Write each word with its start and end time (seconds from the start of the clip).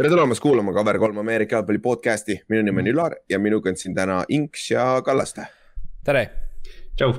tere 0.00 0.08
tulemast 0.08 0.40
kuulama 0.40 0.72
Cover 0.72 0.96
kolm 0.96 1.18
Ameerika 1.20 1.58
jalgpalli 1.58 1.78
podcast'i, 1.84 2.38
minu 2.48 2.62
nimi 2.64 2.80
on 2.80 2.86
Ülar 2.88 3.14
ja 3.28 3.36
minuga 3.38 3.68
on 3.68 3.76
siin 3.76 3.92
täna 3.92 4.22
Inks 4.32 4.70
ja 4.70 4.84
Kallaste. 5.04 5.44
tere. 6.04 6.22
tšau. 6.96 7.12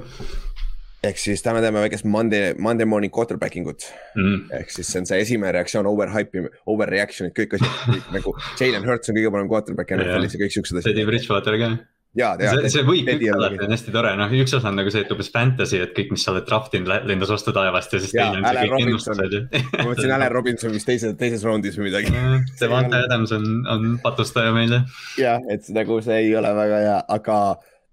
ehk 1.03 1.21
siis 1.21 1.45
täna 1.45 1.61
teeme 1.61 1.83
väikest 1.83 2.09
Monday, 2.09 2.55
Monday 2.57 2.89
morning 2.89 3.13
quarterbacking 3.13 3.69
ut 3.69 3.85
mm.. 4.15 4.49
ehk 4.57 4.73
siis 4.73 4.89
see 4.89 5.03
on 5.03 5.05
see 5.05 5.21
esimene 5.21 5.51
reaktsioon, 5.59 5.85
overhype, 5.85 6.47
overreaction'id, 6.73 7.37
kõik 7.37 7.53
asjad 7.59 8.09
nagu 8.17 8.33
Jalen 8.57 8.89
Hurts 8.89 9.13
on 9.13 9.19
kõige 9.19 9.35
parem 9.37 9.53
quarterback 9.53 9.93
NFL-is 9.99 10.39
ja 10.39 10.41
kõik 10.41 10.57
siuksed 10.57 10.81
asjad. 10.81 10.89
Teddy 10.89 11.05
Bridgewater 11.05 11.61
ka 11.61 11.71
ja, 12.17 12.33
ja. 12.39 12.51
see, 12.55 12.71
see 12.73 12.83
võib 12.87 13.07
kõik 13.07 13.23
alati 13.35 13.59
on 13.65 13.73
hästi 13.75 13.93
tore, 13.95 14.11
noh 14.19 14.35
üks 14.41 14.55
osa 14.57 14.71
on 14.71 14.79
nagu 14.79 14.91
see, 14.93 15.05
et 15.05 15.13
umbes 15.13 15.31
fantasy, 15.33 15.79
et 15.85 15.95
kõik, 15.97 16.11
mis 16.15 16.25
sa 16.25 16.33
oled 16.33 16.45
draft 16.49 16.75
inud, 16.77 16.91
lendas 17.07 17.31
vastu 17.33 17.55
taevast 17.55 17.95
ja 17.95 18.03
siis 18.03 18.13
ja, 18.17 18.27
teine 18.27 18.41
on 18.41 18.47
see 18.49 18.67
kõik 18.67 18.85
ennustused 18.85 19.37
ma 19.79 19.87
mõtlesin 19.87 20.15
Allan 20.17 20.35
Robinson 20.35 20.75
vist 20.75 20.89
teises, 20.89 21.15
teises 21.19 21.47
raundis 21.47 21.79
või 21.79 21.89
midagi. 21.89 22.13
Devante 22.59 23.03
Adams 23.07 23.33
on, 23.37 23.49
on 23.71 23.97
patustaja 24.03 24.53
meil 24.55 24.77
jah. 24.77 25.01
jah, 25.21 25.51
et 25.53 25.67
nagu 25.75 26.01
see 26.03 26.23
ei 26.27 26.35
ole 26.37 26.53
väga 26.57 26.85
hea, 26.85 27.01
aga 27.17 27.41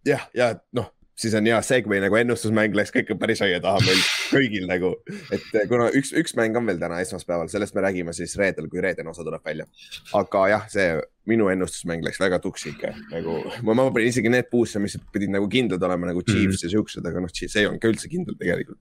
jah, 0.08 0.30
ja 0.36 0.52
noh 0.76 0.92
siis 1.18 1.34
on 1.34 1.46
hea 1.46 1.58
segway 1.66 2.00
nagu 2.02 2.16
ennustusmäng 2.18 2.76
läks 2.78 2.92
kõik 2.94 3.10
päris 3.20 3.42
aia 3.44 3.58
taha 3.62 3.80
meil 3.82 4.00
kõigil 4.30 4.66
nagu. 4.70 4.92
et 5.34 5.46
eh, 5.54 5.66
kuna 5.70 5.88
üks, 5.98 6.12
üks 6.16 6.36
mäng 6.38 6.56
on 6.58 6.66
veel 6.68 6.78
täna 6.80 7.00
esmaspäeval, 7.02 7.50
sellest 7.52 7.76
me 7.76 7.84
räägime 7.84 8.14
siis 8.16 8.36
reedel, 8.38 8.68
kui 8.70 8.82
reedene 8.84 9.10
osa 9.10 9.26
tuleb 9.26 9.44
välja. 9.44 9.66
aga 10.18 10.44
jah, 10.52 10.66
see 10.72 10.88
minu 11.28 11.50
ennustusmäng 11.52 12.06
läks 12.06 12.20
väga 12.22 12.40
tuksi 12.44 12.72
ikka 12.74 12.94
nagu, 13.10 13.40
ma, 13.66 13.74
ma 13.74 13.88
panin 13.90 14.12
isegi 14.12 14.32
need 14.32 14.50
puusse, 14.52 14.80
mis 14.82 14.96
pidid 15.12 15.34
nagu 15.34 15.50
kindlad 15.50 15.82
olema 15.90 16.12
nagu 16.12 16.22
Chiefs 16.22 16.44
mm 16.44 16.56
-hmm. 16.56 16.64
ja 16.64 16.74
siuksed, 16.76 17.06
aga 17.10 17.24
noh, 17.24 17.34
see 17.34 17.50
ei 17.60 17.66
olnud 17.66 17.82
ka 17.82 17.92
üldse 17.92 18.08
kindel 18.08 18.38
tegelikult. 18.38 18.80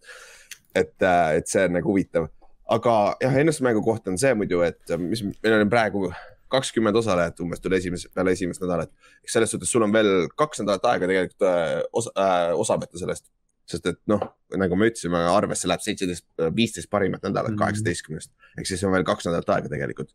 et, 0.76 0.96
eh, 1.02 1.38
et 1.42 1.48
see 1.48 1.66
on 1.66 1.74
nagu 1.80 1.90
huvitav, 1.90 2.30
aga 2.70 3.18
jah, 3.22 3.38
ennustusmängu 3.44 3.82
kohta 3.82 4.12
on 4.12 4.18
see 4.18 4.34
muidu, 4.34 4.62
et 4.62 4.98
mis 5.00 5.24
meil 5.24 5.62
on 5.62 5.70
praegu 5.70 6.12
kakskümmend 6.52 6.96
osalejat 6.96 7.40
umbes 7.44 7.62
tuli 7.64 7.78
esimese, 7.80 8.10
peale 8.16 8.34
esimest 8.36 8.62
nädalat. 8.64 8.92
selles 9.28 9.52
suhtes 9.52 9.72
sul 9.72 9.86
on 9.86 9.94
veel 9.94 10.28
kaks 10.36 10.62
nädalat 10.64 10.86
aega 10.92 11.10
tegelikult 11.10 11.48
äh, 11.48 11.82
osa 11.94 12.14
äh,, 12.24 12.52
osa 12.66 12.78
võtta 12.82 13.02
sellest. 13.02 13.26
sest 13.68 13.88
et 13.92 14.00
noh, 14.08 14.22
nagu 14.56 14.78
me 14.80 14.88
ütlesime, 14.88 15.20
arvesse 15.28 15.68
läheb 15.68 15.82
seitseteist, 15.84 16.24
viisteist 16.56 16.90
parimat 16.90 17.26
nädalat 17.26 17.52
mhm. 17.52 17.60
kaheksateistkümnest 17.64 18.32
mm 18.32 18.38
-hmm.. 18.38 18.62
ehk 18.62 18.72
siis 18.72 18.84
on 18.88 18.96
veel 18.96 19.08
kaks 19.08 19.28
nädalat 19.28 19.50
aega 19.56 19.74
tegelikult. 19.76 20.14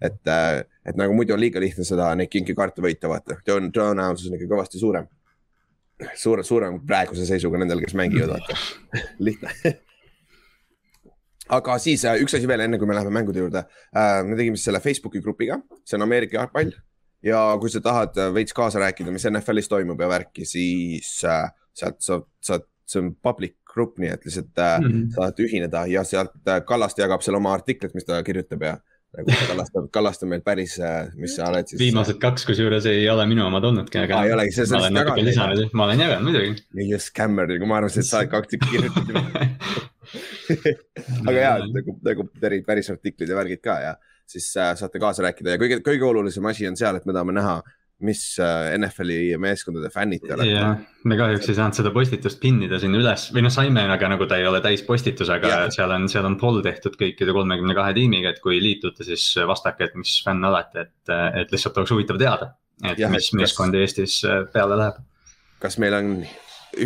et 0.00 0.28
äh,, 0.28 0.64
et 0.84 0.96
nagu 0.96 1.14
muidu 1.16 1.34
on 1.34 1.40
liiga 1.40 1.60
lihtne 1.60 1.84
seda, 1.84 2.14
neid 2.14 2.28
kinkikaarte 2.28 2.82
võita, 2.82 3.08
vaata, 3.08 3.38
tõenäosus 3.46 4.28
on 4.28 4.36
ikka 4.40 4.54
kõvasti 4.54 4.78
suurem. 4.78 5.08
suure, 6.14 6.42
suurem 6.42 6.80
praeguse 6.86 7.26
seisuga 7.26 7.58
nendel, 7.58 7.80
kes 7.80 7.94
mängivad, 7.94 8.36
vaata 8.36 9.06
lihtne 9.18 9.54
aga 11.56 11.76
siis 11.82 12.04
äh, 12.08 12.18
üks 12.22 12.36
asi 12.36 12.48
veel, 12.48 12.64
enne 12.66 12.80
kui 12.80 12.88
me 12.88 12.96
läheme 12.96 13.12
mängude 13.14 13.42
juurde. 13.42 13.64
Äh, 13.92 14.20
me 14.26 14.38
tegime 14.38 14.58
siis 14.58 14.68
selle 14.70 14.82
Facebooki 14.84 15.22
grupiga, 15.24 15.60
see 15.86 15.98
on 15.98 16.06
Ameerika 16.06 16.40
jalgpall 16.40 16.72
ja 17.26 17.40
kui 17.62 17.72
sa 17.72 17.82
tahad 17.84 18.18
äh, 18.18 18.30
veits 18.34 18.56
kaasa 18.56 18.82
rääkida, 18.82 19.14
mis 19.14 19.26
NFL-is 19.28 19.70
toimub 19.70 20.00
ja 20.00 20.10
värki, 20.10 20.46
siis 20.48 21.14
sealt 21.22 22.00
saad, 22.04 22.26
saad, 22.44 22.64
see 22.88 23.00
on 23.00 23.12
public 23.24 23.58
grupp, 23.72 24.00
nii 24.02 24.10
et 24.12 24.24
lihtsalt 24.26 24.50
mm 24.52 24.88
-hmm. 24.88 25.04
saad 25.14 25.38
ühineda 25.40 25.86
ja 25.88 26.02
sealt 26.04 26.34
Kallaste 26.68 27.02
jagab 27.04 27.22
seal 27.24 27.38
oma 27.38 27.54
artiklit, 27.54 27.94
mis 27.94 28.04
ta 28.04 28.22
kirjutab 28.22 28.62
ja 28.62 28.74
nagu 29.16 29.36
Kallaste, 29.50 29.84
Kallaste 29.92 30.26
meil 30.26 30.42
päris, 30.44 30.76
mis 31.16 31.36
sa 31.36 31.48
oled 31.48 31.68
siis. 31.68 31.80
viimased 31.80 32.18
kaks, 32.20 32.44
kusjuures 32.48 32.86
ei 32.90 33.08
ole 33.12 33.26
minu 33.26 33.46
omad 33.46 33.64
olnudki, 33.64 34.02
aga. 34.02 34.24
ei 34.24 34.32
olegi, 34.32 34.56
see 34.56 34.64
on. 34.64 34.74
ma 34.74 34.82
olen 34.82 34.98
natuke 35.00 35.24
lisanud, 35.24 35.64
ma 35.72 35.88
olen 35.88 36.04
jaganud 36.04 36.30
muidugi. 36.30 36.66
mingi 36.74 36.98
skämmer, 36.98 37.48
nagu 37.54 37.66
ma 37.70 37.80
arvasin, 37.80 38.04
et 38.04 38.10
sa 38.10 38.20
oled 38.20 38.32
ka 38.32 38.44
artikli 38.44 38.76
kirjutanud 38.76 39.90
aga 41.28 41.36
ja, 41.38 41.52
nagu, 41.66 41.98
nagu 42.04 42.26
päris 42.40 42.90
artiklid 42.92 43.30
ja 43.30 43.38
värgid 43.38 43.62
ka 43.64 43.78
ja 43.82 43.92
siis 44.32 44.56
äh, 44.56 44.74
saate 44.78 45.00
kaasa 45.02 45.24
rääkida 45.26 45.56
ja 45.56 45.60
kõige, 45.60 45.78
kõige 45.84 46.08
olulisem 46.08 46.46
asi 46.50 46.68
on 46.68 46.76
seal, 46.78 46.98
et 46.98 47.06
me 47.08 47.14
tahame 47.14 47.34
näha, 47.36 47.56
mis 48.02 48.22
äh, 48.42 48.72
NFL-i 48.78 49.36
meeskondade 49.40 49.90
fännid 49.94 50.24
te 50.24 50.34
olete. 50.34 50.50
jah, 50.50 50.80
me 51.08 51.18
kahjuks 51.20 51.50
ei 51.52 51.58
saanud 51.58 51.78
seda 51.78 51.92
postitust 51.94 52.40
pinnida 52.42 52.80
sinna 52.82 52.98
üles 52.98 53.28
või 53.34 53.44
noh, 53.46 53.54
saime, 53.54 53.84
aga 53.94 54.10
nagu 54.14 54.26
ta 54.30 54.38
ei 54.40 54.46
ole 54.48 54.62
täispostitus, 54.64 55.30
aga 55.32 55.52
ja. 55.52 55.60
seal 55.74 55.94
on, 55.94 56.08
seal 56.10 56.26
on 56.28 56.38
poll 56.40 56.62
tehtud 56.66 56.98
kõikide 56.98 57.34
kolmekümne 57.36 57.76
kahe 57.78 57.94
tiimiga, 57.98 58.34
et 58.34 58.42
kui 58.42 58.58
liitute, 58.62 59.06
siis 59.06 59.28
vastake, 59.48 59.90
et 59.90 59.98
mis 59.98 60.16
fänn 60.26 60.50
olete, 60.50 60.88
et, 60.88 61.14
et 61.42 61.54
lihtsalt 61.54 61.78
oleks 61.78 61.94
huvitav 61.94 62.18
teada, 62.22 62.52
et 62.90 63.02
ja, 63.02 63.10
mis 63.12 63.30
meeskondi. 63.38 63.82
Eestis 63.84 64.18
äh, 64.26 64.42
peale 64.52 64.78
läheb. 64.80 64.98
kas 65.62 65.78
meil 65.78 65.94
on 65.94 66.14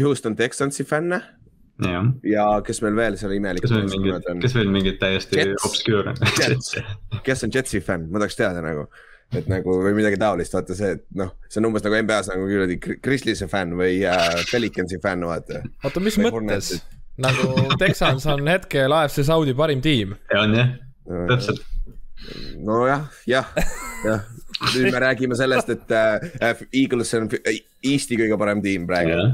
Houston 0.02 0.36
Texansi 0.36 0.84
fänne? 0.84 1.22
Ja, 1.84 2.02
ja 2.24 2.46
kes 2.64 2.80
meil 2.84 2.96
veel 2.96 3.18
seal 3.20 3.34
imelikud. 3.36 3.68
kes 3.68 3.74
veel 3.74 3.90
mingid, 3.90 4.30
kes 4.42 4.56
veel 4.56 4.70
mingid 4.72 4.96
täiesti 5.00 5.44
obscure 5.66 6.14
kes 7.26 7.44
on 7.44 7.52
Jetsi 7.54 7.82
fänn, 7.84 8.08
ma 8.10 8.22
tahaks 8.22 8.38
teada 8.38 8.62
nagu, 8.64 8.86
et 9.36 9.48
nagu 9.50 9.76
või 9.84 9.92
midagi 9.98 10.18
taolist, 10.20 10.56
vaata 10.56 10.76
see, 10.78 10.94
et 10.96 11.04
noh, 11.18 11.34
see 11.50 11.60
on 11.60 11.70
umbes 11.70 11.84
nagu 11.84 12.00
NBA-s 12.00 12.32
nagu 12.32 12.48
kuradi 12.48 12.78
Grizzliesi 12.80 13.48
fänn 13.52 13.76
või 13.78 14.00
äh, 14.08 14.28
Pelicansi 14.50 15.00
fänn, 15.02 15.26
vaata. 15.28 15.62
oota, 15.84 16.04
mis 16.04 16.18
mõttes? 16.22 16.78
nagu 17.20 17.52
Texans 17.80 18.26
on 18.28 18.48
hetkel 18.48 18.92
AFC 18.92 19.24
Saudi 19.26 19.56
parim 19.56 19.84
tiim. 19.84 20.16
on 20.36 20.56
jah, 20.56 20.72
täpselt. 21.32 21.60
nojah, 22.64 23.04
jah, 23.28 23.52
jah 24.04 24.24
nüüd 24.72 24.88
me 24.88 25.00
räägime 25.02 25.36
sellest, 25.36 25.68
et 25.74 25.92
äh, 25.92 26.64
Eagles 26.72 27.12
on 27.18 27.28
Eesti 27.84 28.16
kõige 28.16 28.38
parem 28.40 28.62
tiim 28.64 28.86
praegu 28.88 29.28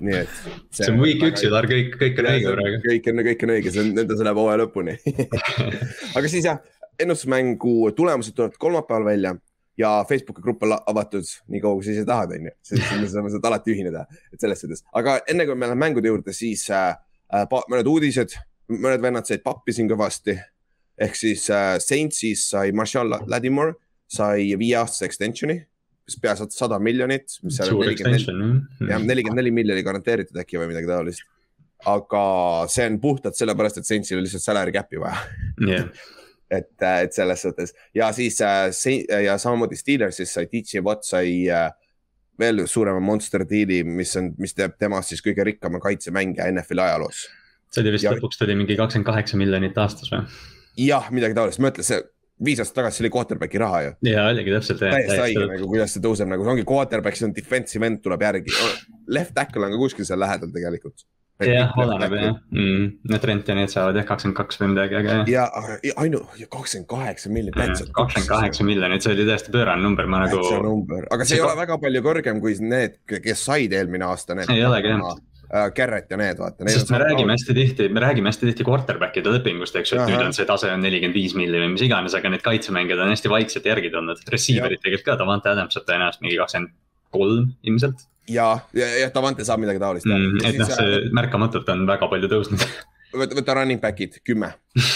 nii 0.00 0.16
et. 0.22 0.40
see 0.74 0.88
on 0.92 1.00
week 1.02 1.22
üks 1.26 1.44
ju, 1.44 1.50
Lar, 1.52 1.68
kõik, 1.68 1.94
kõik 2.00 2.18
on 2.22 2.28
õige 2.32 2.54
praegu. 2.54 2.80
kõik 2.86 3.08
on, 3.12 3.22
kõik 3.26 3.44
on 3.46 3.54
õige, 3.56 3.72
see 3.74 3.84
on, 3.84 3.92
see 4.00 4.26
läheb 4.26 4.40
hooaja 4.40 4.60
lõpuni 4.62 4.96
aga 6.16 6.32
siis 6.32 6.48
jah, 6.48 6.60
ennustusmängu 7.00 7.92
tulemused 7.96 8.36
tulevad 8.36 8.58
kolmapäeval 8.60 9.08
välja 9.10 9.34
ja 9.80 10.04
Facebooki 10.08 10.42
grupp 10.44 10.62
on 10.66 10.76
avatud 10.78 11.26
nii 11.48 11.60
kaua, 11.62 11.78
kui 11.78 11.86
sa 11.86 11.94
ise 11.94 12.06
tahad, 12.08 12.32
on 12.36 12.48
ju. 12.48 12.54
siis 12.66 12.86
me 13.00 13.10
saame 13.12 13.32
sealt 13.32 13.48
alati 13.48 13.74
ühineda, 13.74 14.06
et 14.32 14.40
selles 14.42 14.64
suhtes, 14.64 14.84
aga 14.96 15.18
enne 15.30 15.46
kui 15.48 15.56
me 15.56 15.68
läheme 15.68 15.84
mängude 15.84 16.12
juurde, 16.12 16.34
siis 16.36 16.66
äh, 16.74 16.94
äh 17.32 17.46
mõned 17.72 17.88
uudised, 17.88 18.36
mõned 18.70 19.04
vennad 19.04 19.28
said 19.28 19.44
pappi 19.44 19.76
siin 19.76 19.88
kõvasti. 19.90 20.38
ehk 21.00 21.16
siis 21.16 21.46
äh, 21.50 21.78
Saintsis 21.80 22.48
sai 22.50 22.72
Marshall 22.76 23.14
Ladimore 23.26 23.74
sai 24.10 24.52
viieaastase 24.58 25.06
extension'i 25.06 25.60
pea 26.20 26.36
sada 26.38 26.78
miljonit, 26.82 27.36
mis 27.44 27.58
seal 27.58 27.74
on 27.74 27.84
nelikümmend, 27.84 28.86
jah, 28.88 29.02
nelikümmend 29.02 29.42
neli 29.42 29.52
miljoni 29.54 29.84
garanteeritud 29.86 30.40
äkki 30.42 30.60
või 30.60 30.70
midagi 30.72 30.90
taolist. 30.90 31.26
aga 31.88 32.22
see 32.68 32.86
on 32.90 32.98
puhtalt 33.00 33.38
sellepärast, 33.38 33.80
et 33.80 33.88
Saintsil 33.88 34.18
on 34.18 34.26
lihtsalt 34.26 34.44
salary 34.44 34.72
cap'i 34.74 35.00
vaja 35.00 35.22
yeah. 35.64 35.86
et, 36.58 36.74
äh, 36.82 37.02
et 37.06 37.16
selles 37.16 37.40
suhtes 37.40 37.72
ja 37.96 38.10
siis 38.12 38.40
äh, 38.44 39.22
ja 39.24 39.38
samamoodi 39.40 39.78
Steelersis 39.78 40.34
sai 40.34 40.48
DJ 40.50 40.82
Watt 40.84 41.06
sai 41.08 41.48
äh, 41.48 41.70
veel 42.40 42.64
suurema 42.68 43.00
monster 43.04 43.44
deal'i, 43.48 43.82
mis 43.84 44.14
on, 44.16 44.32
mis 44.40 44.56
teeb 44.56 44.78
temast 44.80 45.12
siis 45.12 45.22
kõige 45.24 45.44
rikkama 45.46 45.80
kaitsemängija 45.82 46.48
NFL-i 46.52 46.86
ajaloos. 46.86 47.26
see 47.70 47.84
oli 47.84 47.94
vist 47.96 48.08
ja... 48.08 48.14
lõpuks 48.16 48.40
tuli 48.40 48.56
mingi 48.58 48.76
kakskümmend 48.78 49.08
kaheksa 49.12 49.40
miljonit 49.40 49.78
aastas 49.78 50.12
või? 50.12 50.24
jah, 50.80 51.10
midagi 51.14 51.36
taolist, 51.36 51.60
ma 51.62 51.72
ütlen, 51.72 51.86
see 51.86 52.00
viis 52.44 52.60
aastat 52.62 52.80
tagasi 52.80 53.00
see 53.00 53.06
oli 53.06 53.12
quarterback'i 53.14 53.60
raha 53.60 53.84
ju. 53.84 53.92
ja 54.10 54.26
oligi 54.30 54.56
täpselt. 54.56 54.82
täiesti 54.82 55.20
haige 55.20 55.46
nagu, 55.52 55.70
kuidas 55.70 55.94
see 55.94 56.04
tõuseb 56.04 56.30
nagu, 56.30 56.44
see 56.46 56.54
ongi 56.56 56.66
quarterback, 56.68 57.18
siis 57.18 57.28
on 57.28 57.36
defensive 57.36 57.88
end 57.88 58.02
tuleb 58.04 58.26
järgi. 58.26 58.58
Left 59.10 59.34
tackle 59.36 59.66
on 59.66 59.74
ka 59.74 59.80
kuskil 59.80 60.08
seal 60.08 60.22
lähedal 60.22 60.52
tegelikult. 60.54 61.06
jah, 61.40 61.70
oleneb 61.80 62.12
jah 62.12 62.34
mm,, 62.52 62.88
need 63.08 63.22
Trent 63.22 63.46
ja 63.48 63.54
need 63.56 63.70
saavad 63.72 63.96
jah 63.96 64.04
kakskümmend 64.04 64.36
kaks 64.36 64.58
või 64.60 64.74
midagi, 64.74 64.98
aga 64.98 65.14
jah. 65.14 65.30
ja 65.32 65.94
ainu, 66.02 66.20
kakskümmend 66.52 66.88
kaheksa 66.90 67.32
miljonit. 67.32 67.80
kakskümmend 67.96 68.28
kaheksa 68.28 68.66
miljonit, 68.68 69.06
see 69.06 69.14
oli 69.14 69.24
täiesti 69.28 69.54
pöörane 69.54 69.80
number, 69.80 70.04
ma 70.04 70.26
nagu. 70.26 70.36
aga 70.36 71.24
see, 71.24 71.30
see 71.30 71.40
ei 71.40 71.46
ole 71.46 71.56
väga 71.62 71.80
palju 71.80 72.04
kõrgem 72.04 72.44
kui 72.44 72.58
need, 72.60 73.00
kes 73.08 73.46
said 73.48 73.72
eelmine 73.72 74.04
aasta. 74.10 74.36
ei 74.44 74.64
olegi 74.68 74.92
jah 74.92 75.08
Garrett 75.74 76.12
ja 76.12 76.18
need, 76.20 76.38
vaata. 76.38 76.66
sest 76.70 76.92
me 76.94 77.00
räägime 77.02 77.34
hästi 77.34 77.54
tihti, 77.56 77.88
me 77.90 78.02
räägime 78.04 78.30
hästi 78.30 78.46
tihti 78.50 78.66
quarterback'ide 78.66 79.32
lepingust, 79.34 79.74
eks 79.80 79.92
ju, 79.92 79.98
et 79.98 80.04
Aha. 80.04 80.12
nüüd 80.12 80.28
on 80.28 80.36
see 80.36 80.46
tase 80.46 80.70
on 80.70 80.84
nelikümmend 80.84 81.18
viis 81.18 81.34
miljonit 81.34 81.66
või 81.66 81.72
mis 81.74 81.86
iganes, 81.88 82.14
aga 82.14 82.30
need 82.30 82.44
kaitsemängijad 82.44 83.02
on 83.02 83.10
hästi 83.10 83.32
vaikselt 83.32 83.66
järgi 83.66 83.90
tulnud. 83.90 84.22
Receiver'id 84.30 84.82
tegelikult 84.84 85.08
ka, 85.08 85.18
Davante 85.18 85.50
Adams 85.50 85.74
saab 85.74 85.88
tõenäoliselt 85.88 86.22
mingi 86.22 86.38
kakskümmend 86.38 86.76
kolm 87.10 87.50
ilmselt. 87.66 88.06
ja, 88.30 88.52
ja, 88.76 88.86
ja 89.02 89.10
Davante 89.14 89.44
saab 89.46 89.64
midagi 89.64 89.82
taolist 89.82 90.06
mm,. 90.06 90.38
et 90.46 90.60
noh, 90.60 90.70
see 90.70 90.94
äh, 91.00 91.10
märkamatult 91.16 91.68
on 91.74 91.82
väga 91.88 92.06
palju 92.12 92.30
tõusnud 92.30 92.62
võta, 93.22 93.34
võta 93.38 93.56
running 93.58 93.82
back'id 93.82 94.20
kümme 94.26 94.52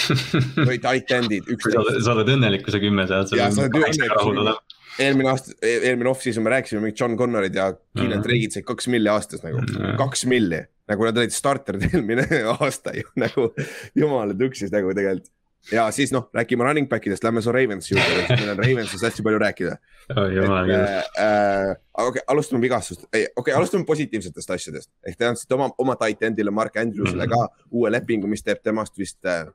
või 0.69 0.79
tight 0.83 1.11
end'id 1.19 1.51
üksteist. 1.51 2.05
sa 2.06 2.15
oled 2.15 2.31
õnnelik, 2.37 2.62
kui 2.67 2.75
sa 2.75 2.83
kümme 2.83 3.09
saad. 3.11 3.35
ja 3.35 3.51
sa 3.51 3.67
oled 3.67 3.79
õnnelik 3.81 4.74
eelmine 4.99 5.31
aasta, 5.31 5.55
eelmine 5.62 6.11
off-season 6.11 6.44
me 6.44 6.52
rääkisime, 6.55 6.82
mingid 6.85 7.00
John 7.00 7.17
Connorid 7.19 7.55
ja 7.55 7.70
Keenan 7.96 8.19
mm. 8.19 8.26
Drake'id 8.26 8.56
said 8.56 8.67
kaks 8.69 8.88
milli 8.93 9.11
aastas 9.11 9.43
nagu 9.44 9.61
mm, 9.61 9.76
-hmm. 9.76 9.96
kaks 9.99 10.26
milli. 10.31 10.64
nagu 10.88 11.05
nad 11.05 11.17
olid 11.17 11.32
starterid 11.32 11.87
eelmine 11.93 12.26
aasta 12.58 12.93
ju 12.96 13.08
nagu, 13.17 13.49
jumala 13.94 14.35
tuksis 14.35 14.73
nagu 14.73 14.94
tegelikult. 14.94 15.31
ja 15.73 15.91
siis 15.91 16.12
noh, 16.12 16.29
räägime 16.35 16.64
running 16.64 16.88
back 16.88 17.06
idest, 17.06 17.25
lähme 17.25 17.43
su 17.43 17.52
Ravensi 17.52 17.94
juurde, 17.94 18.37
meil 18.37 18.50
on 18.50 18.58
Ravensist 18.58 19.05
hästi 19.05 19.23
palju 19.23 19.38
rääkida 19.38 19.76
oh,. 20.17 20.29
Äh, 20.29 20.99
äh, 21.25 21.76
okei 21.94 22.08
okay,, 22.08 22.23
alustame 22.26 22.61
vigastust, 22.62 23.06
ei 23.12 23.25
okei 23.25 23.32
okay,, 23.37 23.55
alustame 23.55 23.85
positiivsetest 23.85 24.50
asjadest. 24.50 24.91
ehk 25.06 25.19
te 25.19 25.26
andsite 25.26 25.55
oma, 25.55 25.70
oma 25.79 25.96
tight 25.96 26.23
end'ile 26.23 26.50
Mark 26.50 26.76
Andrewsile 26.76 27.26
mm 27.26 27.32
-hmm. 27.32 27.50
ka 27.50 27.69
uue 27.70 27.91
lepingu, 27.91 28.26
mis 28.26 28.43
teeb 28.43 28.62
temast 28.62 28.99
vist 28.99 29.25
äh, 29.25 29.46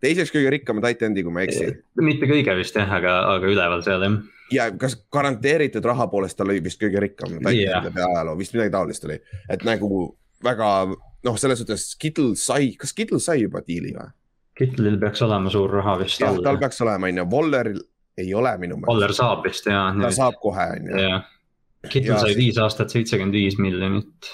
teiseks 0.00 0.32
kõige 0.34 0.52
rikkama 0.56 0.84
titan'i, 0.84 1.24
kui 1.24 1.32
ma 1.32 1.42
ei 1.42 1.50
eksi. 1.50 1.68
mitte 2.04 2.28
kõige 2.30 2.56
vist 2.58 2.76
jah, 2.76 2.90
aga, 2.98 3.18
aga 3.36 3.52
üleval 3.52 3.84
seal 3.86 4.04
jah. 4.04 4.18
Ja 4.52 4.68
kas 4.78 4.96
garanteeritud 5.12 5.84
raha 5.84 6.06
poolest 6.12 6.38
ta 6.38 6.44
oli 6.46 6.60
vist 6.64 6.80
kõige 6.82 7.02
rikkam 7.02 7.38
läbi 7.42 7.66
ajaloo, 7.66 8.36
vist 8.38 8.54
midagi 8.54 8.74
taolist 8.74 9.04
oli, 9.08 9.18
et 9.50 9.64
nagu 9.66 9.90
väga 10.44 10.70
noh, 11.26 11.36
selles 11.40 11.60
suhtes 11.62 11.88
Kittle 12.00 12.36
sai, 12.38 12.72
kas 12.78 12.94
Kittle 12.96 13.20
sai 13.22 13.42
juba 13.42 13.62
diili 13.66 13.94
või? 13.96 14.08
Kitlil 14.56 14.96
peaks 15.00 15.20
olema 15.26 15.52
suur 15.52 15.74
raha 15.80 15.98
vist 16.00 16.22
jah, 16.22 16.36
tal. 16.44 16.58
peaks 16.60 16.80
olema, 16.84 17.10
onju, 17.10 17.26
Walleril 17.32 17.82
ei 18.16 18.30
ole 18.34 18.54
minu 18.60 18.78
meelest. 18.78 18.92
Aller 18.94 19.14
saab 19.16 19.44
vist 19.44 19.68
ja. 19.68 19.82
ta 20.00 20.12
saab 20.16 20.38
kohe, 20.40 20.68
onju. 20.78 21.02
jah, 21.02 21.26
Kittel 21.90 22.18
sai 22.22 22.36
viis 22.38 22.58
aastat 22.62 22.94
seitsekümmend 22.94 23.36
viis 23.36 23.58
miljonit. 23.60 24.30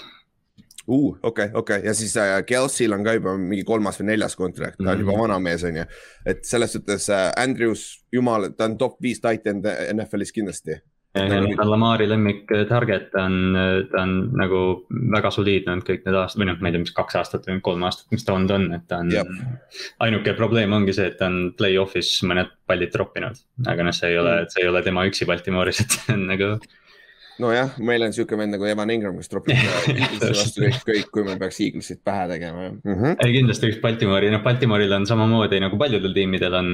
uh,. 0.89 1.17
okei, 1.23 1.49
okei 1.55 1.81
ja 1.85 1.95
siis 1.95 2.17
äh, 2.17 2.41
Kelsey'l 2.47 2.93
on 2.97 3.05
ka 3.05 3.15
juba 3.19 3.37
mingi 3.39 3.65
kolmas 3.65 4.01
või 4.01 4.11
neljas 4.13 4.37
kontrakt, 4.37 4.79
ta 4.79 4.91
on 4.91 4.97
Mhm. 4.99 5.05
juba 5.07 5.19
vana 5.23 5.39
mees, 5.39 5.65
onju. 5.65 5.85
et 6.27 6.45
selles 6.45 6.73
suhtes 6.73 7.09
äh, 7.11 7.31
Andrews, 7.37 8.05
jumal, 8.13 8.51
ta 8.57 8.65
on 8.65 8.79
top 8.79 8.99
viis 9.03 9.21
titan 9.21 9.63
NFL-is 9.93 10.33
kindlasti. 10.33 10.81
Nagu- 11.13 11.61
on 11.61 11.69
Lamari 11.69 12.07
lemmik 12.09 12.47
target, 12.71 13.11
ta 13.13 13.27
on, 13.29 13.53
ta 13.93 14.01
on 14.01 14.31
nagu 14.33 14.87
väga 15.13 15.29
soliidne 15.31 15.75
olnud 15.75 15.85
kõik 15.85 16.07
need 16.07 16.17
aastad 16.17 16.41
või 16.41 16.47
noh, 16.49 16.57
ma 16.61 16.71
ei 16.71 16.73
tea, 16.73 16.81
mis 16.87 16.95
kaks 16.97 17.19
aastat 17.21 17.45
või 17.51 17.59
kolm 17.61 17.83
aastat, 17.85 18.07
mis 18.15 18.25
ta 18.25 18.33
olnud 18.33 18.51
on, 18.57 18.65
et 18.79 18.87
ta 18.89 19.03
on 19.05 19.11
ainuke 20.07 20.33
probleem 20.39 20.73
ongi 20.73 20.95
see, 20.97 21.11
et 21.13 21.19
ta 21.21 21.29
on 21.29 21.53
play-off'is 21.59 22.15
mõned 22.25 22.49
pallid 22.67 22.95
troppinud, 22.95 23.37
aga 23.69 23.85
noh, 23.85 23.93
see 23.93 24.09
ei 24.09 24.17
ole, 24.23 24.39
see 24.49 24.63
ei 24.65 24.71
ole 24.73 24.81
tema 24.87 25.05
üksi 25.05 25.29
Baltimooris, 25.29 25.81
et 25.85 25.99
see 25.99 26.15
on 26.17 26.25
nagu. 26.33 26.55
nojah, 27.41 27.71
meil 27.79 28.03
on 28.03 28.13
siuke 28.13 28.37
vend 28.39 28.53
nagu 28.55 28.67
Evan 28.69 28.91
Ingram, 28.91 29.17
kes 29.17 29.29
tropib 29.33 29.57
vastu 30.23 30.63
kõik, 30.87 31.09
kui 31.15 31.25
me 31.25 31.37
peaks 31.41 31.61
Eaglesit 31.65 32.03
pähe 32.05 32.27
tegema 32.29 32.67
mm. 32.71 32.81
-hmm. 32.95 33.17
ei 33.27 33.33
kindlasti 33.39 33.71
üks 33.73 33.81
Baltimoori, 33.81 34.31
noh 34.31 34.43
Baltimooril 34.45 34.93
on 34.93 35.07
samamoodi 35.07 35.61
nagu 35.61 35.79
paljudel 35.81 36.13
tiimidel 36.13 36.55
on, 36.55 36.71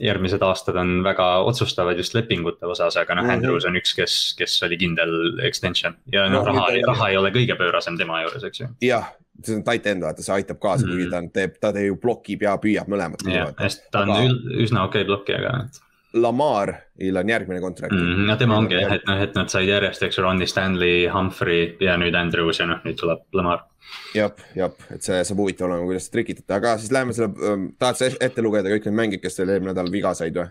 järgmised 0.00 0.42
aastad 0.42 0.76
on 0.80 1.02
väga 1.04 1.28
otsustavad 1.44 1.96
just 2.00 2.14
lepingute 2.14 2.66
osas, 2.66 2.96
aga 2.96 3.14
noh 3.14 3.22
Mhm. 3.22 3.30
mm 3.30 3.34
-hmm. 3.34 3.44
Andrews 3.44 3.64
on 3.64 3.76
üks, 3.76 3.94
kes, 3.96 4.34
kes 4.38 4.62
oli 4.62 4.76
kindel 4.78 5.38
extension 5.42 5.94
ja 6.12 6.28
noh 6.28 6.38
No, 6.38 6.44
raha 6.44 6.66
raha 6.86 7.08
ei 7.08 7.16
ole 7.16 7.30
kõige 7.30 7.56
pöörasem 7.58 7.98
tema 7.98 8.22
juures, 8.22 8.44
eks 8.44 8.60
ju. 8.60 8.66
jah, 8.82 9.04
see 9.44 9.56
on 9.56 9.62
titan 9.64 10.00
vaata, 10.00 10.22
see 10.22 10.34
aitab 10.34 10.58
kaasa 10.58 10.86
mm, 10.86 10.92
-hmm. 10.92 10.96
kuigi 10.96 11.10
ta 11.10 11.18
on- 11.18 11.30
teeb, 11.30 11.52
ta 11.60 11.68
ju 11.80 11.96
blokib 11.96 12.42
ja 12.42 12.56
püüab 12.56 12.88
mõlemat. 12.88 13.22
jah, 13.34 13.52
ta 13.90 14.00
on 14.00 14.10
Aga- 14.10 14.62
üsna 14.64 14.84
okei 14.84 15.02
okay 15.02 15.04
blokkijaga, 15.04 15.64
et 15.64 15.80
Lamaril 16.14 17.16
on 17.20 17.28
järgmine 17.28 17.60
kontrakt 17.60 17.92
mm,. 17.92 18.14
-hmm. 18.14 18.28
ja 18.30 18.36
tema 18.36 18.56
ongi 18.58 18.74
jah, 18.74 18.92
et 18.92 19.06
noh, 19.06 19.22
et 19.22 19.34
nad 19.34 19.50
said 19.52 19.68
järjest, 19.68 20.02
eks 20.02 20.18
ju, 20.18 20.24
Ronnie 20.24 20.46
Stanley, 20.46 21.08
Humphrey 21.12 21.76
ja 21.84 21.96
nüüd 22.00 22.16
Andrews 22.16 22.60
ja 22.60 22.66
noh, 22.66 22.80
nüüd 22.84 22.96
tuleb 23.00 23.24
Lamar. 23.32 23.66
jah, 24.14 24.32
jah, 24.56 24.72
et 24.94 25.04
see 25.04 25.20
saab 25.24 25.42
huvitav 25.42 25.68
olema, 25.68 25.84
kuidas 25.84 26.08
seda 26.08 26.18
trikitate, 26.18 26.54
aga 26.54 26.76
siis 26.78 26.92
läheme 26.92 27.12
selle, 27.16 27.50
tahad 27.78 28.00
sa 28.00 28.08
ette 28.20 28.44
lugeda 28.44 28.72
kõik 28.72 28.88
need 28.88 28.98
mängijad, 29.02 29.22
kes 29.26 29.36
teil 29.36 29.52
eelmine 29.52 29.72
nädal 29.72 29.92
viga 29.92 30.14
said 30.14 30.36
või? 30.36 30.48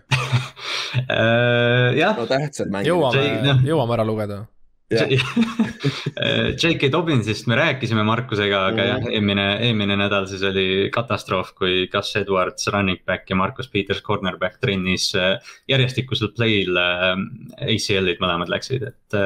jah, 2.02 2.14
no 2.18 2.26
tähtsad 2.30 2.70
mängijad. 2.70 2.94
jõuame 2.94 3.26
noh., 3.46 3.66
jõuame 3.66 3.98
ära 3.98 4.06
lugeda. 4.06 4.44
J.K. 4.88 6.88
Dobbinsist 6.92 7.48
me 7.50 7.58
rääkisime 7.58 8.00
Markusega, 8.08 8.60
aga 8.70 8.86
jah, 8.86 9.08
eelmine, 9.12 9.44
eelmine 9.66 9.98
nädal 10.00 10.24
siis 10.30 10.44
oli 10.48 10.86
katastroof, 10.94 11.50
kui 11.58 11.82
Gus 11.92 12.14
Edwards, 12.16 12.70
running 12.72 13.02
back 13.04 13.28
ja 13.28 13.36
Marcus 13.36 13.68
Peters, 13.72 14.00
cornerback 14.06 14.56
trennis 14.62 15.10
äh, 15.18 15.36
järjestikusel 15.68 16.32
play'l 16.36 16.80
äh, 16.80 17.12
ACL-id 17.68 18.24
mõlemad 18.24 18.54
läksid, 18.54 18.88
et. 18.88 19.20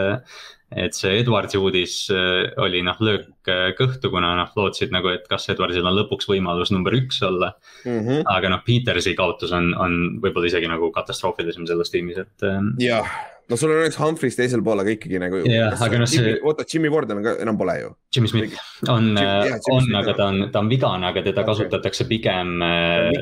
et 0.72 0.96
see 0.96 1.18
Edwardsi 1.20 1.58
uudis 1.60 1.94
äh, 2.10 2.48
oli 2.64 2.80
noh, 2.82 2.98
löök 3.04 3.50
äh, 3.52 3.66
kõhtu, 3.78 4.08
kuna 4.10 4.32
noh, 4.38 4.54
lootsid 4.56 4.90
nagu, 4.94 5.10
et 5.12 5.28
Gus 5.30 5.44
Edwardsil 5.52 5.86
on 5.86 5.98
lõpuks 5.98 6.26
võimalus 6.30 6.72
number 6.72 6.96
üks 6.96 7.20
olla. 7.28 7.52
Mhm. 7.84 8.24
aga 8.32 8.50
noh, 8.50 8.62
Petersi 8.66 9.12
kaotus 9.14 9.52
on, 9.54 9.70
on 9.78 9.98
võib-olla 10.24 10.48
isegi 10.48 10.70
nagu 10.72 10.88
katastroofilisem 10.94 11.68
selles 11.68 11.92
tiimis, 11.92 12.24
et 12.24 12.46
äh, 12.48 12.58
jah, 12.82 13.12
no 13.52 13.58
sul 13.60 13.70
on 13.74 13.82
õnneks 13.82 13.98
Humphreys 14.00 14.38
teisel 14.38 14.62
pool, 14.64 14.80
aga 14.80 14.94
ikkagi 14.94 15.20
nagu. 15.20 15.42
Jah, 15.44 15.76
aga 15.84 16.00
noh, 16.00 16.08
see- 16.08 16.38
oota, 16.40 16.64
Jimmy 16.72 16.88
Ward 16.92 17.12
on 17.12 17.20
ka, 17.26 17.34
enam 17.44 17.58
pole 17.60 17.74
ju. 17.82 17.90
Jimmy 18.16 18.30
Smith 18.32 18.56
on, 18.88 19.12
Jimmy 19.12 19.60
on, 19.76 19.94
aga 20.00 20.14
ta 20.18 20.26
on, 20.32 20.40
ta 20.54 20.62
on 20.64 20.70
vigane, 20.72 21.04
aga 21.12 21.22
teda 21.28 21.44
Okei. 21.44 21.50
kasutatakse 21.52 22.08
pigem 22.08 22.56
äh, 22.64 23.12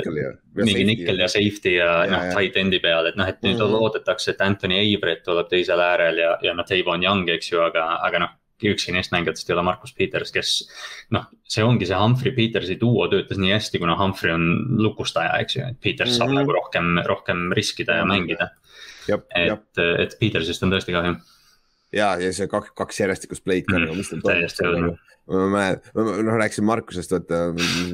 mingi 0.54 0.84
nickel 0.88 1.18
ja 1.24 1.28
safety 1.30 1.76
ja 1.80 1.90
Ja, 2.04 2.10
noh 2.14 2.28
tight 2.34 2.56
end'i 2.62 2.78
peal, 2.82 3.06
et 3.10 3.16
noh, 3.18 3.26
et 3.28 3.42
nüüd 3.42 3.58
Mhm. 3.58 3.72
loodetakse, 3.74 4.30
et 4.36 4.40
Anthony 4.40 4.78
Averett 4.80 5.24
tuleb 5.26 5.48
teisel 5.50 5.78
äärel 5.82 6.16
ja, 6.22 6.36
ja 6.42 6.54
noh, 6.54 6.64
Tavon 6.64 7.02
Young, 7.02 7.28
eks 7.28 7.50
ju, 7.52 7.60
aga, 7.66 7.98
aga 8.06 8.18
noh. 8.26 8.36
ükski 8.60 8.92
neist 8.92 9.08
mängijatest 9.10 9.48
ei 9.48 9.54
ole 9.56 9.62
Markus 9.64 9.94
Peters, 9.96 10.28
kes 10.30 10.68
noh, 11.16 11.22
see 11.48 11.62
ongi 11.64 11.86
see 11.88 11.96
Humphrey 11.96 12.34
Petersi 12.36 12.74
duo 12.78 13.06
töötas 13.08 13.38
nii 13.40 13.54
hästi, 13.54 13.78
kuna 13.80 13.94
Humphrey 13.96 14.34
on 14.34 14.76
lukustaja, 14.76 15.38
eks 15.40 15.56
ju, 15.56 15.62
et 15.64 15.78
Peters 15.80 16.18
saab 16.18 16.28
Mhm. 16.28 16.34
nagu 16.42 16.52
rohkem, 16.52 16.90
rohkem 17.08 17.46
riskida 17.56 17.96
ja 17.96 18.04
mängida. 18.04 18.36
jah, 18.36 18.50
jah, 18.50 18.69
et, 19.18 19.80
et 20.04 20.16
Petersist 20.20 20.62
on 20.66 20.70
tõesti 20.74 20.92
kahju. 20.94 21.14
ja, 21.92 22.12
ja 22.22 22.32
see 22.36 22.46
kaks, 22.50 22.70
kaks 22.78 23.00
järjestikust 23.02 23.44
play'd 23.44 23.66
ka 23.66 23.78
Mm, 23.78 23.84
nagu, 23.88 23.96
mis 23.96 24.10
tal 24.12 24.74
õudne. 24.74 24.92
ma 25.30 25.46
mäletan, 25.54 26.06
noh 26.26 26.38
rääkisin 26.40 26.64
Markusest, 26.66 27.10
vaata 27.14 27.40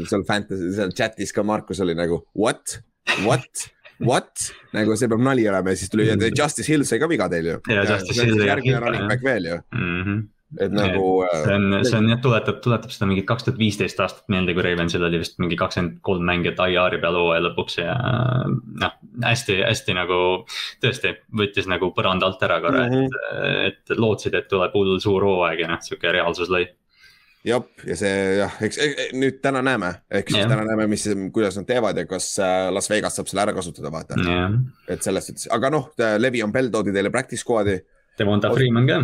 seal 0.08 0.24
Fantasy, 0.28 0.72
seal 0.76 0.92
chat'is 0.96 1.32
ka 1.36 1.42
Markus 1.44 1.80
oli 1.84 1.94
nagu 1.98 2.22
what, 2.34 2.78
what, 3.24 3.66
what, 4.00 4.46
nagu 4.76 4.96
see 4.96 5.08
peab 5.08 5.20
nali 5.24 5.44
olema 5.48 5.72
ja 5.74 5.76
siis 5.80 5.90
tuli 5.92 6.06
Mm. 6.12 6.30
Justice 6.36 6.68
Hill 6.72 6.84
sai 6.88 6.98
ka 7.02 7.08
viga 7.08 7.28
teil 7.32 7.46
ju. 7.54 7.58
Ja 7.72 7.84
Justice 7.88 8.24
Hill 8.24 8.40
ja 8.44 8.54
järgmine 8.54 8.80
running 8.80 9.08
back 9.08 9.22
veel 9.24 9.44
ju, 9.52 9.60
Mhm. 9.72 10.24
Et 10.60 10.70
nagu. 10.72 11.24
see 11.42 11.54
on, 11.56 11.64
see 11.84 11.98
on 11.98 12.08
jah, 12.12 12.20
tuletab, 12.22 12.60
tuletab 12.64 12.92
seda 12.94 13.08
mingit 13.10 13.26
kaks 13.26 13.44
tuhat 13.48 13.58
viisteist 13.58 13.98
aastat 14.00 14.28
meelde, 14.32 14.54
kui 14.54 14.62
Ravensil 14.62 15.02
oli 15.04 15.18
vist 15.22 15.40
mingi 15.42 15.58
kakskümmend 15.58 15.98
kolm 16.06 16.22
mängijat 16.28 16.60
IR-i 16.70 17.00
peal 17.02 17.18
hooaja 17.18 17.42
lõpuks 17.48 17.78
ja 17.82 17.96
noh, 18.84 18.94
hästi, 19.26 19.58
hästi 19.66 19.96
nagu 19.98 20.18
tõesti 20.84 21.16
võttis 21.42 21.66
nagu 21.70 21.90
põranda 21.96 22.30
alt 22.30 22.42
ära 22.46 22.60
korra 22.64 22.86
mm, 22.86 22.96
Mhm. 22.96 23.06
-hmm. 23.12 23.66
et, 23.66 23.78
et 23.90 23.98
lootsid, 23.98 24.34
et 24.38 24.48
tuleb 24.48 24.74
hull 24.78 24.98
suur 25.02 25.24
hooaeg 25.26 25.64
ja 25.64 25.68
noh, 25.74 25.80
sihuke 25.82 26.12
reaalsus 26.14 26.48
lõi. 26.52 26.66
jah, 27.46 27.62
ja 27.86 27.96
see 27.98 28.14
jah, 28.40 28.54
eks 28.62 28.78
nüüd 29.14 29.36
täna 29.42 29.60
näeme, 29.62 29.92
ehk 30.10 30.30
siis 30.30 30.40
Jah. 30.44 30.48
täna 30.50 30.64
näeme, 30.66 30.86
mis, 30.90 31.04
kuidas 31.34 31.56
nad 31.58 31.66
teevad 31.68 31.98
ja 31.98 32.06
kas 32.06 32.38
äh, 32.42 32.70
Las 32.74 32.90
Vegas 32.90 33.14
saab 33.18 33.28
selle 33.30 33.42
ära 33.44 33.52
kasutada, 33.54 33.90
vaata. 33.92 34.14
jah, 34.18 34.56
et 34.88 35.02
selles 35.02 35.26
suhtes, 35.26 35.46
aga 35.54 35.70
noh, 35.70 35.90
Levi 36.18 36.42
on 36.42 36.52
Bell 36.52 36.70
toodi 36.74 36.94
teile 36.94 37.10
practice 37.14 37.42
squad'i 37.44 37.76
Devonta 38.18 38.50
Freeman 38.54 38.86
ka 38.88 39.00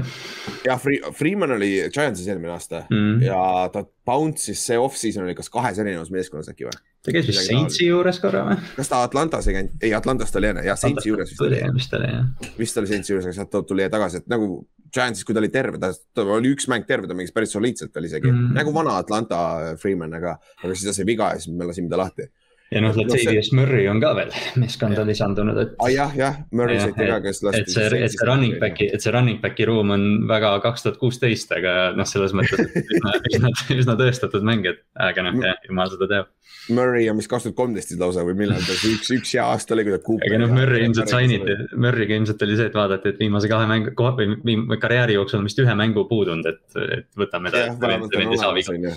ja 0.67 0.79
Free, 0.81 1.01
Freeman 1.17 1.57
oli 1.59 1.75
Giantsis 1.93 2.29
eelmine 2.33 2.55
aasta 2.55 2.85
mm.. 2.91 3.23
ja 3.27 3.69
ta 3.73 3.85
bounce'is 4.09 4.63
see 4.69 4.79
off-season 4.81 5.27
oli 5.27 5.37
kas 5.39 5.51
kahes 5.53 5.79
erinevas 5.83 6.13
meeskonnas 6.15 6.51
äkki 6.53 6.69
või? 6.69 6.77
ta 7.03 7.15
käis 7.15 7.29
vist 7.29 7.47
Saintsi 7.49 7.89
juures 7.89 8.21
korra 8.23 8.45
või? 8.49 8.59
kas 8.77 8.93
ta 8.93 9.03
Atlantas 9.07 9.49
ei 9.51 9.59
käinud, 9.59 9.75
ei 9.83 9.95
Atlantas 9.97 10.33
ta 10.33 10.41
oli 10.41 10.53
enne, 10.53 10.67
jah, 10.67 10.79
Saintsi 10.79 11.13
juures 11.13 11.33
vist 11.35 11.45
oli 11.49 11.59
jah, 11.61 11.75
vist 11.75 11.99
oli 11.99 12.13
jah. 12.13 12.53
vist 12.59 12.81
oli 12.81 12.93
Saintsi 12.93 13.15
juures, 13.15 13.29
aga 13.29 13.37
sealt 13.41 13.53
ta 13.53 13.65
tuli 13.67 13.89
tagasi, 13.93 14.23
et 14.23 14.31
nagu 14.33 14.55
Giantsis, 14.93 15.25
kui 15.25 15.35
ta 15.35 15.41
oli 15.41 15.49
terve, 15.49 15.81
ta, 15.81 15.89
ta 16.15 16.25
oli 16.37 16.51
üks 16.53 16.69
mäng 16.69 16.85
terve, 16.89 17.09
ta 17.09 17.17
mängis 17.17 17.33
päris 17.33 17.55
soliidselt 17.55 17.95
veel 17.97 18.11
isegi. 18.11 18.29
Mm., 18.29 18.53
nagu 18.59 18.75
vana 18.77 18.99
Atlanta 19.01 19.39
Freeman, 19.81 20.13
aga, 20.19 20.35
aga 20.61 20.75
siis 20.75 20.85
ta 20.85 20.93
sai 20.93 21.07
viga 21.09 21.31
ja 21.33 21.41
siis 21.41 21.55
me 21.57 21.65
lasime 21.65 21.89
ta 21.89 22.01
lahti. 22.01 22.29
Ja 22.73 22.81
noh, 22.81 22.93
No 22.93 23.05
see- 23.05 23.23
Latavius 23.25 23.53
Murray 23.57 23.87
on 23.91 24.01
ka 24.03 24.13
veel 24.17 24.33
meeskonda 24.63 25.05
lisandunud, 25.09 25.59
et 25.63 25.75
aa 25.77 25.87
ah, 25.87 25.93
jah, 25.93 26.15
jah, 26.17 26.39
Murray 26.57 26.79
Jah, 26.79 26.89
saite 26.91 27.09
ka, 27.11 27.19
kes 27.27 27.43
lasti. 27.47 27.63
et 27.63 27.75
see, 27.75 28.03
et 28.07 28.15
see 28.15 28.29
running 28.29 28.59
back'i, 28.63 28.89
et 28.97 29.05
see 29.05 29.15
running 29.15 29.41
back'i 29.43 29.67
ruum 29.69 29.93
on 29.95 30.07
väga 30.31 30.55
kaks 30.65 30.87
tuhat 30.87 31.01
kuusteist, 31.01 31.53
aga 31.57 31.93
noh, 31.97 32.09
selles 32.09 32.35
mõttes, 32.37 32.63
üsna, 32.93 33.15
üsna, 33.33 33.53
üsna 33.77 33.97
tõestatud 34.01 34.47
mäng, 34.49 34.69
et 34.71 34.83
aga 35.09 35.27
noh, 35.29 35.39
jah, 35.45 35.61
jumal 35.69 35.93
seda 35.93 36.09
teab. 36.11 36.33
Murray 36.73 37.09
on 37.11 37.19
vist 37.19 37.31
kaks 37.31 37.49
tuhat 37.49 37.57
kolmteist 37.59 37.95
lausa 37.99 38.23
või 38.27 38.37
millal 38.39 38.63
ta 38.63 38.75
üks, 38.87 39.09
üks 39.17 39.33
hea 39.35 39.45
aasta 39.51 39.75
oli, 39.75 39.87
kui 39.89 39.97
ta. 39.97 40.17
aga 40.29 40.43
noh, 40.45 40.53
Murray 40.55 40.87
ilmselt 40.87 41.11
signiti, 41.11 41.57
Murry'ga 41.75 42.19
ilmselt 42.21 42.45
oli 42.47 42.59
see, 42.61 42.69
et 42.71 42.77
vaadati, 42.79 43.15
et 43.15 43.23
viimase 43.23 43.51
kahe 43.51 43.67
mängu, 43.71 43.95
või 43.99 44.79
karjääri 44.83 45.19
jooksul 45.19 45.41
on 45.43 45.49
vist 45.51 45.59
ühe 45.63 45.75
mängu 45.79 46.07
puudunud, 46.11 46.47
et, 46.47 46.63
et 47.01 47.09
võtame 47.19 47.51
ta 47.53 47.67
jah, 47.67 47.81
vähemalt 47.83 48.15
on 48.15 48.31
olemas 48.37 48.71
on 48.71 48.87
ju. 48.87 48.95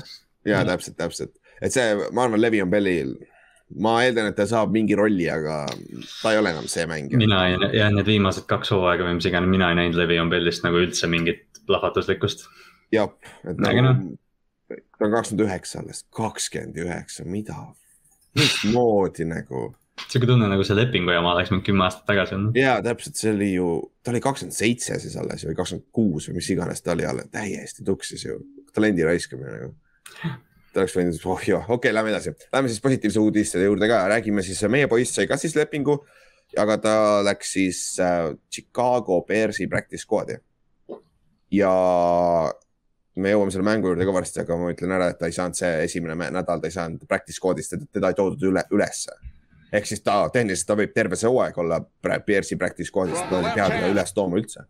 ja 0.51 0.62
täpselt, 0.67 0.98
täpselt, 1.00 1.34
et 1.58 1.74
see, 1.74 1.96
ma 2.13 2.27
arvan, 2.27 2.41
Levi 2.44 2.62
on 2.62 2.70
Bellil, 2.70 3.15
ma 3.81 3.95
eeldan, 4.05 4.29
et 4.29 4.38
ta 4.38 4.45
saab 4.50 4.74
mingi 4.74 4.98
rolli, 4.98 5.25
aga 5.31 5.63
ta 6.22 6.34
ei 6.34 6.39
ole 6.39 6.51
enam 6.53 6.67
see 6.72 6.86
mängija. 6.89 7.19
mina 7.19 7.41
jah, 7.74 7.89
need 7.93 8.07
viimased 8.07 8.45
kaks 8.50 8.72
hooaega 8.75 9.07
või 9.07 9.17
mis 9.17 9.29
iganes, 9.29 9.51
mina 9.51 9.72
ei 9.72 9.79
näinud 9.81 9.98
Levi 10.00 10.19
on 10.22 10.29
Bellist 10.31 10.65
nagu 10.65 10.79
üldse 10.84 11.10
mingit 11.12 11.63
plahvatuslikkust. 11.65 12.45
jah, 12.93 13.10
et 13.48 13.57
nagu, 13.62 13.95
ta 14.69 15.07
on 15.07 15.15
kakskümmend 15.17 15.48
üheksa 15.48 15.81
alles, 15.81 16.05
kakskümmend 16.15 16.77
üheksa, 16.86 17.25
mida, 17.25 17.57
mismoodi 18.38 19.27
nagu. 19.29 19.67
sihuke 20.05 20.29
tunne 20.29 20.48
nagu 20.51 20.63
see 20.67 20.77
lepingu 20.77 21.13
jama 21.15 21.34
oleks 21.34 21.51
mingi 21.53 21.69
kümme 21.72 21.88
aastat 21.88 22.05
tagasi 22.12 22.38
olnud. 22.38 22.57
ja 22.60 22.77
täpselt, 22.86 23.17
see 23.17 23.34
oli 23.34 23.51
ju, 23.55 23.69
ta 24.05 24.13
oli 24.13 24.22
kakskümmend 24.24 24.57
seitse 24.57 25.00
siis 25.01 25.17
alles 25.19 25.48
või 25.50 25.57
kakskümmend 25.57 25.89
kuus 25.95 26.29
või 26.29 26.39
mis 26.39 26.53
iganes 26.53 26.86
ta 26.86 26.93
oli 26.93 27.10
alles, 27.10 27.31
täiesti 27.34 27.86
tuksis 27.88 28.27
ju, 28.29 28.39
talendi 28.75 29.07
raiskamine 29.07 29.57
nagu. 29.57 29.74
Ta 30.75 30.84
oleks 30.84 30.98
võinud, 30.98 31.17
oh 31.32 31.44
jah, 31.48 31.63
okei 31.63 31.77
okay,, 31.77 31.96
lähme 31.96 32.12
edasi, 32.12 32.34
lähme 32.51 32.72
siis 32.72 32.84
positiivse 32.84 33.22
uudiste 33.22 33.63
juurde 33.63 33.88
ka, 33.88 34.01
räägime 34.12 34.44
siis, 34.44 34.60
meie 34.72 34.89
poiss 34.91 35.15
sai 35.15 35.27
ka 35.29 35.39
siis 35.39 35.55
lepingu. 35.55 36.01
aga 36.62 36.75
ta 36.77 36.91
läks 37.25 37.51
siis 37.55 37.79
äh, 38.00 38.29
Chicago 38.51 39.22
Bearsi 39.27 39.67
practice 39.67 40.03
squad'i. 40.05 40.38
ja 41.51 41.72
me 43.15 43.32
jõuame 43.32 43.51
selle 43.51 43.65
mängu 43.65 43.89
juurde 43.89 44.05
ka 44.05 44.13
varsti, 44.13 44.44
aga 44.44 44.58
ma 44.60 44.74
ütlen 44.74 44.91
ära, 44.98 45.10
et 45.12 45.20
ta 45.20 45.29
ei 45.32 45.36
saanud 45.36 45.55
see 45.55 45.72
esimene 45.86 46.29
nädal, 46.36 46.60
ta 46.60 46.67
ei 46.67 46.75
saanud 46.75 47.08
practice 47.08 47.39
squad'ist, 47.39 47.77
teda 47.91 48.12
ei 48.12 48.20
toodud 48.20 48.44
üle, 48.51 48.63
ülesse. 48.75 49.15
ehk 49.72 49.88
siis 49.88 50.03
ta 50.03 50.25
tehniliselt 50.32 50.67
ta 50.67 50.79
võib 50.79 50.94
terve 50.96 51.15
see 51.20 51.32
hooaeg 51.32 51.58
olla 51.63 51.79
Pierce'i 52.03 52.60
practice 52.60 52.91
squad'is, 52.91 53.22
ta 53.29 53.39
ei 53.41 53.53
pea 53.55 53.70
teda 53.72 53.94
üles 53.96 54.13
tooma 54.13 54.44
üldse. 54.44 54.67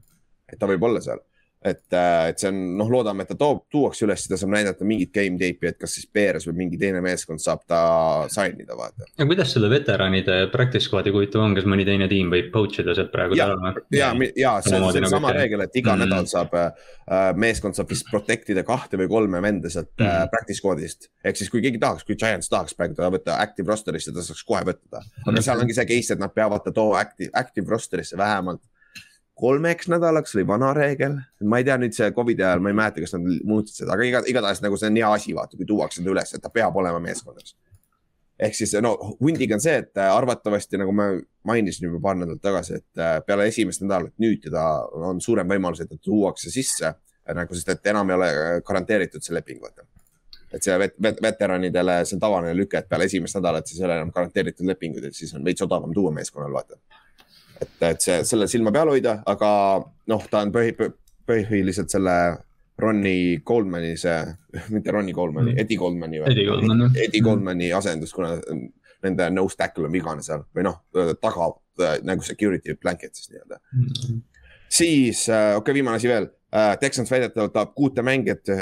et 0.51 0.61
ta 0.61 0.69
võib 0.69 0.85
olla 0.85 1.01
seal 1.01 1.25
et, 1.65 1.93
äh, 1.93 2.29
et 2.29 2.41
see 2.41 2.49
on, 2.51 2.57
noh, 2.79 2.89
loodame, 2.91 3.25
et 3.25 3.31
ta 3.31 3.37
toob, 3.39 3.63
tuuakse 3.73 4.05
üles, 4.05 4.25
ta 4.29 4.37
saab 4.37 4.53
näidata 4.53 4.85
mingit 4.87 5.11
game 5.15 5.39
tape'i, 5.39 5.71
et 5.71 5.79
kas 5.81 5.95
siis 5.97 6.05
Bears 6.13 6.45
või 6.49 6.59
mingi 6.61 6.79
teine 6.81 7.01
meeskond 7.03 7.41
saab 7.41 7.63
ta 7.69 7.79
sign 8.31 8.61
ida, 8.61 8.77
vaata. 8.77 9.07
ja 9.17 9.27
kuidas 9.29 9.53
selle 9.55 9.69
veteranide 9.71 10.37
practice 10.53 10.85
squad'i 10.85 11.13
huvitav 11.15 11.41
on, 11.45 11.55
kas 11.57 11.65
mõni 11.69 11.87
teine 11.87 12.07
tiim 12.11 12.29
võib 12.33 12.51
poach 12.53 12.83
ida 12.83 12.95
sealt 12.97 13.09
praegu? 13.13 13.37
ja, 13.39 13.49
ja, 13.95 14.11
ja 14.37 14.53
see 14.65 14.77
on 14.77 14.85
nagu 14.93 15.11
sama 15.15 15.33
reegel, 15.35 15.65
et 15.65 15.81
iga 15.81 15.95
mm 15.95 16.03
-hmm. 16.03 16.13
nädal 16.13 16.29
saab 16.29 16.53
äh,, 16.59 17.33
meeskond 17.41 17.77
saab 17.77 17.89
vist 17.89 18.09
protect 18.11 18.53
ida 18.53 18.65
kahte 18.67 19.01
või 19.01 19.09
kolme 19.09 19.41
venda 19.41 19.69
sealt 19.69 19.91
mm 19.97 20.05
-hmm. 20.05 20.21
äh, 20.21 20.29
practice 20.29 20.61
squad'ist. 20.61 21.09
ehk 21.23 21.41
siis, 21.41 21.49
kui 21.49 21.65
keegi 21.65 21.81
tahaks, 21.81 22.05
kui 22.05 22.15
Giants 22.15 22.49
tahaks 22.49 22.77
praegu 22.77 22.93
teda 22.93 23.09
võtta 23.09 23.41
active 23.41 23.71
roster'isse, 23.71 24.13
ta 24.13 24.21
saaks 24.21 24.43
kohe 24.43 24.61
võtta 24.61 24.85
ta. 24.89 24.97
aga 24.97 25.31
mm 25.31 25.35
-hmm. 25.37 25.41
seal 25.41 25.59
ongi 25.59 25.73
see 25.73 25.85
case, 25.85 26.13
et 26.13 26.19
nad 26.19 26.33
peavad 26.33 26.63
ta 26.63 26.71
too 26.71 26.93
active, 26.93 27.29
active 27.33 27.71
roster'isse 27.71 28.17
vähemalt 28.17 28.61
kolmeks 29.35 29.87
nädalaks 29.91 30.35
oli 30.35 30.47
vana 30.47 30.73
reegel. 30.73 31.17
ma 31.43 31.59
ei 31.59 31.67
tea 31.67 31.77
nüüd 31.79 31.95
see 31.95 32.09
Covidi 32.15 32.43
ajal, 32.43 32.63
ma 32.63 32.71
ei 32.71 32.77
mäleta, 32.79 33.03
kas 33.03 33.15
nad 33.17 33.25
muutsid 33.43 33.83
seda, 33.83 33.95
aga 33.95 34.07
iga, 34.07 34.21
igatahes 34.31 34.61
nagu 34.63 34.79
see 34.79 34.91
on 34.91 34.99
hea 35.01 35.13
asi, 35.19 35.35
vaata, 35.35 35.59
kui 35.59 35.67
tuuakse 35.69 36.03
ta 36.03 36.11
üles, 36.11 36.33
et 36.35 36.43
ta 36.43 36.51
peab 36.53 36.77
olema 36.81 37.01
meeskonnas. 37.03 37.55
ehk 38.39 38.55
siis 38.55 38.73
no 38.83 38.93
hundiga 39.23 39.55
on 39.55 39.63
see, 39.63 39.75
et 39.83 39.97
äh, 39.97 40.11
arvatavasti 40.11 40.79
nagu 40.79 40.91
ma 40.91 41.09
mainisin 41.47 41.87
juba 41.87 42.01
paar 42.03 42.17
nädalat 42.19 42.41
tagasi, 42.43 42.79
et 42.79 43.03
äh, 43.03 43.19
peale 43.27 43.47
esimest 43.51 43.83
nädalat 43.83 44.15
nüüd 44.19 44.41
teda 44.43 44.63
on 45.11 45.21
suurem 45.21 45.47
võimalus, 45.51 45.83
et 45.83 45.91
ta 45.91 45.99
tuuakse 46.01 46.51
sisse 46.51 46.95
nagu, 47.35 47.55
sest 47.55 47.69
et 47.71 47.91
enam 47.91 48.09
ei 48.11 48.19
ole 48.19 48.31
äh, 48.31 48.57
garanteeritud 48.63 49.23
see 49.23 49.35
leping, 49.35 49.61
vaata 49.63 49.87
et 50.55 50.63
see 50.63 50.75
vet, 50.79 50.93
vet, 51.01 51.17
veteranidele, 51.23 52.01
see 52.05 52.15
on 52.15 52.21
tavaline 52.23 52.55
lüke, 52.55 52.79
et 52.79 52.87
peale 52.87 53.07
esimest 53.09 53.35
nädalat 53.35 53.67
siis 53.67 53.81
ei 53.81 53.87
ole 53.87 53.97
enam 53.99 54.11
garanteeritud 54.15 54.67
lepinguid, 54.67 55.09
et 55.09 55.15
siis 55.15 55.33
on 55.35 55.43
veits 55.43 55.63
odavam 55.65 55.91
tuua 55.95 56.13
meeskonnal, 56.15 56.53
vaata 56.55 56.79
et, 57.61 57.75
et 57.89 58.01
see, 58.07 58.19
selle 58.27 58.47
silma 58.51 58.73
peal 58.75 58.91
hoida, 58.93 59.19
aga 59.31 59.49
noh, 60.11 60.27
ta 60.31 60.43
on 60.45 60.53
põhi, 60.55 60.75
põhiliselt 61.27 61.93
selle 61.93 62.15
Ronnie 62.81 63.41
Goldmani 63.47 63.93
see, 63.99 64.17
mitte 64.75 64.95
Ronnie 64.95 65.15
Goldmani 65.15 65.53
mm., 65.53 65.61
Eddie 65.63 65.79
Goldmani. 65.79 66.23
Eddie 66.27 66.47
Goldman. 66.49 66.87
Eddie 66.91 67.23
Goldmani 67.23 67.73
asendus, 67.77 68.13
kuna 68.15 68.35
nende 69.05 69.29
nose 69.33 69.57
tackle 69.59 69.87
on 69.87 69.93
vigane 69.93 70.23
seal 70.25 70.47
või 70.55 70.65
noh, 70.65 70.81
taga 71.21 71.51
nagu 72.07 72.23
security 72.25 72.73
blanket 72.79 73.17
siis 73.17 73.27
nii-öelda 73.33 73.59
mm.. 73.59 74.21
siis 74.71 75.25
äh, 75.27 75.51
okei 75.51 75.59
okay,, 75.59 75.75
viimane 75.75 75.99
asi 75.99 76.09
veel 76.09 76.29
Äh, 76.29 76.34
Texans 76.79 77.09
väidetavalt 77.11 77.53
tahab 77.53 77.71
kuute 77.75 78.03
mängijat 78.05 78.49
äh, 78.53 78.59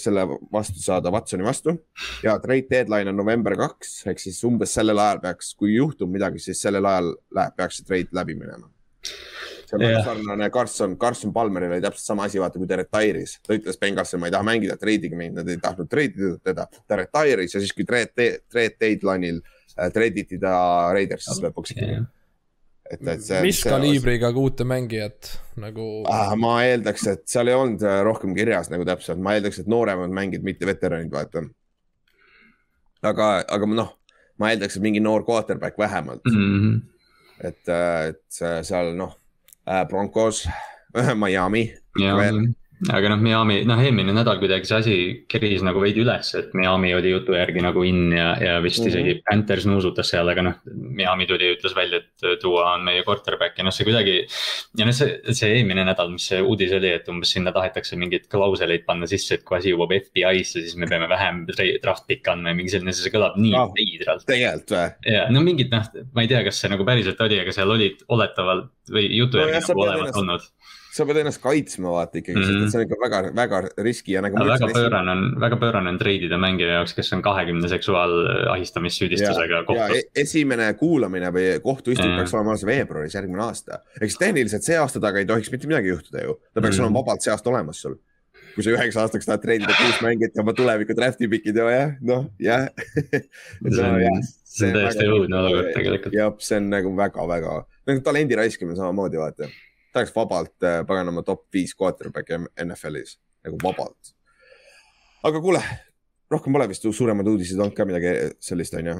selle 0.00 0.24
vastu 0.52 0.80
saada 0.82 1.12
Watsoni 1.14 1.44
vastu. 1.46 1.76
Ja 2.24 2.38
trade 2.42 2.66
deadline 2.70 3.12
on 3.12 3.16
november 3.16 3.56
kaks, 3.58 4.00
ehk 4.10 4.22
siis 4.22 4.40
umbes 4.48 4.74
sellel 4.74 4.98
ajal 4.98 5.20
peaks, 5.22 5.52
kui 5.58 5.76
juhtub 5.76 6.10
midagi, 6.10 6.42
siis 6.42 6.62
sellel 6.64 6.86
ajal 6.90 7.12
läheb, 7.36 7.54
peaks 7.60 7.78
see 7.78 7.86
trade 7.86 8.18
läbi 8.18 8.34
minema. 8.38 8.70
see 9.04 9.76
on 9.76 9.84
yeah. 9.84 10.04
sarnane 10.04 10.50
Carson, 10.50 10.96
Carson 10.98 11.32
Palmeril 11.32 11.72
oli 11.72 11.84
täpselt 11.84 12.06
sama 12.06 12.26
asi, 12.28 12.40
vaata, 12.40 12.58
kui 12.58 12.68
ta 12.68 12.76
retire'is, 12.80 13.38
ta 13.46 13.54
ütles 13.56 13.78
Bengalsi, 13.80 14.18
ma 14.20 14.28
ei 14.28 14.34
taha 14.34 14.44
mängida, 14.44 14.76
trade'ige 14.80 15.16
mind, 15.16 15.38
nad 15.38 15.48
ei 15.48 15.60
tahtnud 15.62 15.88
trade 15.90 16.18
ida 16.18 16.34
teda, 16.50 16.66
ta 16.88 16.98
retire'is 17.00 17.54
ja 17.56 17.62
siis, 17.62 17.72
kui 17.76 17.86
trade, 17.88 18.28
trade 18.50 18.76
deadline'il 18.80 19.40
äh, 19.40 19.88
trade 19.94 20.24
iti 20.24 20.40
ta 20.42 20.56
Raidersisse 20.96 21.46
lõpuks 21.46 21.76
ikkagi. 21.76 21.96
Yeah 22.00 22.12
et, 22.90 23.00
et 23.00 23.24
see. 23.24 23.40
mis 23.44 23.60
see 23.62 23.72
kaliibriga 23.72 24.28
osa... 24.28 24.36
kuute 24.36 24.66
mängijat 24.68 25.30
nagu 25.60 25.86
ah,? 26.10 26.34
ma 26.38 26.56
eeldaks, 26.66 27.06
et 27.12 27.26
seal 27.30 27.50
ei 27.50 27.58
olnud 27.58 27.84
äh, 27.86 28.00
rohkem 28.06 28.34
kirjas 28.36 28.70
nagu 28.72 28.86
täpselt, 28.88 29.22
ma 29.24 29.36
eeldaks, 29.36 29.62
et 29.62 29.70
nooremad 29.70 30.12
mängijad, 30.14 30.44
mitte 30.46 30.68
veteranid, 30.68 31.12
vaata. 31.12 31.44
aga, 33.04 33.30
aga 33.56 33.70
noh, 33.72 33.94
ma 34.40 34.52
eeldaks, 34.52 34.78
et 34.78 34.84
mingi 34.84 35.02
noor 35.04 35.24
quarterback 35.26 35.78
vähemalt 35.80 36.24
mm. 36.30 36.50
-hmm. 36.50 36.80
et, 37.40 37.62
äh, 37.68 38.12
et 38.12 38.66
seal 38.66 38.92
noh, 38.98 39.16
äh, 39.68 39.84
Broncos, 39.88 40.44
Miami. 41.22 41.70
Aga 42.90 43.10
noh, 43.12 43.20
Miami, 43.22 43.60
noh 43.68 43.78
eelmine 43.80 44.12
nädal 44.16 44.40
kuidagi 44.40 44.66
see 44.68 44.78
asi 44.80 44.96
keris 45.30 45.62
nagu 45.64 45.80
veidi 45.82 46.02
üles, 46.02 46.32
et 46.38 46.54
Miami 46.58 46.90
oli 46.96 47.12
jutu 47.12 47.36
järgi 47.36 47.62
nagu 47.62 47.84
in 47.86 48.10
ja, 48.12 48.32
ja 48.40 48.56
vist 48.64 48.82
mm 48.82 48.84
-hmm. 48.84 48.90
isegi 48.90 49.22
Panthers 49.28 49.66
nuusutas 49.70 50.10
seal, 50.10 50.28
aga 50.28 50.42
noh. 50.42 50.56
Miami 50.74 51.26
tuli 51.26 51.46
ja 51.46 51.54
ütles 51.54 51.76
välja, 51.76 52.02
et 52.02 52.42
Duo 52.42 52.64
on 52.64 52.84
meie 52.84 53.04
quarterback 53.06 53.58
ja 53.58 53.64
noh, 53.64 53.72
see 53.72 53.86
kuidagi. 53.86 54.26
ja 54.78 54.84
noh, 54.84 54.92
see, 54.92 55.20
see 55.30 55.52
eelmine 55.54 55.84
nädal, 55.86 56.10
mis 56.10 56.26
see 56.28 56.42
uudis 56.42 56.72
oli, 56.72 56.90
et 56.98 57.08
umbes 57.08 57.30
sinna 57.36 57.52
tahetakse 57.52 57.96
mingeid 57.96 58.26
klauseleid 58.28 58.84
panna 58.84 59.06
sisse, 59.06 59.34
et 59.34 59.44
kui 59.44 59.58
asi 59.58 59.70
jõuab 59.70 59.94
FBI-sse, 59.94 60.60
siis 60.66 60.76
me 60.76 60.90
peame 60.90 61.08
vähem 61.08 61.46
draft 61.46 62.06
pick'e 62.08 62.34
andma 62.34 62.50
ja 62.50 62.58
mingi 62.58 62.74
selline, 62.74 62.92
see 62.92 63.14
kõlab 63.14 63.38
nii 63.38 63.54
no, 63.54 63.70
veidralt. 63.76 64.26
tegelikult 64.26 64.76
või? 64.76 65.14
ja 65.14 65.26
no 65.30 65.46
mingid 65.46 65.70
noh, 65.70 65.88
ma 66.12 66.26
ei 66.26 66.28
tea, 66.28 66.42
kas 66.44 66.58
see 66.60 66.74
nagu 66.74 66.84
päriselt 66.84 67.20
oli, 67.20 67.38
aga 67.38 67.54
seal 67.54 67.70
olid 67.70 68.02
oletavalt 68.08 68.72
või 68.90 69.08
jutu 69.14 69.38
järgi 69.38 69.60
no, 69.60 69.66
nagu 69.68 69.86
olevat 69.86 70.16
olnud 70.20 70.53
sa 70.94 71.06
pead 71.08 71.18
ennast 71.24 71.40
kaitsma 71.42 71.90
vaata 71.90 72.20
ikkagi 72.20 72.38
mm, 72.38 72.46
-hmm. 72.46 72.70
see 72.70 72.78
on 72.78 72.84
ikka 72.86 72.98
väga, 73.02 73.20
väga 73.36 73.60
riski 73.82 74.14
ja 74.14 74.22
nagu. 74.22 74.38
väga 74.38 74.68
pöörane 74.76 75.10
on, 75.10 75.24
väga 75.40 75.56
pöörane 75.58 75.90
on 75.90 75.98
treidida 75.98 76.38
mängija 76.38 76.78
jaoks, 76.78 76.94
kes 76.94 77.12
on 77.16 77.22
kahekümne 77.22 77.68
seksuaalahistamissüüdistusega 77.68 79.64
kohtus. 79.66 79.98
E-, 79.98 80.22
esimene 80.22 80.70
kuulamine 80.78 81.32
või 81.34 81.60
kohtuistung 81.62 82.08
mm 82.08 82.14
-hmm. 82.14 82.22
peaks 82.22 82.34
olema 82.34 82.54
alles 82.54 82.66
veebruaris 82.66 83.14
järgmine 83.14 83.42
aasta. 83.42 83.80
siis 83.98 84.18
tehniliselt 84.18 84.62
see 84.62 84.78
aasta 84.78 85.00
taga 85.00 85.18
ei 85.18 85.26
tohiks 85.26 85.50
mitte 85.50 85.66
midagi 85.66 85.88
juhtuda 85.88 86.24
ju, 86.24 86.38
ta 86.54 86.60
peaks 86.60 86.76
mm 86.76 86.80
-hmm. 86.80 86.86
olema 86.86 86.98
vabalt 87.00 87.26
see 87.26 87.32
aasta 87.34 87.50
olemas 87.50 87.82
sul 87.82 87.98
kui 88.54 88.62
sa 88.62 88.70
üheks 88.70 88.96
aastaks 89.02 89.26
tahad 89.26 89.42
treidida 89.42 89.74
kuus 89.74 90.00
mängijat 90.02 90.36
ja 90.36 90.42
oma 90.42 90.52
tuleviku 90.54 90.94
draft'i 90.94 91.28
pikid 91.28 91.56
ja 91.56 91.70
jah, 91.70 91.92
noh 92.00 92.30
jah 92.38 92.68
see 93.74 93.82
on, 93.82 94.22
see 94.44 94.68
on 94.70 94.78
täiesti 94.78 95.06
õudne 95.10 95.40
olukord 95.42 95.70
tegelikult. 95.74 96.14
jah, 96.14 96.34
see 96.38 96.60
on 96.62 96.70
nagu 96.70 96.96
väga-väga, 96.96 97.60
nagu 97.90 98.04
talendi 98.06 98.38
raiskamine 98.38 98.78
samamoodi 98.78 99.18
vaata 99.18 99.50
ta 99.94 100.02
oleks 100.02 100.14
vabalt 100.16 100.66
äh, 100.66 100.80
paganama 100.86 101.22
top 101.22 101.46
viis 101.54 101.74
quarterback 101.78 102.32
NFL-is 102.64 103.14
nagu 103.46 103.58
vabalt. 103.62 104.14
aga 105.22 105.40
kuule, 105.40 105.60
rohkem 106.30 106.52
pole 106.52 106.66
vist 106.68 106.86
suuremad 106.90 107.28
uudised 107.30 107.60
olnud 107.60 107.76
ka 107.76 107.86
midagi 107.86 108.14
sellist, 108.42 108.74
on 108.74 108.90
ju. 108.90 108.94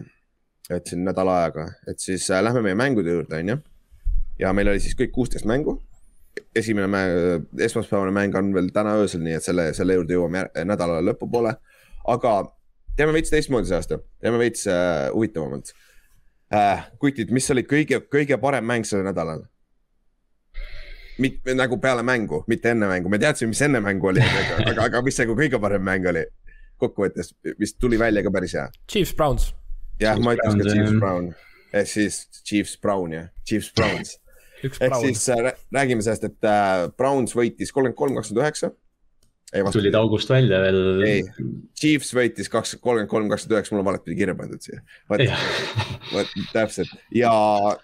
et 0.71 0.87
siin 0.87 1.03
nädala 1.05 1.41
ajaga, 1.43 1.67
et 1.91 1.99
siis 1.99 2.29
äh, 2.31 2.43
lähme 2.45 2.63
meie 2.63 2.79
mängude 2.79 3.11
juurde, 3.11 3.41
on 3.43 3.51
ju. 3.53 3.57
ja 4.39 4.53
meil 4.55 4.71
oli 4.71 4.83
siis 4.85 4.95
kõik 5.01 5.11
kuusteist 5.17 5.49
mängu. 5.51 5.81
esimene 6.55 6.87
mäng, 6.87 7.49
esmaspäevane 7.67 8.15
mäng 8.15 8.39
on 8.39 8.53
veel 8.55 8.71
täna 8.75 8.95
öösel, 9.03 9.23
nii 9.27 9.35
et 9.39 9.47
selle, 9.47 9.73
selle 9.75 9.99
juurde 9.99 10.15
jõuame 10.15 10.45
nädala 10.65 11.01
lõpupoole. 11.03 11.57
aga 12.15 12.37
teeme 12.97 13.17
veits 13.19 13.35
teistmoodi 13.35 13.67
see 13.67 13.81
aasta, 13.81 13.99
teeme 14.23 14.39
veits 14.39 14.69
äh, 14.71 15.11
huvitavamalt 15.11 15.75
äh,. 16.55 16.87
kutid, 17.03 17.35
mis 17.35 17.51
oli 17.51 17.67
kõige, 17.67 17.99
kõige 18.07 18.39
parem 18.39 18.71
mäng 18.71 18.87
sellel 18.87 19.11
nädalal? 19.11 19.43
Mitte 21.19 21.55
nagu 21.55 21.79
peale 21.83 22.03
mängu, 22.07 22.43
mitte 22.51 22.73
enne 22.75 22.89
mängu, 22.91 23.11
me 23.13 23.21
teadsime, 23.23 23.53
mis 23.53 23.63
enne 23.65 23.81
mängu 23.85 24.11
oli, 24.11 24.23
aga, 24.25 24.57
aga, 24.65 24.89
aga 24.89 25.03
mis 25.07 25.21
nagu 25.23 25.37
kõige 25.39 25.61
parem 25.63 25.87
mäng 25.87 26.11
oli. 26.11 26.25
Kokkuvõttes, 26.83 27.31
mis 27.61 27.77
tuli 27.79 27.99
välja 28.01 28.25
ka 28.27 28.33
päris 28.35 28.57
hea. 28.59 28.67
Chiefs 28.91 29.15
Browns. 29.15 29.53
jah, 30.03 30.19
ma 30.19 30.35
ütleks 30.35 30.59
ka 30.59 30.71
Chiefs 30.73 30.97
Brown, 30.99 31.29
ehk 31.71 31.91
siis 31.91 32.21
Chiefs 32.43 32.79
Brown 32.83 33.15
jah, 33.15 33.29
Chiefs 33.47 33.73
Browns. 33.77 34.17
Ehk 34.65 34.95
siis 34.97 35.27
äh, 35.29 35.51
räägime 35.77 36.01
sellest, 36.01 36.23
et 36.25 36.47
äh, 36.49 36.87
Browns 36.97 37.35
võitis 37.37 37.69
kolmkümmend 37.69 37.99
kolm, 37.99 38.15
kakskümmend 38.17 38.47
üheksa. 38.47 38.71
tulid 39.75 39.99
august 39.99 40.31
välja 40.33 40.57
veel. 40.63 41.03
ei, 41.05 41.51
Chiefs 41.77 42.15
võitis 42.17 42.49
kaks, 42.49 42.73
kolmkümmend 42.79 43.11
kolm, 43.11 43.29
kakskümmend 43.29 43.59
üheksa, 43.59 43.75
mul 43.75 43.83
on 43.83 43.89
valepidi 43.91 44.17
kirja 44.23 44.35
pandud 44.39 44.65
siia. 44.65 44.81
vot 45.11 46.33
täpselt. 46.55 46.97
Ja 47.13 47.35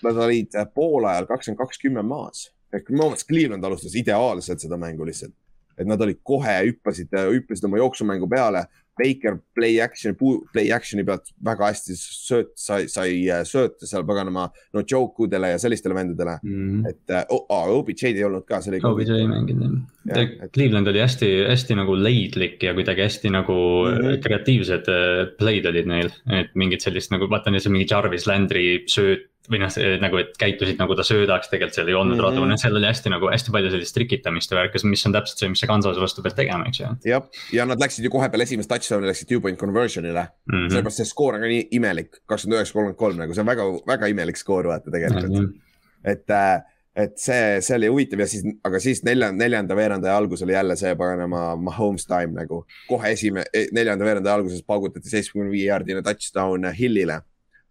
nad 0.07 0.23
olid 0.25 0.57
poolajal 0.73 1.29
kakskümmend 1.29 1.61
kaks, 1.61 1.83
kümme 1.85 2.07
maas 2.07 2.47
minu 2.73 3.05
meelest 3.05 3.29
Cleveland 3.29 3.65
alustas 3.65 3.97
ideaalselt 3.99 4.62
seda 4.62 4.79
mängu 4.81 5.07
lihtsalt. 5.09 5.35
et 5.81 5.89
nad 5.89 6.03
olid 6.05 6.19
kohe, 6.27 6.59
hüppasid, 6.67 7.15
hüppasid 7.33 7.65
oma 7.65 7.81
jooksumängu 7.81 8.29
peale. 8.29 8.67
Baker 9.00 9.39
play 9.57 9.79
action, 9.81 10.17
play 10.53 10.69
action'i 10.75 11.05
pealt 11.09 11.31
väga 11.47 11.71
hästi 11.71 11.95
sööt, 11.97 12.50
sai, 12.59 12.83
sai 12.91 13.15
äh, 13.33 13.41
sööta 13.49 13.89
seal 13.89 14.05
paganama 14.05 14.49
no 14.77 14.83
joke 14.85 15.25
udele 15.25 15.55
ja 15.55 15.61
sellistele 15.62 15.97
vendadele 15.97 16.35
mm. 16.43 16.59
-hmm. 16.59 16.91
et 16.91 17.15
uh, 17.31 17.39
oh, 17.39 17.71
OBJ-d 17.79 18.21
ei 18.21 18.27
olnud 18.27 18.45
ka, 18.45 18.61
see 18.61 18.75
oli. 18.75 18.83
OBJ 18.85 19.15
ei 19.15 19.31
mänginud 19.31 19.79
jah. 20.11 20.21
Et... 20.21 20.53
Cleveland 20.53 20.91
oli 20.93 21.00
hästi, 21.00 21.31
hästi 21.49 21.79
nagu 21.81 21.97
leidlik 21.97 22.61
ja 22.67 22.75
kuidagi 22.77 23.07
hästi 23.07 23.33
nagu 23.33 23.57
mm 23.87 23.97
-hmm. 23.97 24.21
kreatiivsed 24.27 24.93
äh, 24.93 25.33
play'd 25.41 25.71
olid 25.71 25.89
neil. 25.89 26.12
et 26.29 26.53
mingid 26.55 26.85
sellist 26.85 27.15
nagu 27.15 27.31
vaata, 27.31 27.50
neil 27.50 27.65
see 27.65 27.73
mingi 27.73 27.89
Jarvis 27.89 28.27
Landry 28.29 28.85
sööt 28.87 29.30
või 29.49 29.61
noh, 29.62 29.76
nagu, 30.02 30.18
et 30.20 30.35
käitusid 30.38 30.78
nagu 30.80 30.94
ta 30.99 31.04
söödaks, 31.06 31.49
tegelikult 31.50 31.78
seal 31.78 31.88
ei 31.88 31.97
olnud 31.97 32.16
mm 32.16 32.20
-hmm. 32.20 32.37
radu, 32.37 32.49
noh, 32.50 32.59
seal 32.61 32.76
oli 32.76 32.87
hästi 32.87 33.12
nagu 33.12 33.30
hästi 33.32 33.54
palju 33.54 33.70
sellist 33.73 33.97
trikitamist 33.97 34.52
ja 34.52 34.59
värki, 34.59 34.82
mis 34.87 35.06
on 35.09 35.14
täpselt 35.16 35.42
see, 35.42 35.52
mis 35.52 35.62
see 35.62 35.70
Kansase 35.70 36.02
vastu 36.02 36.23
peab 36.23 36.37
tegema, 36.37 36.66
eks 36.68 36.80
ju. 36.80 36.90
jah, 37.09 37.25
ja 37.56 37.66
nad 37.66 37.80
läksid 37.80 38.04
ju 38.04 38.12
kohe 38.12 38.28
peale 38.28 38.44
esimest 38.44 38.70
touchdown'i 38.70 39.09
läksid 39.09 39.30
two 39.30 39.40
point 39.40 39.59
conversion'ile 39.61 40.26
mm 40.26 40.56
-hmm.. 40.56 40.68
sellepärast 40.68 41.02
see 41.02 41.12
skoor 41.12 41.38
on 41.38 41.47
ka 41.47 41.52
nii 41.54 41.68
imelik, 41.78 42.20
kakskümmend 42.26 42.59
üheksa, 42.59 42.73
kolmkümmend 42.76 43.00
kolm 43.00 43.16
nagu 43.25 43.35
see 43.35 43.47
on 43.47 43.50
väga, 43.52 43.70
väga 43.94 44.12
imelik 44.12 44.37
skoor 44.37 44.68
vaata 44.68 44.90
tegelikult 44.90 45.32
mm. 45.32 45.47
-hmm. 45.47 46.12
et 46.12 46.30
äh, 46.30 46.61
et 46.97 47.18
see, 47.18 47.61
see 47.62 47.76
oli 47.76 47.88
huvitav 47.88 48.20
ja 48.20 48.26
siis, 48.26 48.44
aga 48.66 48.80
siis 48.82 49.02
neljanda, 49.06 49.38
neljanda 49.44 49.76
veerandaja 49.76 50.16
algus 50.16 50.42
oli 50.42 50.52
jälle 50.52 50.76
see 50.76 50.94
paganama 50.99 51.56
Mahomes 51.56 52.06
time 52.06 52.35
nagu. 52.35 52.64
kohe 52.88 53.12
esimene, 53.12 53.47
neljanda 53.73 54.04
veerandaja 54.04 54.35
alguses 54.35 54.62
paugutati 54.66 55.11
seitsmekümne 55.11 55.50
viie 55.50 55.68
jaardine 55.70 56.02
touchdown 56.02 56.66
Hillile 56.78 57.20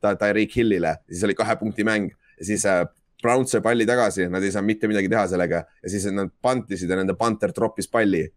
Tyreek 0.02 0.56
Hillile, 0.56 0.96
siis 1.10 1.24
oli 1.28 1.36
kahe 1.38 1.56
punkti 1.60 1.86
mäng. 1.88 2.12
Ja 2.40 2.46
siis 2.52 2.66
äh, 2.70 2.86
Browns 3.22 3.52
sai 3.52 3.62
palli 3.62 3.88
tagasi, 3.88 4.30
nad 4.32 4.44
ei 4.44 4.52
saanud 4.52 4.72
mitte 4.72 4.88
midagi 4.88 5.10
teha 5.12 5.26
sellega. 5.32 5.64
Ja 5.84 5.92
siis 5.92 6.06
nad 6.16 6.32
pantisid 6.42 6.90
ja 6.90 7.00
nende 7.00 7.18
panter 7.20 7.54
troppis 7.56 7.90
palli. 7.92 8.28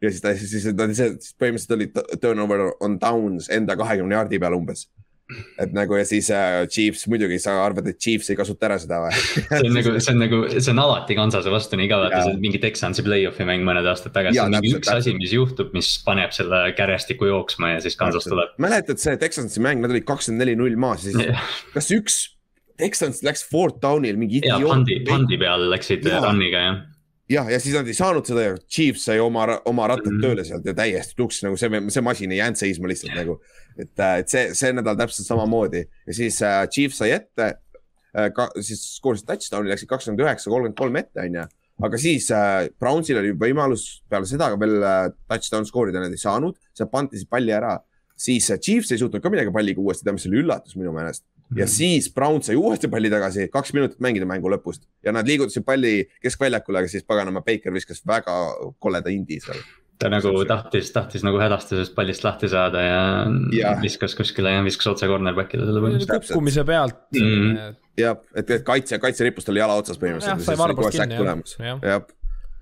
ja 0.00 0.08
siis 0.08 0.22
ta, 0.24 0.32
siis 0.34 0.64
nad 0.72 0.90
ise, 0.90 1.10
põhimõtteliselt 1.36 1.76
oli 1.76 2.18
turnover 2.22 2.70
on 2.80 2.96
downs 3.00 3.50
enda 3.52 3.76
kahekümne 3.76 4.16
jaardi 4.16 4.38
peal 4.40 4.56
umbes 4.56 4.86
et 5.60 5.74
nagu 5.76 5.96
ja 5.98 6.04
siis 6.08 6.30
äh, 6.34 6.62
Chiefs 6.70 7.06
muidugi, 7.10 7.38
sa 7.42 7.56
arvad, 7.64 7.88
et 7.90 7.98
Chiefs 8.00 8.30
ei 8.32 8.38
kasuta 8.38 8.68
ära 8.68 8.78
seda 8.82 9.02
või 9.04 9.14
see 9.44 9.60
on 9.68 9.76
nagu, 9.76 9.94
see 9.98 10.14
on 10.14 10.22
nagu, 10.24 10.40
see 10.56 10.72
on 10.74 10.82
alati 10.84 11.16
Kansase 11.18 11.52
vastu 11.52 11.78
nii 11.80 11.90
ka, 11.90 12.00
vaata 12.04 12.24
see 12.24 12.34
on 12.34 12.42
mingi 12.42 12.60
Texansi 12.62 13.04
play-off'i 13.06 13.46
mäng 13.48 13.66
mõned 13.66 13.88
aastad 13.90 14.14
tagasi, 14.16 14.42
mingi 14.52 14.74
üks 14.78 14.92
asi, 14.92 15.14
mis 15.18 15.34
juhtub, 15.36 15.72
mis 15.76 15.92
paneb 16.06 16.34
selle 16.36 16.62
kärjestiku 16.78 17.30
jooksma 17.30 17.76
ja 17.76 17.84
siis 17.84 17.98
Kansas 18.00 18.28
tuleb. 18.28 18.54
mäletad 18.62 19.02
see 19.02 19.16
Texansi 19.20 19.62
mäng, 19.64 19.84
nad 19.84 19.94
olid 19.94 20.06
kakskümmend 20.08 20.44
neli 20.44 20.58
null 20.58 20.78
maas, 20.80 21.04
siis 21.06 21.18
yeah. 21.20 21.50
kas 21.74 21.90
üks 21.94 22.20
Texans 22.80 23.20
läks 23.26 23.42
fourth 23.44 23.76
down'il 23.82 24.16
mingi. 24.16 24.40
ja 24.46 24.56
pandi, 24.62 25.02
pandi 25.04 25.36
peal 25.40 25.68
läksid 25.72 26.06
run'iga 26.08 26.64
jah 26.64 26.80
jah, 27.30 27.48
ja 27.50 27.60
siis 27.62 27.76
nad 27.76 27.88
ei 27.88 27.96
saanud 27.96 28.26
seda 28.26 28.44
ja 28.44 28.58
Chiefs 28.64 29.06
sai 29.08 29.20
oma, 29.22 29.46
oma 29.68 29.86
rattad 29.90 30.10
mm 30.10 30.18
-hmm. 30.18 30.26
tööle 30.26 30.44
sealt 30.46 30.66
ja 30.66 30.74
täiesti 30.74 31.16
tuks 31.16 31.42
nagu 31.46 31.56
see, 31.56 31.82
see 31.94 32.04
masin 32.04 32.32
ei 32.32 32.40
jäänud 32.40 32.58
seisma 32.58 32.90
lihtsalt 32.90 33.14
nagu. 33.16 33.40
et, 33.78 33.98
äh, 33.98 34.18
et 34.18 34.28
see, 34.28 34.54
see 34.54 34.72
nädal 34.72 34.96
täpselt 34.98 35.26
samamoodi 35.26 35.84
ja 36.06 36.14
siis 36.14 36.42
äh, 36.42 36.66
Chiefs 36.68 36.98
sai 36.98 37.10
ette 37.10 37.54
äh,. 38.16 38.32
siis 38.60 38.82
skoorisid 38.96 39.26
touchdown'i, 39.26 39.70
läksid 39.70 39.88
kakskümmend 39.88 40.24
üheksa, 40.26 40.50
kolmkümmend 40.50 40.78
kolm 40.78 40.96
ette, 40.96 41.20
onju. 41.20 41.46
aga 41.82 41.98
siis 41.98 42.30
äh, 42.30 42.68
Brownsil 42.78 43.22
oli 43.22 43.32
võimalus 43.32 44.02
peale 44.08 44.26
seda 44.26 44.50
veel 44.58 44.82
äh, 44.82 45.12
touchdown 45.28 45.66
skoorida, 45.66 46.02
nad 46.02 46.12
ei 46.12 46.18
saanud, 46.18 46.58
seal 46.74 46.90
pantisid 46.90 47.30
palli 47.30 47.52
ära. 47.52 47.78
siis 48.16 48.50
äh, 48.50 48.58
Chiefs 48.58 48.90
ei 48.92 48.98
suutnud 48.98 49.22
ka 49.22 49.30
midagi 49.30 49.52
palliga 49.52 49.80
uuesti 49.80 50.04
teha, 50.04 50.12
mis 50.18 50.26
oli 50.26 50.42
üllatus 50.42 50.76
minu 50.76 50.92
meelest 50.92 51.24
ja 51.56 51.64
mhm. 51.64 51.72
siis 51.72 52.12
Brown 52.14 52.42
sai 52.42 52.56
uuesti 52.56 52.88
palli 52.88 53.10
tagasi, 53.10 53.48
kaks 53.50 53.74
minutit 53.74 54.00
mängida 54.02 54.26
mängu 54.28 54.50
lõpust 54.52 54.86
ja 55.04 55.14
nad 55.14 55.26
liigutasid 55.28 55.66
palli 55.66 56.04
keskväljakule, 56.22 56.82
aga 56.82 56.90
siis 56.90 57.06
paganama 57.06 57.42
Baker 57.46 57.74
viskas 57.74 58.02
väga 58.06 58.36
koleda 58.78 59.10
indi 59.10 59.40
seal. 59.42 59.58
ta 60.00 60.08
nagu 60.12 60.32
tahtis, 60.48 60.92
tahtis 60.94 61.24
nagu 61.26 61.40
hädastusest 61.42 61.94
pallist 61.96 62.24
lahti 62.24 62.48
saada 62.48 62.84
ja, 62.84 63.02
ja. 63.56 63.74
viskas 63.82 64.14
kuskile 64.18 64.54
ja 64.54 64.62
viskas 64.64 64.92
otse 64.94 65.10
cornerback'ile 65.10 65.66
selle 65.66 65.82
põhimõtteliselt. 65.82 66.30
kukkumise 66.30 66.64
pealt 66.68 67.02
mm.. 67.18 67.76
jah, 67.98 68.22
et, 68.34 68.56
et 68.56 68.64
kaitse, 68.64 69.02
kaitseripust 69.02 69.50
oli 69.50 69.62
jala 69.62 69.76
otsas 69.82 69.98
põhimõtteliselt. 70.00 70.46
jah. 71.58 71.82
jah, 71.82 72.08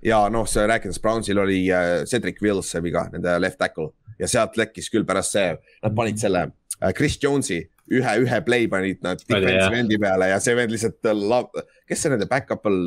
ja 0.01 0.25
noh, 0.33 0.49
see 0.49 0.65
rääkides 0.65 1.01
Brownsil 1.03 1.45
oli 1.45 1.61
äh, 1.69 2.03
Cedric 2.09 2.41
Wills 2.41 2.73
see 2.73 2.81
viga, 2.83 3.05
nende 3.13 3.37
left 3.41 3.61
tackle 3.61 3.91
ja 4.19 4.27
sealt 4.27 4.57
lekkis 4.59 4.89
küll 4.91 5.05
pärast 5.07 5.37
see, 5.37 5.53
nad 5.83 5.95
panid 5.95 6.19
selle 6.21 6.49
äh, 6.49 6.89
Chris 6.97 7.21
Jones'i 7.21 7.61
ühe, 7.89 8.13
ühe 8.23 8.39
play 8.45 8.67
panid 8.71 9.01
nad 9.05 9.21
defensive 9.23 9.79
endi 9.79 9.97
peale 10.01 10.29
ja 10.31 10.39
see 10.43 10.55
vend 10.57 10.73
lihtsalt, 10.73 11.09
äh, 11.09 11.63
kes 11.89 12.03
see 12.03 12.13
nende 12.13 12.27
back-up 12.29 12.67
on, 12.69 12.77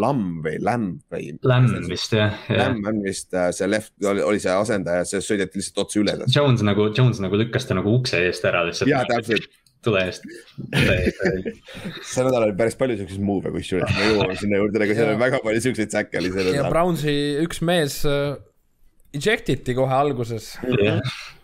Lamm 0.00 0.40
või 0.44 0.58
Lämm 0.62 0.98
või? 1.12 1.32
Lämm 1.46 1.88
vist 1.90 2.14
jah 2.16 2.36
ja.. 2.48 2.66
Lämm 2.66 2.84
on 2.90 3.00
vist 3.06 3.34
äh, 3.36 3.50
see 3.56 3.70
left 3.70 3.94
oli, 4.04 4.42
see 4.42 4.52
asendaja, 4.52 5.06
see 5.08 5.22
sõideti 5.24 5.60
lihtsalt 5.60 5.86
otse 5.86 6.02
üle. 6.02 6.18
Jones 6.28 6.64
nagu, 6.66 6.90
Jones 6.96 7.22
nagu 7.24 7.40
lükkas 7.40 7.68
ta 7.68 7.78
nagu 7.78 7.94
ukse 8.00 8.20
eest 8.28 8.46
ära 8.48 8.66
lihtsalt. 8.68 8.92
jaa, 8.92 9.06
täpselt 9.08 9.48
tule 9.84 10.02
eest 10.04 10.26
see 12.10 12.24
nädal 12.26 12.44
oli 12.44 12.56
päris 12.58 12.76
palju 12.76 12.98
siukseid 13.00 13.22
move'e 13.24 13.52
kusjuures, 13.54 13.94
me 13.96 14.10
jõuame 14.10 14.36
sinna 14.36 14.60
juurde, 14.60 14.82
aga 14.84 14.96
seal 14.98 15.12
oli 15.14 15.22
väga 15.22 15.40
palju 15.44 15.62
siukseid 15.64 15.94
säkke 15.96 16.20
oli 16.20 16.32
sellel 16.34 16.52
nädalal. 16.52 16.66
ja 16.68 16.74
Brownsi 16.74 17.14
üks 17.46 17.62
mees 17.64 18.02
äh, 18.08 18.36
eject 19.16 19.52
iti 19.56 19.74
kohe 19.76 19.94
alguses 19.94 20.52
yeah.. 20.64 21.00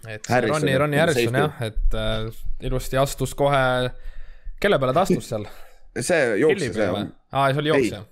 et 0.08 0.28
Harrison, 0.30 0.61
Ronnie, 0.61 0.76
Ronnie 0.78 1.00
Harrison 1.00 1.38
jah, 1.40 1.62
et 1.66 1.96
äh, 1.99 2.28
ilusti 2.68 2.99
astus 3.00 3.35
kohe, 3.38 3.62
kelle 4.62 4.78
peale 4.82 4.94
ta 4.96 5.06
astus 5.06 5.30
seal? 5.32 5.49
see 5.96 6.37
jooksis 6.42 6.78
jah. 6.78 7.00
aa, 7.32 7.49
see 7.50 7.64
oli 7.64 7.73
jooksja. 7.73 8.04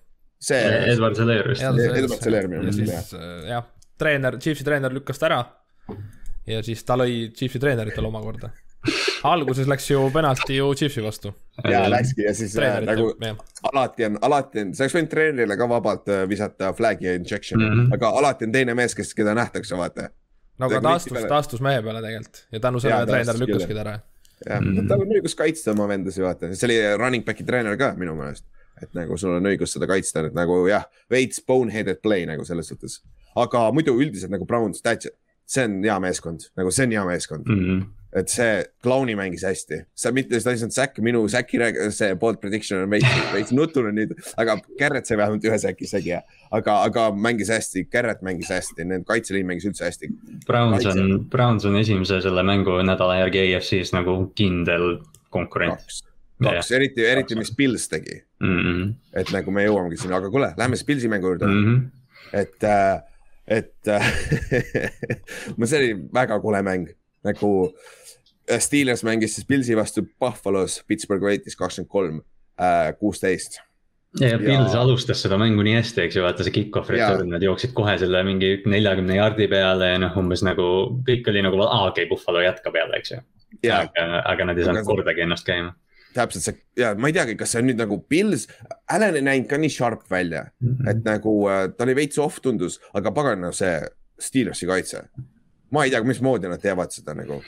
see. 0.45 0.65
Edward 0.95 1.17
Zeler 1.21 1.49
vist. 1.53 1.65
Edward 1.65 2.21
Zeler 2.25 2.51
minu 2.51 2.67
meelest 2.67 3.15
jah. 3.15 3.21
Äh, 3.21 3.49
jah, 3.53 3.71
treener, 4.01 4.41
Chiefsi 4.43 4.67
treener 4.67 4.95
lükkas 4.95 5.23
ta 5.23 5.31
ära. 5.31 5.41
ja 6.51 6.63
siis 6.67 6.83
ta 6.85 6.99
lõi 7.01 7.31
Chiefsi 7.37 7.63
treeneritele 7.63 8.11
omakorda 8.11 8.51
alguses 9.25 9.69
läks 9.69 9.91
ju 9.91 10.11
penalti 10.13 10.57
ju 10.57 10.75
Chiefsi 10.75 11.03
vastu. 11.03 11.33
ja 11.71 11.91
läkski 11.91 12.23
ja 12.23 12.35
siis 12.35 12.57
äh, 12.59 12.81
nagu 12.85 13.13
jah. 13.21 13.37
alati 13.73 14.05
on, 14.05 14.19
alati 14.23 14.61
on, 14.61 14.75
sa 14.75 14.85
oleks 14.85 14.97
võinud 14.97 15.11
treenerile 15.11 15.57
ka 15.57 15.69
vabalt 15.71 16.11
äh, 16.13 16.25
visata 16.29 16.73
flag'i 16.77 17.09
ja 17.09 17.15
injection'i 17.19 17.65
mm, 17.65 17.81
-hmm. 17.81 17.95
aga 17.95 18.11
alati 18.21 18.49
on 18.49 18.53
teine 18.53 18.75
mees, 18.75 18.95
kes, 18.95 19.15
keda 19.15 19.35
nähtakse, 19.35 19.77
vaata. 19.77 20.09
no 20.59 20.67
aga 20.67 20.81
ta 20.81 20.97
astus, 21.01 21.21
ta 21.29 21.37
astus 21.37 21.61
mehe 21.61 21.83
peale 21.83 22.03
tegelikult 22.03 22.43
ja 22.53 22.61
tänu 22.61 22.81
sellele 22.81 23.07
treener 23.07 23.41
lükkaski 23.41 23.75
ta 23.75 23.81
ära. 23.81 23.99
jah 24.49 24.61
mm 24.61 24.77
-hmm., 24.77 24.89
tal 24.89 25.01
on 25.01 25.17
õigus 25.17 25.37
kaitsta 25.39 25.71
oma 25.71 25.89
vendasi, 25.89 26.23
vaata, 26.23 26.55
see 26.55 26.69
oli 26.69 26.79
running 26.97 27.25
back'i 27.25 27.47
treener 27.47 27.77
ka 27.77 27.95
minu 27.97 28.15
meelest. 28.15 28.45
et 28.83 28.95
nagu 28.95 29.17
sul 29.17 29.37
on 29.39 29.47
õigus 29.47 29.73
seda 29.79 29.87
kaitsta, 29.87 30.27
et 30.27 30.35
nagu 30.35 30.67
jah, 30.67 30.85
veits 31.11 31.41
boneheaded 31.47 32.03
play 32.03 32.27
nagu 32.27 32.45
selles 32.45 32.69
suhtes. 32.69 33.03
aga 33.37 33.71
muidu 33.73 33.97
üldiselt 34.01 34.31
nagu 34.31 34.47
Browns, 34.47 34.83
see 35.47 35.65
on 35.65 35.83
hea 35.85 35.99
meeskond, 36.01 36.51
nagu 36.57 36.71
see 36.71 36.87
on 36.87 36.93
hea 36.93 37.05
meeskond 37.05 37.47
mm. 37.47 37.61
-hmm 37.61 38.04
et 38.15 38.31
see 38.31 38.63
Clowni 38.83 39.17
mängis 39.19 39.43
hästi, 39.43 39.81
sa 39.99 40.13
mitte, 40.15 40.39
sa 40.43 40.53
ei 40.55 40.59
saanud 40.61 40.75
säkki, 40.75 41.03
minu 41.03 41.25
säki, 41.31 41.59
see 41.95 42.15
bold 42.19 42.39
prediction 42.43 42.85
on 42.85 42.93
veits, 42.93 43.11
veits 43.33 43.51
nutune 43.57 43.91
nüüd, 43.97 44.15
aga 44.41 44.55
Garrett 44.79 45.11
sai 45.11 45.19
vähemalt 45.19 45.45
ühe 45.49 45.59
säki 45.59 45.89
isegi. 45.89 46.15
aga, 46.55 46.77
aga 46.87 47.09
mängis 47.11 47.51
hästi, 47.51 47.89
Garrett 47.91 48.23
mängis 48.23 48.53
hästi, 48.55 48.87
need 48.87 49.07
kaitseliin 49.09 49.49
mängis 49.49 49.67
üldse 49.67 49.89
hästi. 49.89 50.13
Browns 50.47 50.85
Kaitse... 50.85 51.03
on, 51.03 51.25
Browns 51.31 51.67
on 51.67 51.79
esimese 51.81 52.21
selle 52.23 52.45
mängu 52.47 52.77
nädala 52.87 53.19
järgi 53.25 53.49
EFC-s 53.49 53.91
nagu 53.97 54.15
kindel 54.39 55.01
konkurent. 55.35 55.83
kaks, 55.83 56.05
kaks, 56.47 56.71
eriti, 56.79 57.03
eriti 57.11 57.39
mis 57.39 57.51
Pils 57.57 57.89
tegi 57.91 58.21
mm. 58.21 58.61
-hmm. 58.61 58.95
et 59.19 59.35
nagu 59.35 59.51
me 59.51 59.67
jõuamegi 59.67 59.99
sinna, 60.05 60.23
aga 60.23 60.31
kuule, 60.31 60.53
lähme 60.57 60.79
siis 60.79 60.87
Pilsi 60.87 61.11
mängu 61.11 61.33
juurde 61.33 61.51
mm. 61.51 61.67
-hmm. 61.67 61.83
et 62.33 62.65
äh, 62.65 63.03
et 63.47 63.75
see 65.67 65.79
oli 65.79 65.91
väga 66.15 66.39
kole 66.41 66.63
mäng, 66.63 66.87
nagu 67.25 67.51
Äh, 67.65 68.04
Steelers 68.59 69.05
mängis 69.07 69.37
siis 69.37 69.47
Pilsi 69.49 69.77
vastu 69.77 70.05
Buffalo's, 70.21 70.81
Pittsburgh 70.89 71.25
võitis 71.25 71.57
kakskümmend 71.57 71.91
kolm, 71.91 72.19
äh, 72.61 72.91
kuusteist. 72.99 73.61
ja, 74.21 74.35
ja 74.35 74.39
Pils 74.39 74.75
alustas 74.79 75.23
seda 75.25 75.39
mängu 75.41 75.65
nii 75.67 75.79
hästi, 75.79 76.05
eks 76.05 76.19
ju, 76.19 76.25
vaata 76.27 76.47
see 76.47 76.55
kick-off 76.55 76.93
return, 76.93 77.33
nad 77.35 77.43
jooksid 77.43 77.73
kohe 77.77 77.97
selle 77.99 78.21
mingi 78.27 78.57
neljakümne 78.71 79.17
jardi 79.17 79.49
peale 79.51 79.95
ja 79.95 80.03
noh, 80.03 80.19
umbes 80.21 80.45
nagu 80.47 80.67
kõik 81.09 81.31
oli 81.33 81.47
nagu, 81.47 81.63
aa 81.65 81.89
okei 81.89 82.05
okay,, 82.05 82.11
Buffalo 82.13 82.45
jätkab 82.45 82.77
jälle, 82.79 83.01
eks 83.01 83.17
ju. 83.17 83.25
aga, 83.73 84.07
aga 84.23 84.51
nad 84.51 84.61
ei 84.61 84.69
saanud 84.69 84.87
kordagi 84.87 85.27
ennast 85.27 85.49
käima 85.49 85.75
täpselt 86.15 86.45
see 86.47 86.57
ja 86.79 86.93
ma 86.99 87.11
ei 87.11 87.17
teagi, 87.17 87.35
kas 87.39 87.55
see 87.55 87.63
on 87.63 87.69
nüüd 87.71 87.81
nagu 87.81 87.99
Pils, 88.11 88.47
Allan 88.91 89.19
ei 89.19 89.25
näinud 89.27 89.49
ka 89.51 89.59
nii 89.59 89.73
sharp 89.73 90.05
välja 90.11 90.45
mm, 90.47 90.77
-hmm. 90.77 90.91
et 90.91 91.03
nagu 91.07 91.33
äh, 91.51 91.65
ta 91.75 91.87
oli 91.87 91.97
veits 91.99 92.19
off 92.23 92.39
tundus, 92.43 92.79
aga 92.95 93.11
pagana 93.15 93.53
see 93.53 93.81
Steelersi 94.21 94.67
kaitse. 94.67 95.03
ma 95.75 95.85
ei 95.85 95.91
tea, 95.91 96.05
mismoodi 96.07 96.49
nad 96.49 96.63
teevad 96.63 96.95
seda 96.95 97.17
nagu 97.19 97.41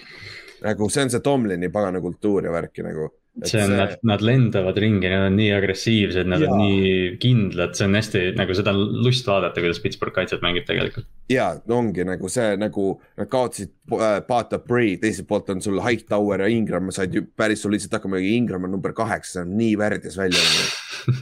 nagu 0.67 0.89
see 0.93 1.07
on 1.07 1.13
see 1.13 1.23
Tomlini 1.25 1.71
pagana 1.73 2.03
kultuur 2.03 2.47
ja 2.47 2.53
värki 2.55 2.85
nagu. 2.87 3.09
see 3.45 3.61
on 3.61 3.73
see..., 3.73 3.77
nad, 3.77 3.97
nad 4.09 4.23
lendavad 4.25 4.79
ringi, 4.81 5.09
nad 5.13 5.27
on 5.29 5.37
nii 5.37 5.51
agressiivsed, 5.57 6.29
nad 6.31 6.43
ja. 6.43 6.51
on 6.53 6.63
nii 6.63 7.17
kindlad, 7.23 7.75
see 7.77 7.89
on 7.89 7.99
hästi 7.99 8.23
nagu 8.39 8.57
seda 8.57 8.73
on 8.73 9.03
lust 9.05 9.29
vaadata, 9.29 9.61
kuidas 9.61 9.83
Pittsburgh 9.85 10.17
kaitset 10.17 10.45
mängib 10.45 10.65
tegelikult. 10.69 11.09
ja 11.33 11.51
ongi 11.77 12.07
nagu 12.09 12.31
see 12.33 12.55
nagu 12.61 12.87
nad 13.19 13.31
kaotasid 13.33 13.75
äh, 13.99 14.17
Pata 14.29 14.61
Bree, 14.63 14.97
teiselt 15.03 15.29
poolt 15.29 15.53
on 15.53 15.61
sul 15.65 15.83
Hightower 15.85 16.47
ja 16.47 16.49
Ingram 16.53 16.89
said 16.95 17.15
ju 17.15 17.27
päris 17.37 17.65
soliidselt 17.67 17.99
hakkama, 17.99 18.23
Ingram 18.23 18.65
on 18.69 18.77
number 18.79 18.97
kaheksa, 18.97 19.39
see 19.39 19.47
on 19.47 19.55
nii 19.61 19.77
värdjas 19.81 20.19
välja 20.21 20.43
nagu. 20.49 20.73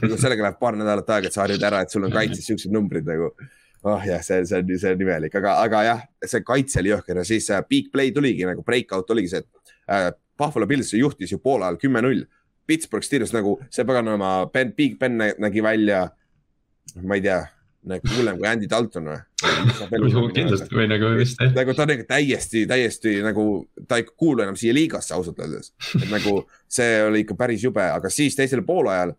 nagu 0.01 0.17
sellega 0.17 0.47
läheb 0.47 0.57
paar 0.61 0.79
nädalat 0.79 1.11
aega, 1.17 1.29
et 1.29 1.35
sa 1.35 1.43
harjud 1.43 1.67
ära, 1.67 1.83
et 1.83 1.93
sul 1.93 2.07
on 2.07 2.13
kaitses 2.13 2.47
siuksed 2.47 2.73
numbrid 2.73 3.05
nagu 3.05 3.33
oh 3.85 4.05
jah, 4.05 4.21
see, 4.25 4.41
see 4.49 4.59
on, 4.59 4.75
see 4.81 4.93
on 4.95 5.01
imelik, 5.05 5.35
aga, 5.39 5.57
aga 5.63 5.81
jah, 5.85 6.05
see 6.25 6.43
kaitse 6.45 6.81
oli 6.81 6.93
jõhker 6.93 7.21
ja 7.21 7.25
siis 7.27 7.49
äh, 7.53 7.63
big 7.69 7.91
play 7.93 8.13
tuligi 8.15 8.47
nagu 8.47 8.65
breakout 8.65 9.11
oligi 9.13 9.33
see, 9.35 9.43
et 9.45 9.75
äh, 9.93 10.07
Buffalo 10.37 10.67
Bills 10.67 10.93
juhtis 10.97 11.31
ju 11.31 11.39
poole 11.39 11.63
ajal 11.63 11.77
kümme-null. 11.79 12.25
Pittsburgh 12.67 13.05
Steelers 13.05 13.31
nagu 13.31 13.59
see 13.71 13.85
paganama 13.87 14.49
Ben, 14.51 14.73
Big 14.75 14.97
Ben 14.99 15.15
nägi 15.15 15.61
välja, 15.63 16.07
ma 17.03 17.15
ei 17.15 17.21
tea, 17.23 17.37
nagu 17.85 18.15
hullem 18.17 18.39
kui 18.39 18.47
Andy 18.49 18.67
Dalton 18.69 19.11
või? 19.11 19.19
kindlasti 20.39 20.73
või 20.73 20.87
nagu 20.89 21.11
vist 21.19 21.41
nagu 21.53 21.75
ta 21.77 21.85
on 21.85 21.91
nagu 21.93 22.07
täiesti, 22.09 22.65
täiesti 22.69 23.19
nagu, 23.23 23.45
ta 23.87 23.99
ei 24.01 24.07
kuulu 24.09 24.43
enam 24.45 24.57
siia 24.57 24.73
liigasse 24.73 25.13
ausalt 25.13 25.39
öeldes. 25.43 25.75
et 26.01 26.09
nagu 26.09 26.39
see 26.65 27.03
oli 27.05 27.21
ikka 27.23 27.37
päris 27.37 27.63
jube, 27.63 27.85
aga 27.85 28.09
siis 28.09 28.37
teisel 28.37 28.65
poolajal 28.65 29.13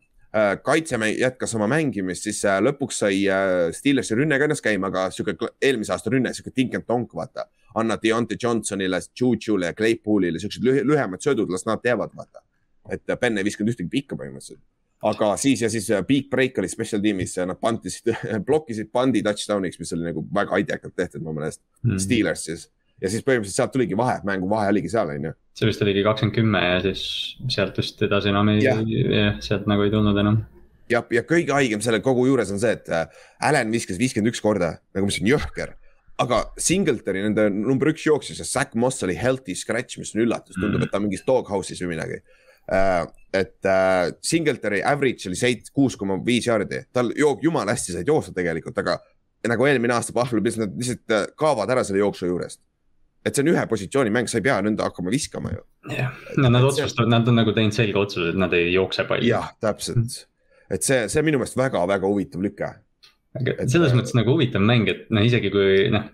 kaitsemäng 0.62 1.18
jätkas 1.18 1.54
oma 1.54 1.68
mängimist, 1.70 2.26
siis 2.26 2.42
äh, 2.44 2.58
lõpuks 2.60 3.00
sai 3.02 3.22
äh, 3.32 3.70
Steelersi 3.72 4.16
rünne 4.18 4.38
ka 4.38 4.46
ennast 4.48 4.64
käima, 4.64 4.90
aga 4.92 5.06
sihuke 5.14 5.50
eelmise 5.62 5.94
aasta 5.94 6.12
rünne, 6.12 6.32
sihuke 6.36 6.52
tink-and-tonk, 6.54 7.14
vaata. 7.16 7.46
anna 7.74 7.98
Deontay 8.02 8.38
Johnsonile, 8.42 9.00
Juju'le 9.20 9.70
ja 9.70 9.76
Claypool'ile 9.76 10.40
siuksed 10.40 10.64
lühemad 10.64 11.20
söödud, 11.20 11.50
las 11.52 11.66
nad 11.66 11.82
teevad, 11.82 12.14
vaata. 12.16 12.42
et 12.90 13.02
Ben 13.20 13.38
ei 13.38 13.44
visanud 13.44 13.72
ühtegi 13.72 13.88
pikka 13.90 14.16
põhimõtteliselt. 14.16 14.62
aga 15.02 15.36
siis 15.36 15.62
ja 15.62 15.70
siis 15.70 15.90
big 16.06 16.30
break 16.30 16.58
oli 16.58 16.68
special 16.68 17.02
tiimis, 17.02 17.36
nad 17.46 17.60
pantisid 17.60 18.12
blokkisid 18.46 18.92
pandi 18.92 19.22
touchdown'iks, 19.22 19.78
mis 19.78 19.92
oli 19.92 20.08
nagu 20.10 20.24
väga 20.34 20.58
idekalt 20.64 20.96
tehtud 20.96 21.22
mu 21.22 21.32
meelest 21.32 21.60
mm. 21.62 21.90
-hmm. 21.90 21.98
Steelers 21.98 22.44
siis 22.44 22.70
ja 23.02 23.10
siis 23.10 23.24
põhimõtteliselt 23.24 23.60
sealt 23.60 23.72
tuligi 23.72 23.96
vahe, 23.96 24.20
mängu 24.24 24.48
vahe 24.50 24.70
oligi 24.72 24.90
seal, 24.92 25.12
on 25.16 25.30
ju. 25.30 25.32
See 25.56 25.70
vist 25.70 25.82
oligi 25.84 26.04
kakskümmend 26.04 26.36
kümme 26.36 26.60
ja 26.60 26.76
siis 26.84 27.06
sealt 27.52 27.78
vist 27.80 28.02
edasi 28.04 28.32
enam 28.32 28.52
ei, 28.52 28.60
sealt 29.44 29.66
nagu 29.70 29.86
ei 29.86 29.92
tulnud 29.94 30.20
enam. 30.20 30.42
ja, 30.92 31.02
ja 31.12 31.24
kõige 31.26 31.56
haigem 31.56 31.82
selle 31.84 32.02
kogu 32.04 32.28
juures 32.28 32.52
on 32.52 32.62
see, 32.62 32.76
et 32.76 32.92
äh, 32.92 33.08
Allan 33.48 33.72
viskas 33.72 34.00
viiskümmend 34.00 34.34
üks 34.34 34.44
korda, 34.44 34.76
nagu 34.96 35.08
mis 35.08 35.20
on 35.22 35.32
jõhker 35.32 35.76
aga 36.22 36.40
Singletoni 36.60 37.22
nende 37.26 37.46
number 37.52 37.90
üks 37.92 38.06
jooksja, 38.06 38.36
see 38.38 38.48
Zack 38.48 38.76
Moss 38.78 39.04
oli 39.04 39.16
healthy 39.18 39.56
scratch, 39.58 39.98
mis 40.00 40.14
on 40.16 40.24
üllatus, 40.24 40.56
tundub 40.56 40.80
mm., 40.80 40.86
et 40.86 40.92
ta 40.92 41.00
on 41.00 41.06
mingis 41.06 41.24
doghouse'is 41.26 41.82
või 41.84 41.92
midagi 41.92 42.20
uh,. 42.22 43.04
et 43.36 43.68
uh, 43.68 44.12
Singletoni 44.24 44.80
average 44.86 45.28
oli 45.30 45.38
seit-, 45.38 45.68
kuus 45.76 45.98
koma 46.00 46.16
viis 46.24 46.48
jaardi, 46.48 46.86
tal 46.96 47.12
jook-, 47.16 47.44
jumala 47.44 47.76
hästi 47.76 47.98
said 47.98 48.08
joosta 48.08 48.32
tegelikult, 48.36 48.78
aga 48.80 48.96
nagu 49.46 49.68
eelmine 49.68 49.94
aasta 49.94 50.14
Bills, 50.16 50.56
nad 50.58 50.72
lihtsalt 50.74 51.12
äh, 51.14 51.26
kaovad 51.38 51.70
ära 51.70 51.84
selle 51.86 52.00
jooksu 52.00 52.30
juurest. 52.30 52.62
Et 53.26 53.34
see 53.34 53.42
on 53.42 53.52
ühe 53.52 53.66
positsiooni 53.70 54.14
mäng, 54.14 54.30
sa 54.30 54.38
ei 54.38 54.46
pea 54.46 54.60
nõnda 54.64 54.86
hakkama 54.86 55.12
viskama 55.14 55.52
ju. 55.54 55.62
jah, 55.96 56.14
no 56.38 56.50
nad 56.52 56.64
otsustavad, 56.66 57.10
nad 57.12 57.28
on 57.28 57.40
nagu 57.42 57.54
teinud 57.56 57.74
selge 57.76 57.98
otsuse, 58.00 58.32
et 58.32 58.40
nad 58.40 58.54
ei 58.56 58.70
jookse 58.74 59.06
palju. 59.08 59.28
jah, 59.28 59.52
täpselt, 59.62 60.22
et 60.70 60.86
see, 60.86 61.06
see 61.10 61.22
on 61.22 61.28
minu 61.30 61.42
meelest 61.42 61.58
väga-väga 61.58 62.10
huvitav 62.10 62.44
lüke 62.46 62.72
aga 63.40 63.66
selles 63.70 63.94
mõttes 63.96 64.14
nagu 64.16 64.34
huvitav 64.34 64.64
mäng, 64.64 64.88
et 64.90 65.10
noh, 65.12 65.24
isegi 65.26 65.50
kui 65.54 65.88
noh, 65.92 66.06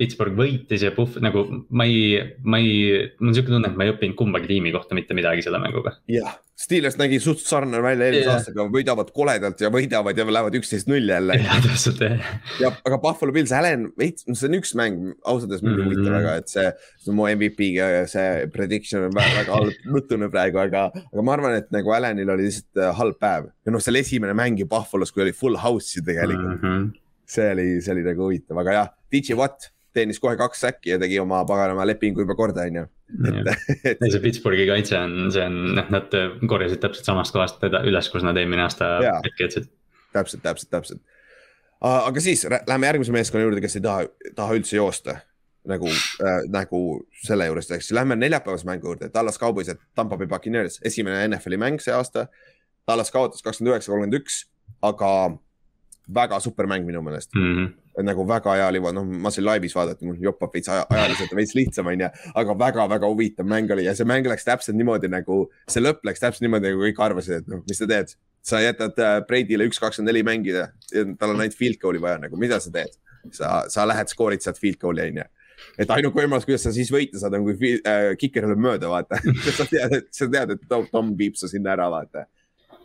Pittsburgh 0.00 0.34
võitis 0.36 0.82
ja 0.82 0.90
Puhv 0.96 1.18
nagu 1.22 1.42
ma 1.70 1.84
ei, 1.84 2.16
ma 2.48 2.58
ei, 2.62 3.10
mul 3.20 3.30
on 3.30 3.36
siuke 3.36 3.52
tunne, 3.52 3.68
et 3.68 3.76
ma 3.78 3.84
ei 3.86 3.92
õppinud 3.92 4.16
kumbagi 4.18 4.48
tiimi 4.48 4.72
kohta 4.74 4.96
mitte 4.98 5.14
midagi 5.16 5.44
selle 5.44 5.60
mänguga. 5.62 5.92
jah, 6.10 6.38
Steelers 6.62 6.96
nägi 7.00 7.18
suht 7.22 7.42
sarnane 7.42 7.82
välja 7.82 8.06
eelmise 8.08 8.24
yeah. 8.24 8.38
aastaga, 8.38 8.66
võidavad 8.72 9.10
koledalt 9.14 9.60
ja 9.62 9.70
võidavad 9.72 10.16
ja 10.18 10.26
lähevad 10.28 10.56
üksteist 10.58 10.88
null 10.88 11.12
jälle. 11.12 11.36
jah, 11.42 11.60
täpselt 11.64 12.00
jah. 12.04 12.30
ja 12.62 12.70
aga 12.72 12.98
Buffalo 13.02 13.34
Bills, 13.36 13.52
Allan, 13.56 13.90
veits, 13.98 14.24
see 14.28 14.48
on 14.48 14.58
üks 14.58 14.72
mäng, 14.78 15.12
ausalt 15.20 15.50
öeldes 15.50 15.64
mind 15.66 15.82
ei 15.82 15.86
huvita 15.88 16.00
mm 16.00 16.08
-hmm. 16.08 16.16
väga, 16.18 16.36
et 16.40 16.54
see, 16.54 16.94
see 17.04 17.16
mu 17.18 17.28
MVP-ga 17.28 17.90
see 18.12 18.46
prediction 18.54 19.08
on 19.10 19.16
väga, 19.18 19.36
väga 19.42 19.58
halb 19.58 19.84
nutune 19.96 20.30
praegu, 20.32 20.62
aga, 20.62 20.86
aga 21.12 21.26
ma 21.26 21.36
arvan, 21.36 21.58
et 21.60 21.68
nagu 21.74 21.92
Allanil 21.92 22.32
oli 22.36 22.48
lihtsalt 22.48 22.80
äh, 22.80 22.96
halb 22.96 23.20
päev 23.20 23.52
ja 23.66 23.76
noh, 23.76 23.82
seal 23.82 24.00
esimene 24.00 24.34
mäng 24.38 24.58
ju 24.60 24.66
Buffalo's, 24.70 25.12
kui 25.12 25.26
oli 25.26 25.36
full 25.36 25.60
house'i 25.60 26.04
tegelikult 26.04 26.62
mm. 26.62 26.66
-hmm. 26.68 26.90
see 27.26 27.52
oli, 27.52 27.68
see 27.82 27.94
oli 27.96 28.08
nagu 28.08 28.28
huvitav, 28.28 28.58
aga 28.64 28.78
jah, 28.80 28.92
DJ 29.12 29.38
Watt 29.38 29.72
teenis 29.92 30.20
kohe 30.20 30.36
kaks 30.40 30.64
säkki 30.64 30.94
ja 30.94 30.98
tegi 31.00 31.18
oma 31.20 31.42
paganama 31.48 31.86
lepingu 31.86 32.24
juba 32.24 32.36
korda, 32.38 32.66
on 32.68 32.82
ju 32.82 32.84
et 33.84 34.04
see 34.12 34.20
Pittsburghi 34.22 34.66
kaitse 34.68 34.96
on, 34.98 35.16
see 35.34 35.44
on, 35.44 35.58
noh, 35.76 35.88
nad 35.92 36.14
korjasid 36.48 36.80
täpselt 36.82 37.08
samast 37.08 37.34
kohast 37.34 37.58
teda 37.62 37.82
üles, 37.88 38.08
kus 38.12 38.24
nad 38.26 38.38
eelmine 38.40 38.64
aasta 38.64 38.94
hetke 39.24 39.46
jätsid. 39.46 39.68
täpselt, 40.16 40.42
täpselt, 40.44 40.70
täpselt. 40.72 41.02
aga 41.80 42.24
siis 42.24 42.46
läheme 42.48 42.88
järgmise 42.88 43.12
meeskonna 43.14 43.44
juurde, 43.44 43.60
kes 43.64 43.76
ei 43.78 43.84
taha, 43.84 44.08
taha 44.38 44.56
üldse 44.58 44.78
joosta 44.78 45.18
nagu 45.68 45.86
äh,, 45.86 46.40
nagu 46.50 46.80
selle 47.22 47.46
juurest, 47.46 47.70
ehk 47.70 47.84
siis 47.84 47.94
lähme 47.94 48.16
neljapäevase 48.18 48.66
mängu 48.66 48.90
juurde, 48.90 49.12
Tallas 49.14 49.38
Cowboys 49.38 49.70
ja 49.70 49.76
Tampa 49.94 50.18
Bay 50.18 50.26
Buccaneers, 50.26 50.80
esimene 50.82 51.28
NFL-i 51.28 51.60
mäng 51.60 51.78
see 51.82 51.94
aasta. 51.94 52.26
Tallas 52.86 53.12
kaotas 53.14 53.44
kakskümmend 53.46 53.76
üheksa, 53.76 53.92
kolmkümmend 53.92 54.16
üks, 54.18 54.40
aga 54.82 55.12
väga 56.10 56.40
super 56.42 56.66
mäng 56.66 56.88
minu 56.88 57.04
meelest 57.04 57.30
mm. 57.38 57.54
-hmm 57.54 57.81
nagu 58.00 58.24
väga 58.28 58.56
hea 58.56 58.68
oli, 58.72 58.80
noh, 58.96 59.08
ma 59.24 59.32
sain 59.32 59.44
laivis 59.44 59.74
vaadata, 59.76 60.06
mul 60.08 60.20
joppab 60.22 60.54
veits 60.56 60.70
aja, 60.72 60.86
ajaliselt 60.90 61.34
veits 61.36 61.54
lihtsam, 61.58 61.90
onju. 61.92 62.08
aga 62.40 62.56
väga-väga 62.64 63.10
huvitav 63.10 63.48
mäng 63.48 63.70
oli 63.74 63.84
ja 63.84 63.94
see 63.98 64.08
mäng 64.08 64.26
läks 64.28 64.48
täpselt 64.48 64.78
niimoodi 64.78 65.10
nagu, 65.12 65.44
see 65.70 65.84
lõpp 65.84 66.06
läks 66.08 66.22
täpselt 66.22 66.46
niimoodi, 66.46 66.72
nagu 66.72 66.86
kõik 66.86 67.02
arvasid, 67.04 67.42
et 67.42 67.52
noh, 67.52 67.60
mis 67.68 67.82
sa 67.82 67.88
teed. 67.90 68.16
sa 68.42 68.58
jätad 68.58 68.96
äh, 68.98 69.20
Brady'le 69.28 69.68
üks 69.68 69.78
kakskümmend 69.78 70.10
neli 70.10 70.24
mängida 70.26 70.64
ja 70.90 71.04
tal 71.18 71.34
on 71.34 71.44
ainult 71.44 71.54
field 71.54 71.78
goal'i 71.82 72.00
vaja, 72.02 72.18
nagu 72.24 72.40
mida 72.40 72.58
sa 72.60 72.72
teed. 72.74 72.96
sa, 73.30 73.62
sa 73.70 73.86
lähed 73.86 74.10
skoorid 74.10 74.42
sealt 74.42 74.58
field 74.58 74.80
goal'i, 74.82 75.12
onju 75.12 75.28
et 75.78 75.90
ainuke 75.94 76.18
võimalus, 76.18 76.46
kuidas 76.48 76.64
sa 76.66 76.72
siis 76.74 76.90
võita 76.90 77.20
saad, 77.20 77.36
on 77.38 77.44
kui 77.46 77.74
äh, 77.86 78.12
kiker 78.18 78.48
lööb 78.50 78.62
mööda, 78.64 78.88
vaata 78.90 79.20
sa 79.58 79.66
tead, 79.68 79.98
et 80.00 80.08
sa 80.14 80.26
tead, 80.30 80.56
et 80.56 80.64
Tom, 80.68 80.88
Tom 80.90 81.12
viib 81.18 81.36
su 81.38 81.50
sinna 81.50 81.76
ära, 81.76 81.86
vaata 81.92 82.26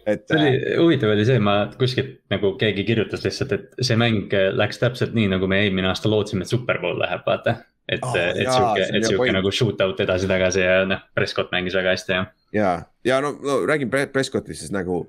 et. 0.08 0.24
see 0.28 0.40
oli, 0.40 0.52
äh, 0.58 0.78
huvitav 0.82 1.14
oli 1.14 1.26
see, 1.28 1.40
ma 1.44 1.58
kuskilt 1.80 2.14
nagu 2.34 2.54
keegi 2.60 2.86
kirjutas 2.88 3.26
lihtsalt, 3.26 3.56
et 3.58 3.82
see 3.84 3.98
mäng 4.00 4.34
läks 4.56 4.80
täpselt 4.82 5.16
nii, 5.18 5.30
nagu 5.36 5.50
me 5.52 5.62
eelmine 5.66 5.92
aasta 5.92 6.12
lootsime, 6.12 6.46
et 6.48 6.54
superbowl 6.54 7.00
läheb, 7.02 7.26
vaata. 7.28 7.58
et 7.88 8.04
oh,, 8.04 8.16
et 8.20 8.44
sihuke, 8.44 8.88
et 8.88 9.06
sihuke 9.08 9.32
nagu 9.36 9.52
shootout 9.52 10.00
edasi-tagasi 10.04 10.64
ja 10.64 10.82
noh, 10.88 11.04
Prescott 11.16 11.54
mängis 11.56 11.76
väga 11.78 11.94
hästi 11.96 12.16
ja. 12.16 12.26
ja, 12.56 12.72
ja 13.08 13.22
no, 13.24 13.32
no 13.44 13.62
räägin 13.68 13.92
Prescottist, 13.92 14.66
siis 14.66 14.74
nagu 14.76 15.06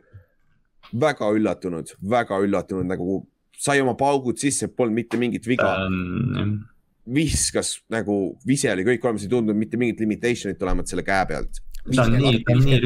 väga 0.95 1.31
üllatunud, 1.35 1.91
väga 2.11 2.39
üllatunud 2.45 2.87
nagu 2.89 3.21
sai 3.59 3.83
oma 3.83 3.97
paugud 3.99 4.39
sisse, 4.39 4.71
polnud 4.71 4.95
mitte 4.95 5.19
mingit 5.21 5.47
viga 5.51 5.73
um,. 5.89 6.61
viskas 7.09 7.79
nagu, 7.91 8.37
vise 8.47 8.71
oli 8.71 8.85
kõik 8.85 9.07
olemas, 9.07 9.25
ei 9.25 9.33
tundnud 9.33 9.57
mitte 9.57 9.79
mingit 9.81 10.03
limitation'it 10.05 10.59
tulemat 10.61 10.91
selle 10.91 11.03
käe 11.07 11.27
pealt. 11.31 11.63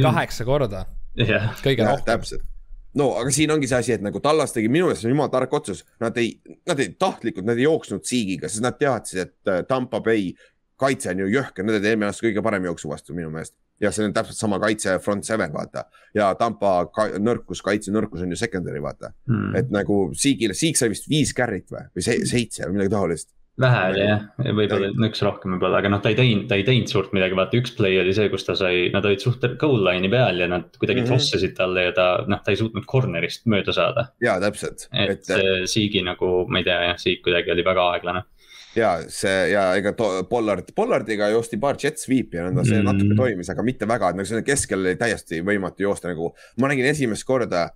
kaheksa 0.01 0.47
korda 0.47 0.87
yeah.. 1.19 1.53
kõige 1.65 1.87
rohkem. 1.87 2.07
täpselt. 2.09 2.49
No 2.99 3.09
aga 3.17 3.33
siin 3.33 3.51
ongi 3.55 3.69
see 3.69 3.79
asi, 3.79 3.93
et 3.95 4.03
nagu 4.05 4.21
Tallas 4.21 4.53
tegi 4.53 4.69
minu 4.69 4.91
meelest 4.91 5.07
jumala 5.09 5.33
tark 5.33 5.53
otsus, 5.57 5.81
nad 6.03 6.17
ei, 6.21 6.35
nad 6.69 6.81
ei 6.83 6.93
tahtlikult, 7.01 7.47
nad 7.49 7.57
ei 7.57 7.65
jooksnud 7.65 8.05
siigiga, 8.05 8.51
sest 8.53 8.65
nad 8.65 8.77
teadsid, 8.81 9.23
et 9.23 9.53
äh, 9.53 9.63
Tampa 9.69 10.03
Bay 10.05 10.35
kaitse 10.83 11.13
on 11.13 11.23
ju 11.23 11.31
jõhker, 11.33 11.65
nad 11.65 11.79
olid 11.79 11.89
eelmine 11.89 12.11
aasta 12.11 12.27
kõige 12.27 12.45
parem 12.45 12.67
jooksu 12.69 12.91
vastu 12.91 13.17
minu 13.17 13.31
meelest. 13.33 13.55
ja 13.83 13.91
see 13.91 14.05
on 14.07 14.13
täpselt 14.15 14.39
sama 14.39 14.61
kaitse 14.63 14.99
front 15.03 15.27
seven, 15.27 15.55
vaata. 15.55 15.87
ja 16.15 16.29
Tampa 16.39 16.75
ka, 16.95 17.09
nõrkus, 17.19 17.63
kaitse 17.65 17.95
nõrkus 17.95 18.23
on 18.23 18.35
ju 18.35 18.39
secondary, 18.39 18.83
vaata. 18.85 19.15
Hmm.. 19.31 19.57
et 19.57 19.73
nagu 19.75 20.05
Siigile, 20.13 20.55
Siig 20.59 20.77
sai 20.77 20.93
vist 20.93 21.09
viis 21.11 21.33
carry't 21.37 21.73
või, 21.73 21.87
või 21.97 22.05
seitse 22.05 22.67
või 22.67 22.77
midagi 22.77 22.93
taolist 22.93 23.33
vähe 23.61 23.81
oli 23.91 24.05
jah, 24.05 24.23
võib-olla 24.57 24.89
nõks 24.97 25.21
rohkem 25.25 25.55
võib-olla, 25.55 25.83
aga 25.83 25.91
noh, 25.93 26.01
ta 26.03 26.13
ei 26.13 26.17
teinud, 26.17 26.47
ta 26.49 26.57
ei 26.57 26.65
teinud 26.65 26.89
suurt 26.89 27.13
midagi, 27.17 27.37
vaata 27.37 27.59
üks 27.59 27.75
play 27.77 27.99
oli 28.01 28.15
see, 28.17 28.31
kus 28.33 28.47
ta 28.47 28.57
sai, 28.57 28.87
nad 28.95 29.05
olid 29.09 29.21
suht 29.21 29.45
goal 29.61 29.83
line'i 29.85 30.09
peal 30.13 30.41
ja 30.41 30.49
nad 30.49 30.71
kuidagi 30.79 31.03
mm 31.03 31.07
-hmm. 31.07 31.21
tossasid 31.21 31.57
talle 31.59 31.85
ja 31.85 31.95
ta 31.97 32.07
noh, 32.27 32.41
ta 32.45 32.55
ei 32.55 32.61
suutnud 32.61 32.87
corner'ist 32.89 33.45
mööda 33.45 33.75
saada. 33.77 34.07
ja 34.25 34.39
täpselt. 34.41 34.89
et, 34.93 35.11
et 35.11 35.25
see 35.25 35.67
Siigi 35.67 36.03
nagu, 36.05 36.47
ma 36.49 36.63
ei 36.63 36.65
tea 36.65 36.79
jah, 36.89 36.97
Siig 36.99 37.21
kuidagi 37.25 37.53
oli 37.53 37.65
väga 37.65 37.85
aeglane. 37.93 38.23
ja 38.77 38.95
see 39.09 39.51
ja 39.53 39.67
ega 39.77 39.93
Pollard, 40.31 40.73
Pollardiga 40.75 41.29
joosti 41.29 41.59
paar 41.61 41.77
jet 41.77 42.01
sweep'i 42.01 42.41
ja 42.41 42.47
nõnda 42.49 42.65
see 42.65 42.81
mm 42.81 42.87
-hmm. 42.87 43.05
natuke 43.05 43.15
toimis, 43.21 43.51
aga 43.51 43.63
mitte 43.63 43.89
väga, 43.89 44.09
et 44.09 44.17
nagu 44.17 44.29
selle 44.29 44.43
keskel 44.43 44.81
oli 44.81 44.97
täiesti 44.97 45.43
võimatu 45.45 45.85
joosta 45.85 46.09
nagu. 46.09 46.33
ma 46.57 46.73
nägin 46.73 46.89
esimest 46.89 47.25
korda 47.29 47.69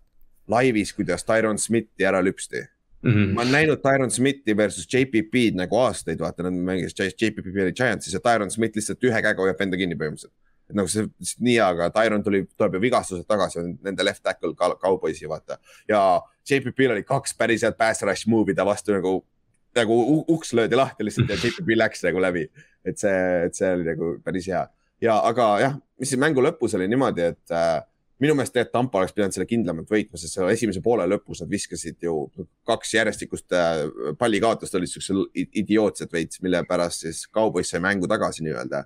laivis, 0.49 0.95
kuidas 0.95 1.25
Tyron 1.25 1.59
Smithi 1.59 2.07
ära 2.07 2.25
lüpsti 2.25 2.65
Mm 3.03 3.13
-hmm. 3.13 3.35
ma 3.35 3.41
olen 3.43 3.53
näinud 3.53 3.83
Tyron 3.83 4.11
Smithi 4.11 4.57
versus 4.57 4.89
JPP-d 4.95 5.55
nagu 5.61 5.77
aastaid, 5.79 6.19
vaata, 6.21 6.43
nad 6.43 6.53
mängisid, 6.53 7.13
JPP 7.23 7.47
oli 7.63 7.73
Giantsis 7.73 8.15
ja 8.15 8.21
Tyron 8.21 8.51
Smith 8.51 8.77
lihtsalt 8.77 9.05
ühe 9.05 9.23
käega 9.23 9.43
hoiab 9.43 9.61
venda 9.61 9.77
kinni 9.77 9.95
põhimõtteliselt. 9.95 10.33
et 10.71 10.75
nagu 10.75 10.89
see 10.89 11.07
nii 11.41 11.59
aga 11.63 11.91
Tyron 11.95 12.25
tuli, 12.25 12.47
tuleb 12.59 12.75
ju 12.75 12.81
vigastused 12.81 13.27
tagasi, 13.29 13.63
nende 13.85 14.05
left 14.05 14.23
tackle 14.23 14.55
kauboisi, 14.81 15.29
vaata. 15.29 15.59
ja 15.89 16.23
JPP-l 16.51 16.97
oli 16.97 17.03
kaks 17.03 17.35
päris 17.35 17.63
head 17.63 17.77
pass 17.79 18.03
rush 18.03 18.29
move'i 18.29 18.55
ta 18.55 18.65
vastu 18.65 18.93
nagu, 18.93 19.25
nagu 19.77 20.25
uks 20.29 20.53
löödi 20.53 20.77
lahti 20.77 21.05
lihtsalt 21.05 21.29
ja 21.29 21.37
JPP 21.37 21.77
läks 21.77 22.03
nagu 22.03 22.21
läbi. 22.21 22.49
et 22.85 22.99
see, 22.99 23.45
et 23.47 23.55
see 23.55 23.73
oli 23.75 23.85
nagu 23.85 24.19
päris 24.25 24.47
hea 24.47 24.67
ja, 25.03 25.19
aga 25.21 25.49
jah, 25.61 25.77
mis 26.01 26.13
siis 26.13 26.21
mängu 26.21 26.43
lõpus 26.45 26.75
oli 26.79 26.89
niimoodi, 26.91 27.31
et 27.33 27.55
äh, 27.55 27.81
minu 28.23 28.35
meelest 28.37 28.55
tegelikult 28.55 28.73
Tampa 28.73 29.01
oleks 29.01 29.15
pidanud 29.17 29.37
selle 29.37 29.47
kindlamalt 29.49 29.91
võitma, 29.93 30.19
sest 30.21 30.39
selle 30.39 30.53
esimese 30.57 30.81
poole 30.85 31.05
lõpus 31.11 31.43
nad 31.43 31.51
viskasid 31.53 31.99
ju 32.05 32.15
kaks 32.69 32.95
järjestikust 32.97 33.57
äh, 33.57 33.83
pallikaotust 34.19 34.77
olid 34.79 34.91
siuksed 34.91 35.43
idiootsed 35.63 36.13
veits, 36.13 36.41
mille 36.45 36.63
pärast 36.69 37.05
siis 37.05 37.25
Cowboys 37.33 37.73
sai 37.73 37.83
mängu 37.85 38.09
tagasi 38.09 38.47
nii-öelda. 38.47 38.85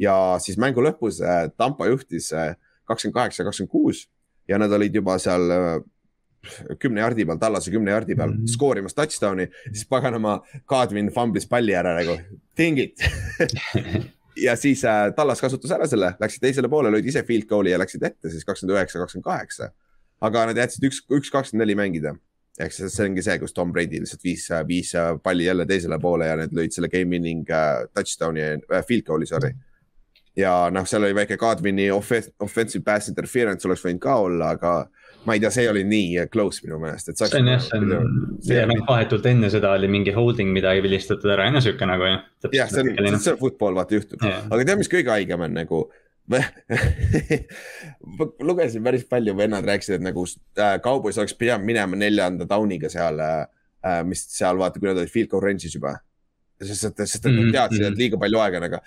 ja 0.00 0.14
siis 0.42 0.58
mängu 0.58 0.82
lõpus 0.82 1.20
äh, 1.22 1.48
Tampa 1.56 1.90
juhtis 1.90 2.32
äh, 2.32 2.54
kakskümmend 2.86 3.18
kaheksa, 3.18 3.46
kakskümmend 3.46 3.72
kuus 3.72 4.06
ja 4.48 4.58
nad 4.58 4.72
olid 4.72 4.94
juba 4.94 5.18
seal 5.18 5.50
kümne 6.78 7.00
jardi 7.00 7.24
peal, 7.24 7.38
tallase 7.40 7.72
kümne 7.72 7.90
jardi 7.90 8.14
peal 8.14 8.30
mm 8.30 8.42
-hmm. 8.42 8.52
skoorimas 8.52 8.94
touchdown'i, 8.94 9.48
siis 9.72 9.86
paganama 9.88 10.42
Kadrin 10.66 11.08
fumblis 11.10 11.46
palli 11.48 11.74
ära 11.74 11.94
nagu, 11.96 12.18
ding 12.56 12.78
it 12.78 13.00
ja 14.36 14.56
siis 14.56 14.84
äh, 14.84 15.08
Tallas 15.16 15.40
kasutas 15.40 15.72
ära 15.74 15.86
selle, 15.90 16.14
läksid 16.20 16.42
teisele 16.42 16.68
poole, 16.70 16.92
lõid 16.94 17.08
ise 17.10 17.24
field 17.26 17.48
goal'i 17.50 17.74
ja 17.74 17.80
läksid 17.80 18.04
ette 18.06 18.30
siis 18.32 18.46
kakskümmend 18.46 18.76
üheksa, 18.76 19.00
kakskümmend 19.02 19.26
kaheksa. 19.26 19.70
aga 20.24 20.46
nad 20.48 20.58
jätsid 20.58 20.86
üks, 20.88 21.02
üks 21.12 21.30
kakskümmend 21.32 21.64
neli 21.64 21.76
mängida. 21.78 22.14
ehk 22.58 22.72
siis 22.72 22.94
see 22.94 23.08
ongi 23.08 23.22
see, 23.22 23.38
kus 23.42 23.52
Tom 23.52 23.72
Brady 23.72 24.00
lihtsalt 24.00 24.24
viis, 24.24 24.48
viis 24.66 24.92
palli 25.22 25.44
jälle 25.44 25.66
teisele 25.66 25.98
poole 25.98 26.26
ja 26.26 26.36
need 26.38 26.52
lõid 26.54 26.74
selle 26.74 26.88
game 26.88 27.10
winning 27.10 27.48
uh, 27.50 27.86
touchdown'i 27.94 28.44
uh,, 28.56 28.82
field 28.86 29.06
goal'i, 29.06 29.26
sorry. 29.26 29.54
ja 30.36 30.70
noh, 30.70 30.86
seal 30.86 31.02
oli 31.02 31.14
väike 31.14 31.36
Godwini 31.36 31.90
offensive 31.90 32.84
pass 32.84 33.10
interference 33.10 33.68
oleks 33.68 33.82
võinud 33.84 34.02
ka 34.02 34.16
olla, 34.22 34.54
aga 34.54 34.76
ma 35.26 35.36
ei 35.36 35.42
tea, 35.42 35.50
see 35.54 35.66
oli 35.70 35.82
nii 35.88 36.24
close 36.32 36.64
minu 36.64 36.78
meelest, 36.82 37.10
et. 37.12 37.20
see 37.20 37.40
on 37.40 37.50
jah, 37.54 37.62
see 37.64 37.80
on, 37.80 37.90
ja 38.50 38.64
noh, 38.70 38.84
vahetult 38.88 39.26
enne 39.30 39.50
seda 39.52 39.74
oli 39.78 39.90
mingi 39.90 40.14
holding, 40.16 40.52
mida 40.54 40.72
ei 40.76 40.82
vilistatud 40.84 41.32
ära, 41.34 41.48
on 41.50 41.58
ju 41.58 41.66
sihuke 41.68 41.88
nagu 41.88 42.08
jah. 42.08 42.22
jah, 42.52 42.72
see 42.72 42.84
on, 42.84 43.18
see 43.18 43.34
on 43.34 43.40
football, 43.40 43.76
vaata 43.80 43.98
juhtub, 43.98 44.24
aga 44.24 44.60
tead, 44.62 44.80
mis 44.80 44.92
kõige 44.92 45.12
haigem 45.14 45.44
on 45.48 45.56
nagu 45.56 45.84
lugesin 48.48 48.84
päris 48.86 49.04
palju, 49.08 49.34
vennad 49.36 49.66
rääkisid, 49.68 49.98
et 49.98 50.06
nagu 50.06 50.24
äh, 50.24 50.78
kaubois 50.84 51.18
oleks 51.20 51.36
pidanud 51.36 51.68
minema 51.68 51.98
neljanda 52.00 52.46
down'iga 52.48 52.88
seal 52.92 53.20
äh,, 53.20 54.00
mis 54.08 54.24
seal 54.32 54.56
vaata, 54.60 54.80
kui 54.80 54.88
nad 54.88 55.00
olid 55.02 55.12
field 55.12 55.28
goal 55.32 55.44
range'is 55.44 55.76
juba 55.76 55.98
sest 56.62 56.86
sest 56.96 57.18
et 57.18 57.28
nad 57.28 57.42
mhm, 57.42 57.52
teadsid, 57.54 57.82
et 57.82 57.90
mhm. 57.90 58.00
liiga 58.00 58.20
palju 58.20 58.40
aega 58.40 58.62
nagu 58.64 58.80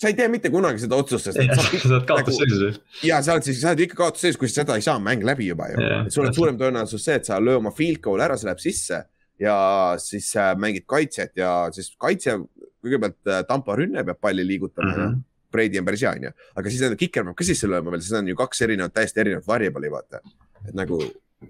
sa 0.00 0.08
ei 0.08 0.16
tee 0.16 0.28
mitte 0.32 0.50
kunagi 0.52 0.80
seda 0.80 0.96
otsust, 0.96 1.28
sest. 1.28 1.38
sa 1.82 1.92
oled 1.92 2.06
kaotusseisus 2.08 2.60
nagu,. 2.62 2.84
ja 3.04 3.20
sa 3.24 3.36
oled 3.36 3.46
siis, 3.46 3.60
sa 3.60 3.74
oled 3.74 3.84
ikka 3.84 3.98
kaotusseisus, 4.02 4.40
kui 4.40 4.50
seda 4.50 4.76
ei 4.78 4.84
saa, 4.84 4.98
mäng 5.02 5.24
läbi 5.26 5.50
juba 5.50 5.68
ju. 5.72 5.88
sul 6.14 6.28
on 6.28 6.36
suurem 6.36 6.60
tõenäosus 6.60 7.04
see, 7.04 7.18
et 7.20 7.28
sa 7.28 7.40
löö 7.42 7.58
oma 7.60 7.72
field 7.76 8.00
goal 8.04 8.22
ära, 8.24 8.38
see 8.40 8.48
läheb 8.48 8.62
sisse 8.62 9.02
ja 9.40 9.56
siis 10.00 10.30
äh, 10.36 10.52
mängid 10.60 10.86
kaitset 10.88 11.36
ja 11.40 11.52
siis 11.74 11.92
kaitse, 12.00 12.36
kõigepealt 12.84 13.32
äh, 13.32 13.42
Tampa 13.48 13.76
rünne 13.78 14.04
peab 14.04 14.20
palli 14.20 14.44
liigutama 14.46 14.92
mm. 14.92 15.02
-hmm. 15.02 15.26
Brady 15.50 15.80
on 15.80 15.84
päris 15.84 16.04
hea, 16.06 16.12
onju, 16.14 16.30
aga 16.54 16.70
siis 16.70 16.96
kiker 16.98 17.24
peab 17.26 17.36
ka 17.36 17.44
sisse 17.44 17.68
lööma 17.68 17.90
veel, 17.90 18.04
siis 18.04 18.14
on 18.18 18.28
ju 18.28 18.36
kaks 18.38 18.62
erinevat, 18.66 18.94
täiesti 18.94 19.20
erinevat 19.20 19.48
variable'i, 19.48 19.90
vaata. 19.90 20.20
et 20.68 20.74
nagu 20.74 21.00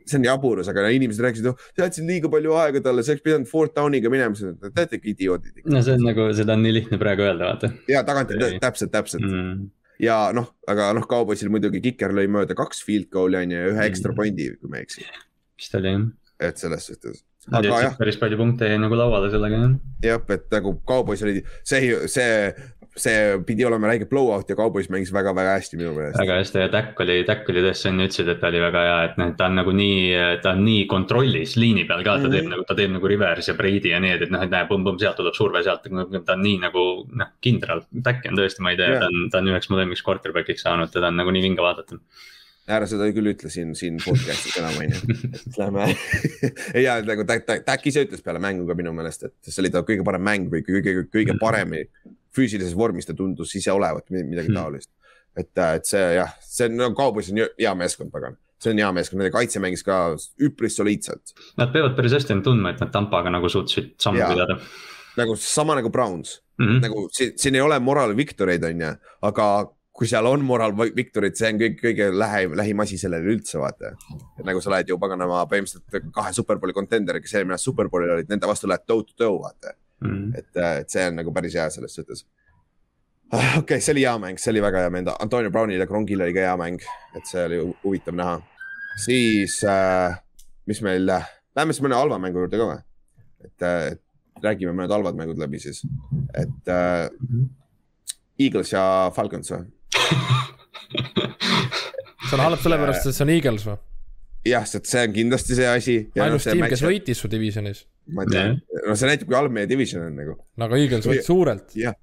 see 0.07 0.19
on 0.21 0.27
jaburus, 0.27 0.69
aga 0.71 0.87
inimesed 0.95 1.25
rääkisid, 1.25 1.49
oh, 1.51 1.59
sa 1.75 1.87
jätsid 1.87 2.07
liiga 2.09 2.31
palju 2.33 2.55
aega 2.61 2.83
talle, 2.85 3.03
sa 3.05 3.15
oleks 3.15 3.25
pidanud 3.27 3.51
fourth 3.51 3.75
down'iga 3.77 4.13
minema, 4.13 4.39
siis 4.39 4.55
te 4.61 4.71
olete 4.71 5.01
ikka 5.01 5.11
idioodid. 5.15 5.63
no 5.67 5.83
see 5.87 5.97
on 5.99 6.07
nagu, 6.07 6.29
seda 6.37 6.55
on 6.55 6.65
nii 6.67 6.77
lihtne 6.77 7.01
praegu 7.01 7.27
öelda, 7.27 7.51
vaata. 7.51 7.73
ja 7.91 8.03
tagantjärgi 8.07 8.61
täpselt, 8.63 8.93
täpselt 8.95 9.27
mm. 9.27 9.65
ja 10.05 10.21
noh, 10.37 10.53
aga 10.71 10.93
noh, 10.97 11.09
Cowboysil 11.11 11.51
muidugi 11.53 11.83
kiker 11.89 12.15
lõi 12.17 12.29
mööda 12.31 12.55
kaks 12.59 12.85
field 12.87 13.11
goal'i 13.15 13.43
on 13.43 13.57
ju 13.57 13.65
ja 13.65 13.73
ühe 13.73 13.89
ekstra 13.91 14.15
mm. 14.15 14.21
pointi, 14.23 14.49
kui 14.61 14.71
ma 14.71 14.79
ei 14.79 14.87
eksi. 14.87 15.09
vist 15.59 15.75
oli 15.81 15.95
jah. 15.97 16.07
et 16.51 16.63
selles 16.63 16.87
suhtes. 16.93 17.25
aga 17.51 17.85
jah. 17.89 17.99
päris 17.99 18.21
palju 18.21 18.39
punkte 18.39 18.71
jäi 18.71 18.79
nagu 18.79 18.99
lauale 18.99 19.33
sellega 19.35 19.65
jah. 19.65 19.79
jah, 20.07 20.27
et 20.39 20.47
nagu 20.55 20.77
Cowboys 20.87 21.27
oli, 21.27 21.43
see, 21.67 21.97
see 22.07 22.31
see 22.99 23.39
pidi 23.47 23.65
olema 23.65 23.87
räige 23.87 24.07
blowout 24.11 24.49
ja 24.51 24.57
Cowboys 24.59 24.89
mängis 24.91 25.13
väga-väga 25.15 25.55
hästi 25.59 25.79
minu 25.79 25.93
meelest. 25.95 26.19
väga 26.19 26.39
hästi 26.41 26.59
ja 26.59 26.69
Tack 26.73 27.01
oli, 27.01 27.21
Tack 27.25 27.49
oli 27.53 27.63
tõesti, 27.63 27.83
sa 27.85 27.93
enne 27.93 28.07
ütlesid, 28.09 28.31
et 28.33 28.41
ta 28.43 28.49
oli 28.51 28.63
väga 28.63 28.83
hea, 28.87 28.97
et 29.09 29.21
noh, 29.21 29.31
ta 29.39 29.47
on 29.47 29.61
nagu 29.61 29.75
nii, 29.77 30.01
ta 30.43 30.55
on 30.57 30.65
nii 30.67 30.87
kontrollis 30.91 31.55
liini 31.61 31.85
peal 31.87 32.03
ka, 32.03 32.17
ta 32.17 32.19
mm 32.19 32.27
-hmm. 32.27 32.35
teeb 32.35 32.45
mhm. 32.45 32.55
nagu, 32.57 32.67
ta 32.67 32.79
teeb 32.81 32.97
nagu 32.97 33.13
reverse 33.13 33.53
ja 33.53 33.57
Brady 33.59 33.95
ja 33.95 34.01
need, 34.01 34.23
et 34.27 34.35
noh, 34.35 34.43
et 34.43 34.51
näe, 34.51 34.67
põmm-põmm, 34.73 34.99
sealt 34.99 35.17
tuleb 35.23 35.39
surve, 35.39 35.63
sealt, 35.63 35.87
ta 36.27 36.33
on 36.35 36.43
nii 36.43 36.59
nagu 36.67 36.85
noh, 37.13 37.31
kindral. 37.41 37.87
Tack 38.03 38.27
on 38.27 38.43
tõesti, 38.43 38.63
ma 38.63 38.75
ei 38.75 38.77
tea 38.81 38.91
yeah., 38.91 39.01
ta 39.01 39.07
on, 39.07 39.31
ta 39.31 39.39
on 39.39 39.55
üheks 39.55 39.71
mu 39.71 39.79
lemmiks 39.79 40.03
quarterback'iks 40.03 40.67
saanud, 40.67 40.91
teda 40.91 41.09
on 41.09 41.17
nagu 41.23 41.31
nii 41.31 41.47
vinge 41.47 41.63
vaadata 41.63 42.01
ära 42.71 42.87
seda 42.87 43.09
küll 43.11 43.27
ütle 43.33 43.51
siin, 43.51 43.73
siin 43.75 43.97
podcast'is 43.99 44.59
enam 44.61 44.77
on 44.79 44.93
ju, 44.93 45.17
et 45.27 45.59
lähme 45.59 45.87
ja 46.87 47.01
nagu 47.03 47.25
Tack 47.27 47.87
ise 47.87 48.05
ütles 48.07 48.23
peale 48.23 48.39
mängu 48.39 48.67
ka 48.69 48.77
minu 48.79 48.93
meelest, 48.95 49.27
et 49.27 49.51
see 49.51 49.63
oli 49.65 49.73
ta 49.75 49.83
kõige 49.83 50.07
parem 50.07 50.23
mäng 50.23 50.47
või 50.53 50.63
kõige, 50.63 51.09
kõige 51.11 51.35
paremini 51.41 51.89
füüsilises 52.37 52.77
vormis 52.79 53.09
ta 53.09 53.17
tundus 53.17 53.55
ise 53.59 53.73
olevat 53.73 54.11
midagi 54.11 54.49
hmm. 54.49 54.59
taolist. 54.59 54.91
et, 55.37 55.51
äh, 55.59 55.75
et 55.79 55.87
see 55.87 56.07
jah, 56.17 56.33
see 56.43 56.69
on 56.71 56.79
no,, 56.81 56.93
Cowboys 56.99 57.31
on 57.33 57.43
hea 57.45 57.75
meeskond, 57.79 58.11
pagan 58.13 58.39
see 58.61 58.75
on 58.75 58.81
hea 58.83 58.93
meeskond, 58.93 59.23
nende 59.23 59.33
kaitse 59.35 59.61
mängis 59.63 59.83
ka 59.87 59.99
üpris 60.45 60.77
soliidselt. 60.77 61.35
Nad 61.61 61.73
peavad 61.75 61.97
päris 61.97 62.15
hästi 62.19 62.37
end 62.37 62.45
tundma, 62.47 62.75
et 62.75 62.83
nad 62.83 62.93
Tampaga 62.93 63.33
nagu 63.33 63.49
suutsid 63.53 63.95
sammu 64.03 64.21
pidada. 64.21 64.59
nagu 65.19 65.35
sama 65.41 65.75
nagu 65.79 65.91
Browns 65.91 66.41
mm, 66.59 66.67
-hmm. 66.67 66.81
nagu 66.85 67.09
siin, 67.13 67.33
siin 67.37 67.55
ei 67.55 67.61
ole 67.61 67.79
moral 67.79 68.17
victory'd 68.17 68.65
on 68.65 68.81
ju, 68.81 68.93
aga 69.23 69.47
kui 69.93 70.07
seal 70.09 70.27
on 70.27 70.45
moral 70.45 70.73
victory'd, 70.77 71.37
see 71.37 71.49
on 71.53 71.59
kõik, 71.61 71.81
kõige 71.81 72.07
lähem, 72.15 72.55
lähim 72.57 72.81
asi 72.81 72.99
sellele 72.99 73.35
üldse 73.35 73.59
vaata. 73.59 73.97
et 74.39 74.45
nagu 74.45 74.61
sa 74.61 74.71
oled 74.71 74.89
ju 74.89 74.99
paganama 74.99 75.43
põhimõtteliselt 75.51 76.13
kahe 76.15 76.33
superbowli 76.33 76.73
contender, 76.73 77.21
kes 77.21 77.35
eelmine 77.35 77.57
aasta 77.57 77.71
superbowlil 77.71 78.15
olid, 78.17 78.29
nende 78.29 78.47
vastu 78.47 78.69
lähed 78.69 78.87
toe 78.87 79.05
to 79.05 79.17
toe 79.17 79.41
vaata 79.41 79.75
mm.. 80.01 80.35
et, 80.39 80.51
äh, 80.57 80.77
et 80.83 80.93
see 80.93 81.07
on 81.09 81.19
nagu 81.21 81.33
päris 81.35 81.57
hea 81.59 81.69
selles 81.73 81.95
suhtes. 81.97 82.25
Ah, 83.31 83.59
okei 83.61 83.63
okay,, 83.63 83.81
see 83.85 83.95
oli 83.95 84.05
hea 84.07 84.17
mäng, 84.23 84.41
see 84.43 84.53
oli 84.53 84.63
väga 84.65 84.85
hea 84.85 84.93
mäng, 84.95 85.11
Antonio 85.23 85.53
Brownil 85.55 85.83
ja 85.83 85.87
Kronkil 85.87 86.25
oli 86.25 86.35
ka 86.35 86.47
hea 86.49 86.57
mäng, 86.59 86.87
et 87.15 87.31
see 87.31 87.45
oli 87.47 87.61
huvitav 87.85 88.17
näha. 88.19 88.41
siis 89.05 89.61
äh,, 89.65 90.19
mis 90.67 90.83
meil, 90.83 91.07
läheme 91.07 91.75
siis 91.75 91.85
mõne 91.85 91.99
halva 91.99 92.19
mängu 92.23 92.43
juurde 92.43 92.59
ka 92.59 92.71
või? 92.73 92.81
et 93.47 93.65
äh, 93.65 93.85
räägime 94.43 94.75
mõned 94.75 94.93
halvad 94.93 95.17
mängud 95.17 95.39
läbi 95.41 95.61
siis, 95.63 95.85
et 96.35 96.73
äh, 96.73 97.07
Eagles 98.41 98.73
ja 98.75 98.85
Falcons 99.15 99.53
või 99.55 99.69
see 102.27 102.37
on 102.37 102.45
halb 102.45 102.61
sellepärast, 102.63 103.07
et 103.07 103.17
see 103.17 103.27
on 103.27 103.35
Eagles 103.37 103.65
või? 103.69 103.79
Jah, 104.47 104.67
see 104.67 105.03
on 105.05 105.17
kindlasti 105.17 105.57
see 105.59 105.69
asi. 105.69 105.97
ainus 106.21 106.49
tiim, 106.49 106.67
kes 106.73 106.85
võitis 106.85 107.21
su 107.23 107.31
divisionis. 107.33 107.85
ma 108.17 108.27
tean, 108.29 108.61
no 108.87 108.97
see 108.99 109.11
näitab, 109.11 109.29
kui 109.31 109.39
halb 109.39 109.55
meie 109.55 109.69
division 109.71 110.07
on 110.09 110.17
nagu. 110.19 110.37
no 110.57 110.69
aga 110.69 110.81
Eagles 110.81 111.09
võitis 111.11 111.29
suurelt. 111.31 111.77
jah, 111.79 111.97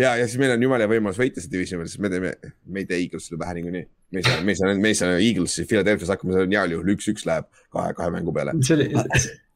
ja, 0.00 0.14
ja 0.16 0.26
siis 0.26 0.40
meil 0.40 0.54
on 0.54 0.64
jumala 0.64 0.88
võimalus 0.90 1.20
võita 1.20 1.42
see 1.42 1.52
division 1.52 1.84
sest 1.86 2.00
me 2.02 2.10
teeme, 2.12 2.32
me 2.66 2.82
ei 2.82 2.88
tee 2.88 3.02
Eaglesile 3.04 3.40
pähe 3.40 3.58
niikuinii. 3.58 3.84
me 4.10 4.22
ei 4.22 4.26
saa, 4.26 4.40
me 4.46 4.54
ei 4.54 4.58
saa, 4.58 4.74
me 4.86 4.90
ei 4.90 4.98
saa 4.98 5.18
Eaglesi 5.18 5.66
Philadelphia's 5.68 6.10
hakkama, 6.14 6.34
see 6.36 6.48
on 6.48 6.56
heal 6.56 6.74
juhul 6.76 6.96
üks-üks 6.96 7.26
läheb 7.28 7.46
kahe, 7.74 7.94
kahe 7.98 8.10
mängu 8.14 8.34
peale. 8.34 8.56
see 8.66 8.76
oli, 8.78 8.88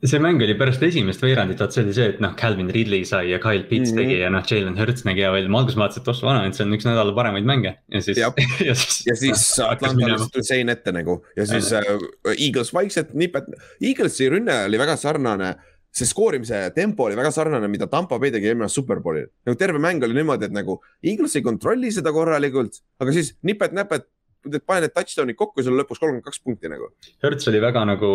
see 0.05 0.21
mäng 0.23 0.43
oli 0.45 0.57
pärast 0.59 0.83
esimest 0.85 1.25
veerandit, 1.25 1.63
vaat 1.63 1.77
see 1.77 1.85
oli 1.87 1.97
see, 1.97 2.09
et 2.13 2.23
noh, 2.23 2.35
Calvin 2.39 2.71
Ridley 2.75 3.07
sai 3.09 3.31
ja 3.33 3.41
Kyle 3.43 3.65
Pitts 3.71 3.93
mm 3.93 3.99
-hmm. 3.99 4.03
tegi 4.03 4.21
ja 4.21 4.31
noh, 4.35 4.47
Jalen 4.51 4.79
Hurts 4.79 5.07
nägi 5.09 5.25
hea 5.25 5.33
välja, 5.33 5.53
ma 5.53 5.63
alguses 5.63 5.81
vaatasin, 5.81 6.05
et 6.05 6.13
ossa 6.15 6.29
vana, 6.29 6.47
et 6.47 6.59
see 6.59 6.67
on 6.67 6.77
üks 6.77 6.89
nädala 6.89 7.15
paremaid 7.17 7.49
mänge 7.49 7.77
ja 7.77 8.03
siis. 8.05 8.19
ja 8.69 8.75
siis, 8.75 9.03
ja 9.09 9.17
siis 9.17 9.45
Atlanta 9.65 10.11
lihtsalt 10.11 10.35
tuli 10.35 10.51
sein 10.51 10.69
ette 10.69 10.93
nagu 10.93 11.23
ja 11.37 11.47
siis 11.49 11.73
äh, 11.73 11.89
Eagles 12.37 12.75
vaikselt 12.75 13.15
nipet, 13.15 13.49
Eaglesi 13.81 14.29
rünne 14.29 14.65
oli 14.69 14.79
väga 14.79 14.97
sarnane 15.01 15.55
see 15.95 16.09
skoorimise 16.11 16.59
tempo 16.75 17.07
oli 17.07 17.19
väga 17.19 17.31
sarnane, 17.35 17.69
mida 17.71 17.87
Tampa 17.91 18.19
Bay 18.19 18.33
tegi 18.35 18.51
eelmine 18.51 18.69
superbowlil. 18.73 19.29
nagu 19.47 19.59
terve 19.59 19.79
mäng 19.83 20.03
oli 20.03 20.17
niimoodi, 20.19 20.49
et 20.49 20.57
nagu 20.57 20.81
Eagles 21.03 21.37
ei 21.39 21.47
kontrolli 21.47 21.93
seda 21.95 22.13
korralikult, 22.15 22.81
aga 23.03 23.15
siis 23.15 23.37
nipet-näpet 23.47 24.09
pane 24.45 24.85
need 24.85 24.93
touchdown'id 24.93 25.39
kokku 25.39 25.61
ja 25.61 25.69
sul 25.69 25.79
lõpuks 25.79 26.01
kolmkümmend 26.03 26.27
kaks 26.27 26.43
punkti 26.45 26.69
nagu. 26.69 26.91
Hertz 27.25 27.49
oli 27.49 27.61
väga 27.63 27.85
nagu, 27.89 28.11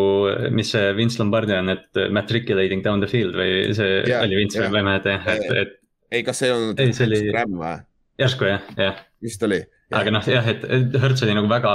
mis 0.54 0.74
see 0.76 0.92
Vince 0.98 1.18
Lombardi 1.22 1.56
on, 1.58 1.74
et 1.74 2.02
matriculating 2.14 2.84
down 2.86 3.02
the 3.04 3.10
field 3.10 3.38
või 3.38 3.74
see 3.78 4.04
yeah, 4.04 4.22
oli 4.26 4.38
Vince 4.44 4.60
yeah. 4.60 4.68
või 4.68 4.76
ma 4.76 4.82
ei 4.82 4.90
mäleta 4.92 5.16
jah, 5.16 5.30
et, 5.34 5.50
et. 5.64 5.76
ei, 6.12 6.26
kas 6.28 6.42
see 6.42 6.52
ei 6.52 6.56
olnud 6.56 6.84
ei, 6.84 6.94
see 6.96 7.10
oli... 7.10 7.22
Ram 7.34 7.58
või? 7.64 7.76
järsku 8.20 8.50
jah, 8.50 8.70
jah. 8.78 9.04
vist 9.26 9.44
oli. 9.48 9.62
aga 9.96 10.14
noh, 10.14 10.32
jah, 10.36 10.54
et 10.54 10.66
Hertz 11.02 11.26
oli 11.26 11.38
nagu 11.38 11.50
väga 11.52 11.74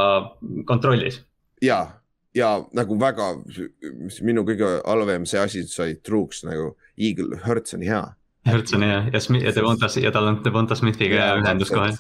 kontrollis. 0.68 1.22
ja, 1.64 1.80
ja 2.34 2.50
nagu 2.74 2.98
väga, 3.00 3.30
minu 4.26 4.44
kõige 4.46 4.76
halvem 4.82 5.26
see 5.28 5.40
asi 5.40 5.64
sai 5.70 5.96
truuks 6.02 6.44
nagu 6.48 6.74
Eagle, 6.98 7.40
Hertz 7.46 7.76
on 7.76 7.84
hea. 7.86 8.02
Hertz 8.44 8.74
on 8.76 8.82
hea 8.84 9.04
ja 9.12 9.20
Smith 9.20 9.46
ja 9.46 9.54
Devonta 9.56 9.88
ja 10.00 10.12
tal 10.12 10.32
on 10.32 10.40
Devonta 10.44 10.76
Smithiga 10.76 11.20
ja, 11.20 11.28
ühendus 11.40 11.72
kohe 11.72 11.92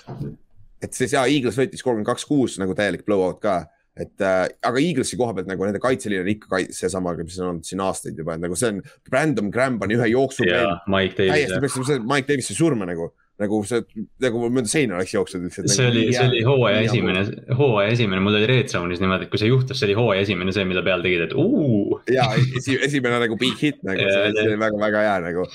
et 0.84 0.96
siis 0.96 1.14
jaa, 1.14 1.24
Eagles 1.30 1.56
võitis 1.58 1.84
kolmkümmend 1.84 2.10
kaks, 2.10 2.26
kuus 2.28 2.58
nagu 2.60 2.76
täielik 2.76 3.06
blowout 3.06 3.40
ka. 3.42 3.62
et 3.94 4.22
äh, 4.26 4.48
aga 4.66 4.80
Eaglesi 4.82 5.14
koha 5.14 5.36
pealt 5.36 5.46
nagu 5.46 5.62
nende 5.62 5.78
kaitseliin 5.78 6.24
on 6.24 6.30
ikka 6.32 6.48
kaitse, 6.50 6.74
seesama, 6.80 7.12
mis 7.20 7.36
on 7.38 7.52
olnud 7.52 7.66
siin 7.68 7.82
aastaid 7.84 8.18
juba, 8.18 8.34
et 8.34 8.42
nagu 8.42 8.56
see 8.58 8.72
on, 8.72 8.80
Brandon 9.06 9.52
Graham 9.54 9.76
pani 9.78 9.94
ühe 9.94 10.08
jooksu. 10.10 10.42
Mike 10.90 11.14
Davis. 11.20 11.54
täiesti, 11.54 12.00
Mike 12.02 12.26
Davisi 12.26 12.56
surma 12.58 12.88
nagu 12.90 13.12
nagu 13.42 13.58
see, 13.66 13.82
nagu 14.22 14.42
mööda 14.46 14.70
seina 14.70 14.94
oleks 14.98 15.14
jooksnud 15.14 15.46
lihtsalt. 15.48 15.70
see 15.72 15.86
nagu, 15.86 15.96
oli, 15.96 16.04
see 16.14 16.26
oli 16.28 16.42
hooaja 16.46 16.82
esimene, 16.86 17.24
hooaja 17.58 17.94
esimene, 17.96 18.22
mul 18.22 18.38
oli 18.38 18.48
red 18.50 18.70
zone'is 18.70 19.02
niimoodi, 19.02 19.26
et 19.26 19.32
kui 19.32 19.42
see 19.42 19.50
juhtus, 19.50 19.80
see 19.80 19.88
oli 19.88 19.96
hooaja 19.98 20.26
esimene, 20.26 20.54
see, 20.54 20.66
mille 20.70 20.84
peal 20.86 21.02
tegid, 21.02 21.24
et 21.26 21.34
uu. 21.38 21.98
ja 22.14 22.28
esi, 22.44 22.78
esimene 22.86 23.18
nagu 23.24 23.38
big 23.40 23.58
hit 23.58 23.82
nagu, 23.86 24.06
see 24.06 24.46
oli 24.46 24.60
väga-väga 24.60 25.02
hea 25.08 25.16
nagu 25.26 25.48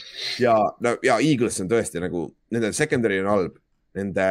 ja 0.43 0.57
no 0.83 0.95
ja 1.05 1.21
Eagles 1.23 1.61
on 1.63 1.71
tõesti 1.71 2.03
nagu, 2.03 2.25
nende 2.51 2.73
secondary 2.75 3.21
on 3.23 3.31
halb, 3.31 3.55
nende 3.95 4.27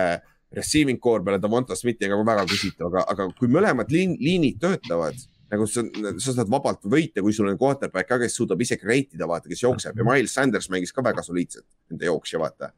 receiving 0.52 1.00
core 1.00 1.24
peale 1.24 1.40
Davonta 1.40 1.76
Smithi 1.76 2.08
on 2.12 2.28
väga 2.28 2.44
küsitav, 2.48 2.92
aga, 2.92 3.08
aga 3.14 3.30
kui 3.38 3.48
mõlemad 3.52 3.88
liin, 3.92 4.16
liinid 4.20 4.60
töötavad 4.60 5.16
nagu 5.48 5.64
sa, 5.68 5.84
sa 6.20 6.34
saad 6.36 6.50
vabalt 6.52 6.84
võita, 6.84 7.22
kui 7.24 7.32
sul 7.32 7.48
on 7.48 7.56
quarterback 7.60 8.08
ka, 8.10 8.18
kes 8.20 8.36
suudab 8.36 8.60
ise 8.60 8.76
create 8.80 9.16
ida, 9.16 9.28
vaata, 9.28 9.48
kes 9.48 9.64
jookseb 9.64 9.96
ja 9.96 10.04
Miles 10.06 10.34
Sanders 10.36 10.68
mängis 10.72 10.92
ka 10.92 11.04
väga 11.04 11.24
soliidselt, 11.24 11.66
nende 11.88 12.08
jooksja, 12.08 12.40
vaata. 12.42 12.72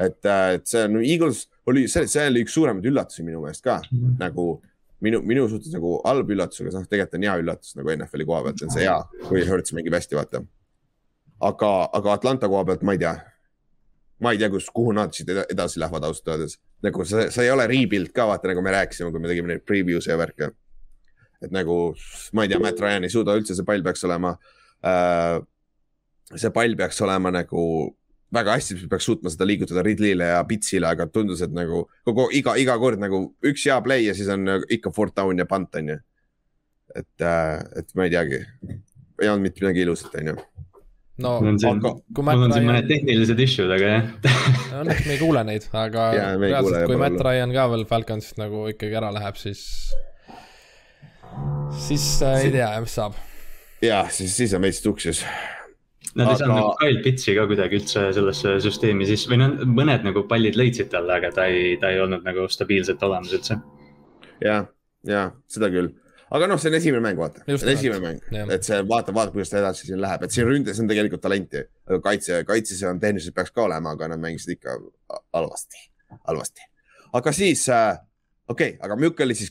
Et, 0.00 0.20
äh, 0.24 0.56
et 0.56 0.66
see 0.70 0.86
on 0.86 0.96
no,, 0.96 1.04
Eagles 1.04 1.46
oli, 1.68 1.86
see, 1.92 2.08
see 2.10 2.26
oli 2.30 2.44
üks 2.46 2.56
suuremaid 2.56 2.86
üllatusi 2.90 3.24
minu 3.26 3.42
meelest 3.44 3.64
ka 3.64 3.80
mm, 3.82 3.98
-hmm. 3.98 4.18
nagu 4.22 4.46
minu, 5.04 5.20
minu 5.26 5.48
suhtes 5.48 5.72
nagu 5.74 5.96
halb 6.04 6.30
üllatus, 6.34 6.60
aga 6.62 6.72
noh, 6.76 6.86
tegelikult 6.88 7.18
on 7.18 7.26
hea 7.26 7.34
üllatus 7.42 7.76
nagu 7.78 7.92
NFL-i 7.96 8.26
koha 8.28 8.40
pealt 8.46 8.64
on 8.66 8.72
see 8.74 8.86
hea, 8.86 8.96
kui 9.28 9.44
Hertz 9.48 9.74
mängib 9.76 9.96
hästi, 9.96 10.18
vaata. 10.18 10.42
aga, 11.50 11.72
aga 11.98 12.16
Atlanta 12.16 12.50
koha 12.52 12.66
pealt 12.68 12.82
ma 12.86 12.96
ei 12.96 13.02
tea, 13.02 13.14
ma 14.20 14.34
ei 14.34 14.40
tea, 14.42 14.50
kus, 14.52 14.68
kuhu 14.74 14.94
nad 14.96 15.14
siit 15.16 15.30
edasi 15.42 15.80
lähevad 15.80 16.08
ausalt 16.08 16.32
öeldes. 16.34 16.58
nagu 16.84 17.04
see, 17.08 17.28
see 17.32 17.46
ei 17.46 17.52
ole 17.54 17.66
rebuild 17.70 18.12
ka 18.16 18.28
vaata, 18.30 18.50
nagu 18.52 18.64
me 18.64 18.74
rääkisime, 18.76 19.12
kui 19.12 19.22
me 19.22 19.30
tegime 19.30 19.54
neid 19.54 19.64
preview'e 19.68 20.12
ja 20.12 20.18
värke. 20.20 20.50
et 21.40 21.54
nagu 21.54 21.78
ma 22.36 22.44
ei 22.44 22.52
tea, 22.52 22.60
Matt 22.60 22.84
Ryan 22.84 23.08
ei 23.08 23.12
suuda 23.12 23.36
üldse, 23.38 23.56
see 23.56 23.68
pall 23.68 23.86
peaks 23.86 24.04
olema 24.08 24.36
äh,. 24.84 25.40
see 26.36 26.52
pall 26.54 26.76
peaks 26.76 27.00
olema 27.06 27.32
nagu 27.32 27.62
väga 28.34 28.54
hästi, 28.56 28.78
peaks 28.90 29.08
suutma 29.08 29.32
seda 29.32 29.48
liigutada 29.48 29.82
Ridley'le 29.86 30.30
ja 30.32 30.44
Pitsile, 30.46 30.90
aga 30.90 31.08
tundus, 31.10 31.42
et 31.44 31.54
nagu 31.54 31.84
kogu 32.06 32.28
iga, 32.36 32.54
iga 32.60 32.76
kord 32.82 33.02
nagu 33.02 33.24
üks 33.46 33.66
hea 33.66 33.80
play 33.84 34.06
ja 34.06 34.14
siis 34.16 34.30
on 34.32 34.46
ikka 34.70 34.92
fourth 34.94 35.16
down 35.18 35.42
ja 35.42 35.48
punt 35.50 35.74
on 35.80 35.94
ju. 35.94 35.98
et 36.94 37.22
äh,, 37.22 37.60
et 37.78 37.94
ma 37.94 38.06
ei 38.06 38.10
teagi, 38.10 38.40
ei 39.22 39.28
olnud 39.30 39.46
mitte 39.46 39.62
midagi 39.62 39.84
ilusat, 39.84 40.16
on 40.18 40.32
ju 40.32 40.40
no 41.22 41.34
siin, 41.60 41.80
kui 41.80 42.24
Matt 42.26 42.38
mul 42.38 42.48
on 42.48 42.54
siin 42.54 42.66
mõned 42.66 42.88
tehnilised 42.90 43.42
issue'd, 43.44 43.72
aga 43.76 43.90
jah 43.92 44.80
õnneks 44.80 45.06
me 45.06 45.14
ei 45.14 45.20
kuule 45.20 45.44
neid, 45.46 45.66
aga 45.76 46.06
ja, 46.16 46.26
reaalselt, 46.40 46.86
kui 46.90 47.00
Matt 47.00 47.24
Ryan 47.26 47.54
ka 47.54 47.66
veel 47.72 47.86
Falconsist 47.90 48.40
nagu 48.40 48.66
ikkagi 48.72 48.98
ära 49.00 49.12
läheb, 49.14 49.38
siis, 49.40 49.64
siis 51.86 52.06
äh, 52.26 52.46
ei 52.46 52.54
tea, 52.56 52.70
mis 52.82 52.96
saab. 52.98 53.18
jah, 53.84 54.10
siis, 54.14 54.34
siis 54.38 54.54
on 54.56 54.66
veits 54.66 54.82
tuksis. 54.84 55.24
Nad 56.18 56.26
aga... 56.26 56.32
ei 56.32 56.40
saanud 56.40 56.56
nagu 56.56 56.74
Kyle 56.80 57.02
Pitsi 57.04 57.34
ka 57.36 57.46
kuidagi 57.46 57.78
üldse 57.78 58.08
sellesse 58.16 58.56
süsteemi 58.64 59.06
sisse 59.06 59.30
või 59.30 59.38
noh, 59.42 59.60
mõned 59.78 60.06
nagu 60.08 60.24
pallid 60.30 60.58
leidsid 60.58 60.90
talle, 60.90 61.20
aga 61.20 61.30
ta 61.34 61.46
ei, 61.50 61.76
ta 61.82 61.92
ei 61.92 62.00
olnud 62.02 62.26
nagu 62.26 62.48
stabiilselt 62.50 63.02
olemas 63.06 63.34
üldse. 63.36 63.60
ja, 64.42 64.64
ja 65.06 65.28
seda 65.50 65.70
küll. 65.70 65.92
Aga 66.30 66.46
noh, 66.46 66.58
see 66.62 66.70
on 66.70 66.76
esimene 66.78 67.02
mäng, 67.02 67.18
vaata, 67.18 67.42
esimene 67.50 67.98
mäng, 68.02 68.50
et 68.54 68.66
see 68.66 68.76
vaata, 68.86 69.14
vaata, 69.14 69.34
kuidas 69.34 69.50
ta 69.50 69.58
edasi 69.58 69.88
siin 69.88 69.98
läheb, 70.02 70.22
et 70.22 70.34
siin 70.34 70.46
ründes 70.46 70.78
on 70.82 70.90
tegelikult 70.90 71.22
talenti. 71.24 71.64
kaitse, 72.02 72.42
kaitses 72.46 72.82
on 72.86 73.00
tehniliselt 73.02 73.34
peaks 73.34 73.50
ka 73.54 73.64
olema, 73.64 73.96
aga 73.96 74.12
nad 74.12 74.22
mängisid 74.22 74.54
ikka 74.54 74.76
halvasti, 75.34 75.88
halvasti. 76.28 76.68
aga 77.18 77.32
siis 77.34 77.64
äh,, 77.68 77.98
okei 78.48 78.76
okay,, 78.76 78.78
aga 78.86 78.98
milline 78.98 79.26
oli 79.26 79.38
siis 79.38 79.50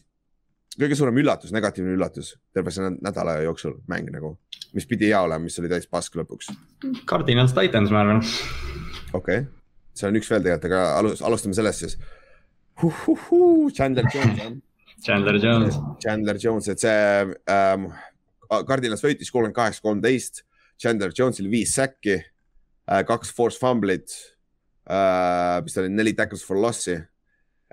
kõige 0.78 0.98
suurem 0.98 1.18
üllatus, 1.22 1.54
negatiivne 1.56 1.96
üllatus 1.98 2.34
terve 2.54 2.74
selle 2.74 2.94
nädala 3.00 3.40
jooksul 3.46 3.78
mäng 3.90 4.12
nagu, 4.14 4.36
mis 4.76 4.88
pidi 4.90 5.10
hea 5.10 5.22
olema, 5.26 5.44
mis 5.48 5.58
oli 5.62 5.72
täis 5.72 5.88
pask 5.90 6.18
lõpuks? 6.20 6.52
Cardinals 7.10 7.56
Titans, 7.58 7.94
ma 7.94 8.04
arvan. 8.04 8.24
okei 9.14 9.44
okay., 9.44 9.48
seal 9.98 10.12
on 10.14 10.20
üks 10.20 10.30
veel 10.32 10.46
tegelikult, 10.46 10.70
aga 10.70 10.84
alus, 11.00 11.24
alustame 11.26 11.58
sellest 11.58 11.86
siis. 11.86 11.98
Chandler 13.76 14.08
Jones, 14.14 14.38
jah. 14.40 14.58
Chandler 15.06 15.40
Jones. 15.40 15.80
Chandler 16.04 16.38
Jones, 16.40 16.68
et 16.72 16.82
see 16.84 16.96
ähm, 17.52 17.88
Cardinals 18.68 19.04
võitis 19.04 19.32
kolmkümmend 19.32 19.56
kaheksa, 19.56 19.84
kolmteist. 19.84 20.44
Chandler 20.80 21.14
Jonesil 21.16 21.50
viis 21.52 21.74
säkki 21.76 22.16
äh,, 22.20 23.02
kaks 23.08 23.34
force 23.36 23.60
fumblit 23.60 24.14
äh,, 24.88 25.60
mis 25.66 25.76
oli, 25.80 25.92
neli 25.92 26.14
tackles 26.16 26.46
for 26.48 26.60
loss'i 26.60 26.96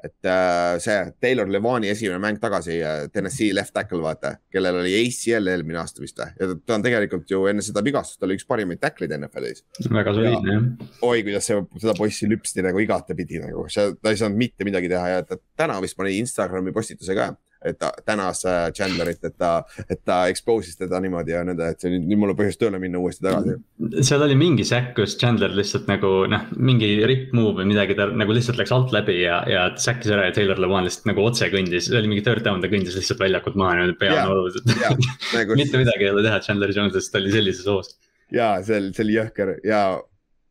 et 0.06 0.28
äh, 0.30 0.76
see 0.82 0.96
Taylor 1.22 1.50
Levani 1.50 1.90
esimene 1.92 2.20
mäng 2.22 2.40
tagasi 2.42 2.78
äh,, 2.80 3.06
Tennessee 3.12 3.54
left 3.56 3.74
tackle, 3.76 4.00
vaata, 4.04 4.36
kellel 4.52 4.80
oli 4.82 4.94
ACL 5.00 5.52
eelmine 5.52 5.80
aasta 5.82 6.04
vist 6.04 6.20
või? 6.20 6.32
ja 6.40 6.50
ta 6.56 6.78
on 6.78 6.86
tegelikult 6.86 7.30
ju 7.30 7.44
enne 7.50 7.64
seda 7.64 7.84
vigastust, 7.86 8.22
oli 8.26 8.38
üks 8.38 8.48
parimaid 8.48 8.82
tackle'id 8.82 9.16
NFL-is. 9.18 9.64
väga 9.90 10.14
soliidne 10.16 10.56
jah. 10.56 10.68
oi, 11.06 11.24
kuidas 11.26 11.50
see, 11.50 11.64
seda 11.82 11.96
poissi 11.98 12.30
lüpsti 12.30 12.64
nagu 12.66 12.82
igatepidi 12.82 13.42
nagu, 13.44 13.66
ta 13.74 14.12
ei 14.12 14.20
saanud 14.20 14.40
mitte 14.40 14.68
midagi 14.68 14.90
teha 14.92 15.16
ja 15.16 15.26
ta 15.26 15.40
täna 15.58 15.80
vist 15.84 15.98
pani 15.98 16.16
Instagrami 16.22 16.74
postituse 16.76 17.16
ka 17.18 17.32
et 17.66 17.78
ta 17.80 17.90
tänas 18.06 18.42
äh, 18.48 18.68
Chandlerit, 18.76 19.22
et 19.26 19.36
ta, 19.38 19.50
et 19.88 20.00
ta 20.06 20.18
expose'is 20.32 20.78
teda 20.78 21.00
niimoodi 21.02 21.34
ja 21.34 21.42
nõnda, 21.46 21.70
et 21.72 21.82
see 21.82 21.90
oli, 21.90 22.00
nüüd 22.04 22.22
mul 22.22 22.32
on 22.32 22.38
põhjust 22.38 22.60
tööle 22.62 22.80
minna 22.82 23.00
uuesti 23.02 23.26
tagasi. 23.26 23.56
seal 24.06 24.24
oli 24.26 24.38
mingi 24.38 24.66
säkk, 24.66 24.94
kus 24.98 25.16
Chandler 25.20 25.54
lihtsalt 25.56 25.90
nagu 25.90 26.12
noh, 26.32 26.48
mingi 26.56 26.90
rip 27.08 27.34
move 27.36 27.60
või 27.60 27.70
midagi, 27.72 27.98
ta 27.98 28.08
nagu 28.12 28.36
lihtsalt 28.36 28.60
läks 28.60 28.74
alt 28.76 28.94
läbi 28.96 29.20
ja, 29.22 29.42
ja 29.50 29.68
säkkis 29.82 30.14
ära 30.16 30.28
ja 30.28 30.34
Taylor 30.36 30.60
Levan 30.62 30.88
lihtsalt 30.88 31.10
nagu 31.10 31.24
otse 31.26 31.50
kõndis, 31.52 31.90
see 31.90 32.00
oli 32.00 32.12
mingi 32.12 32.24
third 32.26 32.44
down, 32.46 32.64
ta 32.64 32.72
kõndis 32.72 32.98
lihtsalt 32.98 33.22
väljakult 33.22 33.58
maha 33.60 33.78
niimoodi 33.78 33.98
pea 34.02 34.18
noolus, 34.24 34.60
et 34.60 34.72
nagu... 34.72 35.56
mitte 35.62 35.80
midagi 35.82 36.08
ei 36.08 36.12
ole 36.14 36.26
teha 36.26 36.42
Chandler 36.44 36.74
Jones'ist, 36.74 37.16
oli 37.18 37.32
sellises 37.34 37.70
hoos. 37.70 37.96
ja 38.34 38.56
see 38.66 38.80
oli, 38.80 38.92
see 38.96 39.06
oli 39.06 39.18
jõhker 39.20 39.56
ja 39.66 39.80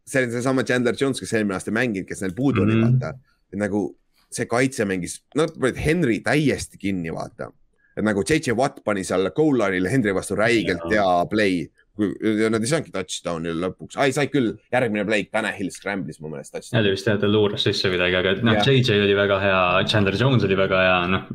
see 0.06 0.26
on 0.26 0.34
seesama 0.36 0.64
Chandler 0.64 0.96
Jones, 1.00 1.20
kes 1.20 1.34
eelmine 1.34 1.58
aasta 1.58 1.72
ei 1.72 1.80
mänginud, 1.80 2.08
kes 2.10 2.22
neil 2.24 2.36
puudu 2.38 2.64
oli 2.64 2.76
mm 2.76 2.84
-hmm. 2.84 3.00
vaata, 3.02 3.34
et 3.52 3.60
nagu 3.60 3.88
see 4.36 4.50
kaitse 4.50 4.88
mängis, 4.88 5.20
nad 5.38 5.54
panid 5.56 5.80
Henry 5.82 6.20
täiesti 6.26 6.82
kinni, 6.82 7.14
vaata. 7.16 7.52
et 7.96 8.04
nagu 8.04 8.26
JJ 8.28 8.58
Watt 8.60 8.84
pani 8.84 9.06
seal 9.08 9.30
goal 9.36 9.56
line'il 9.62 9.88
Henry 9.88 10.12
vastu 10.16 10.36
räigelt 10.36 10.84
hea 10.92 11.10
play 11.32 11.66
nad 11.96 12.60
ei 12.60 12.68
saanudki 12.68 12.92
touchdown'i 12.92 13.54
lõpuks, 13.56 13.96
ai 14.02 14.12
said 14.16 14.32
küll, 14.34 14.52
järgmine 14.74 15.06
play, 15.08 15.26
Tanahil 15.32 15.70
scramble'is 15.72 16.20
mu 16.20 16.32
meelest. 16.32 16.58
oli 16.76 16.92
vist 16.92 17.08
jah, 17.08 17.20
ta 17.22 17.30
luuras 17.30 17.64
sisse 17.64 17.92
midagi, 17.92 18.18
aga 18.20 18.34
noh, 18.44 18.58
JJ 18.60 19.06
oli 19.06 19.16
väga 19.16 19.38
hea, 19.44 19.62
Chandler 19.92 20.18
Jones 20.20 20.44
oli 20.48 20.58
väga 20.60 20.82
hea, 20.84 20.98
noh. 21.14 21.30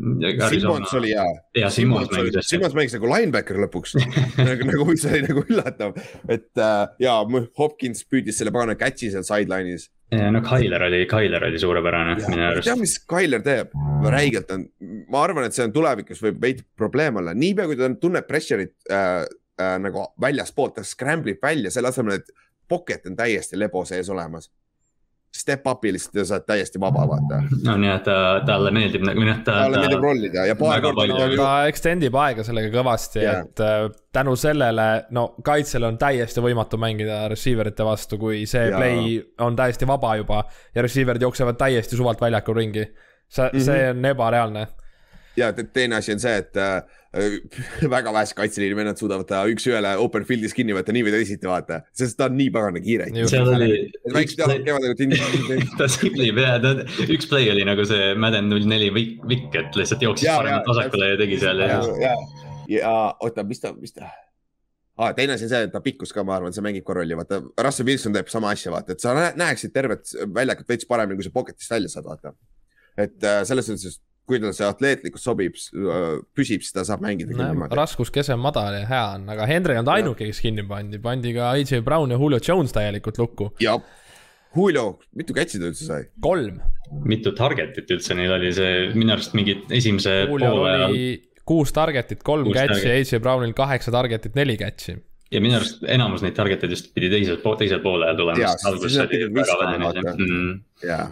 Simmons 0.52 0.92
oli 1.00 1.14
hea. 1.16 1.28
ja 1.62 1.70
Simmons 1.72 2.12
mängis 2.12 2.36
hästi. 2.36 2.52
Simmons 2.52 2.76
mängis 2.76 2.96
nagu 2.98 3.08
linebacker 3.08 3.60
lõpuks 3.64 3.96
nagu, 4.50 4.68
nagu 4.68 4.98
see 5.00 5.14
oli 5.16 5.30
nagu 5.30 5.46
üllatav, 5.46 5.96
et 6.28 6.60
äh, 6.60 6.82
ja 7.06 7.16
Hopkins 7.60 8.04
püüdis 8.04 8.40
selle 8.40 8.52
pagana 8.52 8.76
catch'i 8.80 9.12
seal 9.14 9.24
sideline'is. 9.24 9.88
No 10.10 10.40
Tyler 10.42 10.82
oli, 10.82 11.04
Tyler 11.10 11.44
oli 11.46 11.58
suurepärane 11.58 12.16
minu 12.26 12.46
arust. 12.48 12.66
tead, 12.66 12.80
mis 12.80 12.96
Tyler 13.10 13.42
teeb, 13.44 13.74
räigelt 14.10 14.50
on, 14.54 14.64
ma 15.12 15.24
arvan, 15.24 15.46
et 15.46 15.56
see 15.56 15.66
on 15.68 15.74
tulevikus 15.74 16.22
võib 16.24 16.40
veidi 16.42 16.64
probleem 16.76 17.20
olla, 17.22 17.34
niipea 17.36 17.68
kui 17.70 17.78
ta 17.78 17.90
tunneb 18.02 18.26
pressure'it 18.28 18.74
äh, 18.90 19.22
äh, 19.60 19.76
nagu 19.82 20.08
väljaspoolt, 20.20 20.78
ta 20.78 20.86
scramble 20.86 21.36
ib 21.36 21.44
välja 21.44 21.72
selle 21.74 21.92
asemel, 21.92 22.20
et 22.20 22.34
pocket 22.70 23.06
on 23.10 23.18
täiesti 23.18 23.58
lebo 23.58 23.84
sees 23.86 24.10
olemas. 24.10 24.50
Step 25.30 25.66
up'i 25.70 25.92
lihtsalt 25.94 26.16
ja 26.18 26.24
sa 26.26 26.34
oled 26.36 26.46
täiesti 26.48 26.80
vaba, 26.82 27.04
vaata. 27.06 27.36
no 27.62 27.76
nii, 27.78 27.90
et 27.92 28.02
ta, 28.02 28.14
talle 28.46 28.72
meeldib 28.74 29.04
nagu 29.06 29.22
noh, 29.22 29.36
ta. 29.46 29.60
talle 29.62 29.78
meeldib 29.78 30.02
rollida 30.02 30.46
ja 30.48 30.56
paar 30.58 30.82
korda. 30.82 31.06
Ta 31.38 31.52
extend 31.70 32.02
ib 32.08 32.18
aega 32.18 32.42
sellega 32.46 32.72
kõvasti 32.74 33.22
yeah., 33.22 33.44
et 33.46 33.62
äh, 33.62 33.84
tänu 34.10 34.34
sellele, 34.40 34.88
no 35.14 35.28
kaitsel 35.46 35.86
on 35.86 36.00
täiesti 36.02 36.42
võimatu 36.42 36.80
mängida 36.82 37.22
receiver 37.30 37.70
ite 37.70 37.86
vastu, 37.86 38.18
kui 38.18 38.42
see 38.50 38.66
ja. 38.72 38.80
play 38.80 39.20
on 39.46 39.58
täiesti 39.58 39.86
vaba 39.86 40.16
juba 40.18 40.42
ja 40.74 40.82
receiver'id 40.82 41.22
jooksevad 41.28 41.60
täiesti 41.62 42.00
suvalt 42.00 42.20
väljakul 42.20 42.58
ringi. 42.58 42.88
see 43.30 43.46
mm, 43.46 43.58
-hmm. 43.58 43.64
see 43.64 43.90
on 43.90 44.04
ebareaalne. 44.04 44.66
Ja 45.40 45.52
teine 45.52 45.98
asi 45.98 46.14
on 46.14 46.22
see, 46.22 46.36
et 46.44 46.56
äh, 46.60 46.82
Äh, 47.10 47.40
väga 47.90 48.12
vähesed 48.14 48.36
kaitseliini 48.38 48.76
vennad 48.78 49.00
suudavad 49.00 49.26
ta 49.26 49.40
üks-ühele 49.50 49.96
open 49.98 50.22
field'is 50.28 50.52
kinni 50.54 50.76
võtta 50.76 50.94
nii 50.94 51.02
või 51.08 51.14
teisiti, 51.16 51.48
vaata, 51.50 51.80
sest 51.96 52.14
ta 52.20 52.28
on 52.30 52.36
nii 52.38 52.52
pagana 52.54 52.78
kiire. 52.84 53.08
ta 55.80 55.88
skiplib 55.90 56.38
ja 56.38 56.52
ta, 56.62 56.76
üks 57.10 57.26
play 57.32 57.50
oli 57.50 57.64
nagu 57.66 57.82
see 57.90 58.12
Madden 58.14 58.46
null 58.52 58.68
neli 58.70 58.92
vikk, 58.94 59.58
et 59.58 59.78
lihtsalt 59.80 60.06
jooksis 60.06 60.30
paremalt 60.30 60.70
vasakule 60.70 61.08
ja 61.10 61.18
tegi 61.18 61.38
seal 61.42 61.64
ja. 61.64 61.80
ja, 62.04 62.12
ja 62.76 62.92
oota, 63.18 63.42
mis 63.48 63.64
ta, 63.64 63.72
mis 63.74 63.96
ta 63.96 64.06
ah,. 64.06 65.10
teine 65.16 65.34
asi 65.34 65.48
on 65.48 65.50
see, 65.50 65.64
et 65.66 65.74
ta 65.74 65.82
pikkus 65.82 66.14
ka, 66.14 66.22
ma 66.22 66.36
arvan, 66.38 66.54
see 66.54 66.62
mängib 66.62 66.86
ka 66.86 66.94
rolli, 67.00 67.18
vaata, 67.18 67.40
Russell 67.58 67.90
Wilson 67.90 68.14
teeb 68.14 68.30
sama 68.30 68.54
asja, 68.54 68.70
vaata, 68.70 68.94
et 68.94 69.02
sa 69.02 69.16
näeksid 69.18 69.74
tervet 69.74 70.14
väljakut 70.38 70.70
veits 70.70 70.86
paremini, 70.86 71.18
kui 71.18 71.26
sa 71.26 71.34
pocket'ist 71.34 71.74
välja 71.74 71.90
saad, 71.90 72.06
vaata. 72.06 72.36
et 72.94 73.18
äh, 73.18 73.42
selles 73.50 73.66
suhtes 73.66 73.98
kui 74.30 74.40
tal 74.42 74.54
see 74.56 74.66
atleetlikkus 74.66 75.24
sobib, 75.26 75.56
püsib, 76.36 76.64
siis 76.64 76.74
ta 76.76 76.84
saab 76.86 77.02
mängida 77.04 77.32
küll 77.32 77.42
niimoodi. 77.42 77.76
raskuskese 77.78 78.34
on 78.36 78.42
madal 78.44 78.76
ja 78.78 78.84
hea 78.88 79.06
on, 79.16 79.26
aga 79.34 79.48
Henry 79.50 79.78
on 79.80 79.90
ainuke, 79.94 80.28
kes 80.28 80.42
kinni 80.44 80.64
pandi, 80.68 81.00
pandi 81.02 81.34
ka 81.36 81.52
AJ 81.56 81.82
Brown 81.86 82.14
ja 82.14 82.20
Julio 82.20 82.40
Jones 82.46 82.74
täielikult 82.76 83.20
lukku. 83.20 83.50
jah, 83.62 83.80
Julio, 84.56 84.86
mitu 85.18 85.36
catch'i 85.36 85.62
ta 85.62 85.70
üldse 85.70 85.86
sai? 85.86 86.08
kolm. 86.22 86.62
mitu 87.06 87.34
target'it 87.36 87.90
üldse 87.96 88.16
neil 88.18 88.34
oli 88.38 88.54
see, 88.54 88.88
minu 88.94 89.14
arust 89.16 89.36
mingi 89.38 89.60
esimese 89.70 90.24
Julio 90.24 90.54
poole 90.56 90.74
ajal. 90.74 90.98
kuus 91.50 91.74
target'it, 91.74 92.24
kolm 92.26 92.50
catch'i, 92.54 92.90
AJ 93.00 93.22
Brownil 93.22 93.54
kaheksa 93.58 93.94
target'it, 93.94 94.36
neli 94.38 94.58
catch'i 94.60 94.98
ja 95.30 95.42
minu 95.42 95.58
arust 95.60 95.82
enamus 95.86 96.24
neid 96.26 96.34
target'id 96.38 96.72
just 96.74 96.92
pidi 96.94 97.10
teisel, 97.12 97.42
teisel 97.58 97.82
poolel 97.84 98.16
tulema, 98.18 98.54
alguses 98.70 99.02
oli 99.04 99.26
väga 99.34 99.58
vähe 99.64 99.82
neid. 99.82 100.14
Mm. 100.18 100.54
jaa 100.86 101.08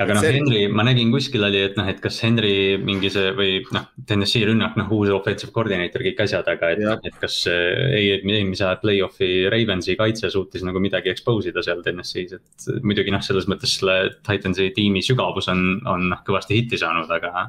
aga 0.00 0.16
noh, 0.16 0.24
Henry, 0.24 0.60
ma 0.72 0.84
nägin 0.86 1.10
kuskil 1.12 1.44
oli, 1.44 1.60
et 1.68 1.76
noh, 1.76 1.88
et 1.90 1.98
kas 2.02 2.20
Henry 2.24 2.78
mingi 2.80 3.10
see 3.12 3.32
või 3.36 3.58
noh, 3.74 3.88
Tennessee 4.08 4.46
rünnak, 4.48 4.76
noh, 4.80 4.88
uus 4.96 5.12
offensive 5.12 5.52
coordinator, 5.54 6.04
kõik 6.06 6.22
asjad, 6.24 6.48
aga 6.48 6.72
et, 6.72 6.84
et 7.10 7.18
kas 7.20 7.42
äh, 7.52 7.96
ei, 7.98 8.12
eelmise 8.18 8.66
aja 8.68 8.80
play-off'i 8.82 9.48
Ravensi 9.52 9.96
kaitse 10.00 10.32
suutis 10.32 10.64
nagu 10.66 10.80
midagi 10.82 11.12
expose 11.12 11.52
ida 11.52 11.64
seal 11.64 11.84
Tennessee's, 11.84 12.38
et 12.38 12.70
muidugi 12.86 13.12
noh, 13.12 13.24
selles 13.24 13.48
mõttes 13.50 13.76
selle 13.80 13.98
Titansi 14.24 14.70
tiimi 14.76 15.04
sügavus 15.04 15.50
on, 15.52 15.66
on 15.90 16.08
noh, 16.14 16.24
kõvasti 16.26 16.62
hitti 16.62 16.80
saanud, 16.80 17.12
aga 17.12 17.48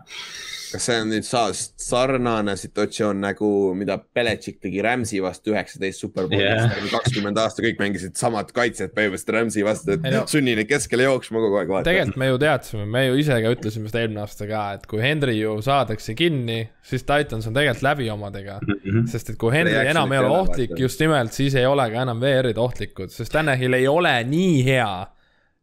kas 0.73 0.87
see 0.89 0.99
on 1.03 1.11
nüüd 1.11 1.27
sarnane 1.27 2.55
situatsioon 2.57 3.19
nagu, 3.21 3.47
mida 3.77 3.97
Belichik 4.15 4.59
tegi 4.63 4.81
Rams'i 4.83 5.21
vastu 5.23 5.53
üheksateist 5.53 6.01
superbowlis 6.01 6.41
yeah., 6.41 6.87
kakskümmend 6.91 7.39
aasta 7.41 7.63
kõik 7.65 7.81
mängisid 7.81 8.17
samad 8.19 8.49
kaitsjad 8.55 8.93
põhimõtteliselt 8.95 9.33
Rams'i 9.35 9.65
vastu, 9.65 9.93
et 9.95 10.07
no, 10.07 10.23
sunni 10.29 10.55
neid 10.57 10.69
keskele 10.69 11.05
jooksma 11.05 11.43
kogu 11.43 11.59
aeg. 11.59 11.73
tegelikult 11.87 12.19
me 12.23 12.29
ju 12.31 12.41
teadsime, 12.41 12.87
me 12.95 13.05
ju 13.05 13.19
ise 13.21 13.39
ka 13.45 13.53
ütlesime 13.57 13.91
seda 13.91 14.03
eelmine 14.03 14.23
aasta 14.25 14.49
ka, 14.49 14.63
et 14.79 14.89
kui 14.89 15.03
Henry 15.03 15.37
ju 15.37 15.55
saadakse 15.65 16.17
kinni, 16.17 16.59
siis 16.89 17.05
Titans 17.05 17.49
on 17.49 17.57
tegelikult 17.57 17.87
läbi 17.89 18.09
omadega 18.13 18.59
mm. 18.61 18.75
-hmm. 18.81 19.07
sest 19.13 19.33
et 19.33 19.39
kui 19.41 19.53
Henry 19.53 19.77
enam 19.93 20.11
ei 20.11 20.23
ole 20.23 20.35
ohtlik, 20.39 20.77
just 20.79 20.99
nimelt, 21.03 21.33
siis 21.37 21.55
ei 21.59 21.69
ole 21.69 21.89
ka 21.93 22.05
enam 22.07 22.21
VR-id 22.21 22.57
ohtlikud, 22.57 23.13
sest 23.13 23.33
Tanahil 23.33 23.77
ei 23.77 23.87
ole 23.87 24.17
nii 24.27 24.59
hea, 24.65 24.91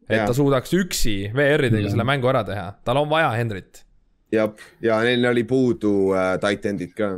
et 0.08 0.18
ja. 0.22 0.26
ta 0.26 0.34
suudaks 0.34 0.74
üksi 0.74 1.30
VR-idega 1.34 1.82
mm 1.82 1.86
-hmm. 1.86 1.90
selle 1.98 2.04
mängu 2.04 2.30
ära 2.30 2.44
teha, 2.44 2.72
tal 2.84 3.02
on 3.02 3.10
vaja 3.10 3.30
Henryt 3.34 3.89
jah, 4.32 4.54
ja 4.82 5.00
neil 5.06 5.26
oli 5.32 5.44
puudu 5.48 6.14
äh, 6.16 6.36
tight 6.42 6.66
end'id 6.70 6.94
ka. 6.96 7.10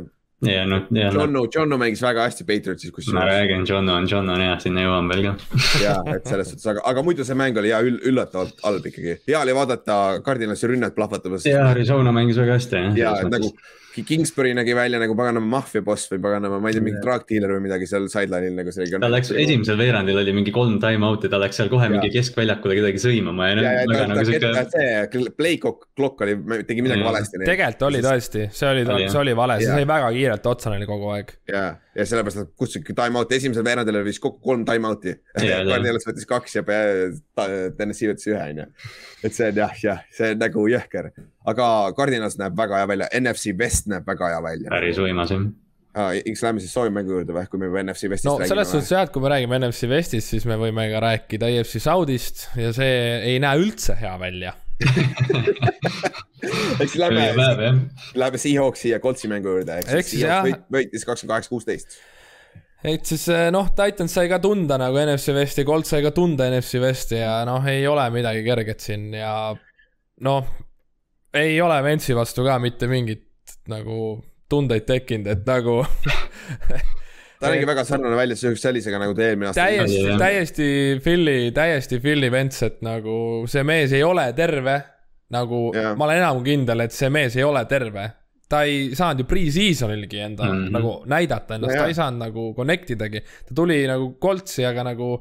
ja 0.43 0.63
noh, 0.67 0.87
ja 0.91 1.11
noh. 1.11 1.21
Johnu, 1.21 1.45
Johnu 1.55 1.77
mängis 1.79 2.01
väga 2.03 2.25
hästi 2.27 2.47
Patriotsis, 2.47 2.91
kusjuures. 2.91 3.19
ma 3.19 3.27
räägin, 3.29 3.67
Johnu 3.69 3.93
on, 3.93 4.07
Johnu 4.11 4.33
on 4.33 4.43
jah, 4.43 4.57
sinna 4.63 4.83
jõuan 4.83 5.11
veel 5.11 5.29
ka. 5.29 5.35
ja, 5.85 5.95
et 6.15 6.27
selles 6.27 6.51
suhtes, 6.51 6.65
aga, 6.73 6.83
aga 6.89 7.05
muidu 7.05 7.27
see 7.27 7.37
mäng 7.39 7.59
oli 7.61 7.71
ja 7.71 7.79
üll, 7.85 8.01
üllatavalt 8.11 8.59
halb 8.65 8.89
ikkagi. 8.91 9.21
hea 9.29 9.39
oli 9.39 9.55
vaadata 9.55 10.01
Cardinalsi 10.25 10.71
rünnet 10.73 10.97
plahvatamas. 10.97 11.47
ja, 11.47 11.69
Arizona 11.71 12.15
mängis 12.15 12.41
väga 12.41 12.59
hästi. 12.59 12.83
ja, 12.99 13.15
et 13.21 13.31
nagu 13.31 13.53
Kingsbury 14.01 14.55
nägi 14.57 14.73
välja 14.73 14.97
nagu 15.01 15.13
paganama 15.17 15.59
maffia 15.59 15.83
boss 15.85 16.09
või 16.09 16.21
paganama, 16.23 16.57
ma 16.63 16.71
ei 16.71 16.77
tea, 16.77 16.85
mingi 16.85 17.01
drug 17.03 17.27
dealer 17.29 17.53
või 17.53 17.65
midagi 17.67 17.85
seal 17.89 18.07
sideline'il 18.09 18.57
nagu 18.57 18.73
see. 18.73 18.87
ta 19.03 19.11
läks 19.11 19.29
esimesel 19.29 19.77
veerandil 19.77 20.17
oli 20.23 20.33
mingi 20.33 20.55
kolm 20.55 20.79
time 20.81 21.05
out'i, 21.05 21.29
ta 21.29 21.37
läks 21.41 21.61
seal 21.61 21.69
kohe 21.69 21.85
ja. 21.85 21.93
mingi 21.93 22.09
keskväljakule 22.15 22.79
kedagi 22.79 23.03
sõimama 23.03 23.51
ja, 23.51 23.61
ja, 23.61 23.75
ja 23.83 23.85
ta, 23.91 24.09
nagu 24.09 24.25
siuke. 24.25 24.65
see 24.73 25.35
play 25.37 25.61
clock 25.61 26.25
oli, 26.25 26.39
tegi 26.65 26.87
midagi 26.87 27.05
valesti. 27.05 27.43
tegelikult 27.45 27.87
oli 27.91 28.03
tõesti, 28.07 28.49
see 28.49 28.73
oli, 28.73 28.85
see 29.05 29.21
oli 29.21 29.37
vale, 29.37 29.61
see 29.61 29.71
sai 29.77 29.87
väga 29.93 30.11
kiirelt 30.17 30.53
otsa 30.55 30.73
neile 30.73 30.89
kogu 30.89 31.13
aeg. 31.13 31.37
jaa 31.53 31.71
ja 31.93 32.05
sellepärast 32.09 32.39
nad 32.39 32.49
kutsusidki 32.57 32.95
time-out'i, 32.97 33.37
esimesel 33.37 33.65
veerandil 33.65 33.99
oli 33.99 34.09
vist 34.09 34.21
kokku 34.23 34.41
kolm 34.41 34.63
time-out'i. 34.65 35.13
Cardinals 35.37 36.05
võttis 36.09 36.25
kaks 36.29 36.57
ja 36.57 36.63
Tennessee 37.77 38.09
võttis 38.09 38.31
ühe, 38.31 38.39
on 38.41 38.63
ju. 38.63 38.67
et 39.23 39.35
see 39.35 39.51
on 39.51 39.61
jah, 39.61 39.75
jah, 39.83 40.01
see 40.13 40.33
on 40.33 40.41
nagu 40.41 40.65
jõhker, 40.71 41.11
aga 41.49 41.67
Cardinals 41.97 42.37
näeb 42.39 42.55
väga 42.57 42.81
hea 42.81 42.89
välja, 42.93 43.09
NFC 43.19 43.53
West 43.59 43.89
näeb 43.91 44.07
väga 44.07 44.31
hea 44.33 44.41
välja. 44.43 44.71
päris 44.73 45.01
uimas 45.01 45.33
jah 45.33 45.43
ah,. 45.93 46.15
X 46.17 46.41
läheme 46.41 46.63
siis 46.63 46.73
soovimängu 46.73 47.19
juurde 47.19 47.35
või, 47.35 47.45
kui 47.49 47.61
me 47.61 47.69
juba 47.69 47.83
NFC 47.83 48.09
Westist 48.09 48.29
no, 48.29 48.37
räägime? 48.39 48.53
selles 48.53 48.71
suhtes 48.73 48.93
jah, 48.95 49.05
et 49.05 49.13
kui 49.13 49.21
me 49.21 49.29
räägime 49.33 49.59
NFC 49.59 49.89
Westist, 49.91 50.33
siis 50.33 50.47
me 50.49 50.57
võime 50.57 50.87
ka 50.89 51.03
rääkida 51.03 51.51
EFC 51.53 51.83
South'ist 51.83 52.47
ja 52.59 52.73
see 52.75 52.95
ei 53.33 53.41
näe 53.43 53.61
üldse 53.61 53.97
hea 53.99 54.13
välja 54.21 54.55
eks 56.83 56.95
lähme, 56.97 57.27
lähme 58.17 58.41
Seahawksi 58.41 58.95
ja 58.95 58.99
Coltsi 59.03 59.29
mängu 59.31 59.53
juurde, 59.53 59.77
ehk 59.83 60.07
siis 60.07 60.25
Seahawks 60.25 60.65
võitis 60.73 61.05
kakskümmend 61.05 61.35
kaheksa, 61.35 61.53
kuusteist 61.53 62.01
et 62.83 63.05
siis 63.07 63.23
eh, 63.31 63.47
noh, 63.53 63.69
Titans 63.77 64.17
sai 64.17 64.27
ka 64.31 64.41
tunda 64.43 64.75
nagu 64.81 64.97
NFC 64.99 65.35
Westi, 65.37 65.63
Colt 65.67 65.87
sai 65.87 66.01
ka 66.03 66.11
tunda 66.15 66.49
NFC 66.49 66.81
Westi 66.83 67.21
ja 67.21 67.37
noh, 67.47 67.63
ei 67.69 67.85
ole 67.87 68.09
midagi 68.11 68.41
kerget 68.43 68.83
siin 68.83 69.13
ja 69.15 69.53
noh, 70.25 70.49
ei 71.33 71.61
ole 71.61 71.83
Ventsi 71.83 72.15
vastu 72.15 72.45
ka 72.45 72.59
mitte 72.61 72.87
mingit 72.87 73.57
nagu 73.71 74.23
tundeid 74.49 74.85
tekkinud, 74.85 75.27
et 75.33 75.45
nagu 75.47 75.81
ta 77.43 77.51
nägi 77.51 77.67
väga 77.67 77.83
sarnane 77.87 78.17
välja 78.17 78.37
sellisega 78.37 78.99
nagu 79.01 79.15
ta 79.17 79.27
eelmine 79.27 79.51
aasta. 79.51 79.67
täiesti, 79.67 80.17
täiesti 80.19 80.67
Philly, 81.03 81.37
täiesti 81.55 81.99
Philly 82.03 82.31
vents, 82.31 82.63
et 82.67 82.81
nagu 82.85 83.15
see 83.51 83.63
mees 83.67 83.93
ei 83.95 84.03
ole 84.03 84.27
terve. 84.37 84.81
nagu 85.33 85.71
yeah. 85.73 85.95
ma 85.97 86.05
olen 86.05 86.19
enam 86.21 86.43
kindel, 86.45 86.83
et 86.85 86.93
see 86.93 87.09
mees 87.09 87.35
ei 87.39 87.45
ole 87.47 87.63
terve. 87.65 88.09
ta 88.49 88.61
ei 88.69 88.91
saanud 88.93 89.23
ju 89.23 89.25
pre-seasonilgi 89.25 90.19
enda 90.21 90.45
mm 90.45 90.57
-hmm. 90.57 90.73
nagu 90.75 90.91
näidata 91.09 91.55
ennast 91.55 91.73
no,, 91.73 91.79
ta 91.79 91.87
ei 91.87 91.95
saanud 91.97 92.19
nagu 92.27 92.53
connect 92.53 92.91
idagi. 92.93 93.23
ta 93.47 93.55
tuli 93.55 93.87
nagu 93.87 94.13
koltsi, 94.19 94.65
aga 94.65 94.83
nagu 94.91 95.15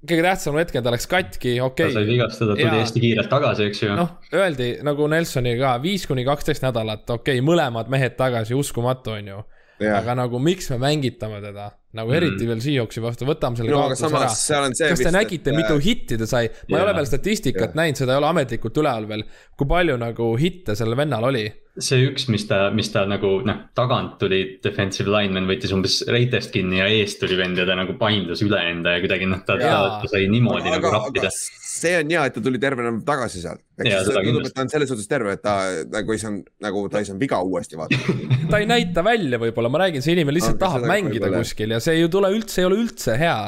kõige 0.00 0.24
tähtsamal 0.24 0.64
hetkel 0.64 0.84
ta 0.84 0.92
läks 0.94 1.08
katki, 1.10 1.54
okei 1.60 1.64
okay.. 1.66 1.92
ta 1.92 1.98
sai 1.98 2.08
vigastada, 2.08 2.56
tuli 2.56 2.66
ja, 2.68 2.82
hästi 2.84 3.04
kiirelt 3.04 3.32
tagasi, 3.32 3.68
eks 3.68 3.82
ju. 3.84 3.94
noh, 3.98 4.16
öeldi 4.32 4.72
nagu 4.86 5.08
Nelsoni 5.12 5.56
ka, 5.60 5.76
viis 5.82 6.06
kuni 6.08 6.24
kaksteist 6.28 6.64
nädalat, 6.64 7.04
okei 7.06 7.38
okay,, 7.38 7.46
mõlemad 7.46 7.90
mehed 7.92 8.16
tagasi, 8.20 8.56
uskumatu, 8.56 9.18
on 9.18 9.32
ju 9.34 9.42
aga 9.88 10.14
nagu 10.18 10.40
miks 10.42 10.68
me 10.74 10.78
mängitame 10.80 11.40
teda, 11.42 11.70
nagu 11.96 12.12
eriti 12.12 12.44
mm. 12.44 12.50
veel 12.50 12.62
Seahawksi 12.64 13.02
vastu, 13.04 13.26
võtame 13.28 13.58
selle 13.58 13.72
no, 13.72 13.84
kaotuse 13.86 14.10
ära. 14.10 14.68
kas 14.92 15.02
te 15.02 15.12
nägite, 15.14 15.54
mitu 15.56 15.78
hitti 15.80 16.18
ta 16.20 16.28
sai? 16.28 16.50
ma 16.68 16.76
yeah. 16.76 16.82
ei 16.82 16.84
ole 16.84 16.96
veel 16.98 17.08
statistikat 17.08 17.70
yeah. 17.70 17.78
näinud, 17.80 18.00
seda 18.00 18.14
ei 18.14 18.20
ole 18.20 18.28
ametlikult 18.30 18.80
üleval 18.82 19.08
veel. 19.10 19.24
kui 19.56 19.70
palju 19.70 19.96
nagu 20.00 20.30
hitte 20.40 20.76
sellel 20.78 20.98
vennal 21.00 21.30
oli? 21.30 21.46
See 21.84 22.04
üks, 22.08 22.26
mis 22.32 22.46
ta, 22.48 22.68
mis 22.74 22.90
ta 22.92 23.04
nagu 23.08 23.38
noh, 23.46 23.62
tagant 23.76 24.18
tuli 24.20 24.42
defensive 24.64 25.10
lineman 25.12 25.48
võttis 25.50 25.72
umbes 25.76 26.00
reitest 26.10 26.52
kinni 26.54 26.80
ja 26.80 26.88
eest 26.92 27.20
tuli 27.22 27.38
vend 27.38 27.58
ja 27.60 27.66
ta 27.68 27.76
nagu 27.78 27.96
paindus 28.00 28.44
üle 28.46 28.60
enda 28.70 28.96
ja 28.96 29.02
kuidagi 29.04 29.28
noh, 29.30 29.42
ta, 29.46 29.58
ta, 29.60 29.80
ta 30.02 30.10
sai 30.12 30.28
niimoodi 30.32 30.70
aga, 30.70 30.78
nagu 30.78 30.94
rappida 30.96 31.32
see 31.80 31.94
on 32.00 32.10
hea, 32.12 32.24
et 32.28 32.36
ta 32.36 32.42
tuli 32.44 32.60
tervena 32.62 32.92
tagasi 33.06 33.42
sealt. 33.42 33.62
tundub, 33.76 34.48
et 34.48 34.56
ta 34.56 34.64
on 34.64 34.72
selles 34.72 34.90
suhtes 34.90 35.08
terve, 35.10 35.36
et 35.36 35.42
ta 35.44 35.54
nagu 35.92 36.14
ei 36.14 36.20
saanud, 36.20 36.50
nagu 36.64 36.84
ta 36.92 37.00
ei 37.00 37.08
saanud 37.08 37.22
viga 37.22 37.40
uuesti 37.46 37.78
vaadata 37.80 38.16
ta 38.52 38.60
ei 38.60 38.68
näita 38.68 39.04
välja 39.06 39.40
võib-olla, 39.40 39.70
ma 39.72 39.84
räägin, 39.84 40.04
see 40.04 40.16
inimene 40.16 40.36
lihtsalt 40.36 40.58
no, 40.58 40.64
tahab 40.66 40.88
mängida 40.90 41.28
võibolla. 41.28 41.44
kuskil 41.44 41.76
ja 41.76 41.80
see 41.82 41.96
ei 42.00 42.10
tule 42.12 42.32
üldse, 42.34 42.60
ei 42.62 42.68
ole 42.68 42.82
üldse 42.82 43.16
hea. 43.20 43.38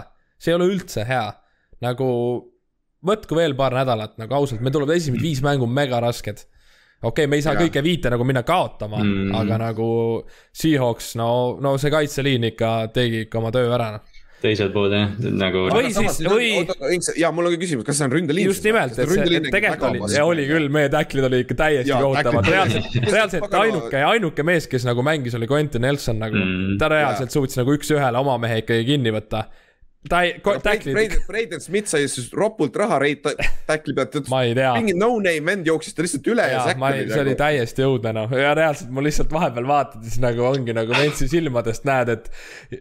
see 0.41 0.55
ei 0.55 0.59
ole 0.59 0.71
üldse 0.73 1.05
hea. 1.09 1.27
nagu 1.85 2.09
võtku 3.03 3.37
veel 3.37 3.57
paar 3.59 3.75
nädalat, 3.75 4.17
nagu 4.23 4.39
ausalt, 4.39 4.63
meil 4.63 4.75
tuleb 4.75 4.95
esimesed 4.95 5.25
viis 5.25 5.43
mängu 5.45 5.67
mega 5.67 6.01
rasked 6.03 6.47
okei 7.03 7.25
okay,, 7.25 7.31
me 7.31 7.39
ei 7.39 7.45
saa 7.45 7.57
ja. 7.57 7.65
kõike 7.67 7.83
viite 7.85 8.13
nagu 8.13 8.27
minna 8.29 8.45
kaotama 8.47 9.03
mm., 9.03 9.35
aga 9.43 9.61
nagu 9.67 9.91
Seahawks, 10.55 11.15
no, 11.21 11.29
no 11.63 11.77
see 11.83 11.93
kaitseliin 11.93 12.53
ikka 12.53 12.73
tegi 12.95 13.27
ikka 13.27 13.43
oma 13.43 13.53
töö 13.55 13.71
ära 13.75 13.93
noh 13.97 14.11
teiselt 14.43 14.73
poolt 14.75 14.95
jah, 14.95 15.11
nagu. 15.39 15.65
või 15.73 15.91
siis, 15.95 16.19
või. 16.27 16.49
ja 17.21 17.31
mul 17.35 17.49
on 17.49 17.55
ka 17.55 17.61
küsimus, 17.63 17.87
kas 17.87 18.01
see 18.01 18.09
on 18.09 18.15
ründeliin? 18.17 18.51
just 18.51 18.67
nimelt, 18.67 18.97
et 18.99 19.11
see, 19.11 19.43
tegelikult 19.47 19.87
oli, 19.89 20.17
ja 20.17 20.25
oli 20.29 20.47
küll, 20.49 20.69
meie 20.75 20.91
tacklid 20.93 21.29
olid 21.29 21.45
ikka 21.45 21.59
täiesti 21.63 21.95
kohutavad, 21.95 22.51
reaalselt, 22.51 22.97
reaalselt 23.07 23.59
ainuke, 23.61 24.03
ainuke 24.09 24.47
mees, 24.47 24.69
kes 24.71 24.87
nagu 24.89 25.05
mängis, 25.07 25.37
oli 25.39 25.49
Quentin 25.51 25.87
Nelson 25.87 26.19
nagu 26.23 26.39
mm., 26.39 26.79
ta 26.83 26.91
reaalselt 26.93 27.35
suutis 27.35 27.61
nagu 27.61 27.77
üks-ühele 27.79 28.23
oma 28.23 28.39
mehe 28.43 28.63
ikkagi 28.65 28.89
kinni 28.95 29.15
võtta 29.15 29.47
ta 30.09 30.23
ei, 30.27 30.33
tackle'id. 30.43 31.15
Braden 31.27 31.61
Smith 31.63 31.91
sai 31.93 32.09
siis 32.11 32.33
ropult 32.35 32.77
raha 32.77 32.99
reit 33.03 33.23
tackle'i 33.69 33.95
pealt. 33.95 34.19
tea. 34.59 34.73
mingi 34.75 34.97
no-name 34.99 35.47
vend 35.47 35.71
jooksis 35.71 35.95
ta 35.95 36.03
lihtsalt 36.03 36.31
üle 36.33 36.47
ja, 36.49 36.59
ja 36.59 36.65
säkk 36.67 36.83
oli. 36.83 37.05
see 37.07 37.13
nagu... 37.13 37.23
oli 37.25 37.37
täiesti 37.39 37.87
õudne 37.87 38.15
noh, 38.17 38.37
ja 38.43 38.53
reaalselt 38.59 38.91
ma 38.95 39.07
lihtsalt 39.07 39.33
vahepeal 39.35 39.71
vaatades 39.71 40.19
nagu 40.23 40.47
ongi 40.51 40.75
nagu 40.77 40.99
Ventsi 40.99 41.31
silmadest 41.31 41.87
näed, 41.89 42.13
et, 42.17 42.31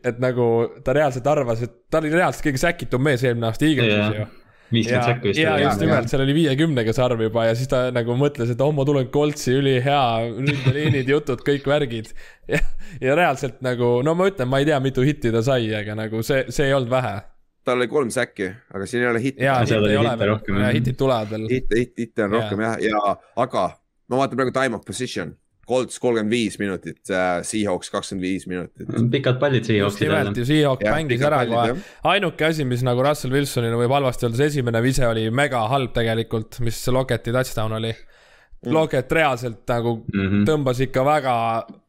et 0.02 0.22
nagu 0.24 0.52
ta 0.86 0.98
reaalselt 0.98 1.30
arvas, 1.30 1.62
et 1.68 1.78
ta 1.94 2.02
oli 2.02 2.14
reaalselt 2.16 2.50
kõige 2.50 2.64
säkitum 2.66 3.06
mees 3.06 3.26
eelmine 3.28 3.52
aasta 3.52 3.70
Eaglesis 3.70 4.22
ju 4.22 4.30
viiskümmend 4.74 5.08
sekki 5.08 5.32
vist. 5.32 5.42
ja 5.44 5.56
just 5.62 5.84
nimelt, 5.84 6.10
seal 6.12 6.24
oli 6.26 6.36
viiekümnega 6.38 6.94
sarv 6.96 7.24
juba 7.26 7.48
ja 7.50 7.58
siis 7.58 7.70
ta 7.72 7.84
nagu 7.96 8.16
mõtles, 8.20 8.54
et 8.54 8.64
oh, 8.64 8.72
ma 8.76 8.86
tulen 8.88 9.10
koltsi, 9.14 9.56
ülihea, 9.60 10.04
ründeliinid, 10.38 11.12
jutud, 11.12 11.44
kõik 11.48 11.68
värgid. 11.72 12.14
ja, 12.52 12.62
ja 13.04 13.18
reaalselt 13.20 13.62
nagu, 13.66 14.00
no 14.06 14.16
ma 14.18 14.30
ütlen, 14.32 14.50
ma 14.52 14.62
ei 14.62 14.70
tea, 14.70 14.80
mitu 14.84 15.06
hitti 15.06 15.34
ta 15.34 15.44
sai, 15.46 15.70
aga 15.78 15.98
nagu 16.00 16.24
see, 16.26 16.46
see 16.54 16.70
ei 16.70 16.78
olnud 16.78 16.92
vähe 16.94 17.20
tal 17.66 17.78
oli 17.78 17.86
kolm 17.92 18.10
säkki, 18.10 18.48
aga 18.74 18.88
siin 18.90 19.04
ei 19.04 19.10
ole 19.12 19.20
hitte. 19.22 19.44
jaa, 19.46 19.60
hitte 19.62 19.78
ei 19.78 19.98
ole 20.02 20.16
veel, 20.18 20.34
hitid 20.80 20.98
tulevad 20.98 21.30
veel. 21.30 21.46
hitte, 21.52 21.78
hitte, 21.78 22.02
hitte 22.02 22.26
on 22.26 22.34
rohkem 22.40 22.64
jah, 22.66 22.80
ja 22.82 23.02
aga 23.44 23.68
ma 24.10 24.24
vaatan 24.24 24.40
praegu 24.40 24.54
time 24.56 24.80
of 24.80 24.86
position 24.88 25.36
Colts 25.72 26.00
kolmkümmend 26.04 26.34
viis 26.34 26.60
minutit 26.60 27.12
äh,, 27.14 27.40
Seahawks 27.48 27.92
kakskümmend 27.94 28.28
viis 28.28 28.48
minutit. 28.52 28.92
pikad 29.14 29.40
pallid 29.42 29.68
ju 29.72 30.46
Seahawk 30.46 30.84
mängis 30.86 31.26
ära 31.28 31.42
kohe. 31.50 31.76
ainuke 32.14 32.50
asi, 32.52 32.68
mis 32.68 32.84
nagu 32.88 33.04
Russell 33.06 33.34
Wilsonile 33.36 33.80
võib 33.80 33.96
halvasti 33.96 34.28
öelda, 34.28 34.42
see 34.42 34.54
esimene 34.56 34.84
vise 34.84 35.08
oli 35.08 35.28
mega 35.32 35.64
halb 35.72 35.94
tegelikult, 35.96 36.60
mis 36.66 36.82
Locketi 36.92 37.34
touchdown 37.36 37.80
oli 37.80 37.94
mm.. 37.94 38.74
Locket 38.74 39.12
reaalselt 39.12 39.62
nagu 39.68 39.96
mm 40.14 40.26
-hmm. 40.28 40.48
tõmbas 40.50 40.82
ikka 40.86 41.06
väga, 41.06 41.36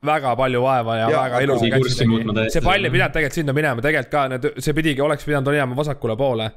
väga 0.07 0.37
palju 0.37 0.63
vaeva 0.63 0.97
ja, 0.97 1.09
ja 1.11 1.23
väga 1.25 1.41
ilusa 1.45 1.73
kätsi 1.75 1.99
tegi. 1.99 2.51
see 2.51 2.63
pall 2.65 2.85
ei 2.85 2.91
pidanud 2.91 3.13
tegelikult 3.13 3.41
sinna 3.41 3.53
minema, 3.53 3.83
tegelikult 3.83 4.13
ka 4.13 4.29
need, 4.29 4.47
see 4.59 4.75
pidigi, 4.75 5.01
oleks 5.01 5.25
pidanud 5.25 5.53
minema 5.53 5.77
vasakule 5.77 6.17
poole 6.17 6.51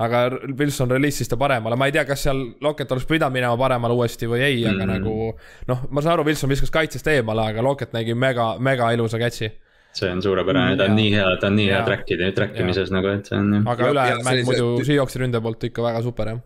aga 0.00 0.20
Wilson 0.58 0.90
reliisis 0.90 1.28
ta 1.28 1.36
paremale, 1.40 1.76
ma 1.76 1.88
ei 1.88 1.94
tea, 1.94 2.04
kas 2.08 2.24
seal 2.26 2.42
Locket 2.64 2.92
oleks 2.94 3.08
pidanud 3.08 3.36
minema 3.36 3.56
paremale 3.60 3.96
uuesti 3.96 4.28
või 4.30 4.44
ei 4.46 4.62
mm, 4.62 4.70
-hmm. 4.70 4.76
aga 4.76 4.86
nagu 4.94 5.72
noh, 5.72 5.82
ma 5.90 6.04
saan 6.04 6.16
aru, 6.16 6.28
Wilson 6.30 6.52
viskas 6.52 6.72
kaitsest 6.72 7.10
eemale, 7.12 7.50
aga 7.52 7.64
Locket 7.64 7.92
nägi 7.96 8.14
mega, 8.14 8.54
mega 8.58 8.92
ilusa 8.96 9.20
catch'i 9.20 9.50
see 9.92 10.10
on 10.10 10.22
suurepärane, 10.22 10.76
ta 10.78 10.86
on 10.86 10.94
nii 10.94 11.10
hea, 11.16 11.26
ta 11.42 11.50
on 11.50 11.56
nii 11.58 11.66
hea 11.72 11.82
track'ide, 11.86 12.30
track 12.36 12.58
imises 12.62 12.92
nagu, 12.94 13.10
et 13.10 13.26
see 13.26 13.38
on. 13.38 13.60
aga 13.66 13.90
ülejäänud 13.90 14.26
mäng 14.26 14.46
muidu 14.46 14.70
Seahawksi 14.86 15.22
ründe 15.24 15.42
poolt 15.42 15.66
ikka 15.66 15.82
väga 15.82 16.02
super 16.06 16.32
jah. 16.32 16.40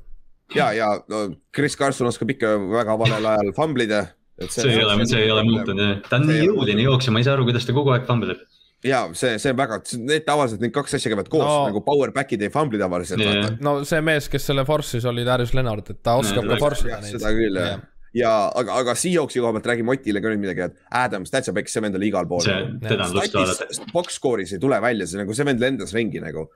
ja, 0.56 0.72
ja 0.72 0.90
no 1.12 1.26
Chris 1.54 1.76
Carson 1.76 2.08
oskab 2.08 2.32
ikka 2.34 2.56
väga 2.72 2.98
valel 2.98 3.30
ajal 3.34 3.52
famblida. 3.56 4.06
see 4.48 4.72
ei 4.72 4.82
ole, 4.82 4.96
see 5.06 5.22
ei 5.22 5.30
ole 5.30 5.44
muutunud 5.46 5.84
jah, 5.84 6.00
ta 6.08 6.18
on 6.18 6.28
nii 6.30 6.48
jõuline 6.48 6.88
jooksja, 6.88 7.12
ma 7.12 7.20
ei 7.20 7.28
saa 7.28 7.36
aru, 7.36 7.46
kuidas 7.50 7.68
ta 7.68 7.76
kogu 7.76 7.92
aeg 7.94 8.08
fambleb 8.08 8.40
ja 8.84 9.00
see, 9.16 9.38
see 9.40 9.54
on 9.54 9.58
väga, 9.58 9.80
need 10.04 10.26
tavaliselt 10.26 10.62
need 10.64 10.74
kaks 10.74 10.98
asja 10.98 11.12
käivad 11.12 11.30
koos 11.32 11.46
no, 11.46 11.56
nagu 11.70 11.82
power 11.86 12.12
back'id 12.14 12.44
ei 12.44 12.52
fumbli 12.52 12.80
tavaliselt 12.80 13.22
yeah.. 13.24 13.56
no 13.64 13.78
see 13.88 14.00
mees, 14.04 14.28
kes 14.32 14.50
selle 14.50 14.66
force'is 14.68 15.06
oli 15.08 15.24
Darius 15.26 15.54
Leonard, 15.56 15.88
et 15.90 16.02
ta 16.04 16.18
oskab 16.20 16.44
yeah, 16.44 16.54
ka 16.54 16.62
force 16.62 16.86
ida 16.88 17.00
neid. 17.02 17.16
seda 17.16 17.32
küll 17.36 17.60
jah 17.60 17.70
yeah. 17.72 17.86
ja 18.20 18.34
aga, 18.60 18.80
aga 18.82 18.96
Seahawksi 18.98 19.42
koha 19.44 19.54
pealt 19.56 19.70
räägime 19.72 19.96
Otile 19.96 20.22
ka 20.24 20.32
nüüd 20.32 20.44
midagi, 20.44 20.68
et 20.68 20.98
Adams, 21.00 21.32
täitsa 21.32 21.54
pekk, 21.56 21.72
see 21.72 21.84
vend 21.84 21.98
oli 21.98 22.12
igal 22.12 22.28
pool. 22.30 22.44
teda 22.44 23.08
on 23.08 23.16
lust 23.16 23.38
vaadata. 23.40 23.88
Box 23.94 24.20
score'is 24.20 24.54
ei 24.54 24.62
tule 24.62 24.78
välja, 24.84 25.08
see 25.10 25.22
nagu 25.22 25.36
see 25.36 25.48
vend 25.48 25.64
lendas 25.64 25.96
ringi 25.96 26.22
nagu 26.22 26.46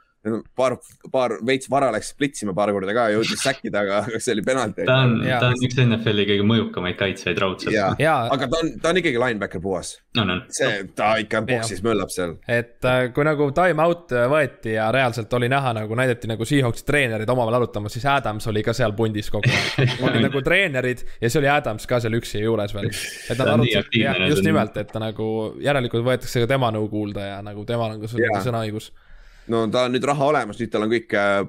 paar, 0.59 0.75
paar 1.13 1.37
veits 1.47 1.69
vara 1.71 1.91
läks 1.95 2.11
splitsima 2.13 2.55
paar 2.57 2.73
korda 2.75 2.95
ka, 2.97 3.07
jõudis 3.15 3.39
säkkida, 3.43 3.85
aga 3.85 4.19
see 4.19 4.35
oli 4.35 4.43
penalti. 4.47 4.87
ta 4.89 4.97
on, 5.05 5.15
ta 5.23 5.51
on 5.53 5.63
üks 5.65 5.79
NFL-i 5.85 6.27
kõige 6.33 6.47
mõjukamaid 6.49 6.99
kaitsjaid 6.99 7.39
raudselt. 7.43 7.77
aga 8.03 8.49
ta 8.51 8.61
on, 8.63 8.73
ta 8.83 8.93
on 8.93 9.01
ikkagi 9.03 9.21
linebacker 9.23 9.63
puhas 9.63 9.95
no,. 10.19 10.27
No. 10.29 10.39
see, 10.53 10.83
ta 10.99 11.13
ikka 11.23 11.43
boksis 11.47 11.83
möllab 11.87 12.11
seal. 12.13 12.35
et 12.51 12.85
äh, 12.89 13.01
kui 13.15 13.27
nagu 13.27 13.49
time 13.57 13.85
out 13.85 14.13
võeti 14.35 14.75
ja 14.75 14.91
reaalselt 14.95 15.33
oli 15.39 15.51
näha 15.53 15.75
nagu 15.79 15.99
näidati 15.99 16.31
nagu 16.31 16.49
Seahawksi 16.49 16.87
treenerid 16.89 17.31
omavahel 17.31 17.61
arutamas, 17.63 17.95
siis 17.95 18.07
Adams 18.11 18.51
oli 18.51 18.65
ka 18.67 18.75
seal 18.77 18.95
pundis 18.99 19.31
kogu 19.33 19.51
aeg. 19.55 19.99
oli 20.09 20.23
nagu 20.27 20.43
treenerid 20.45 21.05
ja 21.21 21.29
siis 21.29 21.39
oli 21.41 21.53
Adams 21.53 21.87
ka 21.89 22.03
seal 22.03 22.19
üksi 22.19 22.43
juures 22.43 22.75
veel. 22.75 22.91
et 22.91 23.37
nad 23.39 23.55
arutasid, 23.55 23.95
just 24.27 24.47
nimelt, 24.47 24.77
et 24.83 24.91
ta 24.91 25.03
nagu 25.03 25.29
järelikult 25.63 26.07
võetakse 26.11 26.43
ka 26.43 26.51
tema 26.51 26.73
nõu 26.75 26.91
kuulda 26.91 27.31
ja 27.37 27.39
nagu 27.45 27.63
temal 27.69 27.95
on 27.95 28.03
ka 28.03 28.43
sõnaõigus 28.43 28.91
no 29.53 29.65
ta 29.73 29.87
on 29.89 29.97
nüüd 29.97 30.07
raha 30.09 30.31
olemas, 30.33 30.59
nüüd 30.61 30.73
tal 30.73 30.87
on 30.87 30.93
kõik 30.93 31.15
äh,, 31.17 31.41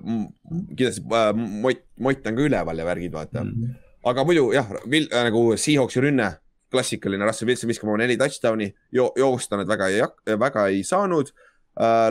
kindlasti 0.76 1.04
äh, 1.06 1.32
Mott, 1.36 1.84
Mott 2.00 2.30
on 2.30 2.40
ka 2.40 2.46
üleval 2.46 2.82
ja 2.82 2.88
värgid, 2.88 3.14
vaata 3.16 3.44
mm. 3.44 3.52
-hmm. 3.52 3.76
aga 4.12 4.26
muidu 4.28 4.50
jah, 4.56 4.72
äh, 4.86 5.26
nagu 5.30 5.44
Seahawksi 5.58 6.06
rünne, 6.08 6.32
klassikaline, 6.72 7.26
Russell 7.26 7.50
Wilson 7.50 7.72
viskab 7.72 7.90
oma 7.90 8.02
neli 8.04 8.18
touchdown'i 8.18 8.72
jo, 8.94 9.12
joosta 9.18 9.58
nad 9.58 9.70
väga 9.70 9.92
ei, 9.94 10.02
väga 10.40 10.68
ei 10.74 10.84
saanud 10.84 11.32
uh,. 11.32 11.46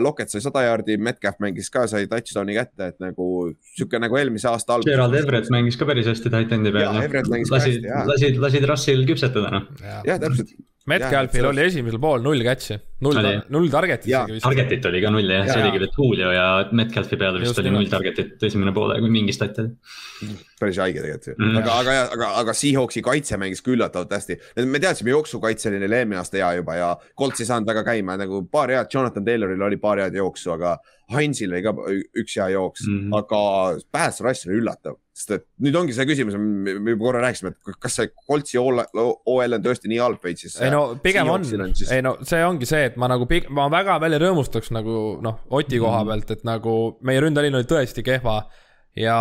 Locket 0.01 0.31
sai 0.31 0.41
sada 0.41 0.63
jaardi, 0.65 0.95
Metcalf 0.97 1.35
mängis 1.43 1.67
ka, 1.69 1.83
sai 1.87 2.07
touchdown'i 2.09 2.55
kätte, 2.55 2.87
et 2.89 2.95
nagu 3.03 3.51
sihuke 3.75 3.99
nagu 4.01 4.17
eelmise 4.17 4.47
aasta 4.49 4.73
alguses. 4.73 4.89
Gerald 4.89 5.13
Everett 5.13 5.51
mängis 5.53 5.77
ka 5.77 5.85
päris 5.85 6.09
hästi 6.09 6.31
titan'i 6.33 6.71
peal. 6.73 6.97
lasid, 7.51 7.85
lasid, 8.09 8.39
lasid 8.41 8.65
Russell 8.65 9.05
küpsetada, 9.05 9.51
noh. 9.53 9.67
jah, 10.07 10.17
täpselt. 10.17 10.55
Metcalfil 10.89 11.51
oli 11.51 11.67
esimesel 11.67 12.01
pool 12.01 12.25
null 12.25 12.41
catch'i 12.47 12.79
null, 13.05 13.29
null 13.55 13.71
target'it 13.71 14.09
isegi 14.09 14.35
vist. 14.35 14.45
Target'it 14.45 14.85
oli 14.89 15.01
ka 15.03 15.11
null 15.13 15.31
jah 15.31 15.45
ja,, 15.45 15.53
see 15.53 15.63
oligi 15.63 15.81
veel 15.83 15.91
Julio 15.95 16.31
ja 16.35 16.45
Metcalfi 16.75 17.19
peale 17.19 17.41
vist 17.41 17.51
Just 17.51 17.63
oli 17.63 17.73
null 17.73 17.91
target'it 17.91 18.45
esimene 18.49 18.73
poole, 18.75 18.99
kui 19.03 19.11
mingi 19.13 19.35
stat 19.35 19.61
oli. 19.63 19.73
päris 20.59 20.79
haige 20.83 20.99
tegelikult 20.99 21.27
ju 21.29 21.33
mm, 21.37 21.49
-hmm. 21.49 21.59
aga, 21.61 21.77
aga, 21.79 21.97
aga, 22.17 22.29
aga 22.43 22.53
Seahawksi 22.61 23.01
kaitse 23.01 23.37
mängis 23.39 23.63
ka 23.63 23.71
üllatavalt 23.71 24.11
hästi. 24.11 24.39
me 24.65 24.79
teadsime 24.79 25.15
jooksukaitse 25.15 25.69
oli 25.69 25.79
neil 25.79 25.97
eelmine 26.01 26.19
aasta 26.19 26.37
hea 26.37 26.53
juba 26.59 26.75
ja 26.75 26.89
Colts 27.17 27.39
ei 27.39 27.49
saanud 27.49 27.67
väga 27.67 27.83
käima 27.83 28.17
nagu 28.19 28.43
paar 28.51 28.69
head, 28.69 28.91
Jonathan 28.93 29.25
Tayloril 29.25 29.61
oli 29.61 29.77
paar 29.77 29.99
head 30.03 30.15
jooksu, 30.15 30.51
aga 30.51 30.77
Heinzil 31.09 31.53
oli 31.53 31.63
ka 31.63 31.73
üks 32.21 32.35
hea 32.37 32.49
jooks 32.49 32.87
mm, 32.87 32.99
-hmm. 32.99 33.17
aga 33.17 33.79
pass 33.91 34.21
rush 34.21 34.47
oli 34.47 34.59
üllatav 34.59 34.99
sest 35.19 35.33
et 35.35 35.45
nüüd 35.63 35.75
ongi 35.75 35.95
see 35.95 36.05
küsimus, 36.07 36.37
me 36.39 36.93
juba 36.93 37.01
korra 37.01 37.23
rääkisime, 37.25 37.51
et 37.51 37.79
kas 37.83 37.97
see 37.99 38.11
Coltsi 38.27 38.59
OL 38.59 39.57
on 39.57 39.65
tõesti 39.65 39.91
nii 39.91 39.99
halb, 39.99 40.21
vaid 40.23 40.39
siis. 40.39 40.55
ei 40.63 40.71
no 40.71 40.83
pigem 41.03 41.29
on, 41.31 41.45
siis... 41.45 41.91
ei 41.91 42.03
no 42.05 42.15
see 42.27 42.39
ongi 42.45 42.69
see, 42.69 42.85
et 42.89 42.97
ma 42.99 43.09
nagu, 43.11 43.27
ma 43.55 43.67
väga 43.71 43.99
välja 44.03 44.19
rõõmustaks 44.23 44.73
nagu 44.75 45.19
noh, 45.23 45.43
Oti 45.55 45.79
koha 45.81 46.01
pealt, 46.07 46.33
et 46.35 46.43
nagu 46.47 46.73
meie 47.05 47.21
ründeliin 47.23 47.55
oli 47.59 47.69
tõesti 47.69 48.03
kehva. 48.05 48.41
ja 48.99 49.15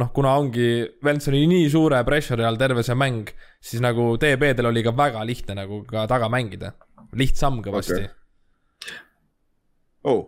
noh, 0.00 0.10
kuna 0.16 0.34
ongi, 0.40 0.70
Vents 1.04 1.28
oli 1.30 1.44
nii 1.50 1.68
suure 1.70 2.00
pressure'i 2.04 2.46
all 2.48 2.58
terve 2.58 2.82
see 2.86 2.96
mäng, 2.98 3.30
siis 3.60 3.82
nagu 3.84 4.14
DB-del 4.20 4.70
oli 4.72 4.82
ka 4.82 4.94
väga 4.96 5.24
lihtne 5.28 5.54
nagu 5.60 5.84
ka 5.86 6.06
taga 6.10 6.30
mängida, 6.32 6.72
lihtsam 7.14 7.60
kõvasti 7.62 8.00
okay.. 8.00 8.98
oh, 10.08 10.26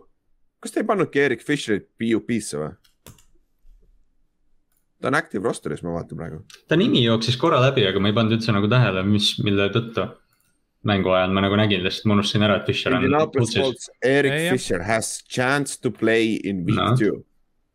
kas 0.61 0.71
te 0.71 0.83
ei 0.83 0.87
pannudki 0.87 1.25
Erik 1.25 1.43
Fischerit 1.43 1.89
PUP-sse 1.97 2.61
või? 2.61 2.71
ta 5.03 5.11
on 5.11 5.19
active 5.19 5.43
roster'is, 5.43 5.83
ma 5.83 5.97
vaatan 5.97 6.19
praegu. 6.19 6.41
ta 6.67 6.79
nimi 6.79 7.03
jooksis 7.03 7.35
korra 7.39 7.59
läbi, 7.65 7.83
aga 7.89 7.99
ma 7.99 8.11
ei 8.11 8.15
pannud 8.15 8.37
üldse 8.37 8.55
nagu 8.55 8.69
tähele, 8.71 9.03
mis, 9.07 9.33
mille 9.43 9.67
tõttu. 9.73 10.07
Mängu 10.87 11.13
ajal 11.15 11.33
ma 11.35 11.43
nagu 11.45 11.57
nägin, 11.59 11.83
lihtsalt 11.85 12.07
ma 12.09 12.17
unustasin 12.17 12.45
ära, 12.47 12.59
et 12.61 12.69
Fischer 12.69 12.95
on. 12.97 13.05
Erik 14.07 14.39
Fischer 14.51 14.83
has 14.87 15.15
chance 15.29 15.79
to 15.79 15.91
play 15.91 16.35
in 16.43 16.65
week 16.67 16.79
no. 16.79 16.95
two. 16.99 17.21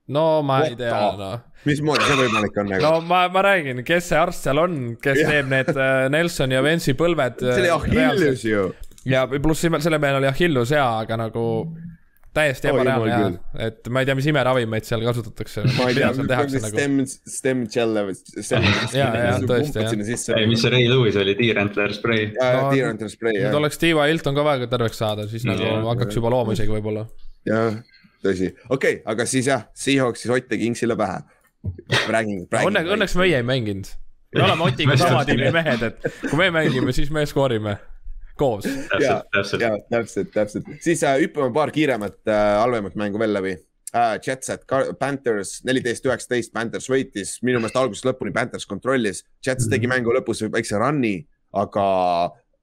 no 0.09 0.43
ma 0.43 0.63
What 0.63 0.71
ei 0.73 0.77
tea, 0.81 1.01
noh. 1.21 1.41
mismoodi 1.69 2.07
see 2.09 2.19
võimalik 2.23 2.61
on 2.61 2.71
nagu? 2.73 2.85
no 2.85 2.93
ma, 3.05 3.27
ma 3.33 3.45
räägin, 3.45 3.83
kes 3.85 4.09
see 4.13 4.21
arst 4.21 4.47
seal 4.47 4.61
on, 4.63 4.79
kes 5.03 5.21
teeb 5.21 5.51
need 5.53 5.73
uh, 5.75 6.07
Nelson 6.13 6.55
ja 6.57 6.63
Vance'i 6.65 6.97
põlved. 6.97 7.45
see 7.45 7.67
oli 7.67 7.75
Achilles 7.75 8.45
ju. 8.49 8.71
ja 9.09 9.27
pluss 9.29 9.67
selle 9.69 10.01
peale 10.01 10.23
oli 10.23 10.31
Achilles 10.31 10.73
jaa, 10.73 10.91
aga 11.05 11.21
nagu 11.27 11.45
täiesti 12.39 12.71
ebareaalne 12.71 13.11
jah, 13.13 13.37
et 13.69 13.91
ma 13.93 14.03
ei 14.03 14.09
tea, 14.09 14.17
mis 14.19 14.29
imeravimeid 14.31 14.87
seal 14.89 15.05
kasutatakse. 15.07 15.65
ma 15.77 15.89
ei 15.91 15.99
tea, 15.99 16.11
stem, 16.65 16.97
stem 17.07 17.65
gel 17.73 17.95
või. 18.09 18.17
ja, 18.97 19.09
ja 19.19 19.35
tõesti 19.43 19.85
jah. 19.85 19.95
ei, 20.39 20.49
mis 20.51 20.65
see 20.65 20.73
Ray 20.75 20.89
Lewis 20.91 21.19
oli, 21.21 21.35
tiirantler 21.39 21.95
spray. 21.97 22.31
tiirantler 22.39 23.13
spray 23.13 23.37
jah. 23.39 23.49
nüüd 23.49 23.61
oleks 23.61 23.81
Tiiva 23.83 24.09
Hilton 24.11 24.39
ka 24.39 24.47
vaja 24.47 24.71
terveks 24.71 25.03
saada, 25.03 25.29
siis 25.31 25.47
nagu 25.49 25.69
hakkaks 25.91 26.19
juba 26.19 26.33
looma 26.35 26.57
isegi 26.57 26.75
võib-olla. 26.75 27.07
jah, 27.49 27.79
tõsi, 28.25 28.53
okei 28.69 29.01
okay,, 29.01 29.03
aga 29.15 29.29
siis 29.29 29.51
jah, 29.51 29.69
Seahawksis 29.79 30.33
Ott 30.35 30.51
tegi 30.51 30.71
Inksile 30.71 30.97
pähe. 30.99 31.23
räägin, 32.09 32.45
räägin. 32.53 32.71
Õnneks, 32.71 32.93
õnneks 32.95 33.19
meie 33.19 33.43
ei 33.43 33.47
mänginud. 33.47 33.93
me 34.37 34.45
oleme 34.47 34.69
Otiga 34.71 34.97
sama 35.01 35.25
tiimi 35.29 35.53
mehed, 35.55 35.87
et 35.91 36.11
kui 36.29 36.39
me 36.39 36.53
mängime, 36.55 36.95
siis 36.97 37.11
me 37.15 37.27
skoorime 37.27 37.79
koos. 38.39 38.67
ja, 39.03 39.21
ja 39.61 39.73
täpselt, 39.91 40.33
täpselt, 40.35 40.69
siis 40.85 41.03
äh, 41.07 41.19
hüppame 41.25 41.53
paar 41.55 41.73
kiiremat 41.75 42.21
äh,, 42.29 42.45
halvemat 42.63 42.99
mängu 42.99 43.21
veel 43.21 43.35
läbi 43.37 43.55
äh,. 43.93 44.17
Jets 44.25 44.53
at 44.55 44.67
Panthers 44.99 45.59
neliteist, 45.69 46.07
üheksateist, 46.09 46.53
Panthers 46.57 46.91
võitis, 46.93 47.39
minu 47.43 47.63
meelest 47.63 47.79
algusest 47.81 48.09
lõpuni 48.09 48.35
Panthers 48.35 48.69
kontrollis. 48.69 49.25
Jets 49.45 49.69
tegi 49.71 49.91
mängu 49.91 50.15
lõpus 50.15 50.45
väikse 50.53 50.81
run'i, 50.81 51.17
aga 51.57 51.87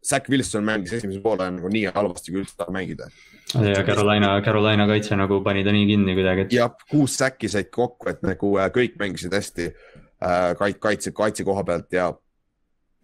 Zack 0.05 0.29
Wilson 0.29 0.65
mängis 0.65 0.93
esimese 0.93 1.21
poole 1.23 1.47
nagu 1.49 1.69
nii 1.71 1.89
halvasti, 1.95 2.33
kui 2.33 2.43
üldse 2.43 2.57
tahab 2.59 2.75
mängida. 2.75 3.07
ja 3.55 3.81
Carolina, 3.85 4.35
Carolina 4.45 4.85
kaitse 4.89 5.17
nagu 5.17 5.39
pani 5.43 5.63
ta 5.65 5.73
nii 5.73 5.87
kinni 5.89 6.13
kuidagi. 6.17 6.45
jah, 6.53 6.75
kuus 6.91 7.17
säkki 7.17 7.49
said 7.49 7.71
kokku, 7.73 8.09
et 8.11 8.21
nagu 8.25 8.51
äh, 8.59 8.69
kõik 8.73 8.99
mängisid 9.01 9.33
hästi 9.33 9.71
äh, 9.71 10.53
kaitse, 10.81 11.11
kaitse 11.11 11.45
koha 11.47 11.63
pealt 11.65 11.93
ja 11.93 12.11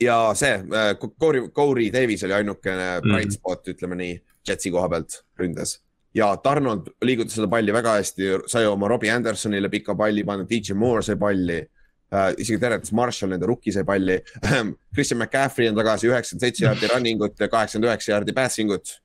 ja 0.01 0.17
see 0.37 0.53
äh, 0.53 0.91
Corey, 1.19 1.47
Corey 1.49 1.91
Davis 1.93 2.23
oli 2.23 2.33
ainukene 2.33 2.75
mm 2.75 2.97
-hmm. 2.99 3.13
bright 3.13 3.33
spot, 3.33 3.67
ütleme 3.67 3.95
nii, 3.95 4.21
Jetsi 4.47 4.71
koha 4.71 4.89
pealt 4.89 5.23
ründes. 5.39 5.81
ja 6.13 6.37
Donald 6.43 6.87
liigutas 7.01 7.35
seda 7.35 7.47
palli 7.47 7.73
väga 7.73 7.93
hästi, 7.99 8.23
sai 8.47 8.65
oma 8.65 8.87
Robbie 8.87 9.11
Andersonile 9.11 9.69
pika 9.69 9.95
palli 9.95 10.23
panna, 10.23 10.45
DJ 10.49 10.73
Moore 10.73 11.01
sai 11.01 11.15
palli 11.15 11.57
äh,. 12.13 12.33
isegi 12.37 12.59
Terence 12.59 12.95
Marshall, 12.95 13.31
nende 13.31 13.45
rookie 13.45 13.73
sai 13.73 13.83
palli 13.83 14.19
Christian 14.93 15.19
McCaffrey 15.19 15.69
on 15.69 15.75
tagasi, 15.75 16.07
üheksakümmend 16.07 16.41
seitse 16.41 16.65
jaardi 16.65 16.87
running 16.93 17.21
ut 17.21 17.39
ja 17.39 17.47
kaheksakümmend 17.47 17.89
üheksa 17.91 18.11
jaardi 18.11 18.33
passing 18.33 18.71
ut. 18.71 19.01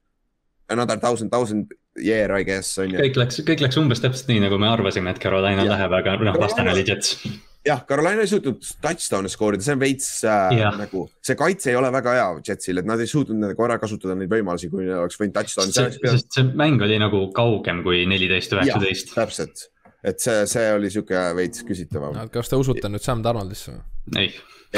Another 0.68 0.98
thousand, 0.98 1.30
thousand 1.30 1.66
year 1.96 2.40
I 2.40 2.44
guess 2.44 2.78
on 2.78 2.90
ju. 2.90 2.98
kõik 2.98 3.16
läks, 3.16 3.40
kõik 3.46 3.60
läks 3.62 3.76
umbes 3.76 4.00
täpselt 4.00 4.28
nii, 4.28 4.40
nagu 4.40 4.58
me 4.58 4.68
arvasime, 4.68 5.10
et 5.10 5.22
Carolina 5.22 5.62
ja. 5.62 5.76
läheb, 5.76 5.92
aga 5.92 6.16
noh, 6.24 6.40
vastane 6.40 6.72
oli 6.72 6.82
Jets 6.88 7.20
jah, 7.66 7.82
Carolina 7.88 8.22
ei 8.22 8.30
suutnud 8.30 8.60
touchdown'e 8.82 9.30
skoorida, 9.30 9.64
see 9.64 9.74
on 9.76 9.80
veits 9.82 10.08
äh, 10.28 10.58
nagu, 10.78 11.04
see 11.24 11.36
kaitse 11.38 11.72
ei 11.72 11.78
ole 11.78 11.90
väga 11.94 12.14
hea 12.16 12.26
Jetsil, 12.48 12.80
et 12.80 12.88
nad 12.88 13.00
ei 13.02 13.10
suutnud 13.10 13.40
nagu 13.42 13.66
ära 13.66 13.78
kasutada 13.82 14.16
neid 14.18 14.30
võimalusi, 14.32 14.70
kui 14.72 14.86
oleks 14.86 15.18
võinud 15.20 15.36
touchdown'i. 15.36 15.74
sest 15.74 16.38
see 16.38 16.50
mäng 16.58 16.82
oli 16.86 16.98
nagu 17.02 17.26
kaugem 17.36 17.82
kui 17.86 18.04
neliteist, 18.08 18.54
üheksateist. 18.56 19.14
täpselt, 19.16 19.66
et 20.06 20.22
see, 20.22 20.44
see 20.50 20.66
oli 20.76 20.92
sihuke 20.92 21.22
veits 21.38 21.64
küsitavam 21.66 22.14
no,. 22.16 22.26
kas 22.32 22.52
te 22.52 22.60
usute 22.60 22.90
nüüd 22.92 23.04
Sam 23.04 23.24
Donaldisse 23.26 23.74
või? 23.74 24.22
ei, 24.22 24.30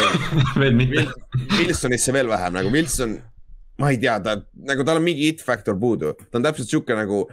veel 0.62 0.78
mitte 0.78 1.08
Wilsonisse 1.58 2.14
veel 2.16 2.30
vähem 2.32 2.56
nagu 2.56 2.72
Wilson, 2.72 3.18
ma 3.82 3.92
ei 3.92 4.00
tea, 4.00 4.18
ta 4.24 4.38
nagu 4.72 4.86
tal 4.88 5.02
on 5.02 5.08
mingi 5.10 5.28
it 5.28 5.44
factor 5.44 5.76
puudu, 5.80 6.16
ta 6.28 6.40
on 6.40 6.48
täpselt 6.48 6.72
sihuke 6.72 6.96
nagu, 6.96 7.26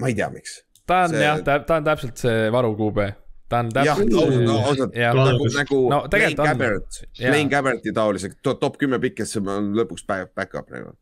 ma 0.00 0.12
ei 0.12 0.16
tea, 0.16 0.32
miks. 0.32 0.62
ta 0.88 1.04
on 1.06 1.18
see... 1.18 1.26
jah, 1.26 1.42
ta, 1.44 1.60
ta 1.66 1.82
on 1.82 1.90
täpselt 1.92 2.24
see 2.24 2.46
varukuube 2.54 3.12
ta 3.50 3.62
on 3.64 3.70
täpselt. 3.74 4.16
ausalt, 4.16 4.96
nagu, 4.96 5.48
nagu 5.58 5.84
no, 5.92 6.02
Blaine 6.10 6.34
Gabbert, 6.38 7.00
Blaine 7.18 7.50
Gabberti 7.52 7.94
taolised 7.94 8.36
top 8.46 8.78
kümme 8.80 9.00
pikkesse 9.02 9.42
on 9.42 9.72
lõpuks 9.78 10.06
back-up 10.08 10.70
nagu, 10.74 10.94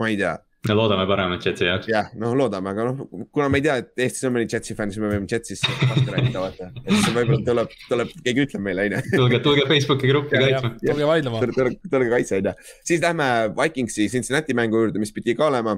ma 0.00 0.10
ei 0.12 0.18
tea 0.20 0.36
no 0.68 0.76
loodame 0.78 1.04
paremat 1.08 1.44
Jetsi 1.44 1.66
jaoks. 1.68 1.88
jah, 1.88 2.10
no 2.20 2.32
loodame, 2.36 2.72
aga 2.72 2.86
noh, 2.88 3.26
kuna 3.34 3.48
ma 3.52 3.60
ei 3.60 3.64
tea, 3.66 3.74
et 3.82 4.04
Eestis 4.06 4.24
on 4.28 4.34
mõni 4.36 4.48
Jetsi 4.48 4.76
fänn, 4.76 4.92
siis 4.92 5.02
me 5.02 5.10
võime 5.12 5.28
Jetsist 5.30 5.66
rääkida, 5.68 6.40
vaata. 6.40 6.70
et 6.84 6.92
siis 6.94 7.10
võib-olla 7.10 7.40
tuleb, 7.48 7.74
tuleb, 7.90 8.14
keegi 8.24 8.46
ütleb 8.46 8.64
meile, 8.64 8.86
onju. 8.88 9.02
tulge, 9.12 9.42
tulge 9.44 9.66
Facebooki 9.68 10.12
gruppi 10.12 10.40
kaitsma. 10.40 10.72
tulge 10.80 11.10
vaidlema. 11.10 11.42
tulge, 11.44 11.76
tulge 11.84 12.08
kaitse, 12.14 12.40
onju. 12.40 12.54
siis 12.88 13.04
lähme 13.04 13.28
Vikingsi 13.58 14.08
Cincinnati 14.12 14.56
mängu 14.56 14.80
juurde, 14.80 15.02
mis 15.02 15.12
pidi 15.12 15.36
ka 15.36 15.50
olema 15.52 15.76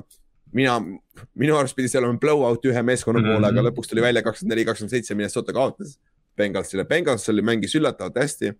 mina, 0.54 0.76
minu 1.34 1.58
arust 1.58 1.76
pidi 1.76 1.90
see 1.90 2.00
olema 2.00 2.20
blowout 2.22 2.70
ühe 2.70 2.82
meeskonna 2.86 3.22
poole 3.22 3.38
mm, 3.38 3.42
-hmm. 3.42 3.50
aga 3.50 3.66
lõpuks 3.68 3.90
tuli 3.90 4.04
välja 4.04 4.22
kakskümmend 4.22 4.54
neli, 4.54 4.66
kakskümmend 4.68 4.94
seitse, 4.94 5.18
Minnesota 5.18 5.54
kaotas. 5.56 5.98
Bengalsile. 6.38 6.84
Bengals 6.88 7.28
oli, 7.28 7.42
mängis 7.42 7.74
üllatavalt 7.74 8.18
hästi, 8.20 8.52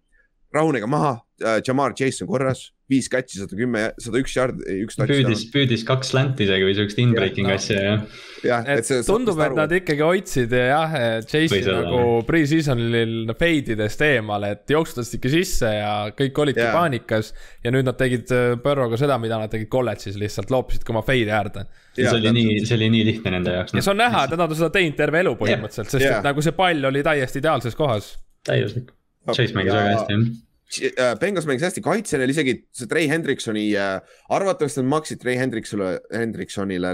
rahunega 0.55 0.87
maha 0.91 1.19
äh,, 1.43 1.61
Jamar 1.67 1.95
Chase 1.97 2.25
on 2.25 2.31
korras, 2.31 2.71
viis 2.91 3.09
catch'i, 3.11 3.41
sada 3.41 3.57
kümme, 3.59 3.83
sada 4.01 4.21
üks 4.23 4.35
yard, 4.37 4.61
üks. 4.71 4.97
püüdis, 5.01 5.43
püüdis 5.51 5.83
kaks 5.87 6.13
slanti 6.13 6.47
isegi 6.47 6.67
või 6.69 6.75
siukest 6.79 7.01
in-breaking 7.03 7.51
ja, 7.51 7.57
asja 7.59 7.81
jah. 7.83 8.05
jah, 8.47 8.69
et 8.77 8.91
tundub, 9.09 9.41
et 9.43 9.57
nad 9.59 9.75
ikkagi 9.75 10.05
hoidsid 10.07 10.55
jah, 10.55 10.95
Chase'i 11.27 11.65
nagu 11.67 12.21
pre-season'il 12.29 13.35
fade 13.35 13.75
idest 13.75 14.05
eemale, 14.07 14.53
et 14.55 14.75
jooksutasid 14.77 15.19
ikka 15.19 15.33
sisse 15.35 15.73
ja 15.75 15.93
kõik 16.17 16.39
olidki 16.47 16.63
yeah. 16.63 16.77
paanikas. 16.79 17.33
ja 17.67 17.75
nüüd 17.75 17.89
nad 17.91 17.99
tegid 17.99 18.31
äh, 18.35 18.55
Burrow'ga 18.63 19.01
seda, 19.01 19.19
mida 19.23 19.41
nad 19.43 19.51
tegid 19.53 19.71
kolledžis 19.73 20.19
lihtsalt, 20.21 20.55
loopisid 20.55 20.87
ka 20.87 20.95
oma 20.95 21.03
fade'i 21.07 21.33
äärde. 21.35 21.67
see 21.99 22.13
oli 22.13 22.35
nii, 22.39 22.61
see 22.63 22.79
oli 22.79 22.93
nii 22.95 23.09
lihtne 23.11 23.35
nende 23.35 23.57
jaoks. 23.59 23.75
ja 23.75 23.83
see 23.83 23.97
on 23.97 24.03
näha, 24.05 24.29
et 24.29 24.39
nad 24.39 24.47
on 24.47 24.61
seda 24.63 24.71
teinud 24.79 24.99
terve 25.01 25.25
elu 25.27 25.35
põhimõtteliselt 25.43 25.91
yeah., 25.91 25.97
sest 25.99 26.07
yeah. 26.07 26.21
et 26.23 26.31
nagu 26.31 26.47
see 26.47 26.55
pall 26.55 26.93
oli 26.93 27.03
täiesti 27.07 27.43
ideaalses 27.43 27.75
kohas. 27.79 28.15
täiuslik, 28.47 28.95
Chase 29.33 29.57
mängis 29.57 29.75
väga 29.75 29.97
hästi 29.97 30.19
jah 30.19 30.27
Äh, 30.67 31.15
Bengals 31.21 31.47
mängis 31.47 31.63
hästi, 31.63 31.83
kaitsel 31.85 32.25
oli 32.25 32.35
isegi 32.35 32.57
see 32.75 32.89
Trey 32.91 33.07
Hendriksoni 33.07 33.69
äh,, 33.79 34.01
arvatavasti 34.35 34.83
nad 34.83 34.91
maksid 34.97 35.21
Trey 35.23 35.39
Hendriksule, 35.39 35.93
Hendriksonile 36.11 36.91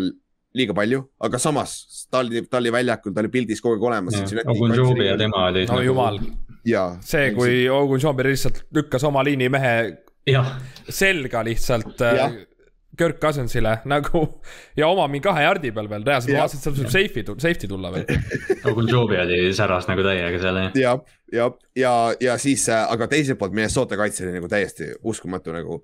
liiga 0.53 0.77
palju, 0.77 1.01
aga 1.25 1.41
samas 1.41 1.79
ta 2.13 2.21
oli, 2.21 2.43
ta 2.53 2.61
oli 2.61 2.73
väljakul, 2.75 3.15
ta 3.17 3.25
oli 3.25 3.31
pildis 3.33 3.65
kogu 3.65 3.79
aeg 3.79 3.87
olemas. 3.89 4.19
Ogunjobi 4.45 5.07
ja 5.09 5.17
tema 5.17 5.47
olid. 5.49 5.71
no 5.71 5.79
nagu... 5.79 5.87
jumal. 5.89 6.21
see, 7.01 7.33
kui 7.33 7.63
Ogunjobi 7.73 8.29
lihtsalt 8.29 8.61
lükkas 8.77 9.09
oma 9.09 9.25
liinimehe 9.25 9.75
selga 10.93 11.41
lihtsalt 11.49 12.05
äh, 12.05 12.37
Kirk 12.99 13.19
Cousinsile 13.21 13.79
nagu 13.93 14.23
ja 14.77 14.89
oma 14.89 15.07
mingi 15.09 15.25
kahe 15.25 15.45
jardi 15.47 15.73
peal 15.73 15.89
veel, 15.91 16.05
reaalselt 16.07 16.35
ma 16.35 16.45
vaatasin, 16.45 16.61
et 16.61 16.67
seal 16.67 16.77
võib 16.77 16.93
safety, 16.93 17.25
safety 17.45 17.71
tulla 17.71 17.93
veel. 17.95 18.07
Ogunjobi 18.71 19.19
oli 19.23 19.41
säras 19.57 19.89
nagu 19.89 20.05
täiega 20.07 20.43
seal 20.43 20.61
jah. 20.61 20.77
ja, 20.83 20.95
ja, 21.33 21.49
ja, 21.79 21.95
ja 22.21 22.37
siis, 22.43 22.69
äh, 22.69 22.85
aga 22.93 23.09
teiselt 23.13 23.41
poolt 23.41 23.57
Minnesota 23.57 23.99
kaitse 24.01 24.27
oli 24.27 24.37
nagu 24.37 24.51
täiesti 24.53 24.93
uskumatu 25.09 25.57
nagu 25.57 25.83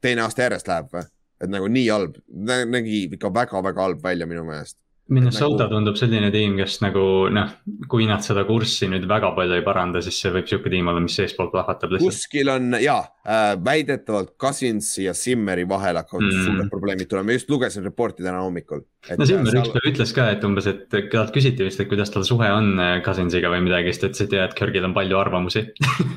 teine 0.00 0.24
aasta 0.24 0.46
järjest 0.46 0.70
läheb 0.70 0.92
või, 0.94 1.06
et 1.42 1.52
nagu 1.52 1.70
nii 1.70 1.88
halb, 1.92 2.18
nägi 2.72 3.04
ikka 3.18 3.32
väga-väga 3.34 3.88
halb 3.88 4.02
välja 4.02 4.26
minu 4.30 4.46
meelest. 4.48 4.78
Minnesota 5.08 5.64
nagu... 5.64 5.72
tundub 5.72 5.96
selline 5.96 6.28
tiim, 6.32 6.58
kes 6.58 6.82
nagu 6.84 7.02
noh, 7.32 7.52
kui 7.88 8.04
nad 8.08 8.20
seda 8.24 8.42
kurssi 8.48 8.90
nüüd 8.92 9.06
väga 9.08 9.30
palju 9.36 9.56
ei 9.56 9.64
paranda, 9.64 10.02
siis 10.04 10.18
see 10.20 10.32
võib 10.34 10.48
sihuke 10.50 10.68
tiim 10.72 10.90
olla, 10.92 11.00
mis 11.00 11.16
seestpoolt 11.16 11.52
plahvatab 11.54 11.94
lihtsalt. 11.94 12.12
kuskil 12.12 12.50
on 12.52 12.76
ja 12.82 12.98
äh, 13.24 13.54
väidetavalt 13.64 14.34
Cousins 14.40 14.90
ja 15.00 15.14
Simmeri 15.16 15.64
vahel 15.68 15.96
hakkavad 16.02 16.26
mm. 16.28 16.44
suured 16.44 16.72
probleemid 16.74 17.08
tulema, 17.08 17.32
just 17.38 17.48
lugesin 17.48 17.88
reporti 17.88 18.26
täna 18.26 18.42
hommikul. 18.44 18.84
no 19.08 19.28
Simmer 19.30 19.48
seal... 19.48 19.62
ükspäev 19.62 19.88
ütles 19.94 20.12
ka, 20.12 20.28
et 20.34 20.44
umbes, 20.44 20.68
et 20.68 20.84
talt 20.92 21.32
küsiti 21.32 21.64
vist, 21.64 21.80
et 21.80 21.88
kuidas 21.88 22.12
tal 22.12 22.28
suhe 22.28 22.52
on 22.52 22.74
äh, 22.76 22.98
Cousinsiga 23.06 23.48
või 23.54 23.64
midagi, 23.64 23.94
siis 23.94 24.04
ta 24.04 24.12
ütles, 24.12 24.26
et 24.28 24.36
ja, 24.36 24.44
et 24.44 24.56
Kirgil 24.60 24.90
on 24.90 24.96
palju 24.98 25.16
arvamusi 25.22 25.64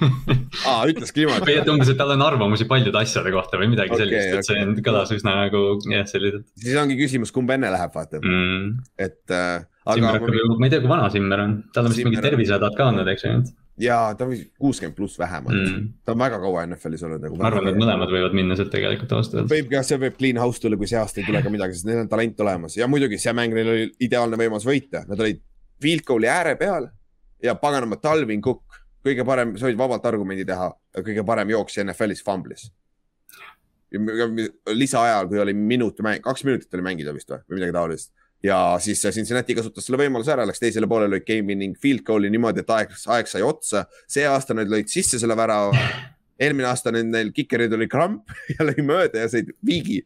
aa, 0.68 0.84
ütleski 0.92 1.24
niimoodi 1.24 1.48
või 1.48 1.58
et 1.64 1.72
umbes, 1.78 1.94
et 1.96 2.02
tal 2.02 2.12
on 2.18 2.28
arvamusi 2.28 2.68
paljude 2.68 3.00
asjade 3.00 3.32
kohta 3.32 3.56
või 3.62 3.72
midagi 3.72 3.96
okay, 3.96 4.04
sellist, 4.04 4.36
et 4.36 4.44
okay. 4.44 4.76
see 4.76 4.88
kõlas 4.92 5.16
üsna 5.16 5.39
nagu 5.46 5.66
jah, 5.88 6.04
selliselt. 6.12 6.50
siis 6.60 6.76
ongi 6.84 7.00
küsimus, 7.00 7.32
kumb 7.32 7.56
enne 7.56 7.72
läheb, 7.72 7.96
vaata 7.96 8.20
mm 8.20 8.81
et 8.98 9.36
äh,. 9.36 9.66
Simmer 9.82 10.14
hakkab 10.14 10.36
ju, 10.38 10.46
ma 10.60 10.68
ei 10.68 10.72
tea, 10.72 10.82
kui 10.84 10.92
vana 10.92 11.10
Simmer 11.10 11.42
on, 11.42 11.58
tal 11.74 11.88
on 11.88 11.94
vist 11.94 12.06
mingid 12.06 12.22
tervisehädad 12.22 12.76
ka 12.78 12.92
olnud, 12.92 13.08
eks 13.10 13.26
ju 13.26 13.32
ja 13.82 14.16
ta 14.18 14.26
on 14.26 14.36
kuuskümmend 14.60 14.96
pluss 14.96 15.20
vähemalt 15.20 15.56
mm., 15.56 15.88
ta 16.06 16.14
on 16.14 16.20
väga 16.20 16.40
kaua 16.42 16.66
NFL-is 16.68 17.04
olnud 17.08 17.24
nagu. 17.24 17.38
ma 17.40 17.48
arvan, 17.50 17.70
et 17.72 17.80
mõlemad 17.80 18.12
võivad 18.14 18.36
minna 18.38 18.58
sealt 18.60 18.72
tegelikult 18.74 19.14
ausalt 19.18 19.40
öeldes. 19.40 19.54
võib 19.54 19.72
ka, 19.72 19.84
see 19.88 20.00
võib 20.02 20.18
clean 20.20 20.42
house 20.42 20.62
tulla, 20.62 20.78
kui 20.80 20.90
see 20.90 21.00
aasta 21.00 21.22
ei 21.22 21.28
tule 21.28 21.42
ka 21.44 21.54
midagi, 21.54 21.78
sest 21.78 21.88
neil 21.90 22.04
on 22.04 22.12
talent 22.12 22.44
olemas 22.46 22.78
ja 22.78 22.90
muidugi 22.92 23.20
see 23.22 23.34
mäng 23.38 23.56
neil 23.58 23.72
oli 23.74 23.88
ideaalne 24.08 24.40
võimalus 24.40 24.68
võita, 24.68 25.06
nad 25.10 25.24
olid 25.24 25.42
field 25.82 26.06
goal'i 26.08 26.30
ääre 26.32 26.56
peal 26.60 26.90
ja 27.44 27.56
paganama 27.58 27.98
Talvin 28.02 28.44
Cook, 28.44 28.82
kõige 29.06 29.26
parem, 29.26 29.56
sa 29.58 29.70
võid 29.70 29.80
vabalt 29.80 30.06
argumendi 30.06 30.46
teha, 30.46 30.70
kõige 31.02 31.26
parem 31.26 31.56
jooksja 31.56 31.86
NFL-is 31.88 32.26
fumblis. 32.26 32.70
lisaajal, 33.92 35.28
kui 35.28 35.40
oli 35.42 35.54
minut, 35.58 35.98
kaks 36.24 36.46
minutit 36.48 36.74
oli 36.74 36.86
mängida 36.86 37.14
vist 37.16 37.32
või, 37.32 37.42
või 37.48 37.60
midagi 37.60 37.76
taolist 37.76 38.14
ja 38.44 38.58
siis 38.82 39.02
Cincinnati 39.14 39.56
kasutas 39.58 39.86
selle 39.88 40.00
võimaluse 40.02 40.34
ära, 40.34 40.46
läks 40.50 40.62
teisele 40.62 40.89
poole, 40.89 41.10
lõi 41.12 41.22
game 41.28 41.52
winning 41.54 41.78
field 41.82 42.06
goal'i 42.08 42.32
niimoodi, 42.34 42.64
et 42.64 42.74
aeg, 42.74 42.96
aeg 43.16 43.30
sai 43.30 43.44
otsa. 43.46 43.86
see 44.10 44.26
aasta 44.28 44.58
nad 44.58 44.72
lõid 44.72 44.89
sisse 44.92 45.20
selle 45.22 45.38
värava. 45.38 45.78
eelmine 46.42 46.70
aasta 46.70 46.94
neil 46.96 47.32
kikerid 47.36 47.74
oli 47.78 47.88
kramp 47.89 48.32
ja 48.56 48.66
lõi 48.66 48.86
mööda 48.86 49.26
ja 49.26 49.32
said 49.32 49.52
viigi. 49.66 50.02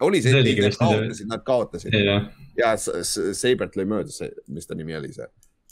oli 0.00 0.22
see, 0.24 0.40
et 0.40 0.58
nad 0.64 0.76
kaotasid, 0.80 1.28
nad 1.28 1.44
kaotasid 1.44 1.94
yeah. 1.94 2.28
ja 2.56 2.74
Seibert 2.78 3.76
lõi 3.76 3.88
mööda, 3.88 4.30
mis 4.48 4.68
ta 4.68 4.76
nimi 4.76 4.96
oli 4.96 5.12
see 5.12 5.28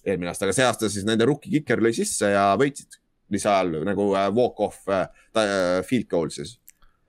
eelmine 0.07 0.31
aasta, 0.33 0.47
aga 0.47 0.57
see 0.57 0.67
aasta 0.67 0.91
siis 0.93 1.07
nende 1.09 1.27
rookie 1.29 1.53
kiker 1.59 1.83
lõi 1.83 1.95
sisse 1.97 2.31
ja 2.33 2.51
võitsid 2.61 2.99
lisaajal 3.33 3.83
nagu 3.89 4.09
äh, 4.17 4.29
walk-off 4.35 4.89
äh, 4.89 5.07
äh, 5.37 5.83
field 5.87 6.09
goal 6.11 6.33
siis 6.33 6.57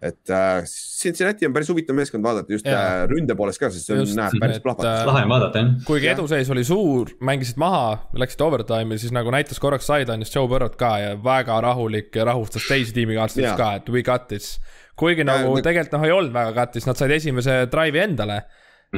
et 0.02 0.30
äh, 0.32 0.64
Cincinnati 0.64 1.48
on 1.48 1.54
päris 1.54 1.68
huvitav 1.70 1.98
meeskond 1.98 2.24
vaadata 2.24 2.54
just 2.54 2.68
ja. 2.68 2.80
äh, 2.80 3.02
ründe 3.12 3.36
poolest 3.36 3.60
ka, 3.60 3.68
sest 3.74 3.90
see 3.90 3.98
on, 4.00 4.08
näeb 4.16 4.38
päris 4.40 4.62
plahvatus 4.64 5.02
äh,. 5.02 5.08
lahe 5.10 5.24
on 5.26 5.34
vaadata 5.34 5.64
jah. 5.64 5.74
kuigi 5.88 6.08
eduseis 6.14 6.52
oli 6.56 6.64
suur, 6.68 7.12
mängisid 7.28 7.60
maha, 7.60 7.98
läksid 8.22 8.44
overtime'i, 8.46 9.00
siis 9.02 9.12
nagu 9.16 9.34
näitas 9.36 9.60
korraks 9.60 9.90
sideline'is 9.92 10.32
Joe 10.32 10.48
Burrot 10.48 10.78
ka 10.80 10.94
ja 11.04 11.18
väga 11.24 11.58
rahulik 11.66 12.16
ja 12.16 12.30
rahustas 12.32 12.70
teisi 12.70 12.96
tiimikaaslasi 12.96 13.58
ka, 13.60 13.74
et 13.82 13.92
we 13.92 14.04
got 14.08 14.30
this. 14.32 14.56
kuigi 15.00 15.28
nagu 15.28 15.58
ja, 15.58 15.66
tegelikult 15.68 15.98
noh, 15.98 16.08
ei 16.08 16.16
olnud 16.16 16.34
väga 16.38 16.56
got 16.62 16.72
this, 16.78 16.88
nad 16.88 17.00
said 17.00 17.12
esimese 17.18 17.60
drive'i 17.72 18.04
endale 18.06 18.40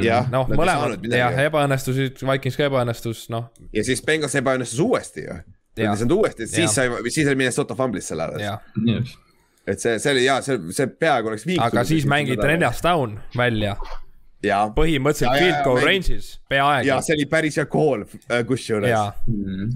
jah, 0.05 0.29
noh, 0.29 0.53
mõlemad 0.53 1.09
jah, 1.09 1.41
ebaõnnestusid, 1.47 2.21
Vikings 2.21 2.61
ka 2.61 2.69
ebaõnnestus, 2.69 3.25
noh. 3.33 3.49
ja 3.73 3.87
siis 3.89 4.05
Bengals 4.05 4.37
ebaõnnestus 4.37 4.85
uuesti 4.85 5.25
ju. 5.25 5.41
uuesti, 6.13 6.45
siis 6.45 6.77
sai, 6.77 6.93
siis 7.09 7.25
oli 7.25 7.41
Minnesota 7.41 7.73
fumblis 7.79 8.13
selle 8.13 8.29
alles 8.29 8.45
et 9.67 9.81
see, 9.81 9.99
see 10.01 10.13
oli 10.15 10.23
hea, 10.25 10.37
see, 10.45 10.57
see 10.75 10.89
peaaegu 11.01 11.31
oleks 11.31 11.45
viik. 11.47 11.61
aga 11.61 11.83
siis 11.87 12.07
mängiti 12.09 12.47
ennast 12.55 12.85
down 12.85 13.19
välja. 13.37 13.75
põhimõtteliselt 14.41 15.37
field 15.37 15.61
goal 15.67 15.85
range'is, 15.85 16.33
peaaegu. 16.49 16.89
ja 16.89 16.99
see 17.05 17.17
oli 17.19 17.27
päris 17.29 17.59
hea 17.61 17.67
call 17.69 18.05
äh, 18.07 18.43
kusjuures. 18.47 19.23
Mm. 19.29 19.71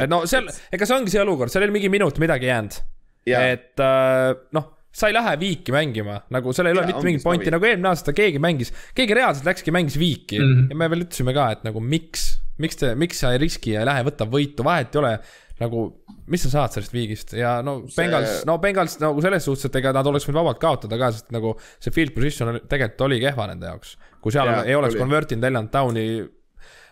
et 0.00 0.10
no 0.10 0.24
seal, 0.30 0.48
ega 0.72 0.88
see 0.88 0.96
ongi 0.96 1.12
see 1.12 1.22
olukord, 1.22 1.52
seal 1.52 1.66
ei 1.66 1.70
ole 1.70 1.76
mingi 1.76 1.92
minut 1.92 2.20
midagi 2.22 2.48
jäänud. 2.50 2.82
et 3.30 3.84
äh, 3.84 4.36
noh 4.56 4.76
sa 4.90 5.06
ei 5.06 5.14
lähe 5.14 5.36
viiki 5.38 5.72
mängima, 5.74 6.16
nagu 6.34 6.52
seal 6.54 6.66
ei 6.66 6.74
ole 6.74 6.88
mitte 6.88 7.04
mingit 7.06 7.22
pointi, 7.22 7.50
nagu 7.54 7.66
eelmine 7.66 7.92
aasta 7.92 8.14
keegi 8.16 8.40
mängis, 8.42 8.72
keegi 8.96 9.14
reaalselt 9.14 9.46
läkski, 9.46 9.70
mängis 9.74 9.98
viiki 10.00 10.40
mm 10.40 10.48
-hmm. 10.54 10.72
ja 10.72 10.78
me 10.80 10.88
veel 10.90 11.04
ütlesime 11.04 11.34
ka, 11.36 11.44
et 11.54 11.62
nagu 11.66 11.80
miks, 11.80 12.24
miks 12.58 12.80
te, 12.80 12.94
miks 12.98 13.22
sa 13.22 13.30
ei 13.32 13.38
riski 13.38 13.76
ja 13.76 13.84
ei 13.84 13.86
lähe, 13.86 14.02
võta 14.08 14.26
võitu, 14.26 14.66
vahet 14.66 14.94
ei 14.94 15.02
ole 15.02 15.12
nagu, 15.60 15.82
mis 16.32 16.44
sa 16.46 16.52
saad 16.54 16.76
sellest 16.76 16.94
viigist 16.94 17.34
ja 17.36 17.58
no 17.64 17.80
see... 17.86 18.00
Bengals, 18.02 18.44
no 18.48 18.56
Bengals 18.62 18.96
nagu 19.02 19.20
selles 19.24 19.44
suhtes, 19.46 19.68
et 19.68 19.80
ega 19.80 19.92
nad 19.96 20.06
oleks 20.08 20.26
võinud 20.28 20.40
vabalt 20.40 20.60
kaotada 20.62 20.98
ka, 21.00 21.10
sest 21.16 21.34
nagu 21.36 21.52
see 21.78 21.92
field 21.94 22.14
position 22.16 22.62
tegelikult 22.64 23.06
oli 23.08 23.20
kehva 23.22 23.50
nende 23.50 23.68
jaoks. 23.68 23.96
kui 24.24 24.34
seal 24.34 24.48
ja, 24.48 24.62
ei 24.64 24.78
oleks 24.78 24.96
oli. 24.96 25.04
convert 25.04 25.34
inud 25.36 25.46
neljand 25.46 25.72
down'i, 25.74 26.06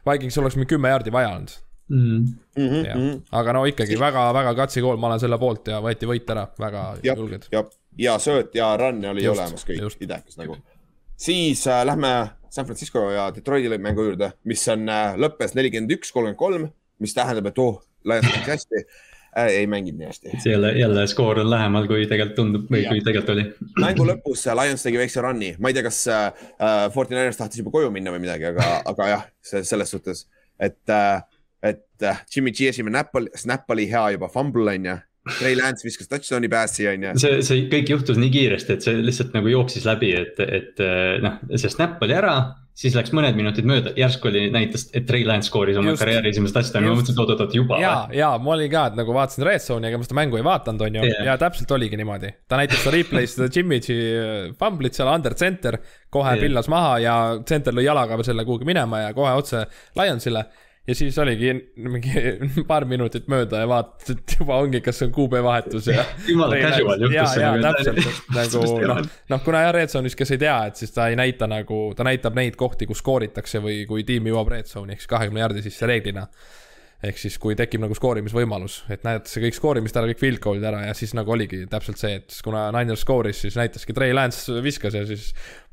Vikings 0.08 0.38
oleks 0.40 0.56
mingi 0.58 0.70
kümme 0.74 0.92
jaardi 0.92 1.12
vaja 1.12 1.32
olnud 1.34 1.56
mm. 1.88 2.24
-hmm. 2.56 2.86
Ja. 2.86 2.94
Mm 2.94 3.00
-hmm. 3.00 3.20
aga 3.32 3.52
no 3.52 3.64
ikkagi 3.64 4.00
väga-väga 4.00 4.54
katsikool, 4.54 4.96
ma 4.96 5.06
olen 5.06 5.20
selle 5.20 5.38
poolt 5.38 5.68
ja 5.68 5.80
võeti 5.80 6.06
võit 6.06 6.30
ära, 6.30 6.46
väga 6.60 6.96
ja, 7.02 7.14
julged. 7.14 7.48
ja, 7.52 7.64
ja 7.98 8.18
sööt 8.18 8.54
ja 8.54 8.76
run 8.76 9.04
oli 9.04 9.24
just, 9.24 9.40
olemas 9.40 9.64
kõik, 9.64 9.96
idekas 10.00 10.36
nagu. 10.36 10.56
siis 11.16 11.66
äh, 11.66 11.84
lähme 11.86 12.30
San 12.50 12.64
Francisco 12.64 13.10
ja 13.10 13.30
Detroiti 13.34 13.78
mängu 13.78 14.02
juurde, 14.02 14.32
mis 14.44 14.68
on 14.68 14.88
äh,, 14.88 15.16
lõppes 15.16 15.54
nelikümmend 15.54 15.90
üks, 15.90 16.12
kolmkümmend 16.12 16.36
kolm, 16.36 16.70
mis 16.98 17.14
tähendab, 17.14 17.46
et 17.46 17.58
oh 17.58 17.82
Lions 18.04 18.26
mängis 18.28 18.50
hästi 18.52 18.82
äh,, 18.82 19.46
ei 19.46 19.66
mänginud 19.66 19.98
nii 19.98 20.06
hästi. 20.06 20.50
jälle, 20.50 20.72
jälle 20.72 21.06
skoor 21.06 21.40
on 21.40 21.50
lähemal, 21.50 21.86
kui 21.86 22.06
tegelikult 22.06 22.36
tundub 22.36 22.70
või 22.72 22.82
ja. 22.84 22.92
kui 22.92 23.02
tegelikult 23.04 23.34
oli. 23.34 23.46
mängu 23.80 24.06
lõpus 24.08 24.46
äh, 24.48 24.56
Lions 24.58 24.84
tegi 24.86 25.00
väikse 25.00 25.24
run'i, 25.24 25.54
ma 25.58 25.72
ei 25.72 25.78
tea, 25.78 25.86
kas 25.86 26.04
äh, 26.12 26.46
äh 26.58 26.84
Forty 26.94 27.16
Niners 27.16 27.40
tahtis 27.40 27.62
juba 27.62 27.74
koju 27.74 27.90
minna 27.94 28.14
või 28.14 28.24
midagi, 28.26 28.48
aga, 28.52 28.70
aga 28.92 29.10
jah, 29.12 29.26
selles 29.42 29.94
suhtes, 29.94 30.26
et 30.60 30.94
äh,, 30.94 31.20
et 31.62 32.06
äh, 32.06 32.22
Jimmy 32.34 32.54
G 32.54 32.70
esimene 32.70 33.00
näpp 33.00 33.16
oli, 33.18 33.32
snap 33.34 33.70
oli 33.74 33.88
hea 33.90 34.10
juba, 34.14 34.30
fumble 34.32 34.76
on 34.78 34.90
ju 34.92 34.98
Trey 35.28 35.56
Lance 35.58 35.84
viskas 35.84 36.08
touchdown'i 36.08 36.48
pääsi, 36.48 36.86
on 36.88 37.02
ju. 37.04 37.10
see, 37.20 37.42
see 37.44 37.66
kõik 37.68 37.90
juhtus 37.92 38.16
nii 38.16 38.30
kiiresti, 38.32 38.78
et 38.78 38.86
see 38.86 39.02
lihtsalt 39.02 39.34
nagu 39.36 39.50
jooksis 39.52 39.84
läbi, 39.84 40.14
et, 40.16 40.38
et 40.40 40.80
noh, 41.20 41.36
see 41.52 41.68
snap 41.68 42.00
oli 42.06 42.16
ära 42.16 42.38
siis 42.78 42.94
läks 42.94 43.10
mõned 43.16 43.34
minutid 43.34 43.66
mööda, 43.66 43.90
järsku 43.98 44.30
oli, 44.30 44.44
näitas, 44.54 44.86
et 44.94 45.06
Trey 45.08 45.24
Lance 45.26 45.50
skooris 45.50 45.78
oma 45.80 45.92
just, 45.92 46.02
karjääri 46.02 46.30
esimest 46.30 46.54
touchdown'i, 46.54 46.90
ma 46.92 46.98
mõtlesin, 47.00 47.16
et 47.16 47.22
oot-oot-oot 47.24 47.56
juba. 47.58 47.80
ja, 47.82 47.94
ja 48.14 48.28
ma 48.42 48.54
olin 48.54 48.70
ka, 48.70 48.84
et 48.92 49.00
nagu 49.00 49.16
vaatasin 49.16 49.46
Red 49.48 49.64
Zone'i, 49.64 49.90
ega 49.90 49.98
ma 49.98 50.06
seda 50.06 50.18
mängu 50.20 50.38
ei 50.38 50.46
vaadanud, 50.46 50.84
on 50.86 51.00
ju 51.00 51.08
yeah., 51.08 51.24
ja 51.32 51.34
täpselt 51.40 51.74
oligi 51.74 51.98
niimoodi. 51.98 52.30
ta 52.48 52.60
näitas 52.60 52.84
seda 52.84 52.94
replay's 52.94 53.34
seda 53.34 53.50
Jimmy 53.54 53.80
G 53.82 53.98
äh, 53.98 54.38
fumblit 54.60 54.98
seal 54.98 55.10
under 55.10 55.34
center, 55.38 55.80
kohe 56.14 56.36
yeah. 56.36 56.44
pillas 56.46 56.70
maha 56.70 56.94
ja 57.02 57.18
center 57.48 57.74
lõi 57.74 57.88
jalaga 57.88 58.20
selle 58.22 58.46
kuhugi 58.46 58.68
minema 58.68 59.08
ja 59.08 59.12
kohe 59.16 59.34
otse 59.42 59.66
Lionsile 59.98 60.46
ja 60.88 60.94
siis 60.94 61.18
oligi 61.18 61.52
mingi 61.76 62.12
paar 62.70 62.86
minutit 62.88 63.28
mööda 63.28 63.62
ja 63.62 63.68
vaatad, 63.68 64.14
et 64.14 64.36
juba 64.38 64.58
ongi, 64.62 64.80
kas 64.84 65.02
on 65.04 65.12
kuupäevahetus 65.14 65.90
ja. 65.92 66.04
jumala 66.30 66.60
casual 66.62 67.04
juhtus 67.04 67.34
see. 67.34 67.42
ja, 67.42 67.50
ja 67.56 67.72
täpselt, 67.72 68.22
nagu 68.38 68.70
noh, 68.92 69.02
noh, 69.34 69.42
kuna 69.44 69.64
jah, 69.66 69.74
Red 69.76 69.92
Zone'is, 69.92 70.16
kes 70.18 70.32
ei 70.36 70.40
tea, 70.44 70.56
et 70.70 70.80
siis 70.80 70.94
ta 70.94 71.10
ei 71.12 71.18
näita 71.18 71.48
nagu, 71.50 71.82
ta 71.96 72.06
näitab 72.08 72.38
neid 72.38 72.56
kohti, 72.60 72.88
kus 72.88 73.02
skooritakse 73.04 73.62
või 73.64 73.82
kui 73.90 74.06
tiim 74.08 74.30
jõuab 74.32 74.54
Red 74.56 74.70
Zone'i 74.70 74.96
ehk 74.96 75.04
siis 75.04 75.12
kahekümne 75.12 75.44
jardi 75.44 75.64
sisse 75.66 75.88
reeglina 75.88 76.26
ehk 76.98 77.20
siis, 77.20 77.36
kui 77.38 77.54
tekib 77.58 77.84
nagu 77.84 77.94
skoorimisvõimalus, 77.94 78.80
et 78.90 79.04
näidatakse 79.06 79.42
kõik 79.44 79.54
skoorimist 79.54 79.98
ära, 79.98 80.08
kõik 80.10 80.18
field 80.18 80.40
goal'id 80.42 80.64
ära 80.66 80.80
ja 80.88 80.96
siis 80.98 81.14
nagu 81.14 81.30
oligi 81.30 81.62
täpselt 81.70 82.00
see, 82.00 82.16
et 82.18 82.34
kuna 82.42 82.64
Niners 82.74 83.04
skooris, 83.06 83.44
siis 83.44 83.58
näitaski 83.58 83.94
Trey 83.94 84.16
Lance 84.16 84.58
viskas 84.64 84.96
ja 84.98 85.04
siis 85.06 85.28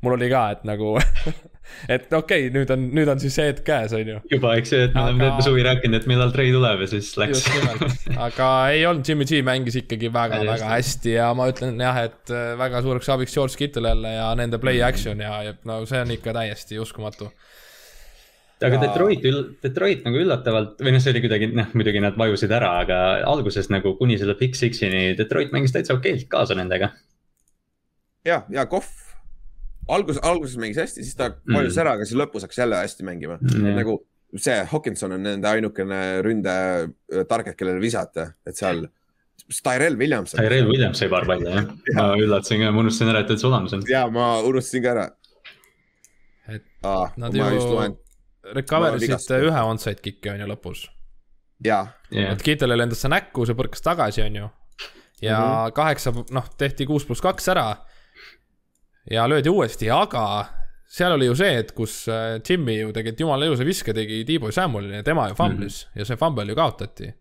mul 0.06 0.14
oli 0.14 0.28
ka, 0.30 0.44
et 0.54 0.62
nagu 0.68 0.92
et 1.94 2.06
okei 2.14 2.46
okay,, 2.46 2.52
nüüd 2.54 2.70
on, 2.70 2.84
nüüd 2.94 3.10
on 3.10 3.22
siis 3.22 3.34
see 3.40 3.48
hetk 3.50 3.66
käes, 3.66 3.96
on 3.98 4.12
ju. 4.12 4.20
juba, 4.36 4.54
eks 4.60 4.76
ju, 4.76 4.84
et 4.86 4.94
me 4.94 5.02
oleme 5.02 5.24
terve 5.24 5.48
suvi 5.48 5.66
rääkinud, 5.66 5.98
et 5.98 6.08
millal 6.12 6.30
Trey 6.36 6.54
tuleb 6.54 6.86
ja 6.86 6.90
siis 6.94 7.10
läks. 7.18 7.42
aga 8.28 8.52
ei 8.76 8.86
olnud, 8.86 9.02
Jimmy 9.10 9.26
G 9.26 9.42
mängis 9.46 9.80
ikkagi 9.82 10.12
väga-väga 10.14 10.70
hästi 10.76 11.16
ja 11.18 11.32
ma 11.34 11.50
ütlen 11.50 11.82
jah, 11.82 12.04
et 12.06 12.30
äh, 12.30 12.52
väga 12.62 12.86
suureks 12.86 13.10
abiks 13.16 13.34
George 13.34 13.58
Kittle 13.58 13.90
jälle 13.90 14.14
ja 14.14 14.30
nende 14.38 14.62
play 14.62 14.78
action 14.86 15.26
ja, 15.26 15.40
ja 15.48 15.58
no 15.66 15.82
see 15.90 16.06
on 16.06 16.14
ikka 16.14 16.38
täiesti 16.38 16.78
uskumatu 16.78 17.32
aga 18.64 18.80
Detroit, 18.80 19.24
Detroit 19.62 20.04
nagu 20.06 20.20
üllatavalt 20.22 20.80
või 20.80 20.94
noh, 20.94 21.02
see 21.04 21.12
oli 21.12 21.22
kuidagi 21.26 21.50
noh, 21.52 21.68
muidugi 21.76 22.00
nad 22.00 22.16
vajusid 22.16 22.52
ära, 22.56 22.70
aga 22.84 23.00
alguses 23.28 23.68
nagu 23.72 23.96
kuni 23.98 24.16
selle 24.20 24.36
Big 24.40 24.56
Sixini 24.56 25.10
Detroit 25.18 25.52
mängis 25.52 25.74
täitsa 25.74 25.96
okeilt 25.98 26.24
kaasa 26.32 26.56
nendega. 26.56 26.92
ja, 28.24 28.42
ja 28.52 28.66
Kohv 28.70 28.88
alguses, 29.92 30.22
alguses 30.24 30.56
mängis 30.60 30.80
hästi, 30.80 31.04
siis 31.04 31.18
ta 31.18 31.30
vajus 31.44 31.74
mm. 31.76 31.82
ära, 31.84 31.96
aga 31.98 32.06
siis 32.08 32.18
lõpus 32.18 32.46
hakkas 32.46 32.62
jälle 32.64 32.80
hästi 32.80 33.06
mängima 33.06 33.36
mm.. 33.42 33.74
nagu 33.76 34.00
see 34.40 34.56
Hawkinson 34.72 35.14
on 35.16 35.22
nende 35.24 35.48
ainukene 35.48 36.00
ründe 36.24 36.54
äh, 36.54 37.26
target, 37.28 37.56
kellele 37.58 37.80
visata, 37.80 38.30
et 38.46 38.58
seal. 38.58 38.86
Tyrell 39.46 39.98
Williams. 40.00 40.32
Tyrell 40.34 40.66
Williams 40.66 40.98
sai 40.98 41.10
paar 41.12 41.26
palli 41.28 41.46
jah 41.46 41.60
ja., 41.60 41.94
ma 41.94 42.06
üllatasin 42.18 42.64
ka, 42.64 42.72
ma 42.72 42.82
unustasin 42.82 43.12
ära, 43.12 43.22
et 43.22 43.28
ta 43.28 43.36
üldse 43.36 43.46
olemas 43.50 43.76
on. 43.76 43.84
ja 43.90 44.02
ma 44.10 44.30
unustasin 44.48 44.82
ka 44.82 44.94
ära. 44.94 45.06
et 46.56 46.64
ah, 46.88 47.12
nad 47.20 47.36
ju 47.36 47.44
recover 48.54 48.98
isid 49.00 49.32
ühe 49.40 49.64
onside 49.70 50.02
kick'i 50.02 50.30
on 50.32 50.40
ju 50.40 50.50
lõpus. 50.50 50.86
jaa 51.64 51.86
yeah.. 52.12 52.32
et 52.32 52.42
Kittelile 52.42 52.78
lendas 52.78 53.02
see 53.04 53.12
näkku, 53.12 53.46
see 53.46 53.58
põrkas 53.58 53.84
tagasi, 53.84 54.22
on 54.22 54.36
ju. 54.42 54.48
ja 55.22 55.38
mm 55.38 55.44
-hmm. 55.46 55.72
kaheksa, 55.72 56.12
noh, 56.30 56.48
tehti 56.58 56.86
kuus 56.86 57.04
pluss 57.06 57.20
kaks 57.20 57.48
ära. 57.48 57.76
ja 59.10 59.28
löödi 59.28 59.48
uuesti, 59.48 59.90
aga 59.90 60.46
seal 60.88 61.12
oli 61.12 61.26
ju 61.26 61.34
see, 61.34 61.58
et 61.58 61.72
kus 61.72 62.08
äh, 62.08 62.40
Jimmy 62.48 62.78
ju 62.78 62.92
tegelikult 62.92 63.20
jumala 63.20 63.46
ilusa 63.46 63.64
viske 63.64 63.94
tegi 63.94 64.24
Tiibo 64.24 64.52
Samuelile 64.52 64.96
ja 64.96 65.02
tema 65.02 65.28
ju 65.28 65.34
fumblis 65.34 65.86
mm 65.86 65.90
-hmm. 65.90 65.98
ja 65.98 66.04
see 66.04 66.16
fumble 66.16 66.44
ju 66.44 66.54
kaotati 66.54 67.14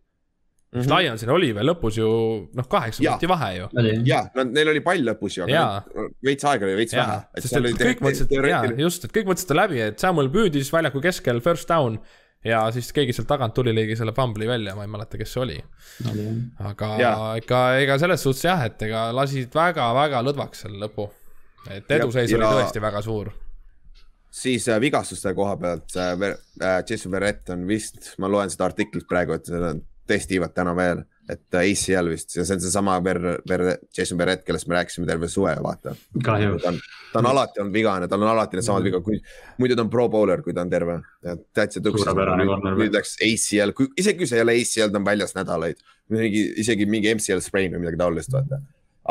mm. 0.75 0.81
-hmm. 0.81 0.99
Lionsil 0.99 1.31
oli 1.33 1.51
veel 1.55 1.69
lõpus 1.71 1.99
ju 1.99 2.09
noh, 2.55 2.67
kaheksa 2.69 3.03
minuti 3.03 3.29
vahe 3.31 3.51
ju. 3.57 3.69
ja, 4.05 4.25
no 4.35 4.45
neil 4.49 4.73
oli 4.73 4.83
pall 4.85 5.07
lõpus 5.09 5.39
ju, 5.39 5.47
aga 5.47 6.09
veits 6.25 6.45
aega 6.51 6.67
oli 6.67 6.75
veits 6.81 6.93
ja. 6.97 7.05
vähe. 7.07 7.45
sest 7.45 7.57
et 7.61 7.81
kõik 7.81 8.03
mõtlesid, 8.05 8.35
jaa, 8.51 8.61
just, 8.83 9.07
et 9.07 9.15
kõik 9.15 9.31
mõtlesid 9.31 9.47
seda 9.47 9.59
läbi, 9.61 9.81
et 9.87 9.99
Samuel 9.99 10.29
püüdis 10.33 10.71
väljaku 10.73 11.01
keskel 11.05 11.41
first 11.45 11.69
down 11.71 11.99
ja 12.45 12.65
siis 12.71 12.91
keegi 12.93 13.15
sealt 13.15 13.29
tagant 13.31 13.55
tuli, 13.57 13.73
lõigi 13.73 13.97
selle 13.97 14.13
fumbli 14.13 14.47
välja, 14.49 14.75
ma 14.77 14.85
ei 14.85 14.91
mäleta, 14.91 15.17
kes 15.17 15.33
see 15.33 15.41
oli. 15.41 15.57
aga 16.59 16.91
ja. 17.01 17.15
ikka, 17.41 17.63
ega 17.81 17.97
selles 18.01 18.21
suhtes 18.27 18.45
jah, 18.45 18.67
et 18.67 18.81
ega 18.85 19.07
lasid 19.15 19.55
väga-väga 19.55 20.21
lõdvaks 20.29 20.67
selle 20.67 20.83
lõpu. 20.85 21.09
et 21.71 21.89
eduseis 21.97 22.35
oli 22.35 22.45
tõesti 22.45 22.83
väga 22.83 23.01
suur 23.01 23.33
siis 24.35 24.67
äh, 24.69 24.79
vigastuste 24.81 25.33
koha 25.35 25.55
pealt 25.57 25.95
äh, 25.95 26.13
äh, 26.61 26.83
Jason 26.89 27.11
Verrett 27.11 27.49
on 27.53 27.67
vist, 27.67 28.15
ma 28.19 28.29
loen 28.31 28.51
seda 28.51 28.67
artiklit 28.69 29.07
praegu, 29.09 29.37
et 29.37 29.47
seda 29.47 29.73
testivad 30.07 30.53
täna 30.55 30.73
veel, 30.77 31.03
et 31.29 31.57
ACL 31.57 32.09
vist 32.11 32.35
ja 32.35 32.45
see 32.45 32.57
on 32.57 32.61
seesama 32.61 32.99
Ver-, 33.03 33.39
Ver-, 33.49 33.79
Jason 33.97 34.19
Verrett, 34.19 34.43
kellest 34.45 34.67
me 34.69 34.77
rääkisime 34.77 35.07
terve 35.09 35.29
suve, 35.31 35.55
vaata. 35.63 35.95
kahju. 36.23 36.59
ta 36.61 36.69
on, 36.69 36.79
ta 37.13 37.21
on 37.23 37.29
alati 37.31 37.63
olnud 37.63 37.73
vigane, 37.73 38.09
tal 38.11 38.21
on 38.21 38.31
alati 38.33 38.59
needsamad 38.59 38.83
mm. 38.83 38.89
vigad, 38.89 39.05
kui 39.05 39.19
muidu 39.61 39.77
ta 39.77 39.85
on 39.85 39.91
pro 39.93 40.07
bowler, 40.13 40.43
kui 40.45 40.53
ta 40.53 40.61
on 40.65 40.73
terve. 40.73 40.99
täitsa 41.57 41.81
tõks. 41.81 42.05
nüüd 42.77 42.95
läks 42.95 43.17
ACL, 43.25 43.73
kui 43.77 43.89
isegi 43.97 44.21
kui 44.21 44.29
see 44.29 44.41
ei 44.41 44.45
ole 44.45 44.57
ACL, 44.61 44.93
ta 44.93 45.01
on 45.01 45.09
väljas 45.09 45.37
nädalaid, 45.37 45.81
mingi 46.13 46.47
isegi 46.61 46.89
mingi 46.89 47.13
MCL 47.15 47.41
sprain 47.45 47.73
või 47.73 47.85
midagi 47.85 48.01
taolist, 48.01 48.33
vaata. 48.33 48.61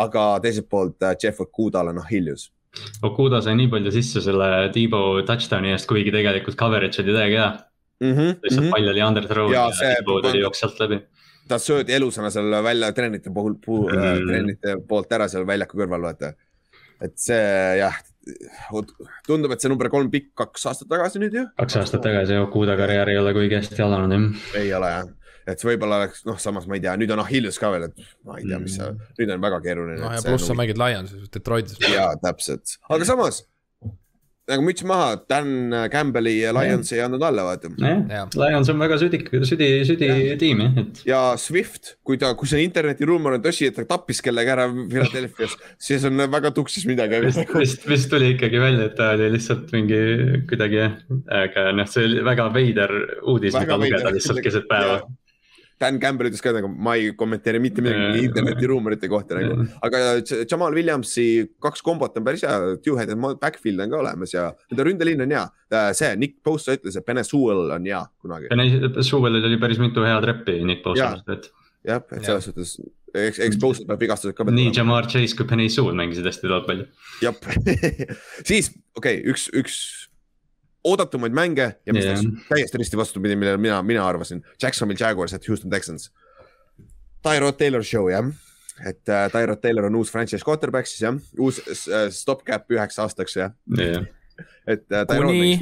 aga 0.07 0.29
teiselt 0.43 0.71
poolt 0.71 1.03
äh, 1.03 1.17
Jeff 1.23 1.43
Okudal 1.43 1.91
on 1.91 2.03
Achilles 2.03 2.51
Okuda 3.07 3.39
sai 3.43 3.55
nii 3.59 3.69
palju 3.71 3.93
sisse 3.95 4.23
selle 4.25 4.49
Tiibo 4.75 5.01
touchdown'i 5.27 5.71
eest, 5.75 5.87
kuigi 5.91 6.11
tegelikult 6.15 6.59
coverage 6.59 7.03
oli 7.03 7.15
täiega 7.15 7.39
hea 7.39 7.51
mm. 8.01 8.13
-hmm, 8.13 8.39
lihtsalt 8.43 8.61
mm 8.61 8.69
-hmm. 8.69 8.71
pall 8.77 8.89
oli 8.89 9.03
underthrow 9.03 9.53
ja, 9.53 9.67
ja 9.83 9.95
Tiibo 9.95 10.21
tuli 10.23 10.41
jooks 10.41 10.61
sealt 10.61 10.81
läbi. 10.81 11.01
ta 11.49 11.59
söödi 11.59 11.93
elusana 11.93 12.31
seal 12.31 12.63
välja 12.65 12.93
treenite 12.93 13.31
puhul 13.31 13.55
puu, 13.67 13.89
mm, 13.89 13.99
-hmm. 13.99 14.27
treenite 14.29 14.77
poolt 14.89 15.13
ära 15.13 15.29
seal 15.29 15.47
väljaku 15.47 15.79
kõrval, 15.79 16.03
vaata. 16.03 16.33
et 17.01 17.19
see 17.19 17.79
jah, 17.79 17.99
tundub, 19.27 19.53
et 19.53 19.61
see 19.61 19.69
number 19.69 19.89
kolm 19.89 20.11
pikk 20.11 20.33
kaks 20.35 20.67
aastat 20.67 20.89
tagasi 20.89 21.19
nüüd 21.19 21.35
ju. 21.41 21.45
kaks 21.59 21.77
aastat 21.77 22.03
tagasi, 22.03 22.39
Okuda 22.47 22.77
karjäär 22.77 23.09
ei 23.09 23.19
ole 23.19 23.35
kuigi 23.35 23.61
hästi 23.61 23.83
alanud 23.83 24.19
jah. 24.19 24.49
ei 24.63 24.75
ole 24.75 24.91
jah 24.97 25.13
et 25.47 25.61
see 25.61 25.69
võib-olla 25.69 26.01
oleks, 26.01 26.23
noh, 26.25 26.39
samas 26.41 26.67
ma 26.67 26.79
ei 26.79 26.81
tea, 26.81 26.95
nüüd 26.97 27.11
on 27.13 27.21
Achilles 27.21 27.59
ka 27.61 27.71
veel, 27.75 27.91
et 27.91 27.99
ma 28.25 28.39
ei 28.41 28.47
tea, 28.49 28.59
mis 28.63 28.79
see, 28.79 28.87
mm. 28.87 29.11
nüüd 29.19 29.33
on 29.35 29.43
väga 29.45 29.59
keeruline. 29.67 29.99
no 30.01 30.13
ja 30.15 30.23
pluss 30.25 30.49
sa 30.49 30.57
mängid 30.57 30.81
Lionsis, 30.81 31.27
Detroitis. 31.35 31.77
jaa, 31.85 32.15
täpselt, 32.23 32.79
aga 32.89 33.09
samas 33.09 33.43
nagu 34.51 34.65
müts 34.67 34.85
maha, 34.87 35.15
Dan 35.31 35.73
Campbelli 35.93 36.35
Lions 36.53 36.93
ei 36.93 37.01
andnud 37.05 37.23
alla, 37.25 37.47
vaata. 37.47 37.71
Lions 37.73 38.71
on 38.73 38.83
väga 38.83 38.99
südik, 39.01 39.31
südi, 39.49 39.69
südi 39.89 40.11
ja. 40.11 40.37
tiim 40.41 40.61
jah, 40.65 40.77
et. 40.83 41.03
ja 41.09 41.23
Swift, 41.41 41.95
kui 42.05 42.21
ta, 42.21 42.35
kui 42.39 42.51
see 42.51 42.65
internetiruumor 42.67 43.39
on 43.39 43.45
tõsi, 43.45 43.71
et 43.71 43.79
ta 43.79 43.87
tappis 43.95 44.21
kellegi 44.25 44.55
ära 44.55 44.69
Philadelphia's, 44.69 45.57
siis 45.81 46.05
on 46.09 46.27
väga 46.37 46.53
tuksis 46.57 46.87
midagi. 46.91 47.23
vist, 47.25 47.89
vist 47.89 48.13
tuli 48.13 48.35
ikkagi 48.35 48.61
välja, 48.63 48.91
et 48.91 48.97
ta 49.01 49.15
oli 49.17 49.33
lihtsalt 49.35 49.73
mingi 49.75 50.01
kuidagi 50.51 50.81
jah, 50.83 50.97
aga 51.43 51.69
noh, 51.81 51.91
see 51.91 52.09
oli 52.11 52.25
väga 52.29 52.49
veider 52.55 52.97
uudis, 53.25 53.57
mida 53.57 53.81
lugeda 53.81 54.13
lihtsalt 54.15 54.45
keset 54.45 54.69
päeva 54.71 55.03
Dan 55.85 56.01
Campbell 56.03 56.31
ütles 56.31 56.43
ka 56.45 56.55
nagu, 56.57 56.69
ma 56.69 56.97
ei 56.99 57.13
kommenteeri 57.19 57.61
mitte 57.63 57.85
midagi 57.85 58.25
internetiruumorite 58.29 59.11
kohta 59.13 59.39
nagu, 59.39 59.67
aga 59.85 60.03
Jamal 60.43 60.77
Williamsi 60.77 61.27
kaks 61.63 61.85
kombot 61.85 62.17
on 62.19 62.27
päris 62.27 62.47
hea, 62.47 62.75
two-head 62.85 63.13
backfield 63.43 63.85
on 63.85 63.93
ka 63.93 64.01
olemas 64.01 64.35
ja 64.35 64.49
nende 64.73 64.89
ründeliin 64.89 65.25
on 65.27 65.37
hea. 65.37 65.45
Äh, 65.75 65.91
see 65.97 66.11
Nick 66.21 66.41
Bosa 66.47 66.77
ütles, 66.79 66.97
et 66.99 67.07
Pene 67.07 67.25
Sewell 67.27 67.73
on 67.75 67.89
hea 67.91 68.03
kunagi. 68.23 68.51
Pene 68.53 69.05
Sewellil 69.05 69.51
oli 69.51 69.61
päris 69.61 69.83
mitu 69.83 70.05
head 70.07 70.27
reppi 70.31 70.61
Nick 70.65 70.85
Bosast, 70.87 71.29
et. 71.35 71.51
jah, 71.85 72.05
et 72.15 72.25
selles 72.25 72.49
suhtes 72.49 72.77
eks, 73.15 73.41
eks 73.47 73.59
Bosa 73.61 73.85
peab 73.89 74.03
vigastused 74.03 74.37
ka. 74.37 74.47
nii 74.49 74.73
Jamar 74.75 75.09
Chase 75.11 75.37
kui 75.39 75.47
Pene 75.49 75.69
Sewell 75.71 75.97
mängisid 75.99 76.27
hästi 76.29 76.51
palju. 76.67 76.87
jah 77.23 77.37
siis 78.49 78.73
okei 78.97 79.21
okay,, 79.21 79.23
üks, 79.31 79.47
üks 79.55 79.77
oodatumaid 80.85 81.33
mänge 81.33 81.69
ja 81.87 81.95
mis 81.97 82.05
yeah. 82.05 82.19
läks 82.21 82.49
täiesti 82.49 82.79
risti 82.79 82.97
vastupidi, 82.97 83.37
millele 83.37 83.61
mina, 83.61 83.83
mina 83.83 84.07
arvasin. 84.09 84.43
Jacksonville 84.63 85.01
Jaguars, 85.01 85.33
et 85.35 85.49
Houston 85.49 85.71
Texans. 85.71 86.11
Tyrod 87.25 87.57
Taylor 87.57 87.85
show 87.85 88.11
jah, 88.11 88.27
et 88.85 89.09
äh, 89.09 89.31
Tyrod 89.33 89.63
Taylor 89.63 89.89
on 89.89 89.97
uus 89.97 90.13
franchise 90.13 90.45
quarterback 90.45 90.91
siis 90.91 91.07
jah, 91.07 91.17
uus 91.41 91.63
äh, 91.89 92.11
stopgap 92.13 92.71
üheks 92.71 93.01
aastaks 93.01 93.37
jah 93.41 93.57
yeah 93.79 94.05
et 94.67 94.85
äh, 94.91 95.05
ta 95.07 95.17
kuni 95.21 95.57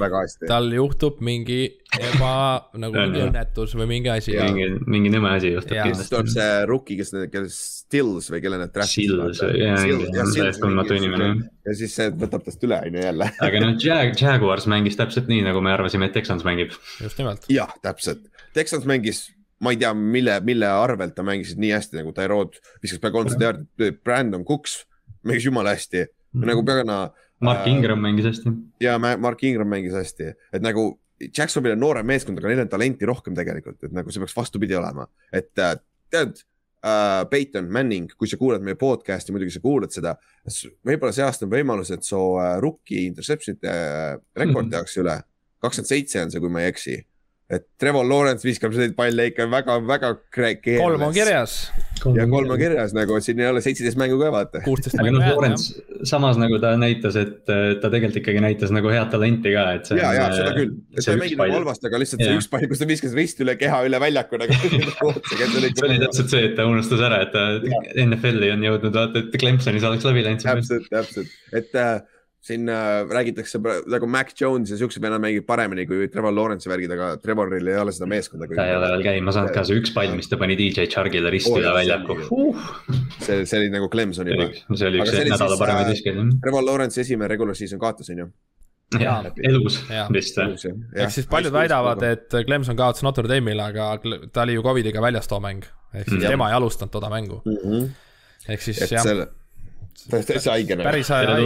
tal 0.49 0.69
juhtub 0.73 1.21
mingi 1.25 1.61
eba, 1.99 2.35
nagu 2.81 2.97
mingi 2.97 3.25
õnnetus 3.27 3.75
või 3.79 3.89
mingi 3.91 4.13
asi. 4.13 4.37
mingi, 4.39 4.69
mingi 4.87 5.13
nõme 5.13 5.35
asi 5.37 5.53
juhtub 5.55 5.75
kindlasti. 5.75 6.05
siis 6.05 6.13
tuleb 6.15 6.31
see 6.35 6.49
rookie, 6.71 6.99
kes, 7.01 7.13
kes 7.33 7.59
Stills 7.83 8.31
või 8.33 8.41
kelle 8.45 8.63
need. 8.63 8.81
Stills, 8.89 9.43
jah, 9.59 9.83
täiesti 10.15 10.63
tundmatu 10.63 10.97
inimene. 10.97 11.29
ja 11.67 11.77
siis 11.77 11.99
see 11.99 12.09
võtab 12.25 12.47
tast 12.47 12.65
üle, 12.65 12.79
on 12.89 12.99
ju 12.99 13.05
jälle. 13.05 13.31
aga 13.49 13.63
noh, 13.67 13.77
Jag-, 13.83 14.17
Jaguars 14.17 14.69
mängis 14.71 14.99
täpselt 15.01 15.29
nii, 15.33 15.45
nagu 15.49 15.61
me 15.65 15.75
arvasime, 15.75 16.09
et 16.09 16.17
Texans 16.17 16.47
mängib. 16.49 16.75
just 17.03 17.21
nimelt. 17.21 17.47
jah, 17.53 17.75
täpselt. 17.85 18.25
Texans 18.57 18.89
mängis 18.89 19.27
ma 19.63 19.73
ei 19.75 19.79
tea, 19.81 19.93
mille, 19.95 20.39
mille 20.45 20.69
arvelt 20.69 21.15
ta 21.15 21.25
mängisid 21.27 21.61
nii 21.63 21.71
hästi 21.77 22.01
nagu 22.01 22.13
Tyrod 22.17 22.59
viskas 22.83 23.03
pea 23.03 23.15
kolmsada 23.15 23.51
jaardi, 23.51 23.93
Brandon 24.03 24.47
Cooks 24.47 24.83
mängis 25.27 25.47
jumala 25.47 25.77
hästi 25.77 26.03
mm 26.03 26.09
-hmm. 26.09 26.47
nagu 26.51 26.65
pagana 26.67 26.97
Mark 27.43 27.67
äh, 27.67 27.73
Ingram 27.73 28.03
mängis 28.03 28.29
hästi. 28.29 28.53
ja 28.81 28.99
Mark 28.99 29.43
Ingram 29.45 29.71
mängis 29.73 29.97
hästi, 29.97 30.33
et 30.53 30.65
nagu 30.65 30.93
Jacksonvil 31.23 31.77
on 31.77 31.83
noorem 31.83 32.07
meeskond, 32.07 32.41
aga 32.41 32.51
neil 32.51 32.65
on 32.65 32.71
talenti 32.71 33.07
rohkem 33.07 33.37
tegelikult, 33.39 33.79
et 33.83 33.93
nagu 33.95 34.11
see 34.11 34.23
peaks 34.23 34.37
vastupidi 34.37 34.79
olema, 34.79 35.09
et 35.33 35.53
äh, 35.59 35.77
tead 36.11 36.35
uh,. 36.39 36.49
Peyton 37.31 37.69
Manning, 37.71 38.11
kui 38.19 38.27
sa 38.27 38.35
kuulad 38.35 38.65
meie 38.67 38.75
podcast'i, 38.75 39.31
muidugi 39.31 39.53
sa 39.55 39.61
kuulad 39.63 39.93
seda, 39.95 40.17
võib-olla 40.83 41.13
see 41.15 41.23
aasta 41.23 41.47
on 41.47 41.53
võimalus, 41.53 41.93
et 41.95 42.03
su 42.03 42.19
uh, 42.19 42.57
rookie 42.59 43.05
interception'ite 43.07 43.71
uh, 43.71 44.17
rekord 44.35 44.67
mhm. 44.67 44.73
tehakse 44.73 44.99
mm 44.99 45.07
-hmm. 45.07 45.21
üle. 45.21 45.63
kakskümmend 45.63 45.93
seitse 45.93 46.25
on 46.25 46.35
see, 46.35 46.43
kui 46.43 46.51
ma 46.51 46.65
ei 46.65 46.73
eksi 46.73 46.97
et 47.53 47.67
Trevor 47.79 48.07
Lawrence 48.09 48.49
viskab 48.49 48.75
neid 48.77 48.97
palle 48.97 49.29
ikka 49.31 49.47
väga-väga 49.53 50.15
keerulis. 50.33 50.81
kolm 50.81 51.03
on 51.09 51.15
kirjas. 51.15 51.57
Ja 52.17 52.27
kolm 52.31 52.51
on 52.53 52.61
kirjas 52.61 52.95
nagu, 52.97 53.17
et 53.19 53.27
siin 53.27 53.41
ei 53.43 53.49
ole 53.51 53.63
seitseteist 53.65 53.99
mängu 54.01 54.19
ka 54.21 54.31
vaata. 54.35 54.63
aga 54.65 55.13
noh, 55.15 55.25
Lawrence 55.25 55.83
samas 56.09 56.41
nagu 56.41 56.59
ta 56.63 56.75
näitas, 56.81 57.19
et 57.21 57.43
ta 57.47 57.91
tegelikult 57.93 58.21
ikkagi 58.23 58.43
näitas 58.45 58.73
nagu 58.75 58.91
head 58.93 59.11
talenti 59.13 59.55
ka, 59.55 59.67
et. 59.79 59.91
ja, 59.99 60.13
ja 60.19 60.29
seda 60.35 60.55
küll, 60.57 60.75
et 60.97 61.05
ta 61.05 61.15
ei 61.15 61.21
mänginud 61.23 61.43
nagu 61.45 61.59
halvasti, 61.61 61.91
aga 61.91 62.03
lihtsalt 62.03 62.25
see 62.25 62.39
üks 62.39 62.51
pall, 62.53 62.69
kus 62.71 62.83
ta 62.83 62.89
viskas 62.91 63.17
rist 63.19 63.43
üle 63.45 63.57
keha 63.61 63.83
üle 63.89 64.01
väljaku 64.03 64.41
nagu 64.43 64.57
see 64.63 65.89
oli 65.89 66.01
täpselt 66.03 66.33
see, 66.35 66.47
et 66.51 66.57
ta 66.59 66.67
unustas 66.71 67.05
ära, 67.09 67.23
et 67.27 67.35
ta 67.35 67.47
NFL-i 68.07 68.55
on 68.57 68.67
jõudnud, 68.71 68.97
vaata, 68.97 69.23
et 69.23 69.39
Clemsonis 69.43 69.87
oleks 69.89 70.09
läbi 70.09 70.27
läinud. 70.27 70.43
täpselt, 70.47 70.89
täpselt, 70.93 71.39
et 71.55 71.79
äh, 71.79 72.01
siin 72.43 72.69
äh, 72.69 73.07
räägitakse 73.11 73.61
nagu 73.87 74.07
Mac 74.11 74.33
Jones 74.41 74.71
ja 74.71 74.77
siuksed 74.81 75.03
vennad 75.03 75.23
mängivad 75.23 75.47
paremini 75.47 75.85
kui 75.87 76.09
Trevor 76.11 76.35
Lawrence'i 76.35 76.71
värgid, 76.73 76.95
aga 76.97 77.11
Trevoril 77.23 77.69
ei 77.71 77.77
ole 77.79 77.95
seda 77.95 78.09
meeskonda. 78.11 78.49
ta 78.51 78.67
ei 78.67 78.77
ole 78.77 78.89
veel 78.97 79.05
käima 79.07 79.35
saanud 79.35 79.55
ka, 79.55 79.63
see 79.69 79.79
üks 79.79 79.93
pall, 79.95 80.15
mis 80.19 80.31
ta 80.31 80.39
pani 80.41 80.57
DJ 80.59 80.89
Chargile 80.91 81.31
risti 81.31 81.55
üle 81.55 81.75
väljaku 81.77 82.17
uh.. 82.35 82.65
see, 83.21 83.45
see 83.47 83.61
oli 83.61 83.69
nagu 83.71 83.87
Clemson 83.93 84.31
juba. 84.33 84.49
see 84.75 84.89
oli 84.89 85.03
üks 85.05 85.15
nädala 85.21 85.59
paremaid 85.61 85.93
viskeid. 85.93 86.19
Trevor 86.43 86.67
Lawrence'i 86.67 87.05
esimene 87.05 87.31
regular 87.31 87.59
season 87.59 87.83
kaotas, 87.83 88.11
on 88.11 88.25
ju 88.25 88.27
ja, 89.01 89.15
elus 89.49 89.79
vist. 90.13 90.41
ehk 90.43 91.15
siis 91.15 91.29
paljud 91.31 91.55
väidavad, 91.55 92.03
et 92.09 92.35
Clemson 92.49 92.77
kaotas 92.77 93.07
Notre 93.07 93.31
Dame'ile, 93.31 93.69
aga 93.71 93.93
ta 94.35 94.43
oli 94.43 94.59
ju 94.59 94.67
Covidiga 94.67 95.05
väljas 95.05 95.31
too 95.31 95.39
mäng. 95.41 95.63
ehk 95.95 96.09
siis 96.09 96.19
mm. 96.19 96.27
tema 96.27 96.51
ei 96.51 96.59
alustanud 96.59 96.91
toda 96.91 97.13
mängu 97.13 97.39
mm. 97.45 97.63
-hmm. 97.63 97.89
ehk 98.49 98.67
siis 98.67 98.83
et 98.83 98.97
jah 98.97 99.07
selle 99.07 99.29
täitsa 100.11 100.57
haige 100.57 100.77
nagu. 100.77 100.89
päris 100.89 101.11
haige, 101.13 101.39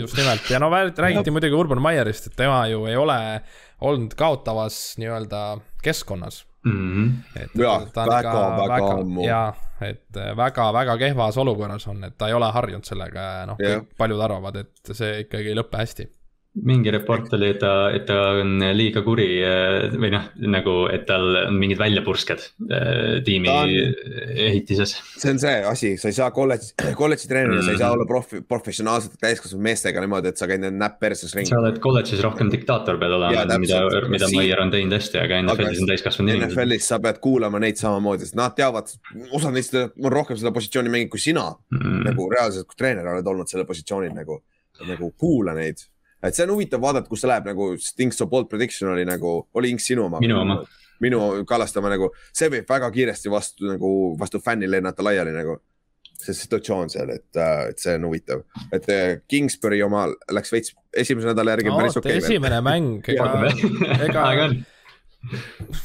just 0.00 0.16
nimelt 0.16 0.50
ja 0.50 0.60
no 0.62 0.70
räägiti 0.72 1.30
muidugi 1.34 1.54
Urban 1.54 1.82
Meyerist, 1.82 2.30
et 2.30 2.36
tema 2.36 2.66
ju 2.70 2.84
ei 2.90 2.96
ole 2.96 3.18
olnud 3.80 4.14
kaotavas 4.18 4.96
nii-öelda 4.98 5.60
keskkonnas 5.82 6.44
mm. 6.64 6.72
-hmm. 6.72 7.42
et 7.42 7.50
ja, 7.54 7.80
ta 7.92 8.02
on 8.02 8.12
väga, 8.12 8.34
väga, 8.34 8.68
väga 8.74 8.92
ammu. 9.00 9.26
jaa, 9.26 9.54
et 9.80 10.22
väga-väga 10.36 10.98
kehvas 10.98 11.38
olukorras 11.38 11.86
on, 11.86 12.04
et 12.04 12.18
ta 12.18 12.28
ei 12.28 12.34
ole 12.34 12.52
harjunud 12.52 12.84
sellega 12.84 13.20
ja 13.20 13.46
noh, 13.46 13.64
paljud 13.98 14.20
arvavad, 14.20 14.56
et 14.56 14.92
see 14.92 15.20
ikkagi 15.26 15.54
ei 15.54 15.58
lõpe 15.58 15.78
hästi 15.78 16.10
mingi 16.66 16.90
report 16.90 17.32
oli, 17.36 17.50
et 17.54 17.60
ta, 17.62 17.72
et 17.94 18.04
ta 18.08 18.16
on 18.40 18.62
liiga 18.76 19.02
kuri 19.06 19.26
eh, 19.44 19.88
või 19.94 20.10
noh, 20.12 20.28
nagu, 20.50 20.74
et 20.92 21.04
tal 21.08 21.26
on 21.44 21.58
mingid 21.58 21.78
väljapursked 21.80 22.44
eh, 22.68 23.18
tiimi 23.26 23.50
on, 23.52 23.72
ehitises. 24.48 24.94
see 25.14 25.32
on 25.34 25.40
see 25.42 25.54
asi, 25.70 25.92
sa 26.00 26.10
ei 26.10 26.16
saa 26.16 26.30
kolledž, 26.34 26.70
kolledži 26.98 27.30
treenerina 27.30 27.60
mm., 27.60 27.66
sa 27.66 27.74
ei 27.74 27.80
saa 27.80 27.90
mm. 27.90 27.96
olla 27.96 28.08
profi, 28.08 28.40
professionaalsete 28.54 29.20
täiskasvanud 29.22 29.66
meestega 29.68 30.04
niimoodi, 30.04 30.32
et 30.32 30.40
sa 30.40 30.48
käid 30.50 30.64
need 30.64 30.78
näpp 30.78 30.98
perses 31.02 31.34
ringi. 31.36 31.50
sa 31.52 31.60
oled 31.60 31.80
kolledžis 31.84 32.22
rohkem 32.24 32.52
diktaator 32.52 33.00
pead 33.00 33.16
olema, 33.18 33.44
mida, 33.60 33.82
mida 34.10 34.30
Maier 34.34 34.64
on 34.64 34.72
teinud 34.74 34.98
hästi, 34.98 35.20
aga 35.24 35.42
NFL-is 35.44 35.84
on 35.84 35.92
täiskasvanud 35.92 36.34
inimesed. 36.34 36.54
NFL-is 36.54 36.88
sa 36.92 37.00
pead 37.02 37.20
kuulama 37.24 37.62
neid 37.62 37.80
samamoodi, 37.80 38.26
sest 38.26 38.38
nad 38.38 38.56
teavad, 38.58 38.90
osad 39.36 39.54
neist 39.54 39.76
on 39.78 40.12
rohkem 40.12 40.38
seda 40.40 40.54
positsiooni 40.54 40.92
mänginud 40.92 41.12
kui 41.12 41.22
sina 41.22 41.46
mm.. 41.74 42.02
nagu 42.08 42.30
reaalselt, 42.32 42.68
kui 42.68 42.78
treener 42.80 43.06
oled 43.14 43.30
olnud 43.34 43.50
sellel 43.50 43.68
positsioonil 43.68 44.12
nagu, 44.16 44.40
nagu 44.88 45.12
kuula 45.18 45.54
neid 45.56 45.86
et 46.22 46.34
see 46.34 46.46
on 46.46 46.54
huvitav 46.56 46.82
vaadata, 46.82 47.08
kus 47.10 47.24
see 47.24 47.30
läheb 47.30 47.48
nagu, 47.52 47.70
Stinks 47.82 48.22
of 48.24 48.30
bold 48.32 48.50
prediction 48.50 48.92
oli 48.92 49.06
nagu, 49.08 49.40
oli 49.54 49.72
Inks 49.74 49.88
sinu 49.92 50.06
oma? 50.08 50.20
minu 50.24 50.40
oma. 50.40 50.60
minu 51.04 51.20
Kallastama 51.46 51.92
nagu, 51.92 52.10
see 52.34 52.50
võib 52.52 52.68
väga 52.68 52.90
kiiresti 52.94 53.30
vastu 53.30 53.68
nagu 53.70 53.90
vastu 54.20 54.40
fänni 54.44 54.70
lennata 54.70 55.04
laiali 55.06 55.34
nagu 55.36 55.60
see 56.18 56.34
situatsioon 56.34 56.90
seal, 56.90 57.12
et, 57.14 57.28
äh, 57.38 57.68
et 57.70 57.78
see 57.78 57.94
on 57.94 58.08
huvitav, 58.08 58.42
et 58.74 58.88
äh, 58.90 59.04
Kingsbury 59.30 59.78
oma 59.86 60.08
läks 60.34 60.50
veits 60.52 60.74
esimese 60.90 61.30
nädala 61.30 61.54
järgi 61.54 61.70
no, 61.70 61.78
päris 61.78 62.00
okei 62.00 62.16
okay,. 62.16 62.24
esimene 62.24 62.58
mäng, 62.66 62.98
ega, 63.14 63.30
ega 64.08 64.48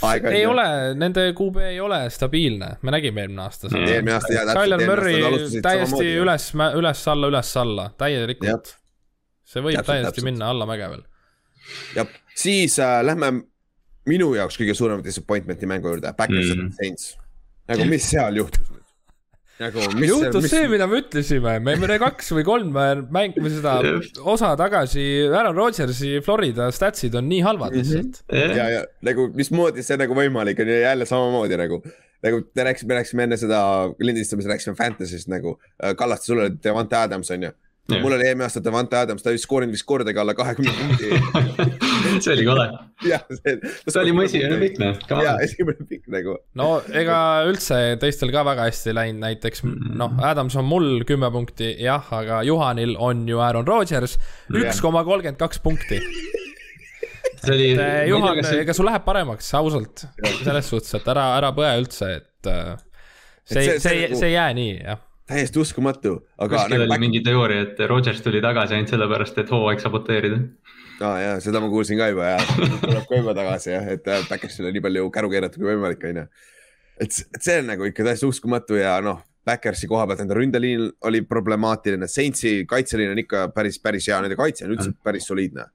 Aega 0.05 0.29
ei 0.29 0.45
ole, 0.45 0.65
nende 0.95 1.25
QB 1.33 1.63
ei 1.71 1.79
ole 1.81 2.03
stabiilne, 2.13 2.67
me 2.85 2.93
nägime 2.93 3.23
eelmine 3.23 3.41
aasta 3.41 3.65
seda. 3.65 3.81
eelmine 3.89 4.13
aasta 4.13 4.33
jah. 4.35 4.51
Tyler 4.53 4.83
Murry 4.85 5.15
täiesti 5.65 6.11
üles, 6.21 6.45
üles-alla, 6.53 7.29
üles-alla, 7.33 7.87
täielikult. 7.97 8.75
See 9.53 9.63
võib 9.63 9.77
täpselt, 9.77 9.91
täiesti 9.93 10.11
täpselt. 10.11 10.29
minna 10.29 10.51
allamäge 10.53 10.91
veel. 10.93 11.03
jah, 11.97 12.13
siis 12.45 12.77
äh, 12.81 12.99
lähme 13.05 13.33
minu 14.09 14.33
jaoks 14.37 14.59
kõige 14.59 14.75
suurema 14.77 15.03
disappointment'i 15.05 15.69
mängu 15.69 15.93
juurde, 15.93 16.13
Backers 16.17 16.55
mm. 16.55 16.71
Saints. 16.79 17.11
nagu, 17.71 17.85
mis 17.89 18.07
seal 18.09 18.39
juhtus 18.41 18.71
nüüd? 18.71 18.81
nagu, 19.61 19.83
juhtus 20.01 20.41
mis... 20.43 20.51
see, 20.51 20.69
mida 20.71 20.87
me 20.89 20.99
ütlesime, 21.03 21.57
me 21.63 21.75
mõne 21.79 21.99
kaks 22.01 22.33
või 22.35 22.45
kolm 22.47 22.79
mängime 23.13 23.51
seda 23.53 23.77
osa 24.33 24.53
tagasi, 24.59 25.05
Aaron 25.29 25.55
Rodgersi 25.57 26.17
Florida 26.25 26.71
statsid 26.73 27.15
on 27.19 27.29
nii 27.31 27.43
halvad 27.45 27.75
mhm. 27.75 27.83
lihtsalt 27.83 28.23
mm. 28.25 28.39
-hmm. 28.39 28.57
ja, 28.57 28.69
ja 28.79 28.87
nagu 29.09 29.29
mismoodi 29.37 29.85
see 29.85 29.99
nagu 30.01 30.17
võimalik 30.17 30.59
on 30.63 30.73
ja 30.73 30.81
jälle 30.89 31.07
samamoodi 31.09 31.59
nagu, 31.63 31.83
nagu 32.25 32.41
me 32.43 32.67
rääkisime, 32.69 32.91
me 32.91 32.99
rääkisime 32.99 33.29
enne 33.29 33.39
seda 33.39 33.59
lindistamist, 33.99 34.49
rääkisime 34.51 34.79
Fantasy'st 34.79 35.31
nagu, 35.31 35.59
Kallaste, 35.99 36.31
sul 36.31 36.43
oli 36.43 36.57
Devante 36.63 36.99
Adams 36.99 37.31
on 37.31 37.47
ju 37.47 37.53
Ja. 37.91 37.97
mul 37.99 38.13
oli 38.15 38.23
eelmine 38.23 38.45
aasta 38.45 38.61
Devante 38.63 38.95
Adams, 38.95 39.25
ta 39.25 39.27
oli 39.33 39.39
skoorinud 39.41 39.75
vist 39.75 39.83
kordagi 39.83 40.19
alla 40.21 40.31
kahekümne 40.37 40.71
punkti 40.77 41.09
see 42.23 42.31
oli 42.31 42.45
kole. 42.47 42.63
jah, 43.03 43.25
see. 43.27 43.57
see 43.89 43.99
oli 43.99 44.13
mu 44.15 44.23
esimene 44.23 44.59
pikk 44.61 44.79
noh. 44.79 45.01
ja, 45.19 45.33
esimene 45.43 45.83
pikk 45.89 46.07
nagu. 46.13 46.37
no 46.55 46.69
ega 46.95 47.17
üldse 47.49 47.81
teistel 47.99 48.31
ka 48.31 48.45
väga 48.47 48.69
hästi 48.69 48.95
läinud, 48.95 49.19
näiteks 49.25 49.65
mm. 49.67 49.91
noh, 49.99 50.15
Adams 50.23 50.55
on 50.55 50.69
mul 50.71 51.03
kümme 51.09 51.27
punkti, 51.35 51.73
jah, 51.83 52.07
aga 52.15 52.39
Juhanil 52.47 52.95
on 53.03 53.27
ju 53.27 53.43
Aaron 53.43 53.67
Rodgers, 53.67 54.15
üks 54.47 54.79
koma 54.79 55.03
kolmkümmend 55.03 55.43
kaks 55.43 55.59
punkti 55.67 55.99
see 57.43 57.51
oli. 57.51 57.71
Juhan, 58.07 58.45
ega 58.63 58.79
sul 58.79 58.87
läheb 58.87 59.03
paremaks, 59.03 59.51
ausalt, 59.59 60.07
selles 60.39 60.71
suhtes, 60.71 61.01
et 61.01 61.11
ära, 61.11 61.33
ära 61.35 61.51
põe 61.51 61.75
üldse, 61.83 62.15
et 62.21 62.47
äh, 62.47 62.77
see, 63.43 63.59
see, 63.59 63.65
see, 63.75 63.81
see, 63.81 64.13
see 64.15 64.31
ei 64.31 64.37
jää 64.37 64.53
nii, 64.55 64.77
jah 64.87 65.09
täiesti 65.29 65.59
uskumatu, 65.61 66.17
aga. 66.37 66.57
kuskil 66.57 66.77
nagu 66.81 66.91
oli 66.91 67.01
mingi 67.05 67.21
teooria, 67.25 67.65
et 67.67 67.83
Rodgers 67.89 68.21
tuli 68.23 68.41
tagasi 68.43 68.77
ainult 68.77 68.93
sellepärast, 68.93 69.37
et 69.39 69.51
hooaeg 69.53 69.83
saboteerida. 69.83 70.39
aa 71.01 71.11
ah, 71.11 71.19
jaa, 71.21 71.35
seda 71.43 71.61
ma 71.63 71.69
kuulsin 71.71 71.99
ka 71.99 72.09
juba 72.11 72.33
ja 72.33 72.39
tuleb 72.47 73.05
ka 73.09 73.19
juba 73.21 73.35
tagasi 73.37 73.71
jah, 73.73 73.91
et 73.95 74.09
Backersile 74.29 74.71
nii 74.75 74.83
palju 74.83 75.11
käru 75.13 75.29
keerata 75.31 75.59
kui 75.59 75.69
võimalik, 75.71 76.03
on 76.09 76.23
ju. 76.23 76.25
et, 77.05 77.21
see 77.39 77.59
on 77.61 77.71
nagu 77.71 77.87
ikka 77.89 78.07
täiesti 78.09 78.29
uskumatu 78.29 78.79
ja 78.79 78.97
noh, 79.03 79.21
Backersi 79.43 79.89
koha 79.91 80.07
pealt 80.07 80.23
enda 80.23 80.35
ründeliin 80.37 80.89
oli 81.07 81.23
problemaatiline, 81.27 82.07
Saintsi 82.07 82.61
kaitseliin 82.69 83.15
on 83.15 83.23
ikka 83.23 83.47
päris, 83.55 83.79
päris 83.83 84.07
hea, 84.11 84.19
nende 84.23 84.39
kaitse 84.39 84.67
on 84.67 84.75
üldse 84.75 84.93
päris 85.03 85.27
soliidne 85.27 85.67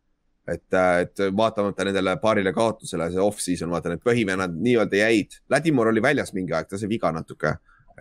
et, 0.48 0.72
et 0.72 1.24
vaatamata 1.36 1.84
nendele 1.84 2.14
paarile 2.22 2.54
kaotusele, 2.56 3.10
see 3.12 3.20
off-season, 3.20 3.68
vaata 3.68 3.92
need 3.92 4.00
põhivennad 4.00 4.54
nii-öelda 4.56 5.02
jäid. 5.02 5.36
Ladimor 5.52 5.90
oli 5.90 6.00
väljas 6.00 6.32
mingi 6.32 6.54
aeg, 6.56 6.70
ta 6.70 6.80
sai 6.80 6.88
viga 6.88 7.10
natuke 7.12 7.52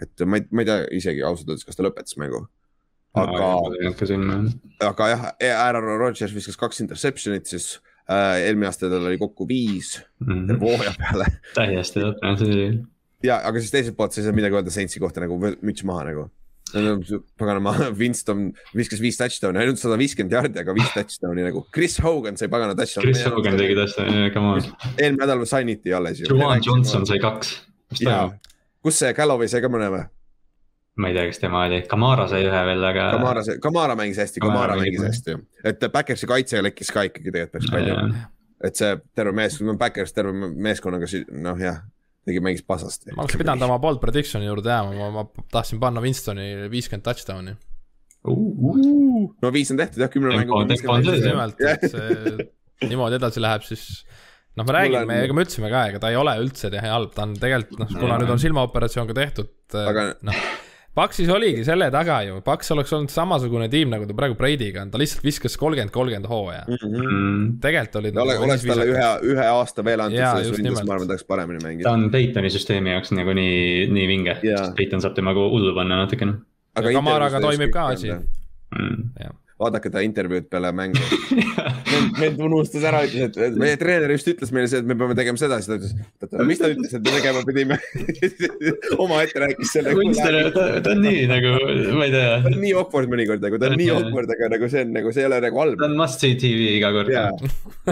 et 0.04 0.26
ma 0.26 0.40
ei, 0.40 0.48
ma 0.52 0.64
ei 0.64 0.70
tea 0.70 0.86
isegi 1.00 1.26
ausalt 1.26 1.52
öeldes, 1.52 1.66
kas 1.68 1.78
ta 1.78 1.86
lõpetas 1.86 2.18
mängu. 2.22 2.46
aga 3.18 3.52
no,, 4.22 4.40
aga 4.86 5.10
jah, 5.10 5.28
Aaron 5.64 5.88
Rodgers 5.98 6.36
viskas 6.36 6.60
kaks 6.60 6.84
interception'it, 6.84 7.48
siis 7.50 7.80
äh, 8.06 8.44
eelmine 8.46 8.70
aasta 8.70 8.92
tal 8.92 9.08
oli 9.10 9.18
kokku 9.18 9.48
viis 9.50 9.96
mm 10.22 10.44
-hmm. 10.46 10.60
hooaja 10.62 10.94
peale. 11.00 11.32
täiesti 11.58 12.04
täpne, 12.04 12.36
see 12.38 12.54
oli. 12.54 12.68
ja, 13.24 13.42
aga 13.44 13.60
siis 13.60 13.74
teiselt 13.74 13.98
poolt 13.98 14.14
sa 14.14 14.22
ei 14.22 14.30
saa 14.30 14.38
midagi 14.38 14.60
öelda 14.60 14.74
Saintsi 14.74 15.00
kohta 15.00 15.24
nagu 15.24 15.40
müts 15.40 15.84
maha 15.88 16.10
nagu 16.12 16.30
paganama, 17.38 17.74
Winston 18.00 18.52
viskas 18.76 19.02
viis 19.04 19.18
touchdown'i, 19.20 19.62
ainult 19.62 19.80
sada 19.82 19.98
viiskümmend 20.00 20.36
jaardi, 20.36 20.62
aga 20.64 20.76
viis 20.76 20.90
touchdown'i 20.98 21.46
nagu. 21.48 21.64
Chris 21.74 21.98
Hogan 22.04 22.40
sai 22.40 22.50
pagana 22.52 22.76
touchdown'i. 22.78 23.14
Chris 23.14 23.24
Hogan 23.28 23.60
tegi 23.60 23.78
touchdown'i, 23.78 24.28
come 24.36 24.54
on. 24.58 24.68
eelmine 24.98 25.24
nädal 25.24 25.46
sign'iti 25.48 25.96
alles 25.96 26.22
ju. 26.22 26.30
Juwan 26.32 26.64
Johnson 26.66 27.08
sai 27.08 27.20
kaks. 27.24 27.56
toimub? 28.02 28.38
Kus 28.88 28.96
see 29.04 29.12
Galloway 29.18 29.48
sai 29.52 29.62
ka 29.64 29.70
mõne 29.72 29.88
või? 29.94 30.04
ma 30.98 31.06
ei 31.12 31.14
tea, 31.14 31.28
kes 31.30 31.40
tema 31.42 31.60
oli, 31.68 31.80
Kamara 31.90 32.26
sai 32.30 32.42
ühe 32.48 32.62
veel, 32.72 32.82
aga. 32.90 33.04
Kamara, 33.14 33.42
Kamara 33.62 33.94
mängis 34.00 34.18
hästi, 34.24 34.38
Kamara 34.42 34.74
mängis 34.80 35.04
hästi, 35.06 35.32
et 35.70 35.80
Backersi 35.94 36.26
kaitse 36.30 36.56
lekkis 36.66 36.90
ka 36.94 37.00
ikkagi 37.06 37.30
tegelikult 37.30 37.54
päris 37.54 37.70
palju. 37.74 37.94
et 38.66 38.76
see 38.80 38.92
terve 39.16 39.34
meeskond, 39.38 39.78
Backers 39.78 40.12
terve 40.16 40.32
meeskonnaga, 40.34 41.06
noh 41.38 41.58
jah, 41.62 41.78
tegi, 42.26 42.40
mängis 42.42 42.66
pasasti. 42.66 43.08
ma 43.14 43.22
oleks 43.28 43.38
pidanud 43.38 43.64
oma 43.70 43.78
bold 43.84 44.00
prediction'i 44.02 44.50
juurde 44.50 44.70
jääma, 44.74 44.92
ma, 44.98 45.08
ma 45.20 45.24
tahtsin 45.54 45.78
panna 45.84 46.00
Winstoni 46.02 46.46
viiskümmend 46.74 47.06
touchdown'i 47.06 47.54
uh,. 47.54 47.58
Uh. 48.34 49.30
no 49.44 49.48
viis 49.54 49.70
on 49.72 49.78
tehtud 49.78 50.02
jah, 50.02 50.10
kümne 50.10 50.34
mänguga. 50.34 50.66
niimoodi 52.90 53.16
edasi 53.18 53.42
läheb, 53.42 53.64
siis 53.66 54.06
noh, 54.58 54.68
me 54.68 54.78
räägime, 54.78 55.20
ega 55.26 55.36
me 55.38 55.46
ütlesime 55.46 55.74
ka, 55.74 55.88
ega 55.92 56.02
ta 56.04 56.14
ei 56.14 56.20
ole 56.20 56.38
üldse 56.42 56.72
halb, 56.84 57.14
ta 57.16 57.28
on 57.28 57.36
tegelikult 57.40 57.84
noh, 57.84 57.92
kuna 57.98 58.22
nüüd 58.22 58.34
on 58.36 58.42
silmaoperatsioon 58.42 59.12
ka 59.12 59.20
tehtud 59.22 59.78
Aga... 59.88 60.10
noh 60.28 60.48
Paksis 60.98 61.28
oligi 61.30 61.62
selle 61.62 61.92
taga 61.94 62.16
ju, 62.26 62.40
Paks 62.46 62.72
oleks 62.74 62.94
olnud 62.98 63.12
samasugune 63.14 63.68
tiim, 63.70 63.92
nagu 63.94 64.08
ta 64.10 64.16
praegu 64.18 64.34
Brady'ga 64.40 64.82
on, 64.82 64.90
ta 64.94 64.98
lihtsalt 64.98 65.22
viskas 65.28 65.54
kolmkümmend, 65.62 65.94
kolmkümmend 65.94 66.30
hooaja 66.32 66.64
mm. 66.66 66.80
-hmm. 66.82 67.44
tegelikult 67.62 68.00
oli. 68.02 68.14
Ole, 68.24 68.38
oleks 68.48 68.66
talle 68.66 68.88
ühe, 68.90 69.10
ühe 69.34 69.46
aasta 69.46 69.86
veel 69.86 70.02
antud 70.08 70.18
selles 70.18 70.58
ründes, 70.58 70.82
ma 70.82 70.96
arvan, 70.96 71.06
ta 71.06 71.14
oleks 71.14 71.28
paremini 71.30 71.62
mänginud. 71.62 71.86
ta 71.86 71.94
on 71.94 72.10
Peitoni 72.12 72.50
süsteemi 72.50 72.96
jaoks 72.96 73.14
nagu 73.14 73.36
nii, 73.38 73.88
nii 73.94 74.08
vinge, 74.10 74.40
Peiton 74.80 75.06
saab 75.06 75.14
temaga 75.20 75.46
hullu 75.54 75.76
panna 75.78 76.02
natukene. 76.02 76.40
Kamaraga 76.88 77.42
toimib 77.46 77.74
ka 77.74 77.92
asi 77.94 78.16
mm 78.16 79.44
vaadake 79.58 79.90
ta 79.94 80.04
intervjuud 80.06 80.50
peale 80.52 80.72
mängu 80.76 81.02
vend 82.22 82.42
unustas 82.46 82.84
ära, 82.88 83.02
ütles, 83.08 83.38
et 83.48 83.58
meie 83.60 83.78
treener 83.80 84.12
just 84.14 84.30
ütles 84.30 84.52
meile 84.54 84.70
see, 84.70 84.82
et 84.84 84.88
me 84.90 84.96
peame 84.98 85.16
tegema 85.18 85.40
seda, 85.40 85.58
siis 85.62 85.70
ta 85.70 85.78
ütles, 85.78 85.94
oota, 86.22 86.46
mis 86.48 86.62
ta 86.62 86.70
ütles, 86.74 86.94
et 86.98 87.06
me 87.06 87.14
tegema 87.16 87.42
pidime 87.48 87.78
omaette 89.04 89.42
rääkis 89.44 89.74
selle. 89.74 89.96
Winston, 89.98 90.38
ta, 90.56 90.94
on 90.94 91.02
nii 91.04 91.26
nagu, 91.32 91.54
ma 91.98 92.06
ei 92.08 92.14
tea. 92.14 92.38
ta 92.44 92.52
on 92.52 92.60
nii 92.62 92.74
awkward 92.82 93.12
mõnikord 93.14 93.44
nagu, 93.46 93.62
ta 93.62 93.72
on 93.72 93.78
nii 93.82 93.90
awkward, 93.96 94.34
aga 94.38 94.52
nagu 94.54 94.72
see 94.74 94.86
on 94.86 94.94
nagu, 95.00 95.14
see 95.16 95.26
ei 95.26 95.30
ole 95.30 95.42
nagu 95.48 95.64
halb. 95.64 95.82
ta 95.82 95.90
on 95.90 95.98
must 96.00 96.24
see 96.24 96.38
tv 96.40 96.70
iga 96.76 96.94
kord. 96.96 97.12
jaa, 97.14 97.34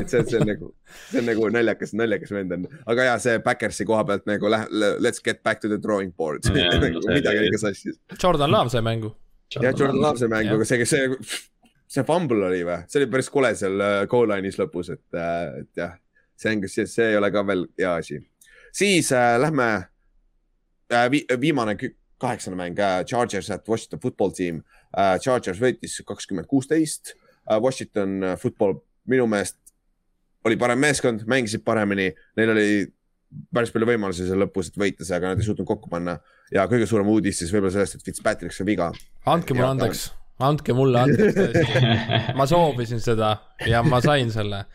et 0.01 0.13
see, 0.13 0.23
see 0.29 0.41
on 0.41 0.47
nagu, 0.51 0.71
see 1.09 1.23
on 1.23 1.29
nagu 1.31 1.51
naljakas, 1.57 1.95
naljakas 1.97 2.33
vend 2.35 2.55
on, 2.59 2.69
aga 2.93 3.09
jaa, 3.09 3.19
see 3.25 3.41
Backersi 3.45 3.89
koha 3.89 4.05
pealt 4.07 4.29
nagu 4.29 4.53
let's 5.01 5.23
get 5.23 5.43
back 5.43 5.61
to 5.61 5.71
the 5.71 5.81
drawing 5.81 6.13
board 6.15 6.45
nagu 6.85 7.03
midagi 7.09 7.41
oli 7.41 7.51
ikka 7.53 7.65
sassis. 7.67 7.99
Jordan 8.21 8.53
Love 8.53 8.73
sai 8.73 8.85
mängu. 8.85 9.15
jah, 9.57 9.73
Jordan 9.73 10.01
Love 10.01 10.21
sai 10.21 10.31
mängu, 10.31 10.57
aga 10.59 10.69
see, 10.69 10.85
see 10.89 11.51
see 11.87 12.05
fumble 12.07 12.47
oli 12.47 12.63
või, 12.65 12.79
see 12.89 13.01
oli 13.01 13.09
päris 13.11 13.29
kole 13.33 13.51
seal 13.57 13.81
äh, 13.83 13.97
goal 14.11 14.29
line'is 14.31 14.57
lõpus, 14.61 14.91
et, 14.95 15.05
äh, 15.17 15.59
et 15.61 15.81
jah, 15.81 15.97
see 16.39 16.53
on, 16.53 16.63
kas 16.63 16.79
see 16.91 17.11
ei 17.11 17.19
ole 17.19 17.29
ka 17.33 17.45
veel 17.47 17.67
hea 17.79 17.93
asi. 17.99 18.19
siis 18.73 19.11
äh, 19.15 19.35
lähme 19.41 19.67
äh, 20.91 21.05
vi, 21.11 21.25
viimane 21.39 21.77
kaheksane 22.21 22.57
mäng 22.57 22.79
äh,, 22.79 23.03
Chargers 23.05 23.51
at 23.51 23.69
Washington 23.69 23.99
football 23.99 24.31
team 24.31 24.63
äh,. 24.97 25.19
Chargers 25.19 25.61
võitis 25.61 25.99
kakskümmend 26.07 26.47
kuusteist 26.47 27.13
äh,, 27.13 27.59
Washington 27.61 28.35
football 28.41 28.79
minu 29.05 29.27
meelest 29.27 29.59
oli 30.45 30.57
parem 30.61 30.79
meeskond, 30.79 31.23
mängisid 31.25 31.63
paremini, 31.65 32.11
neil 32.37 32.51
oli 32.53 32.65
päris 33.53 33.71
palju 33.73 33.87
võimalusi 33.89 34.27
seal 34.27 34.43
lõpus, 34.43 34.69
et 34.69 34.77
võita 34.77 35.05
see, 35.05 35.17
aga 35.17 35.31
nad 35.31 35.41
ei 35.41 35.47
suutnud 35.47 35.67
kokku 35.67 35.89
panna. 35.89 36.19
ja 36.53 36.67
kõige 36.69 36.85
suurem 36.85 37.07
uudis 37.09 37.41
siis 37.41 37.53
võib-olla 37.53 37.73
sellest, 37.73 37.97
et 37.97 38.05
Fitzpatrick 38.05 38.53
sai 38.53 38.67
viga. 38.69 38.91
andke 39.25 39.57
mulle 39.57 39.73
andeks 39.73 40.11
andke 40.43 40.73
mulle 40.75 40.99
andeks 41.05 41.35
tõesti. 41.37 41.93
ma 42.39 42.47
soovisin 42.49 43.01
seda 43.03 43.31
ja 43.69 43.81
ma 43.87 44.01
sain 44.03 44.31
selle. 44.33 44.65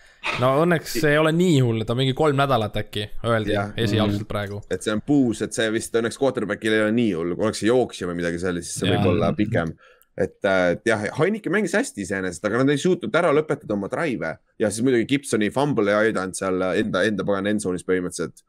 no 0.40 0.52
õnneks 0.62 0.96
see 1.02 1.14
ei 1.14 1.20
ole 1.20 1.32
nii 1.36 1.60
hull, 1.64 1.84
ta 1.88 1.96
mingi 1.98 2.14
kolm 2.16 2.38
nädalat 2.40 2.76
äkki 2.80 3.06
öeldi 3.28 3.56
esialgselt 3.80 4.28
praegu. 4.28 4.62
et 4.72 4.84
see 4.84 4.94
on 4.94 5.02
puus, 5.04 5.42
et 5.44 5.56
see 5.56 5.68
vist 5.74 5.96
õnneks 5.96 6.20
quarterback'il 6.20 6.76
ei 6.76 6.84
ole 6.86 6.94
nii 6.96 7.14
hull, 7.18 7.36
kui 7.36 7.48
oleks 7.48 7.64
see 7.64 7.70
jooksja 7.70 8.08
või 8.10 8.20
midagi 8.22 8.40
sellist, 8.42 8.72
siis 8.72 8.84
see 8.84 8.92
võib 8.94 9.10
olla 9.12 9.32
pikem. 9.36 9.74
et, 10.20 10.38
äh, 10.44 10.66
et 10.76 10.88
jah, 10.88 11.04
Heinike 11.18 11.52
mängis 11.52 11.76
hästi 11.76 12.06
iseenesest, 12.06 12.44
aga 12.48 12.62
nad 12.62 12.72
ei 12.72 12.80
suutnud 12.80 13.20
ära 13.20 13.32
lõpetada 13.36 13.76
oma 13.76 13.90
drive'e 13.92 14.36
ja 14.60 14.70
siis 14.70 14.84
muidugi 14.86 15.08
Gibsoni 15.12 15.52
fumble 15.52 15.92
ei 15.92 16.08
aidanud 16.08 16.36
seal 16.36 16.70
enda, 16.70 17.04
enda 17.08 17.26
pagan 17.28 17.52
endzone'is 17.52 17.84
põhimõtteliselt. 17.88 18.46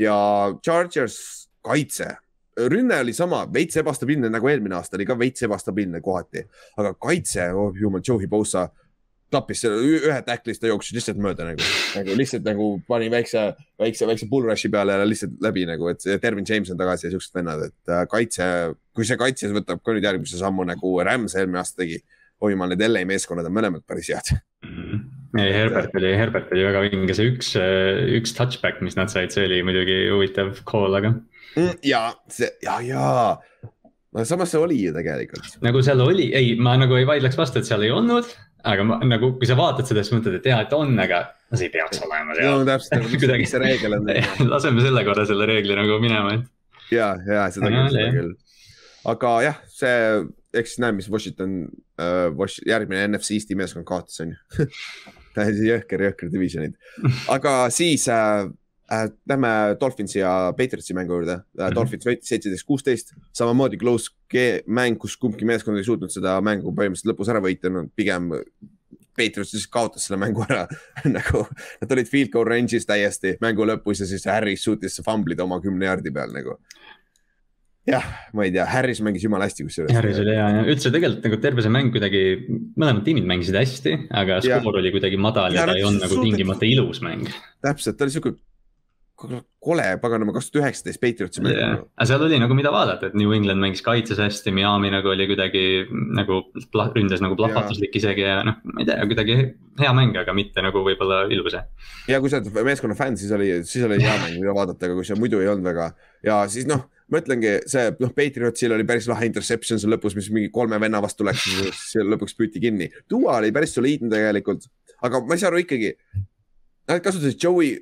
ja 0.00 0.16
Chargers 0.60 1.48
kaitse 1.64 2.10
rünne 2.56 3.00
oli 3.00 3.12
sama, 3.16 3.46
veits 3.52 3.76
ebastabiilne 3.80 4.28
nagu 4.32 4.48
eelmine 4.48 4.76
aasta 4.76 4.98
oli 4.98 5.06
ka 5.08 5.16
veits 5.18 5.46
ebastabiilne 5.46 6.00
kohati, 6.04 6.44
aga 6.76 6.94
kaitse 7.00 7.48
oh,, 7.56 7.72
jumal, 7.78 8.02
Joe 8.06 8.20
Hibosa 8.22 8.68
tappis 9.32 9.62
selle 9.64 9.78
ühe 9.80 10.18
tackle'ist, 10.26 10.60
ta 10.60 10.68
jooksis 10.68 10.96
lihtsalt 10.96 11.20
mööda 11.22 11.46
nagu, 11.48 11.68
nagu 11.96 12.16
lihtsalt 12.18 12.44
nagu 12.44 12.66
pani 12.88 13.08
väikse, 13.12 13.46
väikse, 13.80 14.08
väikse 14.08 14.28
bull 14.30 14.48
rush'i 14.50 14.70
peale 14.72 14.98
ja 14.98 15.06
lihtsalt 15.08 15.38
läbi 15.44 15.64
nagu, 15.68 15.88
et 15.92 16.04
Dervin 16.22 16.48
James 16.48 16.72
on 16.72 16.80
tagasi 16.80 17.08
ja 17.08 17.14
siuksed 17.14 17.38
vennad, 17.38 17.64
et 17.70 17.92
äh, 17.92 18.04
kaitse, 18.12 18.48
kui 18.96 19.08
see 19.08 19.16
kaitse 19.20 19.48
võtab 19.54 19.80
ka 19.80 19.96
nüüd 19.96 20.08
järgmise 20.08 20.40
sammu 20.40 20.68
nagu 20.68 20.94
Rams 21.08 21.36
eelmine 21.38 21.62
aasta 21.62 21.84
tegi. 21.84 22.02
oi 22.42 22.52
jumal, 22.52 22.72
need 22.74 22.82
LA 22.88 23.04
meeskonnad 23.06 23.46
on 23.46 23.54
mõlemad 23.54 23.84
päris 23.86 24.08
head 24.10 24.34
mm. 24.34 24.70
-hmm. 24.76 25.02
Ei, 25.38 25.52
Herbert 25.54 25.94
oli, 25.96 26.12
Herbert 26.18 26.50
oli 26.52 26.64
väga 26.66 26.82
vinge, 26.84 27.16
see 27.16 27.30
üks, 27.32 27.54
üks 28.18 28.34
touchback, 28.36 28.82
mis 28.84 28.98
nad 28.98 29.12
said, 29.12 29.32
see 29.32 29.46
oli 29.48 29.62
muidugi 29.64 29.96
huvitav 30.12 30.52
call, 30.68 30.92
aga 30.98 31.14
mm,. 31.14 31.78
ja 31.88 32.04
see 32.32 32.50
ja, 32.64 32.78
ja 32.84 33.06
no 34.12 34.24
samas 34.28 34.52
see 34.52 34.60
oli 34.60 34.78
ju 34.82 34.94
tegelikult. 34.96 35.54
nagu 35.64 35.82
seal 35.84 36.02
oli, 36.04 36.30
ei, 36.36 36.54
ma 36.60 36.76
nagu 36.80 36.98
ei 36.98 37.08
vaidleks 37.08 37.38
vastu, 37.40 37.62
et 37.62 37.68
seal 37.68 37.84
ei 37.86 37.92
olnud, 37.94 38.28
aga 38.68 38.84
ma 38.86 38.98
nagu, 39.08 39.32
kui 39.40 39.48
sa 39.48 39.56
vaatad 39.58 39.88
seda, 39.88 40.04
siis 40.04 40.14
mõtled, 40.16 40.36
et 40.40 40.50
jaa, 40.52 40.60
et 40.66 40.76
on, 40.76 40.92
aga 41.02 41.24
no 41.48 41.60
see 41.60 41.70
ei 41.70 41.74
peaks 41.78 42.02
olema 42.04 42.36
seal. 42.36 42.52
no 42.52 42.68
täpselt, 42.68 43.08
kuidagi 43.16 43.48
see 43.48 43.62
reegel 43.62 43.98
on 43.98 44.12
laseme 44.52 44.84
selle 44.84 45.06
korra 45.08 45.26
selle 45.28 45.48
reegli 45.48 45.78
nagu 45.78 45.98
minema, 46.02 46.36
et. 46.36 46.52
ja, 46.92 47.14
ja 47.28 47.48
seda 47.54 47.72
küll, 47.72 47.90
seda 47.96 48.12
küll. 48.18 48.36
aga 49.14 49.34
jah, 49.48 49.64
see, 49.72 49.96
eks 50.60 50.76
näe, 50.84 50.92
mis 51.00 51.08
Washington 51.12 51.64
uh,, 51.96 52.46
järgmine 52.68 53.08
NFC 53.08 53.38
Eesti 53.38 53.56
meeskond 53.58 53.88
kaotas, 53.88 54.20
on 54.24 54.36
ju 54.36 54.68
täiesti 55.36 55.68
jõhker, 55.68 56.08
jõhker 56.08 56.32
divisionid, 56.32 56.74
aga 57.36 57.54
siis 57.74 58.08
äh, 58.12 58.48
äh,. 58.92 59.08
Lähme 59.28 59.52
Dolphinsi 59.80 60.18
ja 60.18 60.52
Patriotsi 60.56 60.94
mängu 60.94 61.16
juurde 61.16 61.36
mm. 61.36 61.44
-hmm. 61.56 61.74
Dolphins 61.74 62.06
võitis 62.06 62.28
seitseteist, 62.28 62.66
kuusteist, 62.66 63.14
samamoodi 63.32 63.80
close 63.80 64.12
mäng, 64.66 64.98
kus 64.98 65.16
kumbki 65.16 65.44
meeskond 65.44 65.78
ei 65.78 65.84
suutnud 65.84 66.12
seda 66.12 66.40
mängu 66.40 66.72
põhimõtteliselt 66.72 67.12
lõpus 67.12 67.32
ära 67.32 67.40
võita, 67.44 67.70
no 67.72 67.86
pigem 67.96 68.30
Patriots 69.16 69.52
lihtsalt 69.52 69.72
kaotas 69.72 70.06
selle 70.06 70.18
mängu 70.20 70.44
ära 70.46 70.64
nagu 71.16 71.44
nad 71.82 71.94
olid 71.96 72.08
field 72.08 72.32
goal 72.32 72.48
range'is 72.48 72.88
täiesti 72.88 73.36
mängu 73.44 73.66
lõpus 73.68 74.00
ja 74.02 74.08
siis 74.08 74.24
Harris 74.30 74.64
suutis 74.64 75.00
famblida 75.04 75.44
oma 75.44 75.60
kümne 75.64 75.88
jaardi 75.88 76.12
peal 76.14 76.32
nagu 76.32 76.56
jah, 77.88 78.06
ma 78.36 78.46
ei 78.46 78.52
tea, 78.54 78.66
Harris 78.70 79.00
mängis 79.02 79.24
jumala 79.26 79.48
hästi 79.48 79.66
kusjuures. 79.66 79.96
Harris 79.96 80.20
oli 80.22 80.36
hea 80.36 80.46
ja 80.58 80.62
üldse 80.68 80.92
tegelikult 80.94 81.26
nagu 81.26 81.40
terve 81.42 81.64
see 81.64 81.74
mäng 81.74 81.90
kuidagi, 81.94 82.22
mõlemad 82.78 83.02
tiimid 83.06 83.26
mängisid 83.28 83.58
hästi, 83.58 83.96
aga 84.22 84.38
skoor 84.44 84.78
oli 84.82 84.94
kuidagi 84.94 85.18
madal 85.18 85.56
ja, 85.56 85.64
ja 85.64 85.72
ta 85.72 85.76
ei 85.78 85.84
olnud 85.88 86.06
nagu 86.06 86.22
tingimata 86.22 86.68
ilus 86.68 87.02
mäng. 87.04 87.26
täpselt, 87.64 87.98
ta 87.98 88.06
oli 88.06 88.14
sihuke 88.14 88.36
kole, 89.62 89.84
paganama, 90.02 90.32
kaks 90.34 90.48
tuhat 90.50 90.64
üheksateist 90.64 91.00
Patriotsi 91.02 91.42
mäng 91.44 91.54
yeah.. 91.54 91.74
aga 91.94 92.06
seal 92.10 92.24
oli 92.26 92.38
nagu, 92.42 92.54
mida 92.58 92.72
vaadata, 92.74 93.10
et 93.10 93.18
New 93.18 93.34
England 93.34 93.62
mängis 93.62 93.82
kaitses 93.86 94.18
hästi, 94.18 94.54
Miami 94.54 94.90
nagu 94.94 95.12
oli 95.12 95.28
kuidagi 95.30 95.62
nagu 96.18 96.40
ründas 96.96 97.22
nagu 97.22 97.38
plahvatuslik 97.38 97.94
isegi 97.98 98.24
ja 98.24 98.40
noh, 98.46 98.58
ma 98.66 98.82
ei 98.82 98.88
tea, 98.88 98.98
kuidagi 99.10 99.36
hea 99.82 99.92
mäng, 99.96 100.16
aga 100.18 100.34
mitte 100.36 100.64
nagu 100.64 100.82
võib-olla 100.86 101.22
ilus. 101.34 101.58
ja 102.10 102.22
kui 102.22 102.32
sa 102.32 102.40
oled 102.40 102.66
meeskonna 102.66 102.98
fänn, 102.98 103.18
siis 103.20 103.30
oli, 103.36 103.52
siis 103.68 103.86
oli 103.86 104.00
hea 104.02 104.16
mäng, 104.24 104.40
mida 104.42 104.56
vaadata, 104.56 104.88
aga 104.88 104.98
kui 104.98 105.06
sa 105.06 105.18
muidu 105.18 105.42
ei 105.42 105.50
olnud 105.52 105.70
väga 105.70 105.92
ja 106.26 106.42
siis 106.50 106.66
noh 106.70 106.88
ma 107.12 107.20
ütlengi, 107.20 107.52
see 107.70 107.92
noh, 108.00 108.12
Patriotsil 108.16 108.74
oli 108.76 108.86
päris 108.88 109.08
lahe 109.10 109.28
interception 109.28 109.80
seal 109.80 109.92
lõpus, 109.94 110.16
mis 110.18 110.30
mingi 110.34 110.50
kolme 110.54 110.80
venna 110.82 111.02
vastu 111.04 111.26
läks, 111.28 111.46
siis 111.46 112.02
lõpuks 112.12 112.36
püüti 112.38 112.62
kinni. 112.62 112.90
Duo 113.10 113.30
oli 113.34 113.52
päris 113.54 113.76
soliidne 113.76 114.12
tegelikult, 114.12 114.68
aga 115.04 115.24
ma 115.26 115.36
ei 115.36 115.42
saa 115.42 115.52
aru 115.52 115.62
ikkagi. 115.64 115.94
Nad 116.90 116.98
kasutasid 116.98 117.38
Joey, 117.38 117.76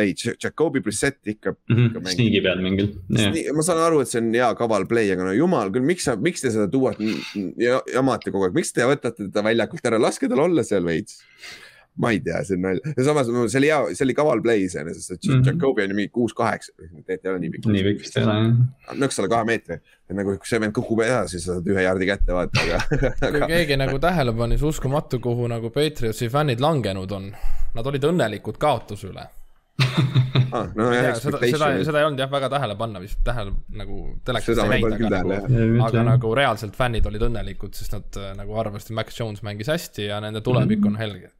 ei, 0.00 0.14
Jacobi 0.16 0.80
Brissett 0.80 1.28
ikka 1.28 1.52
mm. 1.52 1.74
-hmm, 1.76 2.06
sniigi 2.14 2.40
peal 2.40 2.62
mingil 2.64 2.86
yeah.. 3.12 3.50
ma 3.52 3.60
saan 3.66 3.82
aru, 3.84 4.00
et 4.00 4.08
see 4.08 4.22
on 4.22 4.30
hea 4.32 4.48
kaval 4.56 4.86
play, 4.88 5.10
aga 5.12 5.26
no 5.26 5.34
jumal 5.36 5.68
küll, 5.74 5.84
miks 5.84 6.08
sa, 6.08 6.14
miks 6.16 6.40
te 6.40 6.50
seda 6.54 6.64
duot 6.72 6.96
jamate 7.92 8.32
kogu 8.32 8.48
aeg, 8.48 8.56
miks 8.56 8.72
te 8.72 8.88
võtate 8.88 9.26
teda 9.26 9.44
väljakult 9.44 9.90
ära, 9.90 10.00
laske 10.00 10.32
tal 10.32 10.46
olla 10.46 10.64
seal 10.64 10.88
veits 10.88 11.20
ma 12.00 12.10
ei 12.10 12.20
tea, 12.24 12.40
see 12.46 12.56
on 12.56 12.62
nalja 12.64 12.92
ja 12.96 13.04
samas 13.04 13.28
see 13.28 13.58
oli 13.60 13.68
hea, 13.68 13.80
see 13.96 14.06
oli 14.06 14.14
kaval 14.16 14.40
play 14.44 14.64
iseenesest, 14.64 15.10
et 15.10 15.26
mm 15.26 15.34
-hmm. 15.34 15.46
Jacobi 15.46 15.82
on 15.82 15.90
ju 15.90 15.96
mingi 15.96 16.12
kuus-kaheksa, 16.12 16.72
tegelikult 16.78 17.26
ei 17.26 17.30
ole 17.30 17.42
nii 17.42 17.50
pikk. 17.50 17.66
nii 17.66 17.84
pikk 17.88 18.00
vist 18.04 18.16
ei 18.16 18.24
ole 18.24 18.36
jah. 18.38 18.94
nõks 19.02 19.20
alla 19.20 19.32
kahe 19.34 19.44
meetri, 19.50 19.78
et 20.10 20.16
nagu 20.16 20.36
kui 20.36 20.48
see 20.48 20.60
vend 20.60 20.72
kukub 20.78 21.04
edasi, 21.04 21.40
sa 21.40 21.52
saad 21.58 21.68
ühe 21.74 21.84
jaardi 21.84 22.08
kätte 22.08 22.38
vaata, 22.38 22.64
aga 22.64 23.32
kui 23.36 23.50
keegi 23.52 23.76
nagu 23.76 23.98
tähele 23.98 24.32
pani, 24.32 24.56
siis 24.56 24.68
uskumatu, 24.72 25.20
kuhu 25.20 25.50
nagu 25.52 25.70
Patriotsi 25.70 26.28
fännid 26.32 26.60
langenud 26.60 27.12
on. 27.12 27.30
Nad 27.74 27.86
olid 27.86 28.04
õnnelikud 28.04 28.58
kaotuse 28.60 29.08
üle 29.08 29.28
ah, 30.52 30.66
no, 30.76 30.88
jah, 30.92 31.14
seda, 31.16 31.38
seda, 31.40 31.68
seda 31.84 32.00
ei 32.00 32.04
olnud 32.06 32.20
jah 32.20 32.30
väga 32.30 32.48
tähele 32.52 32.76
panna 32.76 33.00
vist, 33.00 33.20
tähele 33.24 33.54
nagu 33.76 34.02
telekas 34.24 34.48
ei 34.52 34.68
näinud, 34.68 34.96
aga, 34.96 35.08
nagu, 35.16 35.84
aga 35.86 36.02
nagu 36.08 36.34
reaalselt 36.36 36.76
fännid 36.76 37.06
olid 37.08 37.24
õnnelikud, 37.28 37.72
sest 37.76 37.96
nad 37.96 38.20
äh, 38.20 38.34
nagu 38.36 38.56
arvasid, 38.60 38.92
et 38.92 38.98
Max 39.00 39.20
Jones 39.20 39.42
mängis 39.42 39.72
hästi 39.72 40.10
ja 40.10 40.20
nende 40.20 40.40
tulevik 40.40 40.78
mm 40.78 40.84
-hmm. 40.84 40.92
on 40.92 40.96
helge 41.00 41.32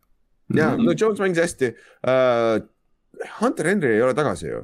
ja 0.59 0.73
no 0.79 0.95
Jones 0.95 1.23
mängis 1.23 1.43
hästi 1.43 1.73
uh,. 1.73 2.61
Hunter 3.39 3.69
Henry 3.69 3.97
ei 3.97 4.03
ole 4.03 4.15
tagasi 4.19 4.49
ju. 4.49 4.63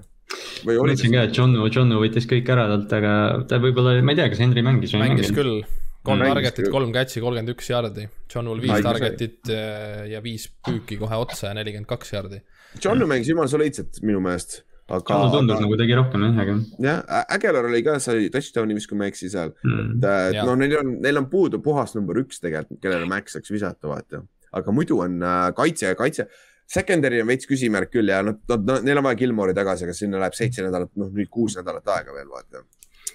ma 0.66 0.76
mõtlesin 0.76 1.12
ka, 1.14 1.26
et 1.28 1.36
Johnu, 1.36 1.66
Johnu 1.72 2.01
võttis 2.03 2.26
kõik 2.28 2.49
ära 2.53 2.66
talt, 2.70 2.95
aga 2.97 3.12
ta 3.49 3.61
võib-olla, 3.62 3.99
ma 4.03 4.14
ei 4.14 4.18
tea, 4.18 4.30
kas 4.32 4.41
Henry 4.43 4.64
mängis 4.66 4.95
või 4.97 5.05
mängis 5.05 5.28
mänginud. 5.28 5.39
küll, 5.39 5.84
kolm 6.09 6.24
target'it, 6.24 6.70
kolm 6.74 6.95
catch'i, 6.97 7.22
kolmkümmend 7.22 7.53
üks 7.55 7.68
jaardi. 7.70 8.09
Johnul 8.32 8.62
viis 8.64 8.84
target'it 8.84 9.53
äh, 9.55 10.07
ja 10.12 10.22
viis 10.24 10.49
püüki 10.66 10.99
kohe 11.01 11.20
otsa 11.22 11.53
ja 11.53 11.59
nelikümmend 11.61 11.91
kaks 11.91 12.16
jaardi. 12.16 12.41
Johnu 12.82 13.09
mängis 13.11 13.30
jumala 13.30 13.53
soliidselt 13.53 14.03
minu 14.05 14.24
meelest 14.24 14.62
aga. 14.89 15.05
Johnu 15.12 15.30
tundus 15.32 15.57
aga... 15.57 15.66
nagu 15.66 15.78
tegi 15.80 15.99
rohkem 15.99 16.24
jah, 16.24 16.41
aga. 16.45 16.57
jah, 16.86 17.03
Aguilar 17.36 17.68
oli 17.68 17.82
ka, 17.86 17.99
sai 18.03 18.28
touchdown'i 18.32 18.76
vist, 18.78 18.89
kui 18.91 18.99
ma 18.99 19.07
ei 19.07 19.14
eksi 19.14 19.30
seal 19.32 19.53
mm.. 19.64 20.01
et 20.01 20.41
no 20.49 20.57
neil 20.59 20.78
on, 20.80 20.97
neil 21.05 21.20
on 21.20 21.28
puudu 21.30 21.61
puhas 21.64 21.95
number 21.99 22.20
üks 22.22 22.43
tegelikult, 22.45 22.80
kellele 22.84 23.09
Max 23.11 23.36
saaks 23.36 23.53
visata, 23.53 23.91
vaata 23.91 24.24
aga 24.53 24.74
muidu 24.74 25.01
on 25.05 25.18
äh, 25.22 25.49
kaitse, 25.57 25.94
kaitse, 25.99 26.28
secondary 26.68 27.20
on 27.22 27.30
veits 27.30 27.49
küsimärk 27.49 27.92
küll 27.92 28.12
ja 28.12 28.20
nad, 28.24 28.40
nad, 28.49 28.66
nad, 28.68 28.84
neil 28.86 29.01
on 29.01 29.09
vaja 29.09 29.20
Gilmore'i 29.22 29.57
tagasi, 29.57 29.86
aga 29.88 29.96
sinna 29.96 30.20
läheb 30.22 30.36
seitse 30.36 30.66
nädalat, 30.66 30.92
noh 31.01 31.12
nüüd 31.14 31.30
kuus 31.32 31.57
nädalat 31.61 31.96
aega 31.96 32.16
veel 32.16 32.28
vaata. 32.32 32.64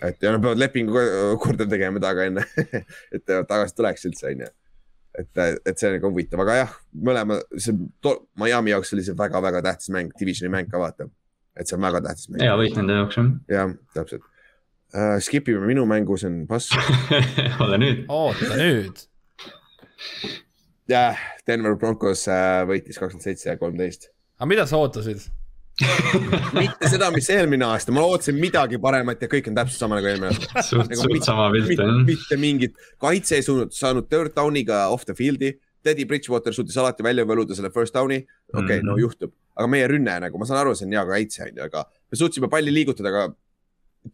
et 0.01 0.21
ja 0.21 0.33
nad 0.33 0.41
peavad 0.41 0.59
lepingu 0.59 1.05
korda 1.41 1.69
tegema 1.69 2.01
taga 2.01 2.27
enne 2.29 2.45
et 3.15 3.25
tagasi 3.25 3.77
tuleks 3.77 4.09
üldse, 4.09 4.33
onju 4.33 4.51
et, 5.19 5.41
et 5.65 5.77
see 5.77 5.89
on 5.89 5.97
nagu 5.97 6.11
huvitav, 6.11 6.41
aga 6.43 6.59
jah, 6.63 6.75
mõlema, 7.09 7.39
see 7.61 7.75
Miami 8.39 8.73
jaoks 8.73 8.93
oli 8.95 9.05
see 9.05 9.17
väga-väga 9.17 9.61
tähtis 9.67 9.91
mäng, 9.93 10.13
divisioni 10.19 10.51
mäng 10.53 10.71
ka 10.71 10.81
vaata. 10.81 11.09
et 11.57 11.69
see 11.69 11.77
on 11.77 11.85
väga 11.85 12.01
tähtis 12.07 12.29
mäng. 12.31 12.41
hea 12.43 12.55
võit 12.59 12.77
nende 12.79 12.99
jaoks 13.01 13.19
jah. 13.19 13.33
jah, 13.53 13.75
täpselt 13.97 14.23
uh,. 14.23 15.17
Skip 15.25 15.49
ime 15.49 15.65
minu 15.69 15.85
mängu, 15.89 16.17
see 16.17 16.29
on 16.31 16.43
pass 16.49 16.73
ole 17.65 17.81
nüüd. 17.81 18.05
oota 18.09 18.57
nüüd 18.57 19.05
jah, 20.89 21.19
Denver 21.47 21.77
Broncos 21.79 22.25
äh, 22.31 22.63
võitis 22.69 22.99
kakskümmend 22.99 23.25
seitse 23.25 23.49
ja 23.51 23.57
kolmteist. 23.59 24.09
aga 24.39 24.49
mida 24.49 24.65
sa 24.69 24.81
ootasid 24.81 25.23
mitte 26.53 26.89
seda, 26.91 27.09
mis 27.13 27.27
eelmine 27.33 27.65
aasta, 27.65 27.93
ma 27.95 28.03
ootasin 28.05 28.37
midagi 28.37 28.77
paremat 28.81 29.23
ja 29.25 29.29
kõik 29.31 29.47
on 29.49 29.57
täpselt 29.57 29.81
sama 29.81 29.97
nagu 29.97 30.09
eelmine 30.11 30.29
aasta. 30.29 30.65
suht 30.67 30.91
nagu, 30.91 31.05
suht 31.07 31.29
sama 31.29 31.47
pilt 31.55 31.73
jah. 31.73 31.93
mitte 32.05 32.39
mingit, 32.41 32.75
kaitse 33.01 33.39
ei 33.39 33.45
suutnud, 33.45 33.73
saanud 33.75 34.09
third 34.11 34.35
down'iga 34.37 34.85
off 34.93 35.07
the 35.09 35.17
field'i. 35.17 35.55
Teddy 35.83 36.05
Bridgewater 36.07 36.55
suutis 36.55 36.77
alati 36.79 37.03
välja 37.03 37.25
võluda 37.27 37.57
selle 37.57 37.67
first 37.75 37.91
down'i, 37.91 38.21
okei 38.21 38.61
okay, 38.61 38.77
mm, 38.77 38.85
-hmm. 38.85 38.87
no 38.87 39.01
juhtub, 39.01 39.33
aga 39.57 39.67
meie 39.67 39.87
rünne 39.91 40.13
nagu, 40.23 40.39
ma 40.39 40.47
saan 40.47 40.61
aru, 40.61 40.77
see 40.79 40.87
on 40.87 40.93
hea 40.95 41.03
kaitse 41.09 41.43
on 41.43 41.57
ju, 41.57 41.65
aga 41.65 41.81
me 41.91 42.19
suutsime 42.21 42.47
palli 42.53 42.71
liigutada, 42.71 43.11
aga 43.11 43.25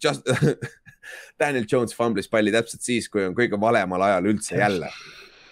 just 0.02 0.26
Daniel 1.40 1.68
Jones 1.70 1.94
fumblis 1.94 2.32
palli 2.32 2.56
täpselt 2.56 2.82
siis, 2.82 3.06
kui 3.12 3.28
on 3.28 3.38
kõige 3.38 3.60
valemal 3.62 4.08
ajal 4.08 4.32
üldse 4.32 4.58
jälle 4.58 4.90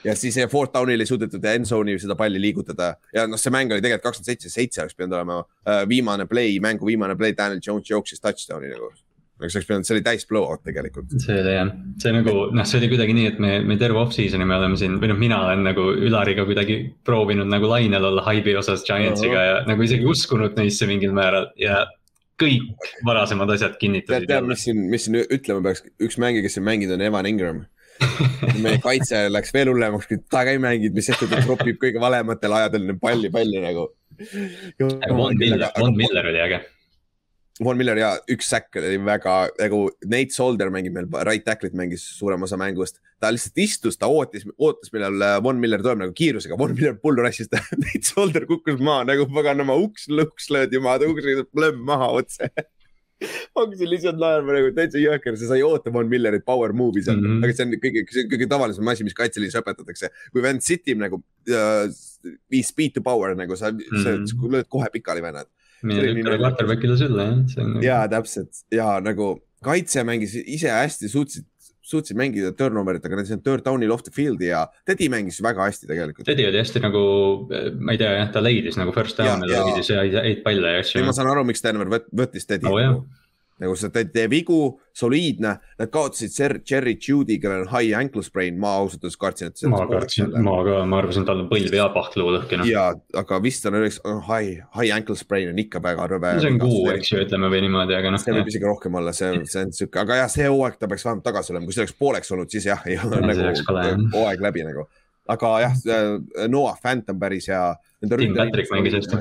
ja 0.05 0.15
siis 0.17 0.37
fourth 0.51 0.73
down'il 0.75 1.01
ei 1.03 1.09
suudetud 1.09 1.43
end 1.49 1.67
zone'i 1.69 1.97
seda 2.01 2.17
palli 2.19 2.41
liigutada. 2.41 2.93
Ja 3.15 3.25
noh, 3.29 3.39
see 3.41 3.53
mäng 3.53 3.73
oli 3.73 3.83
tegelikult 3.83 4.11
kakskümmend 4.11 4.31
seitse, 4.33 4.53
seitse 4.53 4.83
oleks 4.83 4.97
pidanud 4.97 5.17
olema 5.19 5.41
uh, 5.41 5.83
viimane 5.89 6.27
play, 6.29 6.57
mängu 6.63 6.87
viimane 6.89 7.17
play, 7.19 7.35
Daniel 7.37 7.61
Jones 7.63 7.91
jooksis 7.91 8.23
touchdown'i 8.23 8.71
nagu. 8.73 8.91
Nagu 9.37 9.51
see 9.53 9.59
oleks 9.59 9.67
pidanud, 9.69 9.85
see 9.85 9.93
oli 9.93 10.05
täis 10.05 10.25
blowout 10.25 10.63
tegelikult. 10.65 11.11
see 11.21 11.35
oli 11.37 11.53
jah, 11.53 11.69
see 12.01 12.13
nagu 12.15 12.35
noh, 12.57 12.65
see 12.65 12.79
oli 12.79 12.89
kuidagi 12.89 13.13
nii, 13.17 13.27
et 13.33 13.43
me, 13.43 13.51
me 13.69 13.77
terve 13.77 14.01
off-season'i 14.01 14.47
me 14.49 14.57
oleme 14.57 14.79
siin 14.81 14.97
või 15.01 15.11
noh, 15.11 15.19
mina 15.21 15.43
olen 15.45 15.61
nagu 15.67 15.85
Ülariga 16.07 16.47
kuidagi 16.47 16.79
proovinud 17.05 17.49
nagu 17.51 17.69
lainel 17.69 18.09
olla 18.09 18.25
haibi 18.25 18.57
osas 18.57 18.85
Giantsiga 18.87 19.45
ja 19.45 19.61
nagu 19.69 19.85
isegi 19.85 20.09
uskunud 20.09 20.57
neisse 20.57 20.89
mingil 20.89 21.13
määral 21.13 21.51
ja 21.61 21.83
kõik 22.41 22.89
varasemad 23.05 23.53
asjad 23.53 23.77
kinnitasid. 23.81 24.25
tead, 24.29 24.49
mis 24.49 24.65
siin, 24.65 24.81
mis 24.89 25.05
siin 25.05 25.21
ütlema 25.21 25.61
peaks, 25.69 25.85
üks 26.01 26.17
mängija, 26.21 26.45
kes 26.45 26.57
siin 26.57 26.65
mänginud 26.65 26.97
on 26.97 27.05
Evan 27.05 27.29
Ingram 27.29 27.65
meie 28.63 28.79
kaitse 28.83 29.27
läks 29.31 29.53
veel 29.55 29.71
hullemaks, 29.71 30.07
kui 30.09 30.21
ta 30.29 30.43
ka 30.47 30.53
ei 30.53 30.61
mänginud, 30.61 30.95
mis 30.97 31.09
sest, 31.09 31.25
et 31.25 31.33
ta 31.33 31.43
tropib 31.43 31.79
kõige 31.81 32.01
valematel 32.01 32.55
ajadel 32.59 32.95
palli, 33.01 33.31
palli 33.33 33.61
nagu. 33.63 33.89
Von 34.79 35.37
Miller, 35.37 35.69
Von 35.77 35.95
Miller 35.97 36.31
oli 36.31 36.41
äge. 36.41 36.63
Von 37.63 37.77
Miller 37.77 37.97
ja 37.97 38.11
üks 38.29 38.51
säkk 38.51 38.77
oli 38.77 38.99
väga 39.01 39.35
nagu 39.57 39.87
Nate 40.05 40.33
Solder 40.35 40.69
mängib 40.73 40.93
meil, 40.93 41.07
right 41.25 41.45
tackle'it 41.45 41.73
mängis 41.77 42.03
suurema 42.19 42.45
osa 42.45 42.57
mängust. 42.57 43.01
ta 43.19 43.31
lihtsalt 43.33 43.57
istus, 43.57 43.95
ta 43.97 44.05
ootas, 44.13 44.43
ootas, 44.61 44.91
millal 44.93 45.21
äh, 45.25 45.39
Von 45.43 45.57
Miller 45.57 45.81
tuleb 45.81 46.03
nagu 46.03 46.13
kiirusega, 46.13 46.57
Von 46.57 46.75
Miller 46.77 46.93
pull 47.01 47.17
rush'is 47.17 47.49
ta, 47.49 47.63
Nate 47.81 48.05
Solder 48.05 48.45
kukkus 48.45 48.77
maha 48.77 49.07
nagu 49.09 49.25
paganama 49.33 49.73
uks, 49.81 50.05
lõks 50.09 50.51
löödi 50.53 50.81
maha, 50.83 51.01
ta 51.01 51.09
kukkus 51.09 51.47
plõmm 51.49 51.81
maha 51.89 52.11
otse 52.21 52.51
hakkasin 53.57 53.89
lihtsalt 53.91 54.19
naerma 54.21 54.55
nagu 54.57 54.71
täitsa 54.77 55.01
jõhker, 55.01 55.37
sa 55.39 55.49
sai 55.51 55.63
oota 55.65 55.93
Von 55.93 56.09
Millerit 56.11 56.45
power 56.45 56.73
move'i 56.77 57.03
seal 57.05 57.17
mm, 57.17 57.25
-hmm. 57.25 57.45
aga 57.45 57.57
see 57.57 57.65
on 57.65 57.75
kõige, 57.85 58.03
see 58.13 58.25
on 58.25 58.31
kõige 58.33 58.49
tavalisem 58.51 58.91
asi, 58.93 59.07
mis 59.07 59.17
kaitseliidus 59.17 59.59
õpetatakse. 59.61 60.11
kui 60.33 60.45
vend 60.45 60.65
sitib 60.65 61.01
nagu 61.01 61.21
uh, 61.21 61.85
viis 62.53 62.69
speed 62.73 62.97
to 62.97 63.01
power 63.05 63.35
nagu 63.35 63.57
sa 63.57 63.71
mm, 63.71 63.81
-hmm. 64.03 64.27
sa 64.29 64.53
lööd 64.57 64.69
kohe 64.69 64.89
pikali 64.93 65.25
vennad. 65.25 65.49
lükkame 65.83 66.37
quarterback'ile 66.41 66.97
sülle 66.97 67.25
jah. 67.25 67.67
Nagu... 67.67 67.83
ja 67.85 67.99
täpselt 68.07 68.63
ja 68.71 68.99
nagu 69.01 69.35
kaitse 69.63 70.03
mängis 70.03 70.35
ise 70.37 70.69
hästi, 70.69 71.09
suutsid 71.09 71.45
suutsid 71.87 72.19
mängida 72.19 72.51
turnover 72.57 72.99
itega, 72.99 73.19
nad 73.19 73.29
said 73.29 73.43
third 73.45 73.63
down'il 73.65 73.93
off 73.95 74.03
the 74.05 74.13
field'i 74.13 74.51
ja 74.51 74.65
Teddy 74.87 75.07
mängis 75.11 75.39
väga 75.43 75.67
hästi 75.69 75.89
tegelikult. 75.89 76.27
Teddy 76.27 76.47
oli 76.49 76.59
hästi 76.59 76.81
nagu, 76.83 77.03
ma 77.79 77.95
ei 77.95 78.01
tea 78.01 78.11
jah, 78.19 78.33
ta 78.33 78.43
leidis 78.43 78.79
nagu 78.79 78.95
first 78.95 79.19
down'e, 79.21 79.47
ta 79.47 79.63
leidis 79.69 79.93
häid 79.95 80.43
palle 80.45 80.75
ja 80.75 80.83
asju. 80.83 81.05
ma 81.07 81.15
saan 81.15 81.31
aru, 81.31 81.45
miks 81.47 81.63
Denver 81.63 81.91
võttis 81.95 82.49
Teddy 82.49 82.67
oh, 82.69 83.01
nagu 83.61 83.67
nagu 83.67 83.77
sa 83.77 83.89
teed, 83.93 84.09
tee 84.13 84.25
vigu, 84.31 84.59
soliidne, 84.97 85.51
nad 85.79 85.91
kaotasid 85.93 86.33
Ser-, 86.33 86.57
Jerry 86.67 86.95
Judy, 87.01 87.37
kellel 87.41 87.65
on 87.65 87.71
high 87.71 87.95
ankle 87.97 88.23
sprain, 88.25 88.57
ma 88.59 88.73
ausalt 88.81 89.03
öeldes 89.03 89.17
kartsin, 89.19 89.51
et. 89.51 89.63
ma 89.71 89.83
kartsin, 89.89 90.33
ma 90.45 90.55
ka, 90.65 90.77
ma 90.89 90.99
arvasin, 91.01 91.25
tal 91.27 91.43
on 91.43 91.49
põlv 91.51 91.75
ja 91.77 91.87
pahklu 91.93 92.29
lõhkine. 92.35 92.67
ja, 92.69 92.89
aga 93.21 93.39
vist 93.43 93.67
on 93.69 93.79
üheks, 93.81 93.99
high, 94.29 94.63
high 94.77 94.95
ankle 94.95 95.17
sprain 95.19 95.51
on 95.51 95.61
ikka 95.63 95.81
väga 95.83 96.07
rõve. 96.13 96.33
see 96.41 96.53
on 96.53 96.61
kuu, 96.61 96.83
eks 96.95 97.13
ju, 97.13 97.21
ütleme 97.25 97.51
või 97.53 97.63
niimoodi, 97.67 97.97
aga 97.97 98.13
noh. 98.13 98.23
see 98.23 98.35
võib 98.37 98.51
isegi 98.53 98.69
rohkem 98.69 98.99
olla, 99.01 99.15
see, 99.17 99.33
see 99.49 99.65
on 99.67 99.75
sihuke, 99.75 100.01
aga 100.05 100.21
jah, 100.23 100.31
see 100.33 100.49
hooaeg 100.49 100.79
ta 100.81 100.89
peaks 100.91 101.07
vähemalt 101.07 101.27
tagasi 101.27 101.53
olema, 101.53 101.69
kui 101.69 101.77
see 101.77 101.85
oleks 101.85 101.97
pooleks 101.99 102.33
olnud, 102.35 102.53
siis 102.53 102.69
jah, 102.71 102.85
ei 102.89 102.99
ole 103.01 103.21
nagu 103.25 104.09
hooaeg 104.15 104.47
läbi 104.49 104.67
nagu. 104.67 104.87
aga 105.33 105.55
jah, 105.65 105.79
Noah 106.47 106.77
Fant 106.81 107.09
on 107.11 107.17
päris 107.19 107.49
hea. 107.51 107.63
Tim 107.99 108.35
Patrick 108.37 108.69
mängis 108.71 108.93
hästi. 108.95 109.17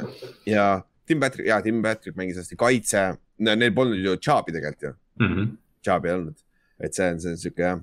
ja 0.53 0.67
Tim 1.07 1.21
Patrick, 1.23 1.49
jaa, 1.49 1.63
Tim 1.63 1.81
Patrick 1.83 2.19
mängis 2.19 2.39
hästi, 2.41 2.59
kaitse, 2.59 3.07
neil 3.39 3.75
polnud 3.75 4.05
ju 4.05 4.17
Chaabi 4.17 4.53
tegelikult 4.53 4.83
ju 4.83 4.93
mm. 5.21 5.35
-hmm. 5.35 5.51
Chaabi 5.85 6.09
ei 6.09 6.15
olnud, 6.15 6.39
et 6.81 6.95
see 6.95 7.11
on, 7.13 7.21
see 7.21 7.31
on 7.31 7.37
sihuke 7.37 7.63
jah. 7.63 7.81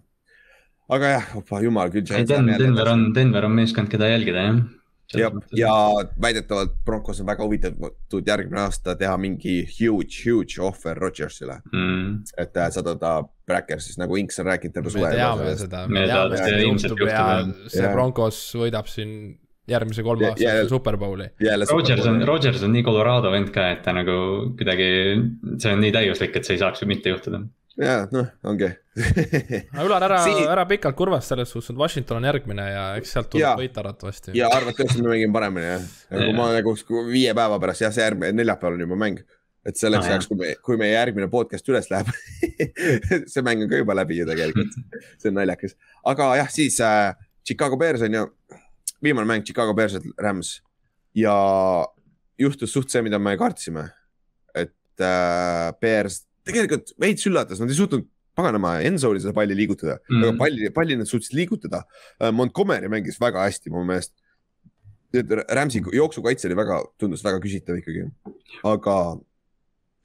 aga 0.90 1.12
jah, 1.18 1.36
opa 1.38 1.62
jumal 1.64 1.92
küll. 1.92 2.26
Denver 2.28 2.90
on, 2.90 3.14
Denver 3.16 3.46
on 3.46 3.52
meeskond, 3.62 3.90
keda 3.90 4.10
jälgida 4.12 4.48
jah 4.50 4.64
ja, 5.14 5.32
ja 5.52 5.74
väidetavalt 6.22 6.72
Broncos 6.86 7.22
on 7.22 7.28
väga 7.28 7.44
huvitatud 7.44 8.28
järgmine 8.28 8.62
aasta 8.62 8.96
teha 8.96 9.18
mingi 9.18 9.62
huge, 9.68 10.24
huge 10.26 10.62
offer 10.62 10.98
Rodgersile 10.98 11.60
mm.. 11.72 12.24
et 12.38 12.58
äh, 12.58 12.70
saada 12.72 12.96
ta 13.00 13.14
Brackersist 13.48 14.00
nagu 14.00 14.16
Inks 14.18 14.40
on 14.40 14.46
rääkinud 14.46 14.74
terve 14.74 14.90
suve. 14.90 15.10
me 15.88 16.06
teame 16.08 16.40
seda, 16.40 17.38
see 17.68 17.94
Broncos 17.94 18.40
võidab 18.60 18.90
siin 18.92 19.36
järgmise 19.70 20.04
kolme 20.04 20.28
aasta 20.30 20.44
yeah, 20.44 20.68
superbowli. 20.68 21.30
Rodgers 21.72 22.08
on, 22.10 22.22
Rodgers 22.28 22.64
on 22.66 22.74
nii 22.76 22.84
Colorado 22.86 23.32
vend 23.32 23.52
ka, 23.56 23.70
et 23.78 23.84
ta 23.86 23.94
nagu 23.96 24.16
kuidagi, 24.60 24.88
see 25.62 25.76
on 25.76 25.84
nii 25.84 25.94
täiuslik, 25.96 26.36
et 26.36 26.48
see 26.48 26.58
ei 26.58 26.64
saaks 26.64 26.84
ju 26.84 26.90
mitte 26.90 27.14
juhtuda. 27.14 27.40
ja 27.80 28.02
noh, 28.12 28.28
ongi. 28.50 28.70
Aga 29.74 29.86
Ülar, 29.88 30.04
ära 30.10 30.20
Siin..., 30.26 30.44
ära 30.52 30.66
pikalt 30.70 30.98
kurvast 31.00 31.32
selles 31.32 31.50
suhtes, 31.50 31.72
et 31.74 31.80
Washington 31.80 32.20
on 32.20 32.28
järgmine 32.30 32.68
ja 32.70 32.84
eks 33.00 33.16
sealt 33.16 33.32
tuleb 33.34 33.64
võit 33.64 33.80
arvatavasti. 33.82 34.36
ja 34.38 34.52
arvatavasti 34.54 35.02
me 35.02 35.16
mängime 35.16 35.34
paremini 35.34 35.72
jah, 35.72 35.88
kui 36.12 36.36
ma 36.38 36.52
nagu 36.54 36.76
viie 37.08 37.32
päeva 37.34 37.58
pärast, 37.64 37.88
jah, 37.88 37.96
see 37.96 38.04
järgmine, 38.06 38.36
neljapäeval 38.44 38.78
on 38.78 38.86
juba 38.88 39.00
mäng. 39.08 39.24
Et 39.64 39.80
selleks 39.80 40.10
ajaks, 40.10 40.26
kui 40.28 40.36
me, 40.36 40.48
kui 40.60 40.76
meie 40.76 40.92
järgmine 40.92 41.30
podcast 41.32 41.70
üles 41.72 41.86
läheb 41.88 42.10
see 43.32 43.44
mäng 43.48 43.64
on 43.64 43.70
ka 43.72 43.80
juba 43.80 43.96
läbi 43.96 44.18
ju 44.20 44.28
tegelikult, 44.28 44.76
see 45.24 45.32
on 45.32 45.40
naljakas, 45.40 45.78
aga 46.12 46.34
jah, 46.42 46.52
siis 46.52 46.82
äh, 46.84 47.14
Chicago 47.48 47.78
Bears 47.80 48.04
on 48.04 48.14
ju 48.20 48.26
viimane 49.04 49.28
mäng 49.30 49.46
Chicago 49.46 49.74
Bears, 49.78 49.98
Rams 50.18 50.56
ja 51.16 51.36
juhtus 52.40 52.74
suht 52.74 52.92
see, 52.92 53.04
mida 53.06 53.20
me 53.20 53.36
kartsime. 53.38 53.90
et 54.54 55.02
äh, 55.02 55.74
Bears 55.82 56.24
tegelikult 56.46 56.94
veits 57.00 57.26
üllatas, 57.28 57.62
nad 57.62 57.72
ei 57.72 57.78
suutnud 57.78 58.08
paganama 58.38 58.76
endzone'i 58.86 59.22
seda 59.22 59.34
palli 59.34 59.56
liigutada 59.58 59.98
mm, 59.98 60.16
-hmm. 60.16 60.28
aga 60.28 60.38
palli, 60.38 60.70
palli 60.74 60.98
nad 60.98 61.10
suutsid 61.10 61.38
liigutada 61.38 61.84
äh,. 62.22 62.32
Montgomery 62.32 62.90
mängis 62.90 63.20
väga 63.22 63.46
hästi 63.46 63.70
mu 63.70 63.84
meelest. 63.86 64.14
Rams'i 65.14 65.82
jooksukaitse 65.94 66.48
oli 66.48 66.56
väga, 66.58 66.80
tundus 66.98 67.22
väga 67.24 67.38
küsitav 67.40 67.78
ikkagi, 67.78 68.08
aga, 68.66 68.96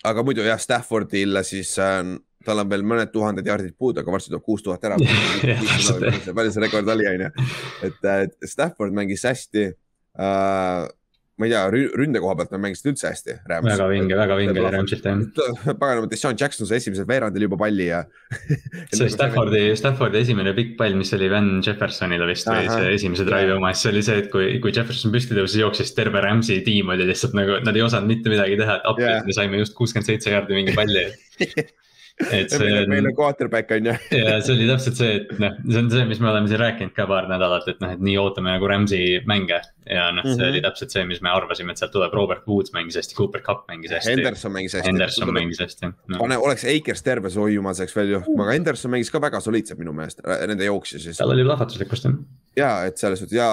aga 0.04 0.22
muidu 0.22 0.44
jah, 0.44 0.60
Staffordil 0.60 1.40
siis 1.48 1.78
äh, 1.78 2.04
tal 2.46 2.62
on 2.62 2.70
veel 2.70 2.84
mõned 2.86 3.10
tuhanded 3.12 3.46
jardid 3.46 3.74
puudu, 3.78 4.02
aga 4.02 4.14
varsti 4.14 4.32
tuleb 4.32 4.44
kuus 4.46 4.62
tuhat 4.64 4.84
ära 4.86 4.98
palju 6.36 6.52
see 6.54 6.62
rekord 6.64 6.88
oli, 6.94 7.08
onju. 7.10 7.32
et 7.88 8.38
Stafford 8.46 8.94
mängis 8.96 9.26
hästi 9.26 9.66
uh, 9.68 10.86
ma 11.38 11.46
ei 11.46 11.52
tea, 11.52 11.60
ründe 11.70 12.18
koha 12.18 12.34
pealt 12.38 12.50
nad 12.50 12.62
mängisid 12.64 12.88
üldse 12.90 13.06
hästi. 13.12 13.36
väga 13.46 13.86
vinge, 13.92 14.16
väga 14.18 14.36
vinge 14.40 14.58
oli 14.58 14.72
Ramsilt 14.74 15.04
jah. 15.06 15.20
paganama, 15.78 16.08
Deshaun 16.10 16.38
Jackson 16.38 16.66
sai 16.66 16.80
esimesel 16.82 17.06
veerandil 17.06 17.46
juba 17.46 17.60
palli 17.60 17.86
ja 17.86 18.00
see 18.98 19.06
Staffordi, 19.12 19.62
Staffordi 19.78 20.18
esimene 20.24 20.54
pikk 20.56 20.74
pall, 20.80 20.98
mis 20.98 21.14
oli 21.14 21.30
Van 21.30 21.60
Jeffersonile 21.62 22.26
vist 22.30 22.50
või 22.50 22.66
see 22.66 22.92
esimese 22.96 23.26
drive'i 23.28 23.54
oma, 23.54 23.70
siis 23.70 23.86
see 23.86 23.94
oli 23.94 24.04
see, 24.08 24.22
et 24.24 24.30
kui, 24.34 24.50
kui 24.64 24.74
Jefferson 24.74 25.14
püsti 25.14 25.38
tõusis, 25.38 25.60
jooksis 25.62 25.94
terve 25.94 26.22
Ramsi 26.26 26.58
tiim 26.66 26.90
oli 26.94 27.06
lihtsalt 27.06 27.38
nagu, 27.38 27.60
nad 27.66 27.78
ei 27.78 27.86
osanud 27.86 28.10
mitte 28.10 28.34
midagi 28.34 28.58
teha, 28.58 28.80
et 28.80 28.90
appi 28.90 29.06
yeah., 29.06 29.22
me 29.26 29.38
saime 29.38 29.62
just 29.62 29.78
kuuskümmend 29.78 30.10
seitse 30.10 30.34
jaardi 30.34 30.58
mingi 30.58 30.74
palli 30.74 31.06
et 32.18 32.50
see 32.50 32.70
on. 32.82 32.90
meil 32.90 33.06
on 33.06 33.14
quarterback 33.14 33.70
on 33.70 33.88
ju. 33.88 33.94
ja 34.18 34.38
see 34.42 34.54
oli 34.54 34.66
täpselt 34.68 34.98
see, 34.98 35.14
et 35.20 35.32
noh, 35.42 35.54
see 35.64 35.80
on 35.80 35.90
see, 35.92 36.04
mis 36.10 36.20
me 36.22 36.30
oleme 36.32 36.50
siin 36.50 36.60
rääkinud 36.62 36.94
ka 36.96 37.06
paar 37.10 37.28
nädalat, 37.30 37.68
et 37.70 37.82
noh, 37.84 37.92
et 37.94 38.02
nii 38.04 38.16
ootame 38.20 38.52
nagu 38.54 38.70
Rams'i 38.70 39.20
mänge. 39.30 39.60
ja 39.88 40.08
noh, 40.12 40.24
see 40.26 40.34
mm 40.34 40.40
-hmm. 40.40 40.50
oli 40.50 40.62
täpselt 40.64 40.94
see, 40.94 41.04
mis 41.08 41.22
me 41.24 41.30
arvasime, 41.32 41.72
et 41.72 41.80
sealt 41.80 41.94
tuleb, 41.94 42.14
Robert 42.14 42.46
Woods 42.48 42.74
mängis 42.74 42.98
hästi, 42.98 43.14
Cooper 43.16 43.42
Cup 43.42 43.64
mängis 43.68 43.94
hästi. 43.94 44.10
Henderson 44.10 44.52
mängis 44.52 44.74
hästi. 44.74 44.88
Henderson 44.88 45.32
mängis 45.32 45.62
hästi 45.62 45.86
no.. 45.86 46.18
pane, 46.18 46.38
oleks 46.38 46.66
Akers 46.68 47.02
terve, 47.02 47.32
oi 47.36 47.54
jumal, 47.54 47.74
see 47.74 47.86
oleks 47.86 47.96
veel 47.96 48.12
juhtuma, 48.16 48.44
aga 48.44 48.58
Henderson 48.58 48.92
mängis 48.92 49.12
ka 49.14 49.22
väga 49.22 49.40
soliidselt 49.40 49.78
minu 49.78 49.94
meelest, 49.96 50.20
nende 50.46 50.68
jooksja 50.68 51.00
siis. 51.00 51.16
tal 51.16 51.32
oli 51.32 51.46
plahvatuslikkust 51.46 52.10
jah. 52.10 52.20
ja, 52.56 52.72
et 52.90 52.98
selles 52.98 53.22
suhtes 53.22 53.38
ja 53.38 53.48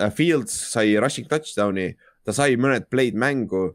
äh, 0.00 0.12
Fields 0.12 0.56
sai 0.72 0.96
rushing 1.02 1.28
touchdown'i, 1.28 1.92
ta 2.24 2.32
sai 2.32 2.56
mõned 2.56 2.88
play'd 2.90 3.18
mängu 3.18 3.72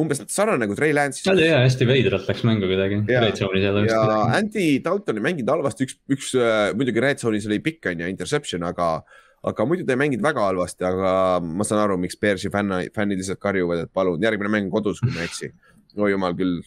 umbes 0.00 0.22
sarnane 0.32 0.64
nagu 0.64 0.76
Trey 0.78 0.94
Lance. 0.96 1.22
ta 1.24 1.34
oli 1.34 1.48
hea, 1.48 1.58
hästi 1.64 1.88
veidralt 1.88 2.28
läks 2.30 2.44
mängu 2.48 2.68
kuidagi. 2.70 3.02
Ja. 3.12 3.24
Andy 4.38 4.68
Dalton 4.84 5.20
ei 5.20 5.26
mänginud 5.28 5.52
halvasti, 5.52 5.88
üks, 5.88 5.98
üks 6.12 6.30
äh, 6.38 6.70
muidugi 6.78 7.04
Red 7.04 7.20
zone'is 7.22 7.48
oli 7.50 7.60
pikk 7.64 7.92
on 7.92 8.04
ju, 8.04 8.12
interception, 8.12 8.64
aga, 8.68 8.94
aga 9.48 9.68
muidu 9.68 9.86
ta 9.88 9.96
ei 9.96 10.00
mänginud 10.04 10.24
väga 10.24 10.46
halvasti, 10.48 10.86
aga 10.88 11.12
ma 11.42 11.66
saan 11.68 11.84
aru, 11.84 11.98
miks 12.00 12.18
Bearsi 12.20 12.52
fänna, 12.52 12.82
fännid 12.94 13.20
lihtsalt 13.20 13.42
karjuvad, 13.42 13.84
et 13.86 13.92
palun 13.92 14.22
järgmine 14.22 14.52
mäng 14.52 14.72
kodus, 14.72 15.02
kui 15.02 15.12
ma 15.12 15.24
ei 15.24 15.30
eksi 15.30 15.52
oi 16.00 16.08
jumal 16.12 16.32
küll, 16.36 16.60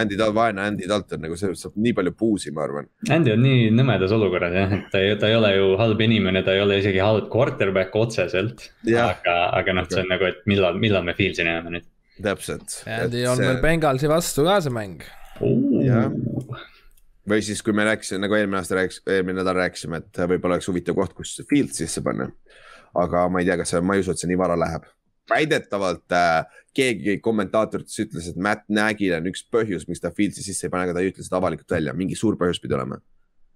Andy 0.00 0.16
Dal-, 0.16 0.32
vaene 0.32 0.62
Andy 0.64 0.86
Dalton 0.88 1.20
nagu 1.24 1.36
see 1.36 1.52
saab 1.58 1.74
nii 1.76 1.92
palju 1.96 2.14
puusi, 2.16 2.52
ma 2.56 2.64
arvan. 2.64 2.88
Andy 3.12 3.34
on 3.34 3.42
nii 3.44 3.68
nõmedas 3.76 4.14
olukorras 4.16 4.56
jah, 4.56 4.72
et 4.78 4.86
ta 4.92 5.02
ei, 5.04 5.12
ta 5.20 5.28
ei 5.28 5.36
ole 5.36 5.52
ju 5.52 5.66
halb 5.80 6.00
inimene, 6.06 6.40
ta 6.46 6.54
ei 6.56 6.62
ole 6.64 6.80
isegi 6.80 7.02
halb 7.04 7.28
quarterback 7.32 7.96
otseselt. 8.00 8.70
aga, 8.88 9.36
aga 9.60 9.76
noh, 9.76 9.88
see 9.90 10.00
on 10.04 10.12
nagu, 10.14 10.30
et 10.30 10.40
millal, 10.48 10.80
millal 10.80 11.04
me 11.04 11.16
Fieldsi 11.18 11.44
näeme 11.44 11.76
nüüd 11.76 11.88
täpselt. 12.24 12.80
Andy 12.86 13.24
on 13.28 13.40
see... 13.40 13.48
veel 13.48 13.62
Bengalsi 13.64 14.10
vastu 14.10 14.44
ka 14.46 14.60
see 14.64 14.74
mäng. 14.74 15.04
jah, 15.84 16.10
või 17.30 17.42
siis, 17.44 17.62
kui 17.64 17.76
me 17.76 17.86
rääkisime, 17.88 18.22
nagu 18.24 18.36
eelmine 18.36 18.60
aasta 18.60 18.78
rääkis, 18.78 19.02
eelmine 19.08 19.40
nädal 19.40 19.58
rääkisime, 19.60 20.02
et 20.02 20.22
võib-olla 20.32 20.58
oleks 20.58 20.70
huvitav 20.70 20.96
koht, 20.98 21.14
kus 21.16 21.36
Field 21.50 21.74
sisse 21.76 22.02
panna. 22.04 22.30
aga 23.00 23.28
ma 23.30 23.40
ei 23.40 23.46
tea, 23.46 23.56
kas 23.60 23.70
see, 23.70 23.82
ma 23.86 23.94
ei 23.94 24.02
usu, 24.02 24.14
et 24.14 24.22
see 24.22 24.30
nii 24.32 24.40
vara 24.40 24.56
läheb. 24.58 24.88
väidetavalt 25.30 26.16
äh, 26.16 26.58
keegi 26.74 27.20
kommentaatorites 27.22 28.00
ütles, 28.02 28.26
et 28.32 28.36
Matt 28.36 28.66
Nagyl 28.68 29.14
on 29.20 29.30
üks 29.30 29.44
põhjus, 29.46 29.86
miks 29.86 30.02
ta 30.02 30.10
Fieldsi 30.10 30.42
sisse 30.42 30.66
ei 30.66 30.72
pane, 30.72 30.88
aga 30.88 30.96
ta 30.96 31.04
ei 31.04 31.12
ütle 31.12 31.22
seda 31.22 31.38
avalikult 31.38 31.70
välja, 31.70 31.94
mingi 31.94 32.18
suur 32.18 32.38
põhjus 32.40 32.58
pidi 32.62 32.74
olema 32.74 32.98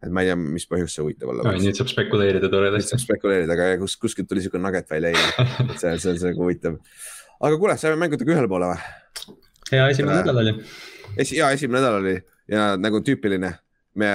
et 0.04 0.12
ma 0.12 0.22
ei 0.22 0.30
tea, 0.30 0.36
mis 0.36 0.66
põhjus 0.68 0.94
see 0.94 1.04
huvitav 1.04 1.32
olla 1.32 1.46
võiks. 1.48 1.64
nüüd 1.64 1.78
saab 1.78 1.90
spekuleerida 1.90 2.50
toredasti. 2.52 3.00
spekuleerida, 3.00 3.56
aga 3.56 3.80
kus, 3.80 3.96
kuskilt 4.00 4.28
tuli 4.30 4.44
siuke 4.44 4.60
nugget 4.60 4.90
välja 4.90 5.14
eile, 5.14 5.46
et 5.64 5.78
see, 5.80 5.94
see 6.02 6.12
on 6.12 6.20
see 6.20 6.30
nagu 6.30 6.44
huvitav 6.44 6.78
aga 7.40 7.58
kuule, 7.58 7.76
saime 7.80 7.98
mängudega 8.00 8.36
ühele 8.36 8.50
poole 8.50 8.72
või? 8.72 9.36
hea 9.72 9.90
esimene 9.92 10.22
nädal 10.22 10.42
oli. 10.44 10.56
esi-, 11.16 11.38
hea 11.38 11.50
esimene 11.56 11.80
nädal 11.80 12.00
oli 12.02 12.16
ja 12.50 12.74
nagu 12.80 13.00
tüüpiline, 13.04 13.54
me 14.00 14.10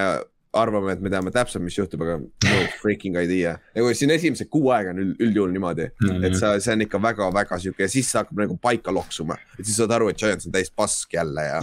arvame, 0.50 0.96
et 0.96 1.02
me 1.02 1.10
teame 1.12 1.30
täpselt, 1.30 1.62
mis 1.62 1.76
juhtub, 1.76 2.02
aga 2.02 2.16
no 2.18 2.62
freaking 2.80 3.14
idea. 3.20 3.52
nagu 3.76 3.92
siin 3.94 4.10
esimesed 4.10 4.48
kuu 4.50 4.72
aega 4.74 4.90
on 4.90 4.98
üld, 5.02 5.12
üldjuhul 5.22 5.52
niimoodi 5.54 5.86
mm, 5.86 6.08
-hmm. 6.08 6.26
et 6.26 6.36
sa, 6.38 6.52
see 6.62 6.74
on 6.74 6.82
ikka 6.86 6.98
väga-väga 7.02 7.58
sihuke 7.62 7.86
ja 7.86 7.92
siis 7.92 8.10
see 8.10 8.18
hakkab 8.18 8.42
nagu 8.42 8.56
paika 8.62 8.94
loksuma. 8.94 9.38
et 9.58 9.64
siis 9.64 9.76
saad 9.78 9.94
aru, 9.94 10.10
et 10.10 10.18
Giants 10.18 10.46
on 10.46 10.56
täis 10.56 10.72
pask 10.74 11.14
jälle 11.14 11.46
ja, 11.46 11.60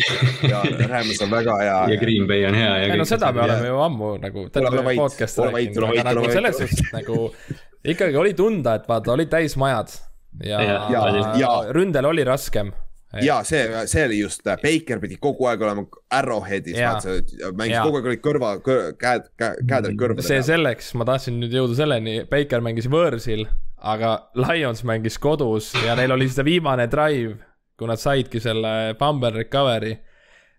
ja 0.47 0.63
Rams 0.93 1.21
on 1.21 1.31
väga 1.31 1.57
hea. 1.63 1.77
ja 1.93 1.99
Green 1.99 2.27
Bay 2.27 2.45
on 2.47 2.55
hea. 2.55 2.77
ei 2.85 2.97
no 2.97 3.05
seda 3.05 3.31
me 3.35 3.43
oleme 3.43 3.67
ju 3.67 3.79
ammu 3.89 4.11
nagu 4.23 4.49
terve 4.49 4.95
podcast 4.95 5.43
rääkinud, 5.43 5.89
aga 5.91 6.09
nagu 6.11 6.31
selles 6.31 6.61
suhtes 6.63 6.93
nagu 6.95 7.31
ikkagi 7.83 8.15
oli 8.15 8.33
tunda, 8.33 8.75
et 8.79 8.87
vaata, 8.87 9.11
olid 9.19 9.29
täismajad 9.31 9.99
ja, 10.43 10.61
ja, 10.61 10.75
ja, 10.91 11.31
ja 11.39 11.53
ründel 11.73 12.05
oli 12.05 12.23
raskem. 12.27 12.73
Ja 13.23 13.37
see, 13.47 13.63
see 13.87 14.03
oli 14.03 14.17
just, 14.19 14.43
Baker 14.43 14.99
pidi 14.99 15.15
kogu 15.21 15.47
aeg 15.47 15.61
olema 15.63 15.85
Arrowheadis, 16.11 16.75
mängis 17.55 17.79
kogu 17.79 18.01
aeg 18.01 18.09
olid 18.11 18.23
kõrva 18.23 18.49
kõ,, 18.63 18.75
käed, 18.99 19.29
käed 19.39 19.87
olid 19.87 20.01
kõrvadel. 20.01 20.27
see 20.27 20.41
selleks, 20.43 20.91
ma 20.99 21.07
tahtsin 21.07 21.37
nüüd 21.39 21.55
jõuda 21.55 21.77
selleni, 21.79 22.17
Baker 22.29 22.65
mängis 22.65 22.89
võõrsil, 22.91 23.45
aga 23.79 24.11
Lions 24.43 24.83
mängis 24.87 25.15
kodus 25.23 25.71
ja 25.85 25.95
neil 25.97 26.17
oli 26.17 26.27
see 26.27 26.45
viimane 26.49 26.89
drive, 26.91 27.37
kui 27.79 27.87
nad 27.87 28.01
saidki 28.01 28.43
selle 28.43 28.93
fumble 28.99 29.31
recovery. 29.39 29.95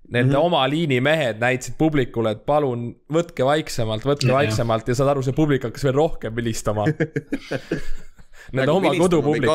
Nende 0.08 0.32
mm 0.32 0.38
-hmm. 0.38 0.46
oma 0.46 0.64
liini 0.72 1.02
mehed 1.04 1.36
näitasid 1.42 1.74
publikule, 1.76 2.30
et 2.32 2.46
palun 2.46 2.94
võtke 3.12 3.44
vaiksemalt, 3.44 4.06
võtke 4.08 4.30
ja, 4.30 4.38
vaiksemalt 4.38 4.88
ja 4.88 4.94
saad 4.96 5.10
aru, 5.12 5.22
see 5.22 5.36
publik 5.36 5.66
hakkas 5.68 5.84
veel 5.84 5.98
rohkem 5.98 6.36
vilistama 6.36 6.86
Nende 8.52 8.66
nagu 8.66 8.78
oma 8.80 8.92
kodupublik, 8.96 9.46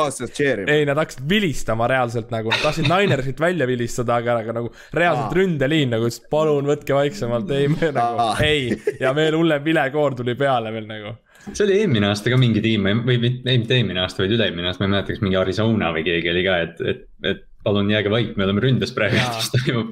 ei, 0.70 0.86
nad 0.86 1.00
hakkasid 1.02 1.26
vilistama 1.30 1.88
reaalselt 1.90 2.30
nagu, 2.34 2.52
nad 2.54 2.62
tahtsid 2.62 2.90
Ninersit 2.90 3.40
välja 3.42 3.68
vilistada, 3.70 4.20
aga, 4.22 4.38
aga 4.44 4.56
nagu 4.60 4.72
reaalselt 4.94 5.32
Aa. 5.32 5.38
ründeliin 5.40 5.94
nagu 5.96 6.08
ütles, 6.10 6.22
palun 6.30 6.70
võtke 6.70 6.98
vaiksemalt, 6.98 7.50
ei, 7.58 7.70
me 7.74 7.90
nagu, 7.96 8.28
ei. 8.46 8.70
ja 9.02 9.16
veel 9.18 9.40
hullem 9.40 9.66
vilekoor 9.66 10.20
tuli 10.20 10.38
peale 10.40 10.74
veel 10.76 10.86
nagu. 10.90 11.16
See 11.50 11.66
oli 11.66 11.82
eelmine 11.82 12.08
aasta 12.08 12.32
ka 12.32 12.38
mingi 12.40 12.62
tiim 12.64 12.86
või 13.04 13.18
mitte 13.20 13.76
eelmine 13.76 14.06
aasta, 14.06 14.24
vaid 14.24 14.38
üle-eelmine 14.38 14.70
aasta, 14.70 14.84
ma 14.84 14.88
ei 14.88 14.94
mäleta, 14.94 15.16
kas 15.16 15.26
mingi 15.26 15.42
Arizona 15.42 15.90
või 15.96 16.06
keegi 16.06 16.32
oli 16.32 16.46
ka, 16.46 16.62
et, 16.68 16.86
et, 16.94 17.04
et 17.34 17.44
palun 17.66 17.92
jääge 17.92 18.12
vait, 18.14 18.32
me 18.38 18.46
oleme 18.46 18.64
ründes 18.64 18.94
praegu, 18.96 19.20
mis 19.36 19.52
toimub 19.58 19.92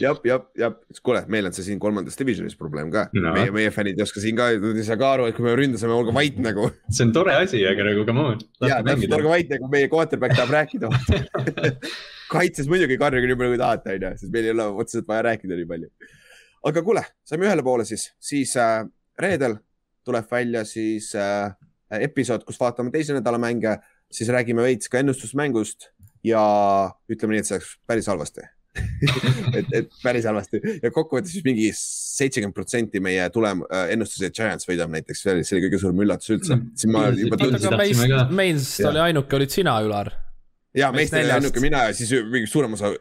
jah, 0.00 0.18
jah, 0.24 0.44
jah, 0.58 0.74
kuule, 1.04 1.22
meil 1.32 1.48
on 1.48 1.54
see 1.56 1.66
siin 1.66 1.80
kolmandas 1.82 2.16
divisionis 2.18 2.56
probleem 2.58 2.90
ka 2.92 3.06
no., 3.16 3.32
meie, 3.36 3.52
meie 3.54 3.72
fännid 3.74 3.98
ei 3.98 4.04
oska 4.06 4.22
siin 4.22 4.38
ka, 4.38 4.48
ei 4.54 4.84
saa 4.86 4.98
ka 5.00 5.12
aru, 5.16 5.28
et 5.28 5.36
kui 5.36 5.46
me 5.46 5.54
ründasime, 5.58 5.92
olge 5.94 6.14
vait 6.16 6.38
nagu. 6.42 6.70
see 6.88 7.06
on 7.06 7.12
tore 7.16 7.34
asi, 7.36 7.60
aga 7.68 7.86
nagu 7.90 8.06
come 8.08 8.24
on. 8.32 8.42
ja, 8.64 8.80
täpselt, 8.86 9.16
olge 9.18 9.32
vait 9.32 9.52
nagu 9.54 9.70
meie 9.72 9.90
quarterback 9.92 10.36
tahab 10.38 10.54
rääkida 10.56 10.90
kaitses 12.34 12.68
muidugi 12.70 12.98
karjuge 13.00 13.30
nii 13.30 13.40
palju 13.40 13.54
kui 13.54 13.62
tahate, 13.62 13.96
onju, 13.98 14.12
sest 14.22 14.34
meil 14.34 14.48
ei 14.48 14.56
ole 14.56 14.68
otseselt 14.84 15.08
vaja 15.10 15.28
rääkida 15.30 15.60
nii 15.60 15.70
palju. 15.72 16.10
aga 16.72 16.84
kuule, 16.90 17.04
saime 17.28 17.48
ühele 17.48 17.64
poole 17.66 17.88
siis, 17.88 18.10
siis 18.20 18.56
äh, 18.60 18.82
reedel 19.20 19.58
tuleb 20.08 20.28
välja 20.32 20.64
siis 20.68 21.12
äh, 21.18 21.52
episood, 22.04 22.44
kus 22.48 22.60
vaatame 22.60 22.92
teise 22.94 23.16
nädala 23.16 23.40
mänge, 23.40 23.78
siis 24.12 24.30
räägime 24.32 24.64
veits 24.64 24.88
ka 24.88 25.02
ennustusmängust 25.02 25.90
ja 26.24 26.44
ütleme 27.10 27.36
nii, 27.36 27.44
et 27.44 27.50
see 27.50 27.60
läks 27.60 27.74
päris 27.88 28.08
halvasti 28.10 28.46
et, 29.58 29.74
et 29.80 29.90
päris 30.02 30.28
halvasti 30.28 30.60
ja 30.82 30.92
kokkuvõttes 30.94 31.34
siis 31.34 31.44
mingi 31.46 31.68
seitsekümmend 31.74 32.56
protsenti 32.56 33.02
meie 33.04 33.26
tulem- 33.34 33.64
äh,, 33.66 33.90
ennustuse 33.94 34.30
Giants 34.34 34.68
võidab 34.68 34.92
näiteks, 34.94 35.24
see 35.24 35.34
oli, 35.34 35.44
see 35.46 35.58
oli 35.58 35.66
kõige 35.66 35.82
suurem 35.82 36.06
üllatus 36.06 36.32
üldse 36.36 36.54
mm.. 36.56 36.72
siin 36.78 36.94
ma 36.94 37.04
juba 37.16 37.40
tundsin. 37.40 37.76
meist, 37.80 38.32
meist 38.40 38.88
oli 38.88 39.04
ainuke, 39.08 39.38
olid 39.38 39.54
sina, 39.54 39.76
Ülar. 39.84 40.10
ja 40.78 40.90
meist 40.94 41.16
oli 41.18 41.34
ainuke 41.36 41.62
mina 41.64 41.84
ja 41.88 41.94
siis 41.96 42.12
mingi 42.30 42.50
suurem 42.50 42.74
osa 42.78 42.92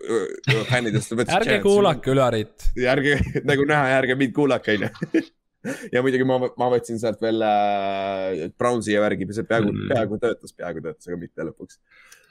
fännidest. 0.69 1.17
ärge 1.25 1.59
kuulake 1.65 2.13
Ülarit. 2.13 2.69
ärge, 2.95 3.17
nagu 3.51 3.67
näha, 3.69 3.97
ärge 4.01 4.19
mind 4.19 4.35
kuulake, 4.37 4.77
onju 4.77 5.25
ja 5.93 6.03
muidugi 6.05 6.27
ma, 6.27 6.39
ma 6.39 6.71
võtsin 6.71 6.99
sealt 7.01 7.21
veel 7.23 7.43
äh, 7.43 8.47
Brownsi 8.59 8.93
ja 8.93 9.03
värgi, 9.03 9.27
see 9.35 9.47
peaaegu 9.47 9.71
mm., 9.73 9.93
peaaegu 9.93 10.19
töötas, 10.21 10.53
peaaegu 10.57 10.83
töötas, 10.85 11.07
aga 11.09 11.19
mitte 11.21 11.47
lõpuks. 11.47 11.79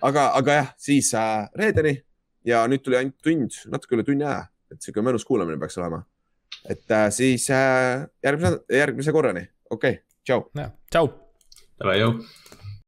aga, 0.07 0.29
aga 0.41 0.61
jah, 0.61 0.71
siis 0.89 1.13
äh, 1.19 1.49
reedeni 1.59 1.97
ja 2.47 2.65
nüüd 2.71 2.85
tuli 2.85 3.01
ainult 3.01 3.19
tund, 3.25 3.61
natuke 3.73 3.99
üle 3.99 4.07
tunni 4.07 4.27
aja, 4.27 4.47
et 4.73 4.83
sihuke 4.83 5.05
mõnus 5.05 5.27
kuulamine 5.27 5.59
peaks 5.61 5.79
olema. 5.81 6.05
et 6.69 6.91
äh, 6.91 7.11
siis 7.15 7.51
äh, 7.51 8.07
järgmise, 8.25 8.59
järgmise 8.73 9.13
korrani, 9.13 9.47
okei 9.71 10.01
okay,, 10.01 10.03
tšau. 10.25 10.49
tšau. 10.91 11.15
Davai, 11.77 12.01
jõu 12.01 12.19